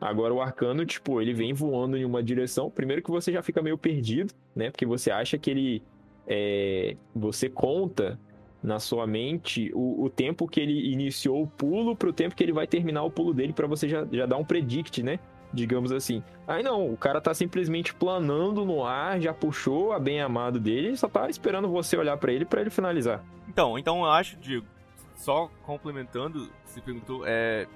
Agora 0.00 0.32
o 0.32 0.40
arcano, 0.40 0.86
tipo, 0.86 1.20
ele 1.20 1.34
vem 1.34 1.52
voando 1.52 1.96
em 1.96 2.04
uma 2.04 2.22
direção. 2.22 2.70
Primeiro 2.70 3.02
que 3.02 3.10
você 3.10 3.32
já 3.32 3.42
fica 3.42 3.60
meio 3.60 3.76
perdido, 3.76 4.32
né? 4.54 4.70
Porque 4.70 4.86
você 4.86 5.10
acha 5.10 5.36
que 5.36 5.50
ele 5.50 5.82
é, 6.28 6.96
você 7.14 7.48
conta 7.48 8.20
na 8.62 8.78
sua 8.78 9.06
mente 9.06 9.70
o, 9.74 10.04
o, 10.04 10.10
tempo 10.10 10.46
que 10.46 10.60
ele 10.60 10.92
iniciou 10.92 11.42
o 11.42 11.46
pulo 11.46 11.96
para 11.96 12.08
o 12.08 12.12
tempo 12.12 12.34
que 12.34 12.42
ele 12.42 12.52
vai 12.52 12.66
terminar 12.66 13.02
o 13.04 13.10
pulo 13.10 13.32
dele 13.32 13.52
para 13.52 13.66
você 13.66 13.88
já, 13.88 14.06
já 14.10 14.26
dar 14.26 14.36
um 14.36 14.44
predict, 14.44 15.02
né? 15.02 15.18
Digamos 15.52 15.90
assim. 15.92 16.22
Aí 16.46 16.62
não, 16.62 16.92
o 16.92 16.96
cara 16.96 17.20
tá 17.20 17.32
simplesmente 17.32 17.94
planando 17.94 18.66
no 18.66 18.84
ar, 18.84 19.18
já 19.18 19.32
puxou 19.32 19.92
a 19.92 19.98
bem 19.98 20.20
amado 20.20 20.60
dele, 20.60 20.94
só 20.96 21.08
tá 21.08 21.30
esperando 21.30 21.68
você 21.68 21.96
olhar 21.96 22.18
para 22.18 22.32
ele 22.32 22.44
para 22.44 22.60
ele 22.60 22.70
finalizar. 22.70 23.24
Então, 23.48 23.78
então 23.78 24.00
eu 24.00 24.10
acho, 24.10 24.36
Diego, 24.36 24.66
só 25.14 25.50
complementando, 25.62 26.50
você 26.64 26.82
perguntou, 26.82 27.22
é 27.24 27.66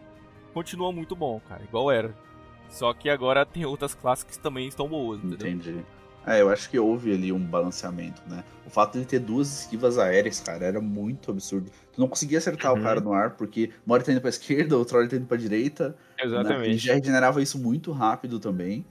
continua 0.53 0.93
muito 0.93 1.17
bom, 1.17 1.41
cara, 1.49 1.63
igual 1.65 1.91
era. 1.91 2.15
Só 2.69 2.93
que 2.93 3.09
agora 3.09 3.47
tem 3.47 3.65
outras 3.65 3.95
classes 3.95 4.25
que 4.25 4.39
também 4.39 4.69
estão 4.69 4.89
boas, 4.89 5.23
entendeu? 5.23 5.49
Entendi. 5.49 5.85
É, 6.27 6.41
eu 6.41 6.51
acho 6.51 6.71
que 6.71 6.79
houve 6.79 7.13
ali 7.13 7.33
um 7.33 7.39
balanceamento, 7.39 8.23
né? 8.29 8.45
O 8.67 8.71
fato 8.71 8.99
de 8.99 9.05
ter 9.05 9.19
duas 9.19 9.63
esquivas 9.63 9.99
aéreas, 9.99 10.41
cara, 10.41 10.65
era 10.65 10.81
muito 10.81 11.31
absurdo. 11.31 11.71
Tu 11.93 12.01
não 12.01 12.09
conseguia 12.09 12.39
acertar 12.39 12.73
uhum. 12.73 12.81
o 12.81 12.83
cara 12.83 13.01
no 13.01 13.13
ar, 13.13 13.31
porque 13.37 13.71
uma 13.85 13.95
hora 13.95 14.03
ele 14.03 14.07
tá 14.07 14.13
indo 14.13 14.21
pra 14.21 14.31
esquerda, 14.31 14.77
outra 14.77 14.97
hora 14.97 15.05
ele 15.05 15.11
tá 15.11 15.17
indo 15.17 15.27
pra 15.27 15.37
direita. 15.37 15.89
Né? 15.89 16.25
Exatamente. 16.25 16.61
Né? 16.61 16.67
Ele 16.67 16.79
já 16.79 16.95
regenerava 16.95 17.43
isso 17.43 17.59
muito 17.59 17.91
rápido 17.91 18.39
também. 18.39 18.85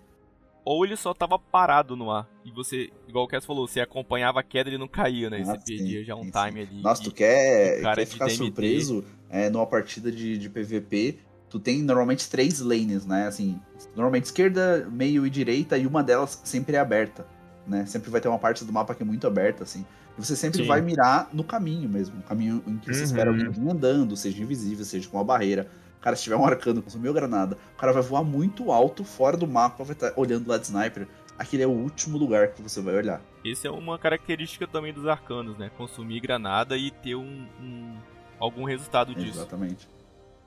Ou 0.63 0.85
ele 0.85 0.95
só 0.95 1.13
tava 1.13 1.39
parado 1.39 1.95
no 1.95 2.11
ar. 2.11 2.27
E 2.45 2.51
você, 2.51 2.91
igual 3.07 3.25
o 3.25 3.27
Cass 3.27 3.45
falou, 3.45 3.67
você 3.67 3.79
acompanhava 3.79 4.41
a 4.41 4.43
queda 4.43 4.69
e 4.69 4.73
ele 4.73 4.77
não 4.77 4.87
caía, 4.87 5.29
né? 5.29 5.41
Ah, 5.41 5.45
você 5.45 5.57
sim, 5.65 5.77
perdia 5.77 6.03
já 6.03 6.15
um 6.15 6.23
sim, 6.23 6.31
time 6.31 6.51
sim. 6.51 6.71
ali. 6.71 6.81
Nossa, 6.83 7.03
tu 7.03 7.11
quer, 7.11 7.81
quer 7.81 8.05
ficar 8.05 8.29
surpreso 8.29 9.03
é, 9.29 9.49
numa 9.49 9.65
partida 9.65 10.11
de, 10.11 10.37
de 10.37 10.49
PVP 10.49 11.17
tu 11.51 11.59
tem 11.59 11.83
normalmente 11.83 12.29
três 12.29 12.61
lanes, 12.61 13.05
né? 13.05 13.27
Assim, 13.27 13.59
normalmente 13.93 14.25
esquerda, 14.25 14.87
meio 14.89 15.27
e 15.27 15.29
direita, 15.29 15.77
e 15.77 15.85
uma 15.85 16.01
delas 16.01 16.41
sempre 16.45 16.77
é 16.77 16.79
aberta, 16.79 17.27
né? 17.67 17.85
Sempre 17.85 18.09
vai 18.09 18.21
ter 18.21 18.29
uma 18.29 18.39
parte 18.39 18.63
do 18.63 18.71
mapa 18.71 18.95
que 18.95 19.03
é 19.03 19.05
muito 19.05 19.27
aberta, 19.27 19.63
assim. 19.63 19.85
E 20.17 20.25
você 20.25 20.33
sempre 20.35 20.61
Sim. 20.61 20.67
vai 20.67 20.81
mirar 20.81 21.29
no 21.33 21.43
caminho 21.43 21.89
mesmo, 21.89 22.15
no 22.15 22.23
caminho 22.23 22.63
em 22.65 22.77
que 22.77 22.91
você 22.93 22.99
uhum. 22.99 23.05
espera 23.05 23.29
alguém 23.29 23.69
andando, 23.69 24.15
seja 24.15 24.41
invisível, 24.41 24.85
seja 24.85 25.09
com 25.09 25.17
uma 25.17 25.25
barreira. 25.25 25.69
Cara, 25.99 26.15
se 26.15 26.23
tiver 26.23 26.37
um 26.37 26.45
arcano, 26.45 26.81
consumiu 26.81 27.13
granada, 27.13 27.57
o 27.75 27.77
cara 27.77 27.91
vai 27.91 28.01
voar 28.01 28.23
muito 28.23 28.71
alto 28.71 29.03
fora 29.03 29.35
do 29.35 29.45
mapa, 29.45 29.83
vai 29.83 29.93
estar 29.93 30.13
olhando 30.15 30.47
lá 30.47 30.57
de 30.57 30.65
sniper. 30.65 31.07
Aquele 31.37 31.63
é 31.63 31.67
o 31.67 31.71
último 31.71 32.17
lugar 32.17 32.49
que 32.49 32.61
você 32.61 32.81
vai 32.81 32.95
olhar. 32.95 33.21
Esse 33.43 33.67
é 33.67 33.71
uma 33.71 33.99
característica 33.99 34.65
também 34.65 34.93
dos 34.93 35.05
arcanos, 35.05 35.57
né? 35.57 35.69
Consumir 35.77 36.19
granada 36.21 36.77
e 36.77 36.91
ter 36.91 37.15
um, 37.15 37.45
um 37.59 37.97
algum 38.39 38.63
resultado 38.63 39.13
disso. 39.13 39.39
Exatamente. 39.39 39.87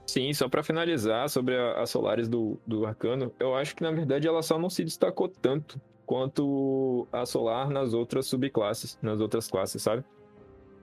Sim, 0.07 0.33
só 0.33 0.49
pra 0.49 0.63
finalizar 0.63 1.29
sobre 1.29 1.57
a, 1.57 1.81
a 1.83 1.87
Solaris 1.87 2.29
do, 2.29 2.59
do 2.67 2.85
Arcano, 2.87 3.33
eu 3.39 3.55
acho 3.55 3.75
que 3.75 3.83
na 3.83 3.91
verdade 3.91 4.29
ela 4.29 4.43
só 4.43 4.59
não 4.59 4.69
se 4.69 4.85
destacou 4.85 5.29
tanto 5.29 5.81
quanto 6.05 7.09
a 7.13 7.25
Solar 7.25 7.71
nas 7.71 7.95
outras 7.95 8.27
subclasses, 8.27 8.99
nas 9.01 9.21
outras 9.21 9.49
classes, 9.49 9.83
sabe? 9.83 10.05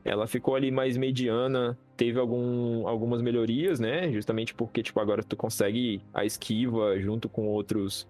Ela 0.03 0.26
ficou 0.26 0.55
ali 0.55 0.72
mais 0.72 0.97
mediana, 0.97 1.78
teve 1.95 2.19
algum, 2.19 2.88
algumas 2.88 3.22
melhorias, 3.22 3.80
né? 3.80 4.11
Justamente 4.11 4.53
porque, 4.53 4.82
tipo, 4.82 4.99
agora 4.99 5.24
tu 5.24 5.38
consegue 5.38 6.01
a 6.11 6.26
esquiva 6.26 6.99
junto 6.99 7.30
com 7.30 7.47
outros 7.47 8.07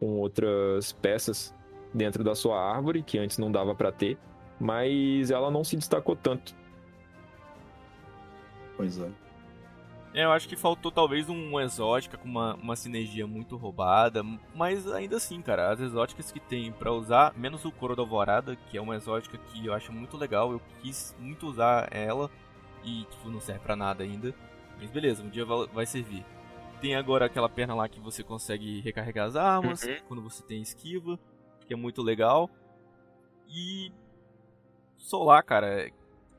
com 0.00 0.18
outras 0.18 0.92
peças 0.92 1.54
dentro 1.92 2.22
da 2.22 2.34
sua 2.34 2.60
árvore, 2.60 3.02
que 3.02 3.18
antes 3.18 3.38
não 3.38 3.50
dava 3.50 3.74
para 3.74 3.90
ter, 3.90 4.18
mas 4.60 5.30
ela 5.30 5.50
não 5.50 5.64
se 5.64 5.76
destacou 5.76 6.14
tanto. 6.14 6.54
Pois 8.76 8.98
é. 8.98 9.25
É, 10.16 10.24
eu 10.24 10.32
acho 10.32 10.48
que 10.48 10.56
faltou 10.56 10.90
talvez 10.90 11.28
um 11.28 11.60
exótica 11.60 12.16
com 12.16 12.26
uma, 12.26 12.54
uma 12.54 12.74
sinergia 12.74 13.26
muito 13.26 13.54
roubada, 13.54 14.22
mas 14.54 14.90
ainda 14.90 15.18
assim, 15.18 15.42
cara, 15.42 15.70
as 15.70 15.78
exóticas 15.78 16.32
que 16.32 16.40
tem 16.40 16.72
para 16.72 16.90
usar, 16.90 17.34
menos 17.36 17.66
o 17.66 17.70
Coro 17.70 17.94
da 17.94 18.00
Alvorada, 18.00 18.56
que 18.56 18.78
é 18.78 18.80
uma 18.80 18.96
exótica 18.96 19.36
que 19.36 19.66
eu 19.66 19.74
acho 19.74 19.92
muito 19.92 20.16
legal, 20.16 20.52
eu 20.52 20.62
quis 20.80 21.14
muito 21.18 21.46
usar 21.46 21.94
ela 21.94 22.30
e 22.82 23.04
tipo, 23.10 23.28
não 23.28 23.42
serve 23.42 23.60
para 23.60 23.76
nada 23.76 24.04
ainda. 24.04 24.34
Mas 24.78 24.90
beleza, 24.90 25.22
um 25.22 25.28
dia 25.28 25.44
vai 25.44 25.84
servir. 25.84 26.24
Tem 26.80 26.96
agora 26.96 27.26
aquela 27.26 27.50
perna 27.50 27.74
lá 27.74 27.86
que 27.86 28.00
você 28.00 28.22
consegue 28.22 28.80
recarregar 28.80 29.26
as 29.26 29.36
armas 29.36 29.82
uhum. 29.82 29.96
quando 30.08 30.22
você 30.22 30.42
tem 30.42 30.62
esquiva, 30.62 31.18
que 31.66 31.74
é 31.74 31.76
muito 31.76 32.00
legal. 32.00 32.48
E 33.46 33.92
Solar, 34.96 35.42
cara, 35.42 35.90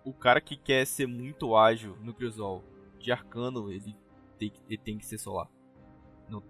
o 0.04 0.14
cara 0.14 0.42
que 0.42 0.58
quer 0.58 0.84
ser 0.88 1.06
muito 1.06 1.56
ágil 1.56 1.96
no 2.02 2.12
Crisol 2.12 2.64
de 3.08 3.12
arcano, 3.14 3.72
ele 3.72 3.96
tem, 4.38 4.52
ele 4.68 4.78
tem 4.78 4.98
que 4.98 5.06
ser 5.06 5.18
solar. 5.18 5.48
Não, 6.30 6.44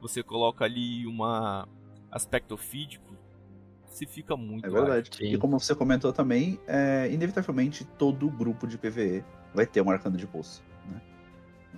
você 0.00 0.22
coloca 0.22 0.64
ali 0.64 1.04
uma 1.08 1.68
aspecto 2.08 2.56
físico, 2.56 3.16
se 3.86 4.06
fica 4.06 4.36
muito. 4.36 4.64
É 4.64 4.70
verdade. 4.70 5.10
E 5.20 5.36
como 5.36 5.58
você 5.58 5.74
comentou 5.74 6.12
também, 6.12 6.60
é, 6.68 7.10
inevitavelmente 7.10 7.84
todo 7.84 8.30
grupo 8.30 8.64
de 8.64 8.78
PVE 8.78 9.24
vai 9.52 9.66
ter 9.66 9.80
um 9.80 9.90
arcano 9.90 10.16
de 10.16 10.24
pulso. 10.24 10.62
Né? 10.88 11.02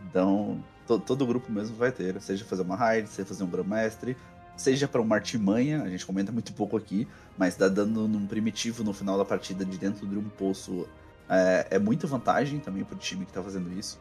Então, 0.04 0.62
to, 0.86 0.98
todo 0.98 1.26
grupo 1.26 1.50
mesmo 1.50 1.74
vai 1.74 1.90
ter, 1.90 2.20
seja 2.20 2.44
fazer 2.44 2.60
uma 2.60 2.76
raid, 2.76 3.08
seja 3.08 3.26
fazer 3.26 3.42
um 3.42 3.48
grão-mestre, 3.48 4.18
seja 4.54 4.86
para 4.86 5.00
uma 5.00 5.16
artimanha, 5.16 5.82
a 5.82 5.88
gente 5.88 6.04
comenta 6.04 6.30
muito 6.30 6.52
pouco 6.52 6.76
aqui, 6.76 7.08
mas 7.38 7.56
dá 7.56 7.68
dando 7.68 8.06
num 8.06 8.26
primitivo 8.26 8.84
no 8.84 8.92
final 8.92 9.16
da 9.16 9.24
partida 9.24 9.64
de 9.64 9.78
dentro 9.78 10.06
de 10.06 10.18
um 10.18 10.28
poço 10.28 10.86
é, 11.26 11.68
é 11.70 11.78
muita 11.78 12.06
vantagem 12.06 12.60
também 12.60 12.84
pro 12.84 12.96
time 12.96 13.24
que 13.24 13.32
tá 13.32 13.42
fazendo 13.42 13.72
isso. 13.72 13.98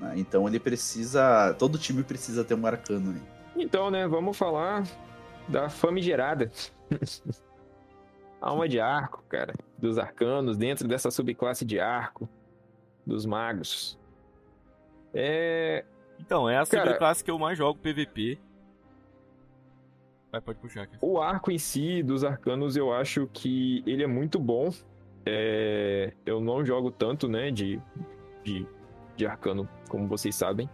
Né? 0.00 0.14
Então 0.16 0.46
ele 0.46 0.60
precisa. 0.60 1.54
Todo 1.54 1.78
time 1.78 2.02
precisa 2.02 2.44
ter 2.44 2.54
um 2.54 2.66
arcano 2.66 3.12
aí. 3.12 3.62
Então, 3.62 3.90
né, 3.90 4.06
vamos 4.06 4.36
falar 4.36 4.84
da 5.48 5.68
famigerada. 5.68 6.50
Alma 8.40 8.68
de 8.68 8.78
arco, 8.78 9.24
cara. 9.28 9.52
Dos 9.76 9.98
arcanos, 9.98 10.56
dentro 10.56 10.86
dessa 10.86 11.10
subclasse 11.10 11.64
de 11.64 11.80
arco. 11.80 12.28
Dos 13.04 13.26
magos. 13.26 13.98
É. 15.12 15.84
Então, 16.20 16.48
é 16.48 16.58
a 16.58 16.66
cara, 16.66 16.90
subclasse 16.90 17.24
que 17.24 17.30
eu 17.30 17.38
mais 17.38 17.58
jogo 17.58 17.78
PVP. 17.80 18.38
Vai, 20.30 20.40
pode 20.40 20.58
puxar 20.58 20.82
aqui. 20.82 20.96
O 21.00 21.20
arco 21.20 21.50
em 21.50 21.58
si, 21.58 22.02
dos 22.02 22.22
arcanos, 22.22 22.76
eu 22.76 22.92
acho 22.92 23.28
que 23.32 23.82
ele 23.86 24.04
é 24.04 24.06
muito 24.06 24.38
bom. 24.38 24.72
É... 25.24 26.12
Eu 26.24 26.40
não 26.40 26.64
jogo 26.64 26.90
tanto, 26.90 27.28
né, 27.28 27.50
de, 27.50 27.80
de 28.44 28.66
de 29.18 29.26
Arcano, 29.26 29.68
como 29.88 30.06
vocês 30.06 30.34
sabem. 30.34 30.70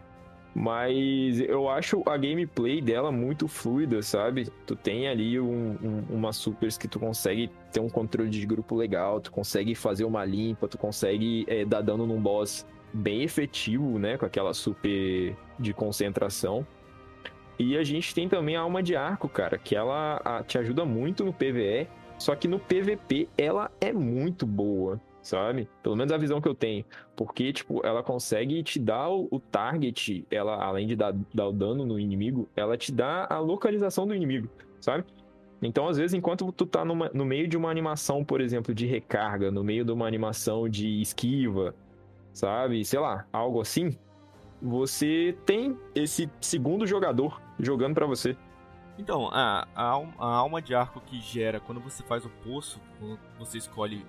Mas 0.54 1.40
eu 1.40 1.68
acho 1.68 2.00
a 2.06 2.16
gameplay 2.16 2.80
dela 2.80 3.10
muito 3.10 3.48
fluida, 3.48 4.00
sabe? 4.02 4.48
Tu 4.64 4.76
tem 4.76 5.08
ali 5.08 5.40
um, 5.40 5.76
um, 5.82 6.04
uma 6.10 6.32
supers 6.32 6.78
que 6.78 6.86
tu 6.86 7.00
consegue 7.00 7.50
ter 7.72 7.80
um 7.80 7.88
controle 7.88 8.30
de 8.30 8.46
grupo 8.46 8.76
legal, 8.76 9.20
tu 9.20 9.32
consegue 9.32 9.74
fazer 9.74 10.04
uma 10.04 10.24
limpa, 10.24 10.68
tu 10.68 10.78
consegue 10.78 11.44
é, 11.48 11.64
dar 11.64 11.80
dano 11.80 12.06
num 12.06 12.20
boss 12.20 12.64
bem 12.92 13.24
efetivo, 13.24 13.98
né? 13.98 14.16
Com 14.16 14.26
aquela 14.26 14.54
super 14.54 15.36
de 15.58 15.72
concentração. 15.72 16.64
E 17.58 17.76
a 17.76 17.82
gente 17.82 18.14
tem 18.14 18.28
também 18.28 18.54
a 18.54 18.60
alma 18.60 18.80
de 18.80 18.94
arco, 18.94 19.28
cara, 19.28 19.58
que 19.58 19.74
ela 19.74 20.20
a, 20.24 20.44
te 20.44 20.56
ajuda 20.56 20.84
muito 20.84 21.24
no 21.24 21.32
PVE, 21.32 21.88
só 22.16 22.36
que 22.36 22.46
no 22.46 22.60
PVP 22.60 23.28
ela 23.36 23.72
é 23.80 23.92
muito 23.92 24.46
boa 24.46 25.00
sabe? 25.24 25.68
Pelo 25.82 25.96
menos 25.96 26.12
a 26.12 26.18
visão 26.18 26.40
que 26.40 26.46
eu 26.46 26.54
tenho. 26.54 26.84
Porque, 27.16 27.52
tipo, 27.52 27.84
ela 27.84 28.02
consegue 28.02 28.62
te 28.62 28.78
dar 28.78 29.08
o, 29.10 29.40
target, 29.50 30.24
ela, 30.30 30.62
além 30.62 30.86
de 30.86 30.94
dar, 30.94 31.14
dar 31.32 31.48
o 31.48 31.52
dano 31.52 31.84
no 31.84 31.98
inimigo, 31.98 32.46
ela 32.54 32.76
te 32.76 32.92
dá 32.92 33.26
a 33.28 33.38
localização 33.38 34.06
do 34.06 34.14
inimigo, 34.14 34.48
sabe? 34.80 35.04
Então, 35.62 35.88
às 35.88 35.96
vezes, 35.96 36.12
enquanto 36.12 36.52
tu 36.52 36.66
tá 36.66 36.84
numa, 36.84 37.10
no 37.14 37.24
meio 37.24 37.48
de 37.48 37.56
uma 37.56 37.70
animação, 37.70 38.22
por 38.22 38.40
exemplo, 38.40 38.74
de 38.74 38.86
recarga, 38.86 39.50
no 39.50 39.64
meio 39.64 39.82
de 39.84 39.90
uma 39.90 40.06
animação 40.06 40.68
de 40.68 41.00
esquiva, 41.00 41.74
sabe? 42.32 42.84
Sei 42.84 43.00
lá, 43.00 43.26
algo 43.32 43.62
assim, 43.62 43.96
você 44.60 45.34
tem 45.46 45.76
esse 45.94 46.30
segundo 46.38 46.86
jogador 46.86 47.40
jogando 47.58 47.94
para 47.94 48.06
você. 48.06 48.36
Então, 48.98 49.28
a, 49.32 49.66
a, 49.74 49.92
a, 50.18 50.34
alma 50.34 50.60
de 50.60 50.74
arco 50.74 51.00
que 51.00 51.18
gera 51.18 51.60
quando 51.60 51.80
você 51.80 52.02
faz 52.02 52.26
o 52.26 52.30
poço, 52.44 52.78
quando 52.98 53.18
você 53.38 53.56
escolhe 53.58 54.04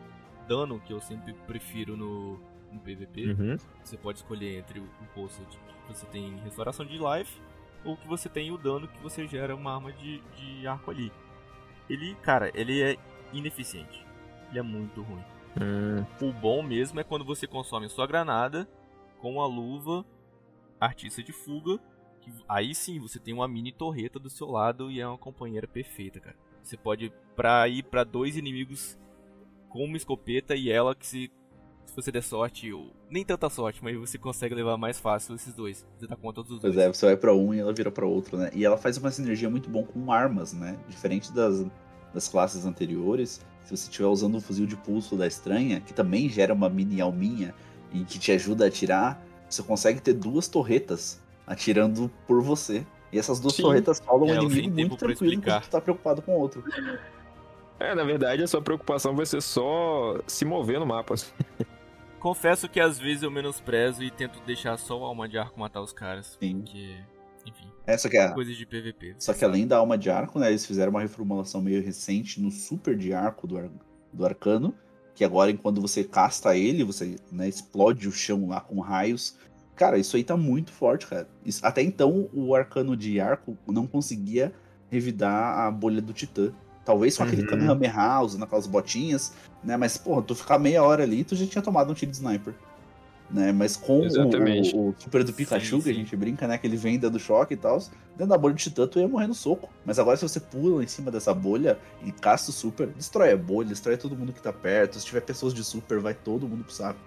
dano, 0.45 0.79
que 0.79 0.93
eu 0.93 1.01
sempre 1.01 1.33
prefiro 1.45 1.97
no, 1.97 2.39
no 2.71 2.79
PVP. 2.79 3.27
Uhum. 3.27 3.57
Você 3.83 3.97
pode 3.97 4.19
escolher 4.19 4.59
entre 4.59 4.79
o, 4.79 4.87
poço 5.13 5.41
que 5.45 5.57
você 5.87 6.05
tem 6.07 6.37
restauração 6.43 6.85
de 6.85 6.97
life 6.97 7.41
ou 7.83 7.95
que 7.95 8.07
você 8.07 8.27
tem 8.27 8.51
o 8.51 8.57
dano 8.57 8.87
que 8.87 9.01
você 9.01 9.27
gera 9.27 9.55
uma 9.55 9.75
arma 9.75 9.91
de, 9.91 10.21
de 10.35 10.67
arco 10.67 10.91
ali. 10.91 11.11
Ele, 11.89 12.15
cara, 12.15 12.51
ele 12.53 12.81
é 12.81 12.97
ineficiente. 13.31 14.05
Ele 14.49 14.59
é 14.59 14.63
muito 14.63 15.01
ruim. 15.01 15.23
Hum. 15.61 16.05
O 16.21 16.33
bom 16.33 16.61
mesmo 16.61 16.99
é 16.99 17.03
quando 17.03 17.23
você 17.23 17.47
consome 17.47 17.87
sua 17.87 18.07
granada 18.07 18.67
com 19.19 19.41
a 19.41 19.47
luva 19.47 20.05
artista 20.79 21.23
de 21.23 21.31
fuga. 21.31 21.79
Que, 22.21 22.31
aí 22.49 22.73
sim 22.73 22.99
você 22.99 23.19
tem 23.19 23.33
uma 23.33 23.47
mini 23.47 23.71
torreta 23.71 24.19
do 24.19 24.29
seu 24.29 24.49
lado 24.49 24.91
e 24.91 24.99
é 24.99 25.07
uma 25.07 25.17
companheira 25.17 25.67
perfeita, 25.67 26.19
cara. 26.19 26.35
Você 26.63 26.75
pode 26.75 27.13
pra 27.35 27.67
ir 27.67 27.83
para 27.83 28.03
dois 28.03 28.35
inimigos 28.35 28.97
com 29.75 29.83
uma 29.83 29.97
escopeta 29.97 30.55
e 30.55 30.71
ela 30.71 30.95
que 30.95 31.05
se, 31.05 31.29
se 31.85 31.93
você 31.93 32.09
der 32.09 32.23
sorte, 32.23 32.71
ou 32.71 32.93
nem 33.09 33.25
tanta 33.25 33.49
sorte, 33.49 33.83
mas 33.83 33.97
você 33.97 34.17
consegue 34.17 34.55
levar 34.55 34.77
mais 34.77 34.97
fácil 34.97 35.35
esses 35.35 35.53
dois. 35.53 35.85
Você 35.99 36.07
dá 36.07 36.15
conta 36.15 36.41
dos 36.41 36.61
dois. 36.61 36.73
Pois 36.73 36.77
é, 36.77 36.87
você 36.87 37.07
vai 37.07 37.17
para 37.17 37.35
um 37.35 37.53
e 37.53 37.59
ela 37.59 37.73
vira 37.73 37.91
para 37.91 38.05
outro, 38.05 38.37
né? 38.37 38.49
E 38.53 38.63
ela 38.63 38.77
faz 38.77 38.97
uma 38.97 39.11
sinergia 39.11 39.49
muito 39.49 39.69
bom 39.69 39.83
com 39.83 40.13
armas, 40.13 40.53
né? 40.53 40.79
Diferente 40.87 41.29
das, 41.33 41.65
das 42.13 42.29
classes 42.29 42.65
anteriores, 42.65 43.45
se 43.65 43.75
você 43.75 43.89
estiver 43.89 44.07
usando 44.07 44.35
o 44.35 44.41
fuzil 44.41 44.65
de 44.65 44.77
pulso 44.77 45.17
da 45.17 45.27
estranha, 45.27 45.81
que 45.81 45.93
também 45.93 46.29
gera 46.29 46.53
uma 46.53 46.69
mini 46.69 47.01
alminha 47.01 47.53
e 47.91 48.05
que 48.05 48.17
te 48.17 48.31
ajuda 48.31 48.63
a 48.63 48.67
atirar, 48.69 49.21
você 49.49 49.61
consegue 49.61 50.01
ter 50.01 50.13
duas 50.13 50.47
torretas 50.47 51.21
atirando 51.45 52.09
por 52.25 52.41
você. 52.41 52.85
E 53.11 53.19
essas 53.19 53.41
duas 53.41 53.55
Sim. 53.55 53.63
torretas 53.63 53.99
falam 53.99 54.29
é, 54.29 54.39
um 54.39 54.43
inimigo 54.43 54.73
muito 54.73 54.95
tranquilo 54.95 55.33
enquanto 55.33 55.63
tu 55.63 55.69
tá 55.69 55.81
preocupado 55.81 56.21
com 56.21 56.33
o 56.33 56.39
outro. 56.39 56.63
É, 57.79 57.93
na 57.93 58.03
verdade, 58.03 58.41
a 58.41 58.47
sua 58.47 58.61
preocupação 58.61 59.15
vai 59.15 59.25
ser 59.25 59.41
só 59.41 60.17
se 60.27 60.45
mover 60.45 60.79
no 60.79 60.85
mapa. 60.85 61.15
Confesso 62.19 62.67
que 62.67 62.79
às 62.79 62.97
vezes 62.97 63.23
eu 63.23 63.29
menosprezo 63.29 64.01
e 64.03 64.09
tento 64.09 64.39
deixar 64.45 64.77
só 64.77 64.99
o 64.99 65.03
alma 65.03 65.27
de 65.27 65.37
arco 65.37 65.59
matar 65.59 65.81
os 65.81 65.93
caras. 65.93 66.37
Sim. 66.39 66.61
Porque, 66.61 66.97
enfim. 67.45 67.71
É, 67.85 67.97
só 67.97 68.09
que 68.09 68.17
é, 68.17 68.29
coisas 68.29 68.55
de 68.55 68.65
PVP. 68.65 69.15
Só 69.19 69.33
que 69.33 69.39
sabe. 69.39 69.51
além 69.51 69.67
da 69.67 69.77
alma 69.77 69.97
de 69.97 70.09
arco, 70.09 70.39
né, 70.39 70.49
eles 70.49 70.65
fizeram 70.65 70.89
uma 70.89 71.01
reformulação 71.01 71.61
meio 71.61 71.83
recente 71.83 72.41
no 72.41 72.49
super 72.49 72.97
de 72.97 73.13
arco 73.13 73.45
do, 73.45 73.57
ar, 73.57 73.69
do 74.11 74.25
arcano. 74.25 74.73
Que 75.13 75.23
agora, 75.23 75.53
quando 75.53 75.79
você 75.79 76.03
casta 76.03 76.57
ele, 76.57 76.83
você 76.83 77.15
né, 77.31 77.47
explode 77.47 78.07
o 78.07 78.11
chão 78.11 78.47
lá 78.47 78.59
com 78.59 78.79
raios. 78.79 79.37
Cara, 79.75 79.97
isso 79.97 80.15
aí 80.15 80.23
tá 80.23 80.35
muito 80.35 80.71
forte, 80.71 81.05
cara. 81.05 81.27
Isso, 81.45 81.65
até 81.65 81.81
então, 81.81 82.29
o 82.33 82.55
arcano 82.55 82.97
de 82.97 83.19
arco 83.19 83.57
não 83.67 83.85
conseguia 83.85 84.53
revidar 84.89 85.59
a 85.59 85.69
bolha 85.69 86.01
do 86.01 86.11
titã. 86.11 86.53
Talvez 86.85 87.17
com 87.17 87.23
uhum. 87.23 87.29
aquele 87.29 87.47
Kamehameha 87.47 88.21
usando 88.21 88.43
aquelas 88.43 88.67
botinhas, 88.67 89.33
né? 89.63 89.75
Mas, 89.75 89.97
porra, 89.97 90.21
tu 90.21 90.35
ficar 90.35 90.59
meia 90.59 90.83
hora 90.83 91.03
ali, 91.03 91.23
tu 91.23 91.35
já 91.35 91.45
tinha 91.47 91.61
tomado 91.61 91.91
um 91.91 91.95
tiro 91.95 92.11
de 92.11 92.17
sniper. 92.17 92.53
Né? 93.29 93.51
Mas 93.51 93.75
com 93.75 94.01
o, 94.01 94.03
o, 94.03 94.89
o, 94.89 94.95
super 94.99 95.23
do 95.23 95.33
Pikachu, 95.33 95.77
sim, 95.77 95.81
que 95.81 95.89
a 95.89 95.93
gente 95.93 96.15
brinca, 96.15 96.47
né? 96.47 96.59
Que 96.59 96.67
ele 96.67 96.77
vem 96.77 96.99
dando 96.99 97.17
choque 97.17 97.55
e 97.55 97.57
tal, 97.57 97.79
dentro 98.11 98.27
da 98.27 98.37
bolha 98.37 98.53
de 98.53 98.61
titã, 98.61 98.87
tu 98.87 98.99
ia 98.99 99.07
morrer 99.07 99.25
no 99.25 99.33
soco. 99.33 99.67
Mas 99.83 99.97
agora, 99.97 100.15
se 100.15 100.21
você 100.21 100.39
pula 100.39 100.83
em 100.83 100.87
cima 100.87 101.09
dessa 101.09 101.33
bolha 101.33 101.79
e 102.03 102.11
caça 102.11 102.51
o 102.51 102.53
super, 102.53 102.85
destrói 102.87 103.31
a 103.31 103.37
bolha, 103.37 103.69
destrói 103.69 103.97
todo 103.97 104.15
mundo 104.15 104.31
que 104.31 104.41
tá 104.41 104.53
perto. 104.53 104.99
Se 104.99 105.05
tiver 105.07 105.21
pessoas 105.21 105.55
de 105.55 105.63
super, 105.63 105.99
vai 105.99 106.13
todo 106.13 106.47
mundo 106.47 106.63
pro 106.63 106.73
saco. 106.73 106.99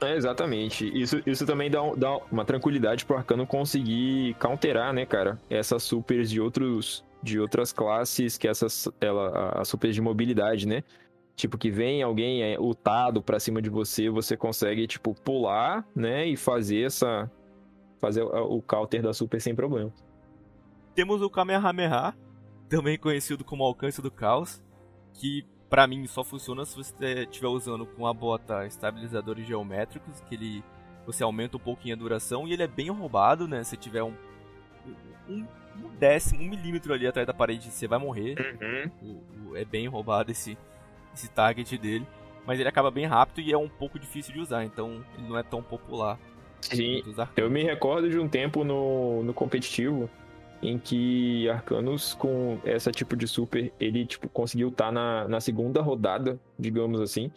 É, 0.00 0.16
exatamente. 0.16 0.90
Isso, 0.98 1.20
isso 1.26 1.44
também 1.44 1.70
dá, 1.70 1.80
dá 1.94 2.16
uma 2.32 2.44
tranquilidade 2.44 3.04
pro 3.04 3.16
Arcano 3.16 3.46
conseguir 3.46 4.34
counterar, 4.40 4.94
né, 4.94 5.04
cara? 5.04 5.38
Essas 5.50 5.82
supers 5.82 6.30
de 6.30 6.40
outros 6.40 7.04
de 7.22 7.38
outras 7.38 7.72
classes 7.72 8.38
que 8.38 8.48
essas 8.48 8.88
ela 9.00 9.50
a 9.60 9.64
super 9.64 9.90
de 9.92 10.00
mobilidade, 10.00 10.66
né? 10.66 10.82
Tipo 11.36 11.56
que 11.56 11.70
vem 11.70 12.02
alguém 12.02 12.42
é, 12.42 12.58
lutado 12.58 13.22
para 13.22 13.40
cima 13.40 13.62
de 13.62 13.70
você, 13.70 14.10
você 14.10 14.36
consegue 14.36 14.86
tipo 14.86 15.14
pular, 15.14 15.86
né, 15.94 16.26
e 16.26 16.36
fazer 16.36 16.82
essa 16.82 17.30
fazer 17.98 18.22
o, 18.22 18.62
counter 18.62 19.02
da 19.02 19.12
super 19.12 19.40
sem 19.40 19.54
problema. 19.54 19.92
Temos 20.94 21.22
o 21.22 21.30
Kamehameha, 21.30 22.14
também 22.68 22.98
conhecido 22.98 23.44
como 23.44 23.62
alcance 23.62 24.00
do 24.00 24.10
caos, 24.10 24.62
que 25.14 25.44
pra 25.68 25.86
mim 25.86 26.06
só 26.06 26.24
funciona 26.24 26.64
se 26.64 26.76
você 26.76 27.22
estiver 27.22 27.48
usando 27.48 27.86
com 27.86 28.06
a 28.06 28.12
bota 28.12 28.66
estabilizadores 28.66 29.46
geométricos, 29.46 30.20
que 30.22 30.34
ele 30.34 30.64
você 31.06 31.22
aumenta 31.22 31.56
um 31.56 31.60
pouquinho 31.60 31.94
a 31.94 31.98
duração 31.98 32.46
e 32.46 32.52
ele 32.52 32.62
é 32.62 32.68
bem 32.68 32.90
roubado, 32.90 33.48
né? 33.48 33.64
Se 33.64 33.76
tiver 33.76 34.02
um, 34.02 34.14
um, 35.28 35.46
um 35.84 35.96
décimo, 35.98 36.42
um 36.42 36.48
milímetro 36.48 36.92
ali 36.92 37.06
atrás 37.06 37.26
da 37.26 37.34
parede, 37.34 37.70
você 37.70 37.86
vai 37.86 37.98
morrer. 37.98 38.36
Uhum. 38.38 38.90
O, 39.02 39.50
o, 39.50 39.56
é 39.56 39.64
bem 39.64 39.86
roubado 39.86 40.30
esse, 40.30 40.56
esse 41.14 41.28
target 41.30 41.76
dele. 41.78 42.06
Mas 42.46 42.58
ele 42.58 42.68
acaba 42.68 42.90
bem 42.90 43.06
rápido 43.06 43.40
e 43.40 43.52
é 43.52 43.58
um 43.58 43.68
pouco 43.68 43.98
difícil 43.98 44.32
de 44.32 44.40
usar, 44.40 44.64
então 44.64 45.04
ele 45.16 45.28
não 45.28 45.38
é 45.38 45.42
tão 45.42 45.62
popular. 45.62 46.18
Sim, 46.60 47.02
eu 47.36 47.50
me 47.50 47.62
recordo 47.62 48.08
de 48.08 48.18
um 48.18 48.28
tempo 48.28 48.64
no, 48.64 49.22
no 49.22 49.32
competitivo 49.32 50.10
em 50.62 50.78
que 50.78 51.48
Arcanos 51.48 52.14
com 52.14 52.58
essa 52.64 52.90
tipo 52.90 53.16
de 53.16 53.26
super, 53.26 53.72
ele 53.80 54.04
tipo 54.04 54.28
conseguiu 54.28 54.68
estar 54.68 54.86
tá 54.86 54.92
na, 54.92 55.28
na 55.28 55.40
segunda 55.40 55.80
rodada, 55.80 56.38
digamos 56.58 57.00
assim. 57.00 57.30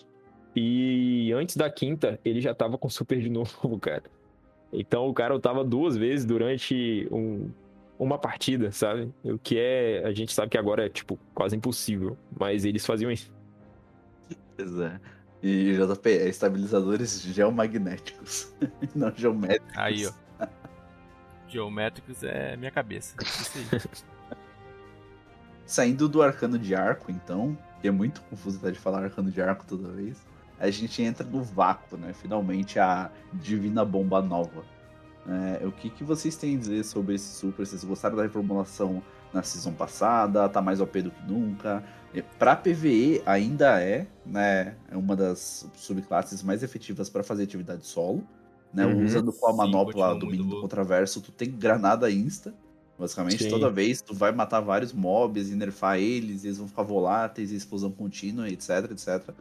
E 0.55 1.31
antes 1.33 1.55
da 1.55 1.69
quinta, 1.69 2.19
ele 2.23 2.41
já 2.41 2.53
tava 2.53 2.77
com 2.77 2.89
super 2.89 3.19
de 3.19 3.29
novo, 3.31 3.79
cara. 3.79 4.03
Então 4.71 5.07
o 5.07 5.13
cara 5.13 5.39
tava 5.39 5.63
duas 5.63 5.95
vezes 5.95 6.25
durante 6.25 7.07
um, 7.11 7.49
uma 8.03 8.17
partida, 8.17 8.71
sabe? 8.71 9.13
O 9.23 9.37
que 9.37 9.57
é. 9.57 10.03
A 10.05 10.13
gente 10.13 10.33
sabe 10.33 10.49
que 10.49 10.57
agora 10.57 10.85
é, 10.85 10.89
tipo, 10.89 11.17
quase 11.33 11.55
impossível. 11.55 12.17
Mas 12.37 12.65
eles 12.65 12.85
faziam 12.85 13.11
isso. 13.11 13.31
Pois 14.55 14.79
é. 14.79 14.99
E 15.41 15.73
JP, 15.73 16.09
é 16.09 16.29
estabilizadores 16.29 17.21
geomagnéticos, 17.21 18.53
não 18.95 19.13
geométricos. 19.13 19.77
Aí, 19.77 20.07
ó. 20.07 20.47
Geométricos 21.49 22.23
é 22.23 22.55
minha 22.55 22.71
cabeça. 22.71 23.15
Isso 23.21 23.57
aí. 23.57 23.81
Saindo 25.65 26.07
do 26.07 26.21
arcano 26.21 26.57
de 26.57 26.73
arco, 26.73 27.11
então, 27.11 27.57
que 27.81 27.87
é 27.87 27.91
muito 27.91 28.21
confuso 28.21 28.57
até 28.59 28.71
de 28.71 28.79
falar 28.79 29.03
arcano 29.03 29.29
de 29.29 29.41
arco 29.41 29.65
toda 29.65 29.89
vez, 29.89 30.25
a 30.59 30.69
gente 30.69 31.01
entra 31.01 31.25
no 31.25 31.43
vácuo, 31.43 31.97
né? 31.97 32.13
Finalmente 32.13 32.79
a 32.79 33.11
divina 33.33 33.83
bomba 33.83 34.21
nova. 34.21 34.63
É, 35.27 35.65
o 35.65 35.71
que, 35.71 35.89
que 35.89 36.03
vocês 36.03 36.35
têm 36.35 36.55
a 36.55 36.59
dizer 36.59 36.83
sobre 36.83 37.15
esse 37.15 37.35
super? 37.35 37.65
Vocês 37.65 37.83
gostaram 37.83 38.15
da 38.15 38.23
reformulação 38.23 39.01
na 39.31 39.41
season 39.41 39.73
passada? 39.73 40.47
Tá 40.49 40.61
mais 40.61 40.81
OP 40.81 41.01
do 41.01 41.11
que 41.11 41.25
nunca? 41.25 41.83
Para 42.37 42.55
PVE 42.55 43.23
ainda 43.25 43.81
é, 43.81 44.05
né, 44.25 44.75
é 44.91 44.97
uma 44.97 45.15
das 45.15 45.67
subclasses 45.75 46.43
mais 46.43 46.61
efetivas 46.61 47.09
para 47.09 47.23
fazer 47.23 47.43
atividade 47.43 47.85
solo. 47.85 48.23
Né, 48.73 48.85
uhum, 48.85 49.05
Usando 49.05 49.31
com 49.31 49.47
a 49.47 49.53
manopla 49.53 50.15
do 50.15 50.25
mínimo 50.25 50.55
do 50.55 50.61
contraverso, 50.61 51.21
tu 51.21 51.31
tem 51.31 51.49
granada 51.49 52.11
insta. 52.11 52.53
Basicamente, 52.97 53.43
sim. 53.43 53.49
toda 53.49 53.69
vez 53.71 54.01
tu 54.01 54.13
vai 54.13 54.31
matar 54.31 54.59
vários 54.59 54.93
mobs 54.93 55.49
e 55.49 55.55
nerfar 55.55 55.97
eles, 55.97 56.43
eles 56.43 56.57
vão 56.57 56.67
ficar 56.67 56.83
voláteis, 56.83 57.51
explosão 57.51 57.91
contínua, 57.91 58.47
etc, 58.49 58.91
etc. 58.91 59.33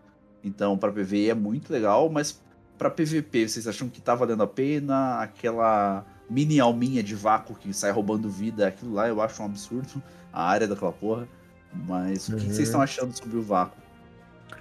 Então, 0.43 0.77
para 0.79 0.91
PVE 0.91 1.31
é 1.31 1.35
muito 1.35 1.73
legal, 1.73 2.09
mas 2.09 2.41
para 2.83 2.91
PVP, 2.91 3.49
vocês 3.49 3.69
acham 3.69 3.89
que 3.89 4.01
tá 4.01 4.13
valendo 4.13 4.43
a 4.43 4.47
pena? 4.47 5.21
Aquela 5.21 6.05
mini 6.29 6.59
alminha 6.59 7.01
de 7.01 7.15
vácuo 7.15 7.55
que 7.55 7.73
sai 7.73 7.93
roubando 7.93 8.29
vida, 8.29 8.67
aquilo 8.67 8.95
lá 8.95 9.07
eu 9.07 9.21
acho 9.21 9.41
um 9.41 9.47
absurdo, 9.47 10.03
a 10.33 10.45
área 10.45 10.67
daquela 10.67 10.91
porra. 10.93 11.29
Mas 11.73 12.29
o 12.29 12.33
que, 12.33 12.43
uhum. 12.43 12.49
que 12.49 12.55
vocês 12.55 12.69
estão 12.69 12.83
achando 12.83 13.17
sobre 13.17 13.37
o 13.37 13.43
vácuo? 13.43 13.81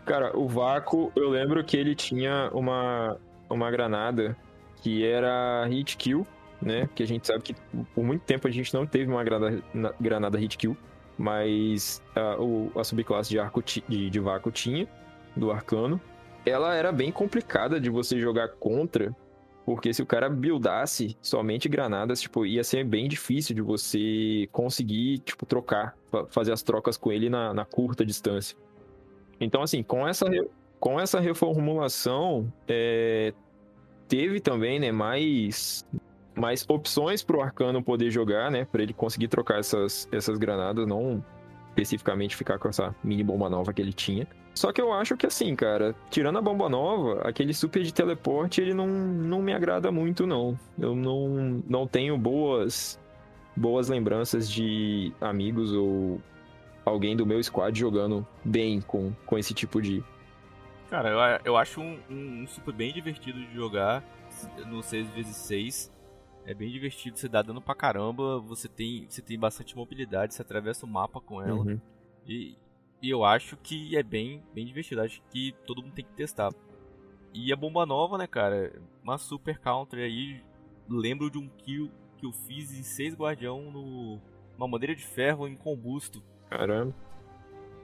Cara, 0.06 0.38
o 0.38 0.48
vácuo, 0.48 1.12
eu 1.16 1.30
lembro 1.30 1.64
que 1.64 1.76
ele 1.76 1.96
tinha 1.96 2.52
uma, 2.54 3.18
uma 3.50 3.72
granada 3.72 4.38
que 4.78 5.04
era 5.04 5.66
hit 5.66 5.98
kill, 5.98 6.26
né? 6.62 6.88
Que 6.94 7.02
a 7.02 7.08
gente 7.08 7.26
sabe 7.26 7.42
que 7.42 7.56
por 7.96 8.04
muito 8.04 8.22
tempo 8.22 8.48
a 8.48 8.52
gente 8.52 8.72
não 8.72 8.86
teve 8.86 9.12
uma 9.12 9.24
granada, 9.24 9.64
granada 10.00 10.38
hit 10.38 10.58
kill, 10.58 10.78
mas 11.18 12.02
a, 12.16 12.40
o, 12.40 12.72
a 12.80 12.84
subclasse 12.84 13.32
de 13.32 13.40
arco 13.40 13.64
de, 13.64 14.10
de 14.12 14.20
vácuo 14.20 14.52
tinha, 14.52 14.88
do 15.36 15.52
arcano. 15.52 16.00
Ela 16.46 16.76
era 16.76 16.92
bem 16.92 17.12
complicada 17.12 17.80
de 17.80 17.90
você 17.90 18.20
jogar 18.20 18.50
contra, 18.50 19.16
porque 19.66 19.94
se 19.94 20.02
o 20.02 20.06
cara 20.06 20.30
buildasse 20.30 21.16
somente 21.22 21.70
granadas, 21.70 22.22
tipo, 22.22 22.46
ia 22.46 22.64
ser 22.64 22.84
bem 22.84 23.08
difícil 23.08 23.56
de 23.56 23.62
você 23.62 24.48
conseguir, 24.52 25.20
tipo, 25.20 25.46
trocar, 25.46 25.96
fazer 26.30 26.52
as 26.52 26.64
trocas 26.64 26.98
com 26.98 27.12
ele 27.12 27.30
na, 27.30 27.54
na 27.54 27.66
curta 27.66 28.06
distância. 28.06 28.58
Então, 29.40 29.62
assim, 29.62 29.84
com 29.84 30.08
essa, 30.08 30.26
com 30.80 31.00
essa 31.00 31.20
reformulação, 31.20 32.52
é, 32.68 33.34
teve 34.08 34.40
também, 34.40 34.80
né, 34.80 34.92
mais, 34.92 35.86
mais 36.36 36.66
opções 36.68 37.24
pro 37.24 37.42
Arcano 37.42 37.84
poder 37.84 38.10
jogar, 38.10 38.50
né, 38.50 38.66
para 38.66 38.82
ele 38.82 38.94
conseguir 38.94 39.28
trocar 39.28 39.60
essas, 39.60 40.08
essas 40.12 40.38
granadas, 40.38 40.88
não 40.88 41.24
especificamente 41.70 42.36
ficar 42.36 42.60
com 42.60 42.68
essa 42.68 42.94
mini 43.04 43.24
bomba 43.24 43.50
nova 43.50 43.72
que 43.72 43.82
ele 43.82 43.94
tinha. 43.94 44.28
Só 44.54 44.72
que 44.72 44.82
eu 44.82 44.92
acho 44.92 45.16
que 45.16 45.26
assim, 45.26 45.56
cara, 45.56 45.96
tirando 46.10 46.38
a 46.38 46.42
bomba 46.42 46.68
nova, 46.68 47.22
aquele 47.22 47.54
super 47.54 47.82
de 47.84 47.94
teleporte, 47.94 48.62
ele 48.62 48.74
não, 48.74 48.88
não 48.88 49.42
me 49.42 49.54
agrada 49.54 49.92
muito, 49.92 50.28
não. 50.28 50.60
Eu 50.78 50.96
não, 50.96 51.64
não 51.68 51.88
tenho 51.88 52.18
boas, 52.18 53.00
boas 53.56 53.88
lembranças 53.88 54.50
de 54.50 55.14
amigos 55.22 55.72
ou 55.72 56.22
alguém 56.86 57.16
do 57.16 57.26
meu 57.26 57.42
squad 57.42 57.78
jogando 57.78 58.28
bem 58.44 58.82
com, 58.82 59.14
com 59.26 59.38
esse 59.38 59.54
tipo 59.54 59.82
de. 59.82 60.04
Cara, 60.90 61.10
eu, 61.10 61.42
eu 61.46 61.58
acho 61.58 61.80
um, 61.80 61.98
um, 62.10 62.42
um 62.44 62.48
super 62.48 62.74
bem 62.74 62.94
divertido 62.94 63.40
de 63.40 63.54
jogar 63.54 64.04
no 64.68 64.80
6x6. 64.80 65.90
É 66.46 66.54
bem 66.54 66.72
divertido, 66.72 67.18
você 67.18 67.30
dá 67.30 67.42
dano 67.42 67.62
pra 67.62 67.76
caramba, 67.76 68.40
você 68.40 68.68
tem, 68.68 69.06
você 69.08 69.22
tem 69.22 69.38
bastante 69.38 69.76
mobilidade, 69.76 70.34
você 70.34 70.42
atravessa 70.42 70.86
o 70.86 70.90
mapa 70.90 71.22
com 71.22 71.42
ela. 71.42 71.60
Uhum. 71.60 71.80
E, 72.28 72.58
e 73.02 73.10
eu 73.10 73.26
acho 73.26 73.58
que 73.58 73.98
é 73.98 74.04
bem, 74.04 74.44
bem 74.54 74.66
divertido. 74.66 75.02
Acho 75.02 75.22
que 75.32 75.56
todo 75.66 75.82
mundo 75.82 75.94
tem 75.94 76.06
que 76.06 76.14
testar. 76.14 76.52
E 77.34 77.52
a 77.52 77.56
bomba 77.56 77.86
nova, 77.86 78.18
né, 78.18 78.28
cara? 78.28 78.80
Uma 79.04 79.18
super 79.18 79.58
counter 79.58 80.00
aí. 80.00 80.42
Lembro 80.88 81.30
de 81.32 81.38
um 81.38 81.48
kill 81.48 81.90
que 82.18 82.26
eu 82.26 82.32
fiz 82.32 82.72
em 82.78 82.84
6 82.84 83.16
guardião 83.16 83.72
no. 83.72 84.22
Uma 84.56 84.68
madeira 84.68 84.96
de 84.96 85.04
ferro 85.04 85.48
em 85.48 85.56
combusto. 85.56 86.22
Caramba. 86.48 86.94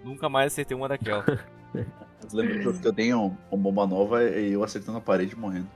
Nunca 0.03 0.29
mais 0.29 0.53
acertei 0.53 0.77
uma 0.77 0.87
daquela. 0.87 1.25
Lembro 2.31 2.79
que 2.79 2.87
eu 2.87 2.93
tenho 2.93 3.35
uma 3.49 3.57
bomba 3.57 3.87
nova 3.87 4.23
e 4.23 4.53
eu 4.53 4.63
acertando 4.63 4.99
a 4.99 5.01
parede 5.01 5.35
morrendo. 5.35 5.69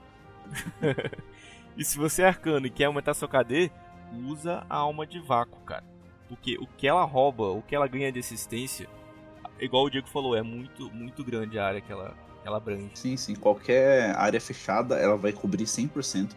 e 1.76 1.84
se 1.84 1.98
você 1.98 2.22
é 2.22 2.26
arcano 2.26 2.66
e 2.66 2.70
quer 2.70 2.84
aumentar 2.84 3.14
seu 3.14 3.28
KD, 3.28 3.70
usa 4.28 4.64
a 4.68 4.76
alma 4.76 5.06
de 5.06 5.18
vácuo, 5.18 5.60
cara. 5.62 5.84
Porque 6.28 6.56
o 6.58 6.66
que 6.66 6.86
ela 6.86 7.04
rouba, 7.04 7.44
o 7.44 7.62
que 7.62 7.74
ela 7.74 7.88
ganha 7.88 8.12
de 8.12 8.20
assistência, 8.20 8.88
igual 9.64 9.84
o 9.84 9.90
Diego 9.90 10.08
falou, 10.08 10.36
é 10.36 10.42
muito, 10.42 10.90
muito 10.92 11.24
grande 11.24 11.58
a 11.58 11.66
área 11.66 11.80
que 11.80 11.92
ela, 11.92 12.14
ela 12.44 12.56
abrange. 12.56 12.90
Sim, 12.94 13.16
sim. 13.16 13.34
Qualquer 13.34 14.16
área 14.16 14.40
fechada, 14.40 14.96
ela 14.96 15.16
vai 15.16 15.32
cobrir 15.32 15.64
100%. 15.64 16.30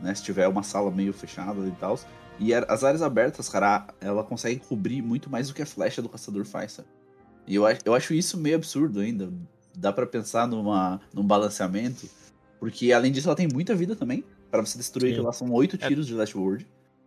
Né, 0.00 0.14
se 0.14 0.22
tiver 0.22 0.46
uma 0.46 0.62
sala 0.62 0.90
meio 0.90 1.12
fechada 1.12 1.66
e 1.66 1.70
tal. 1.72 1.98
E 2.38 2.52
as 2.52 2.84
áreas 2.84 3.00
abertas, 3.00 3.48
cara, 3.48 3.86
ela 3.98 4.22
consegue 4.22 4.60
cobrir 4.60 5.00
muito 5.00 5.30
mais 5.30 5.48
do 5.48 5.54
que 5.54 5.62
a 5.62 5.66
flecha 5.66 6.02
do 6.02 6.08
caçador 6.08 6.44
faz, 6.44 6.72
sabe? 6.72 6.88
E 7.46 7.54
eu, 7.54 7.64
eu 7.84 7.94
acho 7.94 8.12
isso 8.12 8.36
meio 8.36 8.56
absurdo 8.56 9.00
ainda. 9.00 9.32
Dá 9.74 9.92
para 9.92 10.06
pensar 10.06 10.46
numa, 10.46 11.00
num 11.14 11.24
balanceamento. 11.24 12.06
Porque 12.58 12.92
além 12.92 13.12
disso, 13.12 13.28
ela 13.28 13.36
tem 13.36 13.48
muita 13.50 13.74
vida 13.74 13.94
também. 13.96 14.24
para 14.50 14.60
você 14.60 14.76
destruir, 14.76 15.16
ela 15.18 15.32
são 15.32 15.50
oito 15.52 15.76
é. 15.76 15.88
tiros 15.88 16.06
é. 16.06 16.08
de 16.08 16.14
Last 16.14 16.36
Word. 16.36 16.66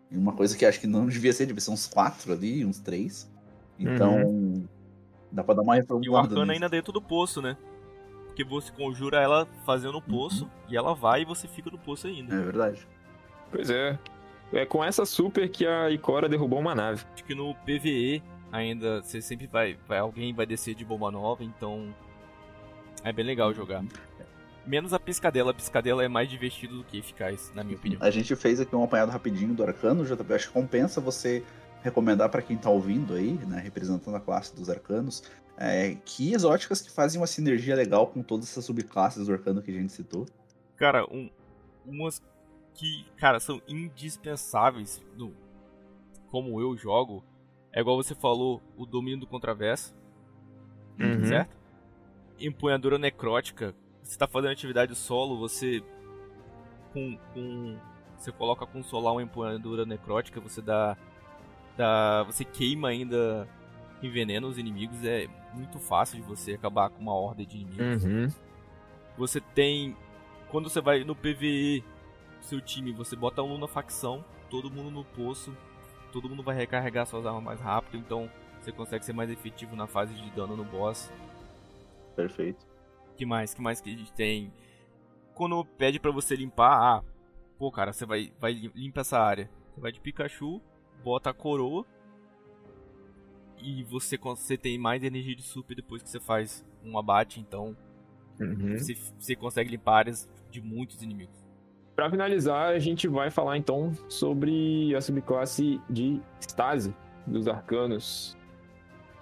E 0.10 0.18
uma 0.18 0.34
coisa 0.34 0.57
que 0.57 0.66
acho 0.66 0.80
que 0.80 0.88
não 0.88 1.06
devia 1.06 1.34
ser, 1.34 1.45
devia 1.45 1.61
ser 1.61 1.72
uns 1.72 1.86
quatro 1.86 2.34
ali, 2.34 2.66
uns 2.66 2.80
três. 2.80 3.30
Então, 3.78 4.24
uhum. 4.24 4.68
Dá 5.31 5.43
pra 5.43 5.53
dar 5.53 5.61
uma 5.61 5.76
reformulada. 5.76 6.06
E 6.06 6.10
o 6.10 6.18
arcano 6.18 6.51
ainda 6.51 6.69
dentro 6.69 6.91
do 6.91 7.01
poço, 7.01 7.41
né? 7.41 7.56
Porque 8.27 8.43
você 8.43 8.72
conjura 8.72 9.22
ela 9.22 9.47
fazendo 9.65 9.97
o 9.97 10.01
poço 10.01 10.45
uhum. 10.45 10.49
e 10.69 10.77
ela 10.77 10.93
vai 10.93 11.22
e 11.22 11.26
você 11.26 11.47
fica 11.47 11.69
no 11.69 11.77
poço 11.77 12.07
ainda. 12.07 12.34
É 12.34 12.39
verdade. 12.39 12.88
Pois 13.51 13.69
é. 13.69 13.97
É 14.51 14.65
com 14.65 14.84
essa 14.84 15.06
super 15.06 15.47
que 15.49 15.65
a 15.65 15.91
Ikora 15.91 16.27
derrubou 16.27 16.60
uma 16.60 16.73
nave. 16.73 17.03
Acho 17.14 17.23
que 17.23 17.35
no 17.35 17.53
PVE 17.56 18.23
ainda 18.51 19.01
você 19.01 19.22
sempre 19.22 19.47
vai, 19.47 19.77
vai 19.88 19.99
alguém 19.99 20.34
vai 20.34 20.45
descer 20.45 20.73
de 20.73 20.84
bomba 20.84 21.11
nova, 21.11 21.43
então 21.43 21.93
é 23.03 23.11
bem 23.11 23.26
legal 23.26 23.53
jogar. 23.53 23.84
Menos 24.65 24.93
a 24.93 24.99
piscadela, 24.99 25.51
a 25.51 25.53
piscadela 25.53 26.03
é 26.03 26.07
mais 26.07 26.30
divertido 26.30 26.77
do 26.77 26.84
que 26.84 26.97
eficaz, 26.97 27.51
na 27.56 27.64
minha 27.64 27.77
opinião. 27.77 28.01
A 28.03 28.11
gente 28.11 28.35
fez 28.35 28.60
aqui 28.60 28.76
um 28.76 28.84
apanhado 28.84 29.11
rapidinho 29.11 29.53
do 29.53 29.64
Arcano, 29.64 30.06
JP. 30.06 30.34
Acho 30.34 30.47
que 30.47 30.53
compensa 30.53 31.01
você 31.01 31.43
recomendar 31.81 32.30
para 32.30 32.41
quem 32.41 32.56
está 32.56 32.69
ouvindo 32.69 33.14
aí, 33.14 33.34
né, 33.45 33.60
representando 33.60 34.15
a 34.15 34.19
classe 34.19 34.56
dos 34.56 34.69
arcanos, 34.69 35.23
é, 35.57 35.95
que 36.06 36.34
exóticas 36.34 36.81
que 36.81 36.91
fazem 36.91 37.19
uma 37.19 37.27
sinergia 37.27 37.76
legal 37.76 38.07
com 38.07 38.22
todas 38.22 38.49
essas 38.49 38.65
subclasses 38.65 39.27
do 39.27 39.34
arcano 39.34 39.61
que 39.61 39.72
a 39.72 39.73
gente 39.73 39.91
citou. 39.91 40.26
Cara, 40.76 41.06
um, 41.06 41.30
umas 41.85 42.22
que, 42.73 43.06
cara, 43.18 43.39
são 43.39 43.61
indispensáveis 43.68 45.01
no 45.18 45.34
como 46.31 46.61
eu 46.61 46.77
jogo, 46.77 47.23
é 47.73 47.81
igual 47.81 47.97
você 47.97 48.15
falou, 48.15 48.61
o 48.77 48.85
domínio 48.85 49.19
do 49.19 49.27
contraverso, 49.27 49.93
uhum. 50.99 51.26
certo? 51.26 51.57
Empunhadura 52.39 52.97
necrótica, 52.97 53.76
você 54.01 54.11
está 54.11 54.27
fazendo 54.27 54.51
atividade 54.51 54.95
solo, 54.95 55.38
você 55.38 55.84
com, 56.93 57.18
com 57.34 57.77
você 58.18 58.31
coloca 58.31 58.65
com 58.65 58.84
solar 58.84 59.14
uma 59.14 59.23
empunhadura 59.23 59.85
necrótica, 59.85 60.39
você 60.41 60.61
dá, 60.61 60.97
dá. 61.80 62.23
Você 62.23 62.43
queima 62.43 62.89
ainda 62.89 63.47
envenena 64.03 64.45
os 64.45 64.57
inimigos. 64.57 65.03
É 65.03 65.27
muito 65.53 65.80
fácil 65.80 66.18
de 66.18 66.23
você 66.23 66.53
acabar 66.53 66.89
com 66.89 67.01
uma 67.01 67.14
horda 67.14 67.45
de 67.45 67.57
inimigos. 67.57 68.03
Uhum. 68.03 68.27
Você 69.18 69.39
tem. 69.39 69.95
Quando 70.49 70.69
você 70.69 70.81
vai 70.81 71.03
no 71.03 71.15
PVE, 71.15 71.84
seu 72.41 72.60
time, 72.60 72.91
você 72.91 73.15
bota 73.15 73.41
um 73.43 73.57
na 73.57 73.68
facção, 73.68 74.26
todo 74.49 74.72
mundo 74.72 74.89
no 74.89 75.06
poço, 75.06 75.56
todo 76.11 76.27
mundo 76.27 76.41
vai 76.41 76.56
recarregar 76.56 77.06
suas 77.06 77.26
armas 77.26 77.43
mais 77.43 77.61
rápido, 77.61 77.97
então 77.97 78.30
você 78.60 78.72
consegue 78.72 79.06
ser 79.06 79.14
mais 79.14 79.30
efetivo 79.30 79.76
na 79.76 79.85
fase 79.85 80.15
de 80.15 80.30
dano 80.31 80.57
no 80.57 80.64
boss. 80.64 81.11
Perfeito. 82.15 82.65
que 83.15 83.26
mais? 83.26 83.53
que 83.53 83.61
mais 83.61 83.80
que 83.80 83.93
a 83.93 83.97
gente 83.97 84.11
tem? 84.14 84.51
Quando 85.35 85.64
pede 85.64 85.99
pra 85.99 86.11
você 86.11 86.35
limpar, 86.35 86.73
ah, 86.73 87.03
pô, 87.60 87.72
cara, 87.72 87.93
você 87.93 88.06
vai, 88.06 88.34
vai 88.39 88.53
limpa 88.53 89.01
essa 89.01 89.19
área. 89.19 89.49
Você 89.69 89.80
vai 89.80 89.91
de 89.91 90.01
Pikachu, 90.01 90.60
bota 91.03 91.30
a 91.30 91.34
coroa 91.34 91.85
e 93.57 93.84
você, 93.84 94.17
você 94.17 94.57
tem 94.57 94.77
mais 94.77 95.03
energia 95.03 95.35
de 95.35 95.41
super 95.43 95.76
depois 95.76 96.01
que 96.01 96.09
você 96.09 96.19
faz 96.19 96.65
um 96.84 96.97
abate, 96.97 97.39
então 97.39 97.76
Uhum. 98.39 98.77
você, 98.77 98.95
você 99.17 99.35
consegue 99.35 99.69
limpar 99.71 99.97
áreas 99.97 100.30
de 100.49 100.61
muitos 100.61 101.01
inimigos. 101.03 101.35
Pra 101.93 102.09
finalizar, 102.09 102.69
a 102.69 102.80
gente 102.80 103.05
vai 103.05 103.30
falar 103.30 103.57
então 103.57 103.91
sobre 104.07 104.95
a 104.95 105.01
subclasse 105.01 105.81
de 105.89 106.21
Stasi 106.39 106.95
dos 107.27 107.49
Arcanos. 107.49 108.38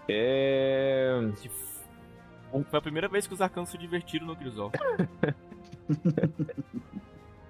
É. 0.07 1.19
Foi 2.69 2.77
a 2.77 2.81
primeira 2.81 3.07
vez 3.09 3.25
que 3.25 3.33
os 3.33 3.41
arcanos 3.41 3.69
se 3.69 3.77
divertiram 3.79 4.27
no 4.27 4.35
Crisol. 4.35 4.71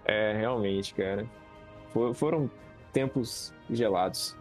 É, 0.05 0.33
realmente, 0.37 0.93
cara. 0.93 1.27
For- 1.91 2.13
foram 2.13 2.49
tempos 2.97 3.53
gelados. 3.69 4.35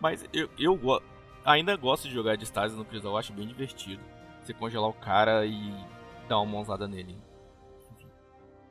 Mas 0.00 0.24
eu, 0.32 0.48
eu 0.56 0.76
go- 0.76 1.02
ainda 1.44 1.76
gosto 1.76 2.06
de 2.08 2.14
jogar 2.14 2.36
de 2.36 2.44
Stasi 2.44 2.76
no 2.76 2.84
Crisol, 2.84 3.18
acho 3.18 3.32
bem 3.32 3.48
divertido. 3.48 4.00
Você 4.40 4.54
congelar 4.54 4.88
o 4.88 4.92
cara 4.92 5.44
e 5.44 5.74
dar 6.28 6.38
uma 6.38 6.46
mãozada 6.52 6.86
nele. 6.86 7.16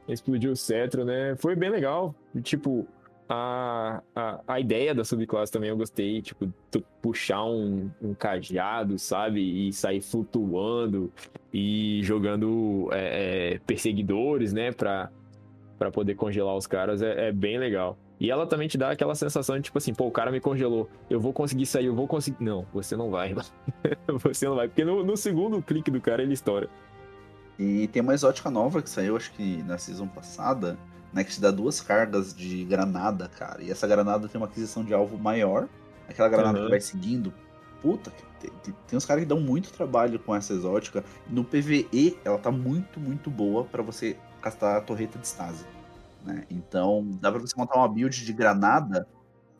Explodiu 0.08 0.54
o 0.54 0.56
cetro, 0.56 1.04
né? 1.04 1.36
Foi 1.36 1.54
bem 1.56 1.70
legal. 1.70 2.16
Tipo, 2.42 2.88
a, 3.28 4.02
a, 4.16 4.40
a 4.48 4.60
ideia 4.60 4.96
da 4.96 5.04
subclasse 5.04 5.52
também 5.52 5.70
eu 5.70 5.78
gostei. 5.78 6.22
Tipo, 6.22 6.52
puxar 7.02 7.44
um, 7.44 7.92
um 8.02 8.14
cajado, 8.16 8.98
sabe? 8.98 9.68
E 9.68 9.72
sair 9.74 10.02
flutuando 10.02 11.12
e 11.54 12.00
jogando 12.04 12.90
é, 12.92 13.54
é, 13.56 13.60
perseguidores, 13.60 14.52
né? 14.54 14.72
Pra, 14.72 15.12
pra 15.78 15.92
poder 15.92 16.16
congelar 16.16 16.56
os 16.56 16.66
caras. 16.66 17.02
É, 17.04 17.28
é 17.28 17.32
bem 17.32 17.60
legal. 17.60 17.96
E 18.20 18.30
ela 18.30 18.46
também 18.46 18.68
te 18.68 18.78
dá 18.78 18.92
aquela 18.92 19.16
sensação 19.16 19.56
de 19.56 19.64
tipo 19.64 19.78
assim, 19.78 19.94
pô, 19.94 20.06
o 20.08 20.12
cara 20.12 20.30
me 20.30 20.42
congelou, 20.42 20.90
eu 21.10 21.22
vou 21.22 21.32
conseguir 21.32 21.66
sair, 21.66 21.86
eu 21.86 21.96
vou 21.96 22.08
conseguir. 22.08 22.44
Não, 22.44 22.66
você 22.74 22.96
não 22.98 23.10
vai. 23.10 23.34
você 24.22 24.46
não 24.46 24.56
vai, 24.56 24.68
porque 24.68 24.84
no, 24.84 25.04
no 25.04 25.16
segundo 25.16 25.62
clique 25.62 25.90
do 25.90 26.02
cara 26.02 26.22
ele 26.22 26.34
estoura. 26.34 26.70
E 27.58 27.88
tem 27.90 28.02
uma 28.02 28.14
exótica 28.14 28.50
nova 28.50 28.82
que 28.82 28.90
saiu, 28.90 29.16
acho 29.16 29.32
que 29.34 29.64
na 29.64 29.78
season 29.78 30.08
passada, 30.08 30.78
né? 31.14 31.24
Que 31.24 31.32
te 31.32 31.42
dá 31.42 31.52
duas 31.52 31.82
cargas 31.82 32.34
de 32.34 32.64
granada, 32.66 33.28
cara. 33.30 33.62
E 33.64 33.72
essa 33.72 33.88
granada 33.88 34.28
tem 34.28 34.40
uma 34.40 34.48
aquisição 34.48 34.84
de 34.84 34.94
alvo 34.94 35.18
maior. 35.18 35.68
Aquela 36.08 36.30
granada 36.30 36.58
Aham. 36.58 36.66
que 36.66 36.72
vai 36.72 36.82
seguindo. 36.82 37.34
Puta, 37.82 38.12
tem, 38.40 38.50
tem- 38.64 38.76
tem 38.88 38.98
uns 38.98 39.06
caras 39.06 39.24
que 39.24 39.28
dão 39.30 39.40
muito 39.40 39.72
trabalho 39.72 40.20
com 40.20 40.36
essa 40.36 40.54
exótica. 40.54 41.04
No 41.30 41.44
PVE, 41.44 42.18
ela 42.26 42.38
tá 42.38 42.52
muito, 42.52 43.00
muito 43.00 43.30
boa 43.30 43.64
pra 43.64 43.82
você 43.84 44.18
castar 44.42 44.78
a 44.78 44.82
torreta 44.82 45.18
de 45.20 45.28
stase. 45.28 45.66
Né? 46.26 46.46
Então, 46.50 47.08
dá 47.22 47.32
pra 47.32 47.40
você 47.40 47.56
montar 47.58 47.78
uma 47.78 47.88
build 47.88 48.26
de 48.26 48.34
granada. 48.34 49.08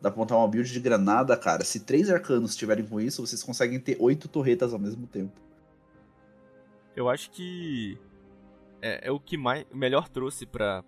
Dá 0.00 0.10
pra 0.10 0.18
montar 0.18 0.36
uma 0.36 0.48
build 0.48 0.70
de 0.70 0.80
granada, 0.80 1.36
cara. 1.36 1.64
Se 1.64 1.80
três 1.80 2.10
arcanos 2.10 2.50
estiverem 2.52 2.84
com 2.86 3.00
isso, 3.00 3.26
vocês 3.26 3.42
conseguem 3.42 3.78
ter 3.78 3.96
oito 4.00 4.28
torretas 4.28 4.72
ao 4.72 4.78
mesmo 4.78 5.06
tempo. 5.06 5.32
Eu 6.96 7.08
acho 7.08 7.30
que 7.30 7.98
é, 8.82 9.08
é 9.08 9.10
o 9.10 9.20
que 9.20 9.36
mais 9.36 9.64
o 9.70 9.76
melhor 9.76 10.08
trouxe 10.08 10.46
para 10.46 10.82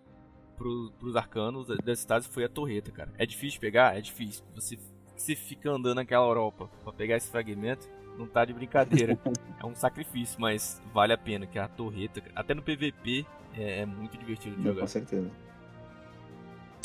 pro, 0.56 0.92
pros 0.98 1.16
arcanos 1.16 1.66
da- 1.66 1.76
das 1.76 2.00
cidades 2.00 2.26
foi 2.28 2.44
a 2.44 2.48
torreta, 2.48 2.90
cara. 2.90 3.10
É 3.18 3.26
difícil 3.26 3.60
pegar? 3.60 3.96
É 3.96 4.00
difícil. 4.00 4.44
Você, 4.54 4.78
você 5.16 5.34
fica 5.36 5.70
andando 5.70 5.96
naquela 5.96 6.24
Europa 6.26 6.68
pra 6.82 6.92
pegar 6.92 7.16
esse 7.16 7.30
fragmento, 7.30 7.88
não 8.18 8.26
tá 8.26 8.44
de 8.44 8.52
brincadeira. 8.52 9.18
é 9.62 9.66
um 9.66 9.74
sacrifício, 9.74 10.40
mas 10.40 10.80
vale 10.92 11.12
a 11.12 11.18
pena, 11.18 11.46
que 11.46 11.58
a 11.58 11.68
torreta, 11.68 12.22
até 12.34 12.54
no 12.54 12.62
PVP, 12.62 13.26
é, 13.54 13.80
é 13.80 13.86
muito 13.86 14.16
divertido 14.16 14.56
de 14.56 14.62
Com 14.62 14.68
jogar. 14.74 14.86
certeza. 14.86 15.30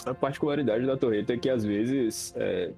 A 0.08 0.14
particularidade 0.14 0.86
da 0.86 0.96
torreta 0.96 1.34
é 1.34 1.38
que 1.38 1.50
às 1.50 1.64
vezes, 1.66 2.34
é... 2.38 2.72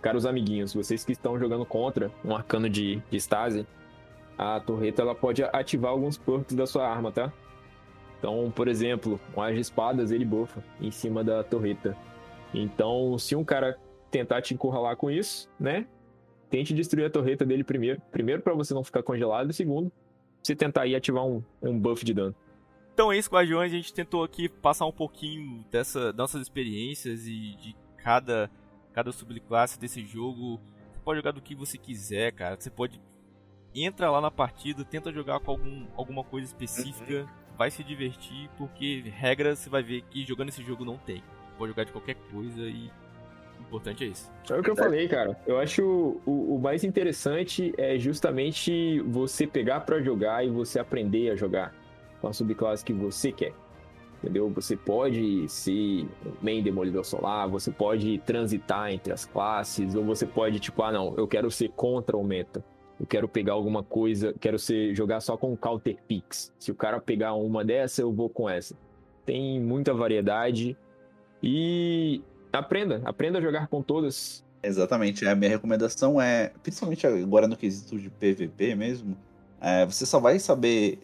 caros 0.00 0.24
amiguinhos, 0.24 0.72
vocês 0.72 1.04
que 1.04 1.12
estão 1.12 1.38
jogando 1.38 1.66
contra 1.66 2.10
um 2.24 2.34
arcano 2.34 2.68
de, 2.68 3.02
de 3.10 3.16
stase, 3.18 3.66
a 4.38 4.58
torreta 4.58 5.02
ela 5.02 5.14
pode 5.14 5.42
ativar 5.42 5.90
alguns 5.90 6.16
perks 6.16 6.56
da 6.56 6.66
sua 6.66 6.88
arma, 6.88 7.12
tá? 7.12 7.30
Então, 8.18 8.50
por 8.54 8.68
exemplo, 8.68 9.20
um 9.36 9.42
as 9.42 9.56
espadas 9.58 10.10
ele 10.10 10.24
buffa 10.24 10.62
em 10.80 10.90
cima 10.90 11.22
da 11.22 11.44
torreta. 11.44 11.96
Então, 12.54 13.18
se 13.18 13.36
um 13.36 13.44
cara 13.44 13.78
tentar 14.10 14.42
te 14.42 14.54
encurralar 14.54 14.96
com 14.96 15.10
isso, 15.10 15.48
né? 15.58 15.86
Tente 16.48 16.74
destruir 16.74 17.04
a 17.04 17.10
torreta 17.10 17.44
dele 17.44 17.62
primeiro. 17.62 18.00
Primeiro 18.10 18.42
pra 18.42 18.54
você 18.54 18.74
não 18.74 18.82
ficar 18.82 19.02
congelado, 19.02 19.50
e 19.50 19.54
segundo, 19.54 19.92
você 20.42 20.56
tentar 20.56 20.82
aí 20.82 20.96
ativar 20.96 21.24
um, 21.24 21.42
um 21.62 21.78
buff 21.78 22.04
de 22.04 22.12
dano. 22.12 22.34
Então 22.92 23.12
é 23.12 23.18
isso, 23.18 23.30
Guardiões. 23.30 23.72
A 23.72 23.76
gente 23.76 23.92
tentou 23.92 24.22
aqui 24.22 24.48
passar 24.48 24.86
um 24.86 24.92
pouquinho 24.92 25.64
dessa, 25.70 26.12
nossas 26.12 26.42
experiências 26.42 27.26
e 27.26 27.56
de 27.56 27.76
cada, 27.96 28.50
cada 28.92 29.12
subclasse 29.12 29.78
desse 29.78 30.04
jogo. 30.04 30.60
Você 30.92 31.00
pode 31.04 31.18
jogar 31.18 31.32
do 31.32 31.40
que 31.40 31.54
você 31.54 31.78
quiser, 31.78 32.32
cara. 32.32 32.56
Você 32.58 32.70
pode. 32.70 33.00
Entra 33.74 34.10
lá 34.10 34.20
na 34.20 34.30
partida, 34.30 34.84
tenta 34.84 35.12
jogar 35.12 35.38
com 35.40 35.52
algum, 35.52 35.86
alguma 35.96 36.24
coisa 36.24 36.46
específica, 36.46 37.24
vai 37.56 37.70
se 37.70 37.84
divertir, 37.84 38.50
porque 38.58 39.04
regra 39.06 39.54
você 39.54 39.70
vai 39.70 39.82
ver 39.82 40.02
que 40.10 40.24
jogando 40.24 40.48
esse 40.48 40.62
jogo 40.64 40.84
não 40.84 40.96
tem. 40.98 41.22
Pode 41.56 41.70
jogar 41.70 41.84
de 41.84 41.92
qualquer 41.92 42.16
coisa 42.32 42.62
e 42.62 42.90
o 43.58 43.62
importante 43.62 44.02
é 44.02 44.08
isso. 44.08 44.28
É 44.50 44.58
o 44.58 44.62
que 44.62 44.70
eu 44.70 44.76
falei, 44.76 45.06
cara. 45.06 45.40
Eu 45.46 45.60
acho 45.60 46.20
o, 46.26 46.56
o 46.56 46.58
mais 46.58 46.82
interessante 46.82 47.72
é 47.78 47.96
justamente 47.96 48.98
você 49.02 49.46
pegar 49.46 49.80
pra 49.80 50.02
jogar 50.02 50.44
e 50.44 50.50
você 50.50 50.80
aprender 50.80 51.30
a 51.30 51.36
jogar 51.36 51.72
com 52.20 52.28
a 52.28 52.32
subclasse 52.32 52.84
que 52.84 52.92
você 52.92 53.32
quer. 53.32 53.52
Entendeu? 54.22 54.50
Você 54.50 54.76
pode 54.76 55.48
ser 55.48 56.06
main 56.42 56.62
demolidor 56.62 57.04
solar, 57.04 57.48
você 57.48 57.70
pode 57.70 58.18
transitar 58.18 58.92
entre 58.92 59.12
as 59.12 59.24
classes, 59.24 59.94
ou 59.94 60.04
você 60.04 60.26
pode, 60.26 60.60
tipo, 60.60 60.82
ah, 60.82 60.92
não, 60.92 61.14
eu 61.16 61.26
quero 61.26 61.50
ser 61.50 61.70
contra 61.70 62.16
o 62.16 62.22
meta. 62.22 62.62
Eu 63.00 63.06
quero 63.06 63.26
pegar 63.26 63.54
alguma 63.54 63.82
coisa, 63.82 64.34
quero 64.38 64.58
ser 64.58 64.94
jogar 64.94 65.20
só 65.20 65.34
com 65.34 65.56
counter 65.56 65.96
picks. 66.06 66.52
Se 66.58 66.70
o 66.70 66.74
cara 66.74 67.00
pegar 67.00 67.32
uma 67.32 67.64
dessa, 67.64 68.02
eu 68.02 68.12
vou 68.12 68.28
com 68.28 68.48
essa. 68.48 68.76
Tem 69.24 69.58
muita 69.58 69.94
variedade 69.94 70.76
e 71.42 72.20
aprenda, 72.52 73.00
aprenda 73.06 73.38
a 73.38 73.42
jogar 73.42 73.68
com 73.68 73.80
todas. 73.80 74.44
Exatamente. 74.62 75.26
A 75.26 75.34
minha 75.34 75.50
recomendação 75.50 76.20
é, 76.20 76.52
principalmente 76.62 77.06
agora 77.06 77.48
no 77.48 77.56
quesito 77.56 77.98
de 77.98 78.10
PVP 78.10 78.74
mesmo, 78.74 79.16
é, 79.58 79.86
você 79.86 80.04
só 80.04 80.20
vai 80.20 80.38
saber 80.38 80.98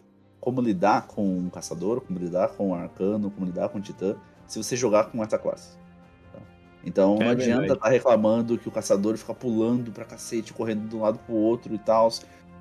como 0.47 0.61
lidar 0.61 1.07
com 1.07 1.39
um 1.39 1.49
caçador, 1.49 1.99
como 1.99 2.17
lidar 2.17 2.47
com 2.47 2.69
um 2.69 2.73
arcano, 2.73 3.29
como 3.29 3.45
lidar 3.45 3.67
com 3.67 3.79
um 3.79 3.81
titã, 3.81 4.15
se 4.47 4.57
você 4.57 4.77
jogar 4.77 5.11
com 5.11 5.21
essa 5.21 5.37
classe. 5.37 5.77
tá? 6.31 6.39
Então 6.85 7.17
É 7.19 7.25
não 7.25 7.31
adianta 7.31 7.73
estar 7.73 7.89
reclamando 7.89 8.57
que 8.57 8.69
o 8.69 8.71
caçador 8.71 9.17
fica 9.17 9.33
pulando 9.33 9.91
pra 9.91 10.05
cacete, 10.05 10.53
correndo 10.53 10.87
de 10.87 10.95
um 10.95 11.01
lado 11.01 11.19
pro 11.19 11.35
outro 11.35 11.75
e 11.75 11.77
tal, 11.77 12.07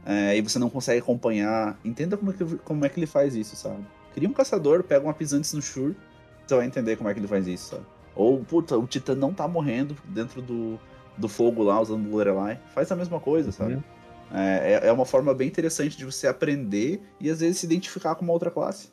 é, 0.04 0.36
e 0.36 0.40
você 0.40 0.58
não 0.58 0.68
consegue 0.68 0.98
acompanhar. 0.98 1.78
Entenda 1.84 2.16
como 2.16 2.32
é, 2.32 2.34
que, 2.34 2.56
como 2.56 2.84
é 2.84 2.88
que 2.88 2.98
ele 2.98 3.06
faz 3.06 3.36
isso, 3.36 3.54
sabe? 3.54 3.86
Cria 4.12 4.28
um 4.28 4.32
caçador, 4.32 4.82
pega 4.82 5.06
uma 5.06 5.14
pisantes 5.14 5.52
no 5.52 5.62
Shure, 5.62 5.96
você 6.44 6.56
vai 6.56 6.66
entender 6.66 6.96
como 6.96 7.08
é 7.08 7.14
que 7.14 7.20
ele 7.20 7.28
faz 7.28 7.46
isso, 7.46 7.70
sabe? 7.70 7.86
Ou, 8.16 8.44
puta, 8.44 8.76
o 8.76 8.84
Titã 8.84 9.14
não 9.14 9.32
tá 9.32 9.46
morrendo 9.46 9.96
dentro 10.06 10.42
do, 10.42 10.76
do 11.16 11.28
fogo 11.28 11.62
lá, 11.62 11.80
usando 11.80 12.04
o 12.04 12.10
Lorelai. 12.10 12.58
Faz 12.74 12.90
a 12.90 12.96
mesma 12.96 13.20
coisa, 13.20 13.52
sabe? 13.52 13.74
Uhum. 13.74 13.82
É, 14.32 14.80
é- 14.84 14.88
é 14.88 14.92
uma 14.92 15.04
forma 15.04 15.32
bem 15.34 15.48
interessante 15.48 15.96
de 15.96 16.04
você 16.04 16.26
aprender 16.26 17.00
e 17.20 17.30
às 17.30 17.40
vezes 17.40 17.58
se 17.58 17.66
identificar 17.66 18.14
com 18.14 18.24
uma 18.24 18.32
outra 18.32 18.50
classe. 18.50 18.88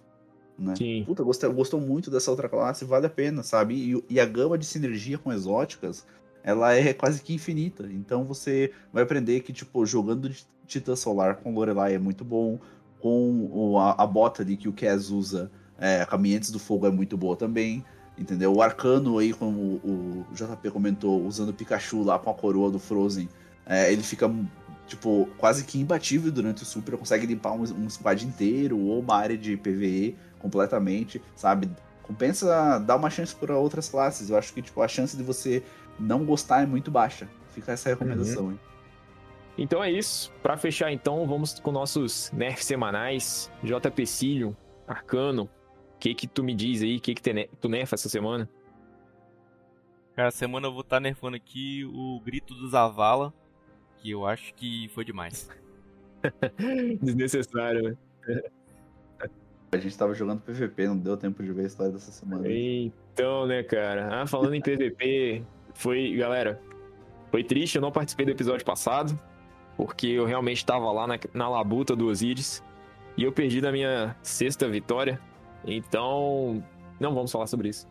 Né? 0.57 0.75
Sim. 0.75 1.03
Puta, 1.05 1.23
gostou, 1.23 1.51
gostou 1.51 1.81
muito 1.81 2.11
dessa 2.11 2.29
outra 2.29 2.47
classe, 2.47 2.85
vale 2.85 3.07
a 3.07 3.09
pena, 3.09 3.41
sabe? 3.41 3.73
E, 3.75 4.03
e 4.15 4.19
a 4.19 4.25
gama 4.25 4.57
de 4.57 4.65
sinergia 4.65 5.17
com 5.17 5.33
exóticas, 5.33 6.05
ela 6.43 6.73
é 6.75 6.93
quase 6.93 7.21
que 7.21 7.33
infinita. 7.33 7.89
Então 7.91 8.23
você 8.23 8.71
vai 8.91 9.03
aprender 9.03 9.39
que, 9.39 9.51
tipo, 9.51 9.85
jogando 9.85 10.29
de 10.29 10.45
Titã 10.67 10.95
Solar 10.95 11.37
com 11.37 11.53
Lorelai 11.53 11.95
é 11.95 11.99
muito 11.99 12.23
bom, 12.23 12.59
com 12.99 13.77
a, 13.79 14.03
a 14.03 14.07
bota 14.07 14.43
ali 14.43 14.55
que 14.55 14.69
o 14.69 14.73
Kaz 14.73 15.09
usa, 15.09 15.51
é, 15.77 16.05
Caminhantes 16.05 16.51
do 16.51 16.59
Fogo 16.59 16.87
é 16.87 16.91
muito 16.91 17.17
boa 17.17 17.35
também. 17.35 17.83
Entendeu? 18.17 18.53
O 18.53 18.61
Arcano 18.61 19.17
aí, 19.17 19.33
como 19.33 19.59
o, 19.83 20.25
o 20.31 20.35
JP 20.35 20.69
comentou, 20.69 21.25
usando 21.25 21.49
o 21.49 21.53
Pikachu 21.53 22.03
lá 22.03 22.19
com 22.19 22.29
a 22.29 22.33
coroa 22.33 22.69
do 22.69 22.77
Frozen, 22.77 23.27
é, 23.65 23.91
ele 23.91 24.03
fica, 24.03 24.31
tipo, 24.87 25.29
quase 25.37 25.63
que 25.65 25.79
imbatível 25.79 26.31
durante 26.31 26.63
o 26.63 26.65
Super, 26.65 26.97
consegue 26.97 27.25
limpar 27.25 27.53
um, 27.53 27.61
um 27.63 27.89
squad 27.89 28.25
inteiro 28.25 28.77
ou 28.79 28.99
uma 28.99 29.15
área 29.15 29.37
de 29.37 29.55
PVE 29.57 30.15
completamente, 30.39 31.21
sabe? 31.35 31.69
compensa 32.03 32.79
dar 32.79 32.97
uma 32.97 33.09
chance 33.09 33.33
para 33.33 33.57
outras 33.57 33.87
classes. 33.87 34.29
Eu 34.29 34.37
acho 34.37 34.53
que 34.53 34.61
tipo, 34.61 34.81
a 34.81 34.87
chance 34.89 35.15
de 35.15 35.23
você 35.23 35.63
não 35.97 36.25
gostar 36.25 36.61
é 36.61 36.65
muito 36.65 36.91
baixa. 36.91 37.29
Fica 37.53 37.71
essa 37.71 37.87
recomendação, 37.87 38.43
Uhum. 38.47 38.51
hein? 38.51 38.59
Então 39.57 39.81
é 39.81 39.89
isso. 39.89 40.29
Pra 40.43 40.57
fechar, 40.57 40.91
então, 40.91 41.25
vamos 41.25 41.57
com 41.61 41.71
nossos 41.71 42.29
nerfs 42.33 42.65
semanais. 42.65 43.49
JP 43.63 44.05
Cilium, 44.05 44.53
Arcano. 44.85 45.43
O 45.43 45.97
que 45.97 46.13
que 46.13 46.27
tu 46.27 46.43
me 46.43 46.53
diz 46.53 46.81
aí? 46.81 46.97
O 46.97 46.99
que 46.99 47.15
que 47.15 47.21
tu 47.21 47.31
ne- 47.33 47.49
tu 47.61 47.69
nerfa 47.69 47.95
essa 47.95 48.09
semana? 48.09 48.49
Cara, 50.15 50.29
semana 50.29 50.67
eu 50.67 50.71
vou 50.73 50.81
estar 50.81 50.99
nerfando 50.99 51.37
aqui 51.37 51.85
o 51.85 52.19
grito 52.19 52.53
do 52.53 52.69
Zavala, 52.69 53.33
que 54.03 54.11
eu 54.11 54.25
acho 54.27 54.53
que 54.53 54.89
foi 54.89 55.05
demais. 55.05 55.49
Desnecessário, 57.01 57.97
né? 58.27 58.41
A 59.71 59.77
gente 59.77 59.97
tava 59.97 60.13
jogando 60.13 60.41
PVP, 60.41 60.87
não 60.87 60.97
deu 60.97 61.17
tempo 61.17 61.41
de 61.41 61.51
ver 61.51 61.63
a 61.63 61.65
história 61.65 61.91
dessa 61.91 62.11
semana. 62.11 62.45
Então, 62.47 63.47
né, 63.47 63.63
cara? 63.63 64.21
Ah, 64.21 64.27
falando 64.27 64.53
em 64.53 64.61
PVP, 64.61 65.43
foi, 65.73 66.15
galera, 66.15 66.61
foi 67.31 67.43
triste, 67.43 67.77
eu 67.77 67.81
não 67.81 67.91
participei 67.91 68.25
do 68.25 68.31
episódio 68.31 68.63
passado, 68.63 69.19
porque 69.75 70.07
eu 70.07 70.25
realmente 70.25 70.63
tava 70.63 70.91
lá 70.91 71.07
na, 71.07 71.19
na 71.33 71.49
labuta 71.49 71.95
do 71.95 72.07
Osiris 72.07 72.61
e 73.17 73.23
eu 73.23 73.31
perdi 73.31 73.61
da 73.61 73.71
minha 73.71 74.15
sexta 74.21 74.67
vitória. 74.69 75.19
Então, 75.65 76.63
não 76.99 77.15
vamos 77.15 77.31
falar 77.31 77.47
sobre 77.47 77.69
isso. 77.69 77.87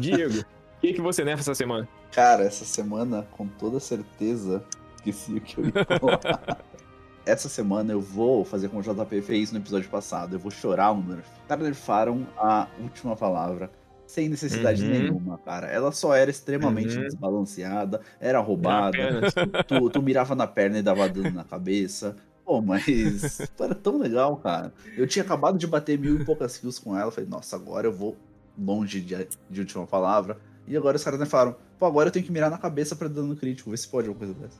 Diego, 0.00 0.40
o 0.40 0.80
que, 0.80 0.94
que 0.94 1.00
você 1.00 1.22
nerfa 1.24 1.42
essa 1.42 1.54
semana? 1.54 1.88
Cara, 2.10 2.44
essa 2.44 2.64
semana, 2.64 3.26
com 3.32 3.46
toda 3.46 3.78
certeza, 3.78 4.64
esqueci 5.10 5.34
o 5.34 5.40
que 5.40 5.58
eu 5.58 5.66
ia 5.66 5.84
falar. 5.98 6.64
essa 7.26 7.48
semana 7.48 7.92
eu 7.92 8.00
vou 8.00 8.44
fazer 8.44 8.68
como 8.68 8.80
o 8.80 8.82
JP 8.82 9.22
fez 9.22 9.50
no 9.52 9.58
episódio 9.58 9.88
passado. 9.88 10.34
Eu 10.34 10.38
vou 10.38 10.50
chorar 10.50 10.92
um 10.92 11.02
nerf. 11.02 11.28
Nerfaram 11.58 12.26
a 12.36 12.66
última 12.80 13.16
palavra. 13.16 13.70
Sem 14.06 14.28
necessidade 14.28 14.82
Uhum. 14.84 14.90
nenhuma, 14.90 15.38
cara. 15.38 15.66
Ela 15.66 15.90
só 15.90 16.14
era 16.14 16.30
extremamente 16.30 16.96
Uhum. 16.96 17.04
desbalanceada, 17.04 18.00
era 18.20 18.38
roubada. 18.38 19.22
Tu, 19.66 19.90
tu 19.90 20.02
mirava 20.02 20.34
na 20.34 20.46
perna 20.46 20.78
e 20.78 20.82
dava 20.82 21.08
dano 21.08 21.30
na 21.32 21.42
cabeça. 21.44 22.14
Pô, 22.44 22.60
mas 22.60 23.50
era 23.58 23.74
tão 23.74 23.96
legal, 23.98 24.36
cara. 24.36 24.72
Eu 24.94 25.06
tinha 25.06 25.24
acabado 25.24 25.56
de 25.56 25.66
bater 25.66 25.98
mil 25.98 26.20
e 26.20 26.24
poucas 26.24 26.58
kills 26.58 26.78
com 26.80 26.96
ela. 26.96 27.10
Falei, 27.10 27.28
nossa, 27.28 27.56
agora 27.56 27.86
eu 27.86 27.92
vou 27.92 28.14
longe 28.58 29.00
de, 29.00 29.26
de 29.48 29.60
última 29.60 29.86
palavra. 29.86 30.36
E 30.68 30.76
agora 30.76 30.96
os 30.96 31.02
caras 31.02 31.18
me 31.18 31.24
falaram, 31.26 31.56
pô, 31.78 31.86
agora 31.86 32.08
eu 32.08 32.12
tenho 32.12 32.24
que 32.26 32.30
mirar 32.32 32.50
na 32.50 32.58
cabeça 32.58 32.94
pra 32.94 33.08
dano 33.08 33.34
crítico. 33.34 33.70
Vê 33.70 33.76
se 33.78 33.88
pode 33.88 34.08
uma 34.10 34.14
coisa 34.14 34.34
dessa. 34.34 34.58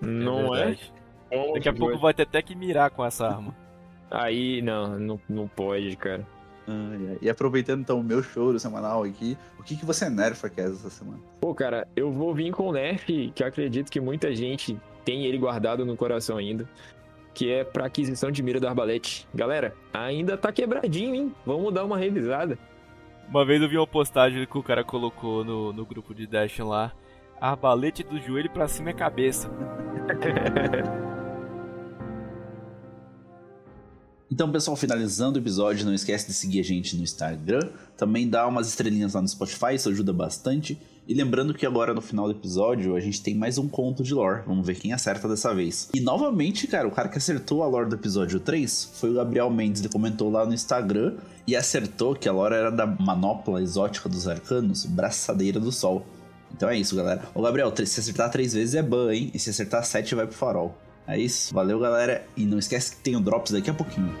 Não 0.00 0.54
é? 0.54 0.66
verdade. 0.66 0.92
Daqui 1.54 1.68
a 1.68 1.72
pouco 1.72 1.98
vai 1.98 2.14
ter 2.14 2.22
até 2.22 2.42
que 2.42 2.54
mirar 2.54 2.90
com 2.90 3.04
essa 3.04 3.26
arma. 3.26 3.54
Aí, 4.10 4.62
não, 4.62 4.98
não, 4.98 5.20
não 5.28 5.48
pode, 5.48 5.96
cara. 5.96 6.24
Ai. 6.66 7.18
E 7.20 7.28
aproveitando 7.28 7.80
então 7.80 7.98
o 7.98 8.04
meu 8.04 8.22
choro 8.22 8.58
semanal 8.58 9.02
aqui, 9.02 9.36
o 9.58 9.62
que, 9.62 9.76
que 9.76 9.84
você 9.84 10.08
nerfa 10.08 10.48
que 10.48 10.60
é 10.60 10.64
essa 10.64 10.88
semana? 10.88 11.18
Pô, 11.40 11.54
cara, 11.54 11.88
eu 11.94 12.10
vou 12.10 12.34
vir 12.34 12.52
com 12.52 12.68
o 12.68 12.72
nerf, 12.72 13.32
que 13.34 13.42
eu 13.42 13.46
acredito 13.46 13.90
que 13.90 14.00
muita 14.00 14.34
gente 14.34 14.78
tem 15.04 15.24
ele 15.24 15.36
guardado 15.36 15.84
no 15.84 15.96
coração 15.96 16.38
ainda, 16.38 16.68
que 17.34 17.50
é 17.50 17.64
pra 17.64 17.86
aquisição 17.86 18.30
de 18.30 18.42
mira 18.42 18.60
do 18.60 18.68
arbalete. 18.68 19.26
Galera, 19.34 19.74
ainda 19.92 20.36
tá 20.36 20.52
quebradinho, 20.52 21.14
hein? 21.14 21.34
Vamos 21.44 21.72
dar 21.74 21.84
uma 21.84 21.98
revisada. 21.98 22.58
Uma 23.28 23.44
vez 23.44 23.60
eu 23.60 23.68
vi 23.68 23.76
uma 23.76 23.86
postagem 23.86 24.46
que 24.46 24.58
o 24.58 24.62
cara 24.62 24.84
colocou 24.84 25.44
no, 25.44 25.72
no 25.72 25.84
grupo 25.84 26.14
de 26.14 26.26
Dash 26.26 26.58
lá. 26.58 26.92
Arbalete 27.40 28.02
do 28.02 28.18
joelho 28.20 28.50
pra 28.50 28.68
cima 28.68 28.90
é 28.90 28.94
cabeça. 28.94 29.50
Então, 34.34 34.50
pessoal, 34.50 34.76
finalizando 34.76 35.38
o 35.38 35.40
episódio, 35.40 35.86
não 35.86 35.94
esquece 35.94 36.26
de 36.26 36.32
seguir 36.32 36.58
a 36.58 36.64
gente 36.64 36.96
no 36.96 37.04
Instagram. 37.04 37.60
Também 37.96 38.28
dá 38.28 38.48
umas 38.48 38.66
estrelinhas 38.66 39.14
lá 39.14 39.22
no 39.22 39.28
Spotify, 39.28 39.74
isso 39.74 39.88
ajuda 39.88 40.12
bastante. 40.12 40.76
E 41.06 41.14
lembrando 41.14 41.54
que 41.54 41.64
agora 41.64 41.94
no 41.94 42.00
final 42.00 42.26
do 42.26 42.32
episódio 42.32 42.96
a 42.96 43.00
gente 43.00 43.22
tem 43.22 43.34
mais 43.34 43.58
um 43.58 43.68
conto 43.68 44.02
de 44.02 44.12
lore. 44.12 44.42
Vamos 44.46 44.66
ver 44.66 44.74
quem 44.76 44.92
acerta 44.92 45.28
dessa 45.28 45.54
vez. 45.54 45.88
E 45.94 46.00
novamente, 46.00 46.66
cara, 46.66 46.88
o 46.88 46.90
cara 46.90 47.08
que 47.08 47.18
acertou 47.18 47.62
a 47.62 47.66
lore 47.68 47.88
do 47.88 47.94
episódio 47.94 48.40
3 48.40 48.90
foi 48.94 49.10
o 49.10 49.14
Gabriel 49.14 49.50
Mendes. 49.50 49.82
Ele 49.82 49.92
comentou 49.92 50.30
lá 50.30 50.44
no 50.46 50.52
Instagram 50.52 51.14
e 51.46 51.54
acertou 51.54 52.16
que 52.16 52.28
a 52.28 52.32
lore 52.32 52.54
era 52.54 52.70
da 52.70 52.86
manopla 52.86 53.62
exótica 53.62 54.08
dos 54.08 54.26
arcanos, 54.26 54.86
Braçadeira 54.86 55.60
do 55.60 55.70
Sol. 55.70 56.04
Então 56.54 56.68
é 56.68 56.76
isso, 56.76 56.94
galera. 56.94 57.22
Ô, 57.34 57.42
Gabriel, 57.42 57.72
se 57.76 58.00
acertar 58.00 58.30
três 58.30 58.52
vezes 58.52 58.76
é 58.76 58.82
ban, 58.82 59.12
hein? 59.12 59.30
E 59.34 59.38
se 59.38 59.50
acertar 59.50 59.84
sete 59.84 60.14
vai 60.14 60.26
pro 60.26 60.36
farol. 60.36 60.78
É 61.06 61.18
isso. 61.18 61.52
Valeu, 61.52 61.80
galera. 61.80 62.24
E 62.36 62.46
não 62.46 62.58
esquece 62.58 62.92
que 62.92 63.02
tem 63.02 63.16
o 63.16 63.20
Drops 63.20 63.52
daqui 63.52 63.68
a 63.68 63.74
pouquinho. 63.74 64.14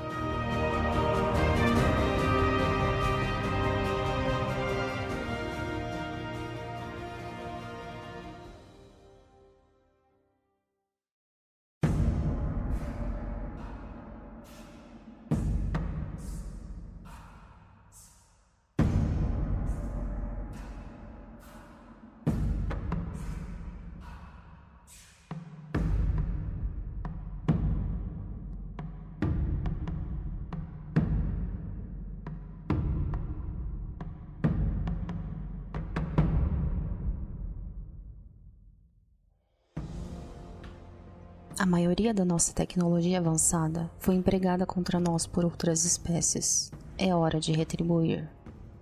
A 41.56 41.64
maioria 41.64 42.12
da 42.12 42.24
nossa 42.24 42.52
tecnologia 42.52 43.18
avançada 43.18 43.88
foi 44.00 44.16
empregada 44.16 44.66
contra 44.66 44.98
nós 44.98 45.24
por 45.24 45.44
outras 45.44 45.84
espécies. 45.84 46.72
É 46.98 47.14
hora 47.14 47.38
de 47.38 47.52
retribuir, 47.52 48.28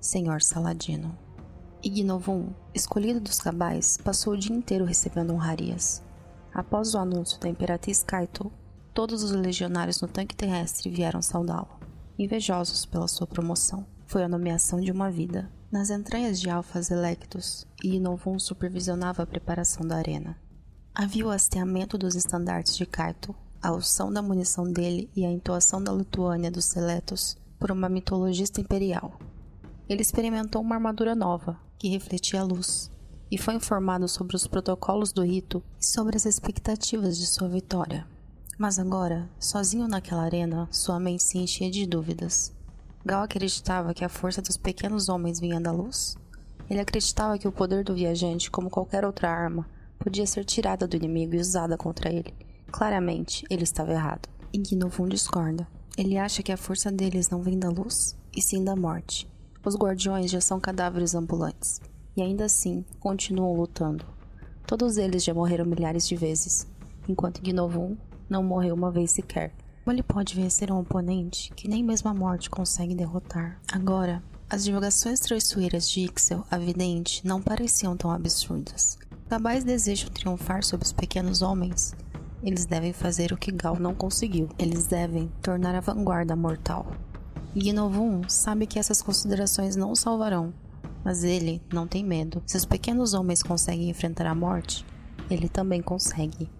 Senhor 0.01 0.41
Saladino. 0.41 1.17
Ignovum, 1.83 2.49
escolhido 2.75 3.21
dos 3.21 3.39
cabais, 3.39 3.99
passou 3.99 4.33
o 4.33 4.39
dia 4.39 4.57
inteiro 4.57 4.87
recebendo 4.87 5.35
honrarias. 5.35 6.03
Após 6.55 6.95
o 6.95 6.99
anúncio 6.99 7.39
da 7.39 7.49
Imperatriz 7.49 8.03
Kaito, 8.03 8.51
todos 8.95 9.23
os 9.23 9.33
legionários 9.33 10.01
no 10.01 10.09
tanque 10.09 10.35
terrestre 10.35 10.89
vieram 10.89 11.21
saudá-lo, 11.21 11.79
invejosos 12.19 12.87
pela 12.87 13.07
sua 13.07 13.27
promoção. 13.27 13.87
Foi 14.07 14.25
a 14.25 14.29
nomeação 14.29 14.81
de 14.81 14.91
uma 14.91 15.11
vida. 15.11 15.51
Nas 15.71 15.91
entranhas 15.91 16.41
de 16.41 16.49
Alphas 16.49 16.91
Electus, 16.91 17.67
Ignovum 17.85 18.39
supervisionava 18.39 19.25
a 19.25 19.27
preparação 19.27 19.87
da 19.87 19.97
arena. 19.97 20.39
Havia 20.95 21.27
o 21.27 21.31
hasteamento 21.31 21.97
dos 21.97 22.15
estandartes 22.15 22.77
de 22.77 22.85
Kaito, 22.85 23.35
a 23.63 23.69
alção 23.69 24.13
da 24.13 24.21
munição 24.21 24.71
dele 24.71 25.09
e 25.17 25.25
a 25.25 25.31
entoação 25.31 25.83
da 25.83 25.91
Lituânia 25.91 26.51
dos 26.51 26.67
Seletos 26.67 27.35
por 27.59 27.71
uma 27.71 27.89
mitologista 27.89 28.61
imperial. 28.61 29.19
Ele 29.89 30.03
experimentou 30.03 30.61
uma 30.61 30.75
armadura 30.75 31.15
nova, 31.15 31.59
que 31.79 31.89
refletia 31.89 32.43
a 32.43 32.45
luz, 32.45 32.91
e 33.31 33.39
foi 33.39 33.55
informado 33.55 34.07
sobre 34.07 34.37
os 34.37 34.47
protocolos 34.47 35.13
do 35.13 35.25
rito 35.25 35.63
e 35.81 35.87
sobre 35.87 36.15
as 36.15 36.27
expectativas 36.27 37.17
de 37.17 37.25
sua 37.25 37.49
vitória. 37.49 38.07
Mas 38.59 38.79
agora, 38.79 39.31
sozinho 39.41 39.89
naquela 39.89 40.25
arena, 40.25 40.69
sua 40.71 41.01
mente 41.01 41.23
se 41.23 41.39
enchia 41.39 41.71
de 41.71 41.87
dúvidas. 41.87 42.53
Gal 43.03 43.23
acreditava 43.23 43.95
que 43.95 44.05
a 44.05 44.11
força 44.11 44.43
dos 44.43 44.59
pequenos 44.59 45.09
homens 45.09 45.41
vinha 45.41 45.59
da 45.59 45.73
luz. 45.73 46.19
Ele 46.69 46.81
acreditava 46.81 47.39
que 47.39 47.49
o 47.49 47.53
poder 47.53 47.83
do 47.83 47.95
viajante, 47.95 48.51
como 48.51 48.69
qualquer 48.69 49.07
outra 49.07 49.31
arma, 49.31 49.67
podia 50.03 50.27
ser 50.27 50.45
tirada 50.45 50.87
do 50.87 50.97
inimigo 50.97 51.35
e 51.35 51.39
usada 51.39 51.77
contra 51.77 52.13
ele. 52.13 52.35
Claramente, 52.71 53.45
ele 53.49 53.63
estava 53.63 53.93
errado. 53.93 54.29
Ignovum 54.53 55.09
discorda. 55.09 55.67
Ele 55.97 56.19
acha 56.19 56.43
que 56.43 56.51
a 56.51 56.57
força 56.57 56.91
deles 56.91 57.31
não 57.31 57.41
vem 57.41 57.59
da 57.59 57.69
luz, 57.69 58.17
e 58.37 58.43
sim 58.43 58.65
da 58.65 58.75
morte. 58.75 59.31
Os 59.65 59.77
guardiões 59.77 60.31
já 60.31 60.41
são 60.41 60.59
cadáveres 60.59 61.15
ambulantes, 61.15 61.81
e 62.17 62.23
ainda 62.23 62.47
assim 62.47 62.85
continuam 62.99 63.55
lutando. 63.55 64.05
Todos 64.67 64.97
eles 64.97 65.23
já 65.23 65.33
morreram 65.33 65.65
milhares 65.65 66.09
de 66.09 66.17
vezes, 66.17 66.67
enquanto 67.09 67.39
Ignovum 67.39 67.97
não 68.29 68.43
morreu 68.43 68.75
uma 68.75 68.91
vez 68.91 69.13
sequer. 69.13 69.55
Como 69.85 69.95
ele 69.95 70.03
pode 70.03 70.35
vencer 70.35 70.73
um 70.73 70.81
oponente 70.81 71.53
que 71.55 71.69
nem 71.69 71.85
mesmo 71.85 72.09
a 72.09 72.15
morte 72.15 72.51
consegue 72.51 72.95
derrotar? 72.95 73.61
Agora, 73.71 74.23
as 74.49 74.65
divulgações 74.65 75.21
traiçoeiras 75.21 75.89
de 75.89 76.01
Ixel, 76.01 76.45
a 76.51 76.59
vidente, 76.59 77.27
não 77.27 77.41
pareciam 77.41 77.97
tão 77.97 78.11
absurdas. 78.11 78.99
Cabais 79.33 79.65
desejam 79.65 80.11
triunfar 80.11 80.63
sobre 80.63 80.85
os 80.85 80.93
pequenos 80.93 81.41
homens. 81.41 81.95
Eles 82.43 82.67
devem 82.67 82.93
fazer 82.93 83.33
o 83.33 83.37
que 83.39 83.51
Gal 83.51 83.77
não 83.81 83.95
conseguiu. 83.95 84.51
Eles 84.59 84.87
devem 84.87 85.33
tornar 85.41 85.75
a 85.75 85.81
vanguarda 85.81 86.37
mortal. 86.37 86.87
Gnovum 87.57 88.29
sabe 88.29 88.67
que 88.67 88.79
essas 88.79 89.01
considerações 89.01 89.75
não 89.75 89.91
o 89.91 89.97
salvarão, 89.97 90.53
mas 91.03 91.25
ele 91.25 91.63
não 91.73 91.87
tem 91.87 92.05
medo. 92.05 92.43
Se 92.45 92.59
os 92.59 92.67
pequenos 92.67 93.15
homens 93.15 93.43
conseguem 93.43 93.89
enfrentar 93.89 94.27
a 94.27 94.35
morte, 94.35 94.85
ele 95.31 95.49
também 95.49 95.81
consegue. 95.81 96.51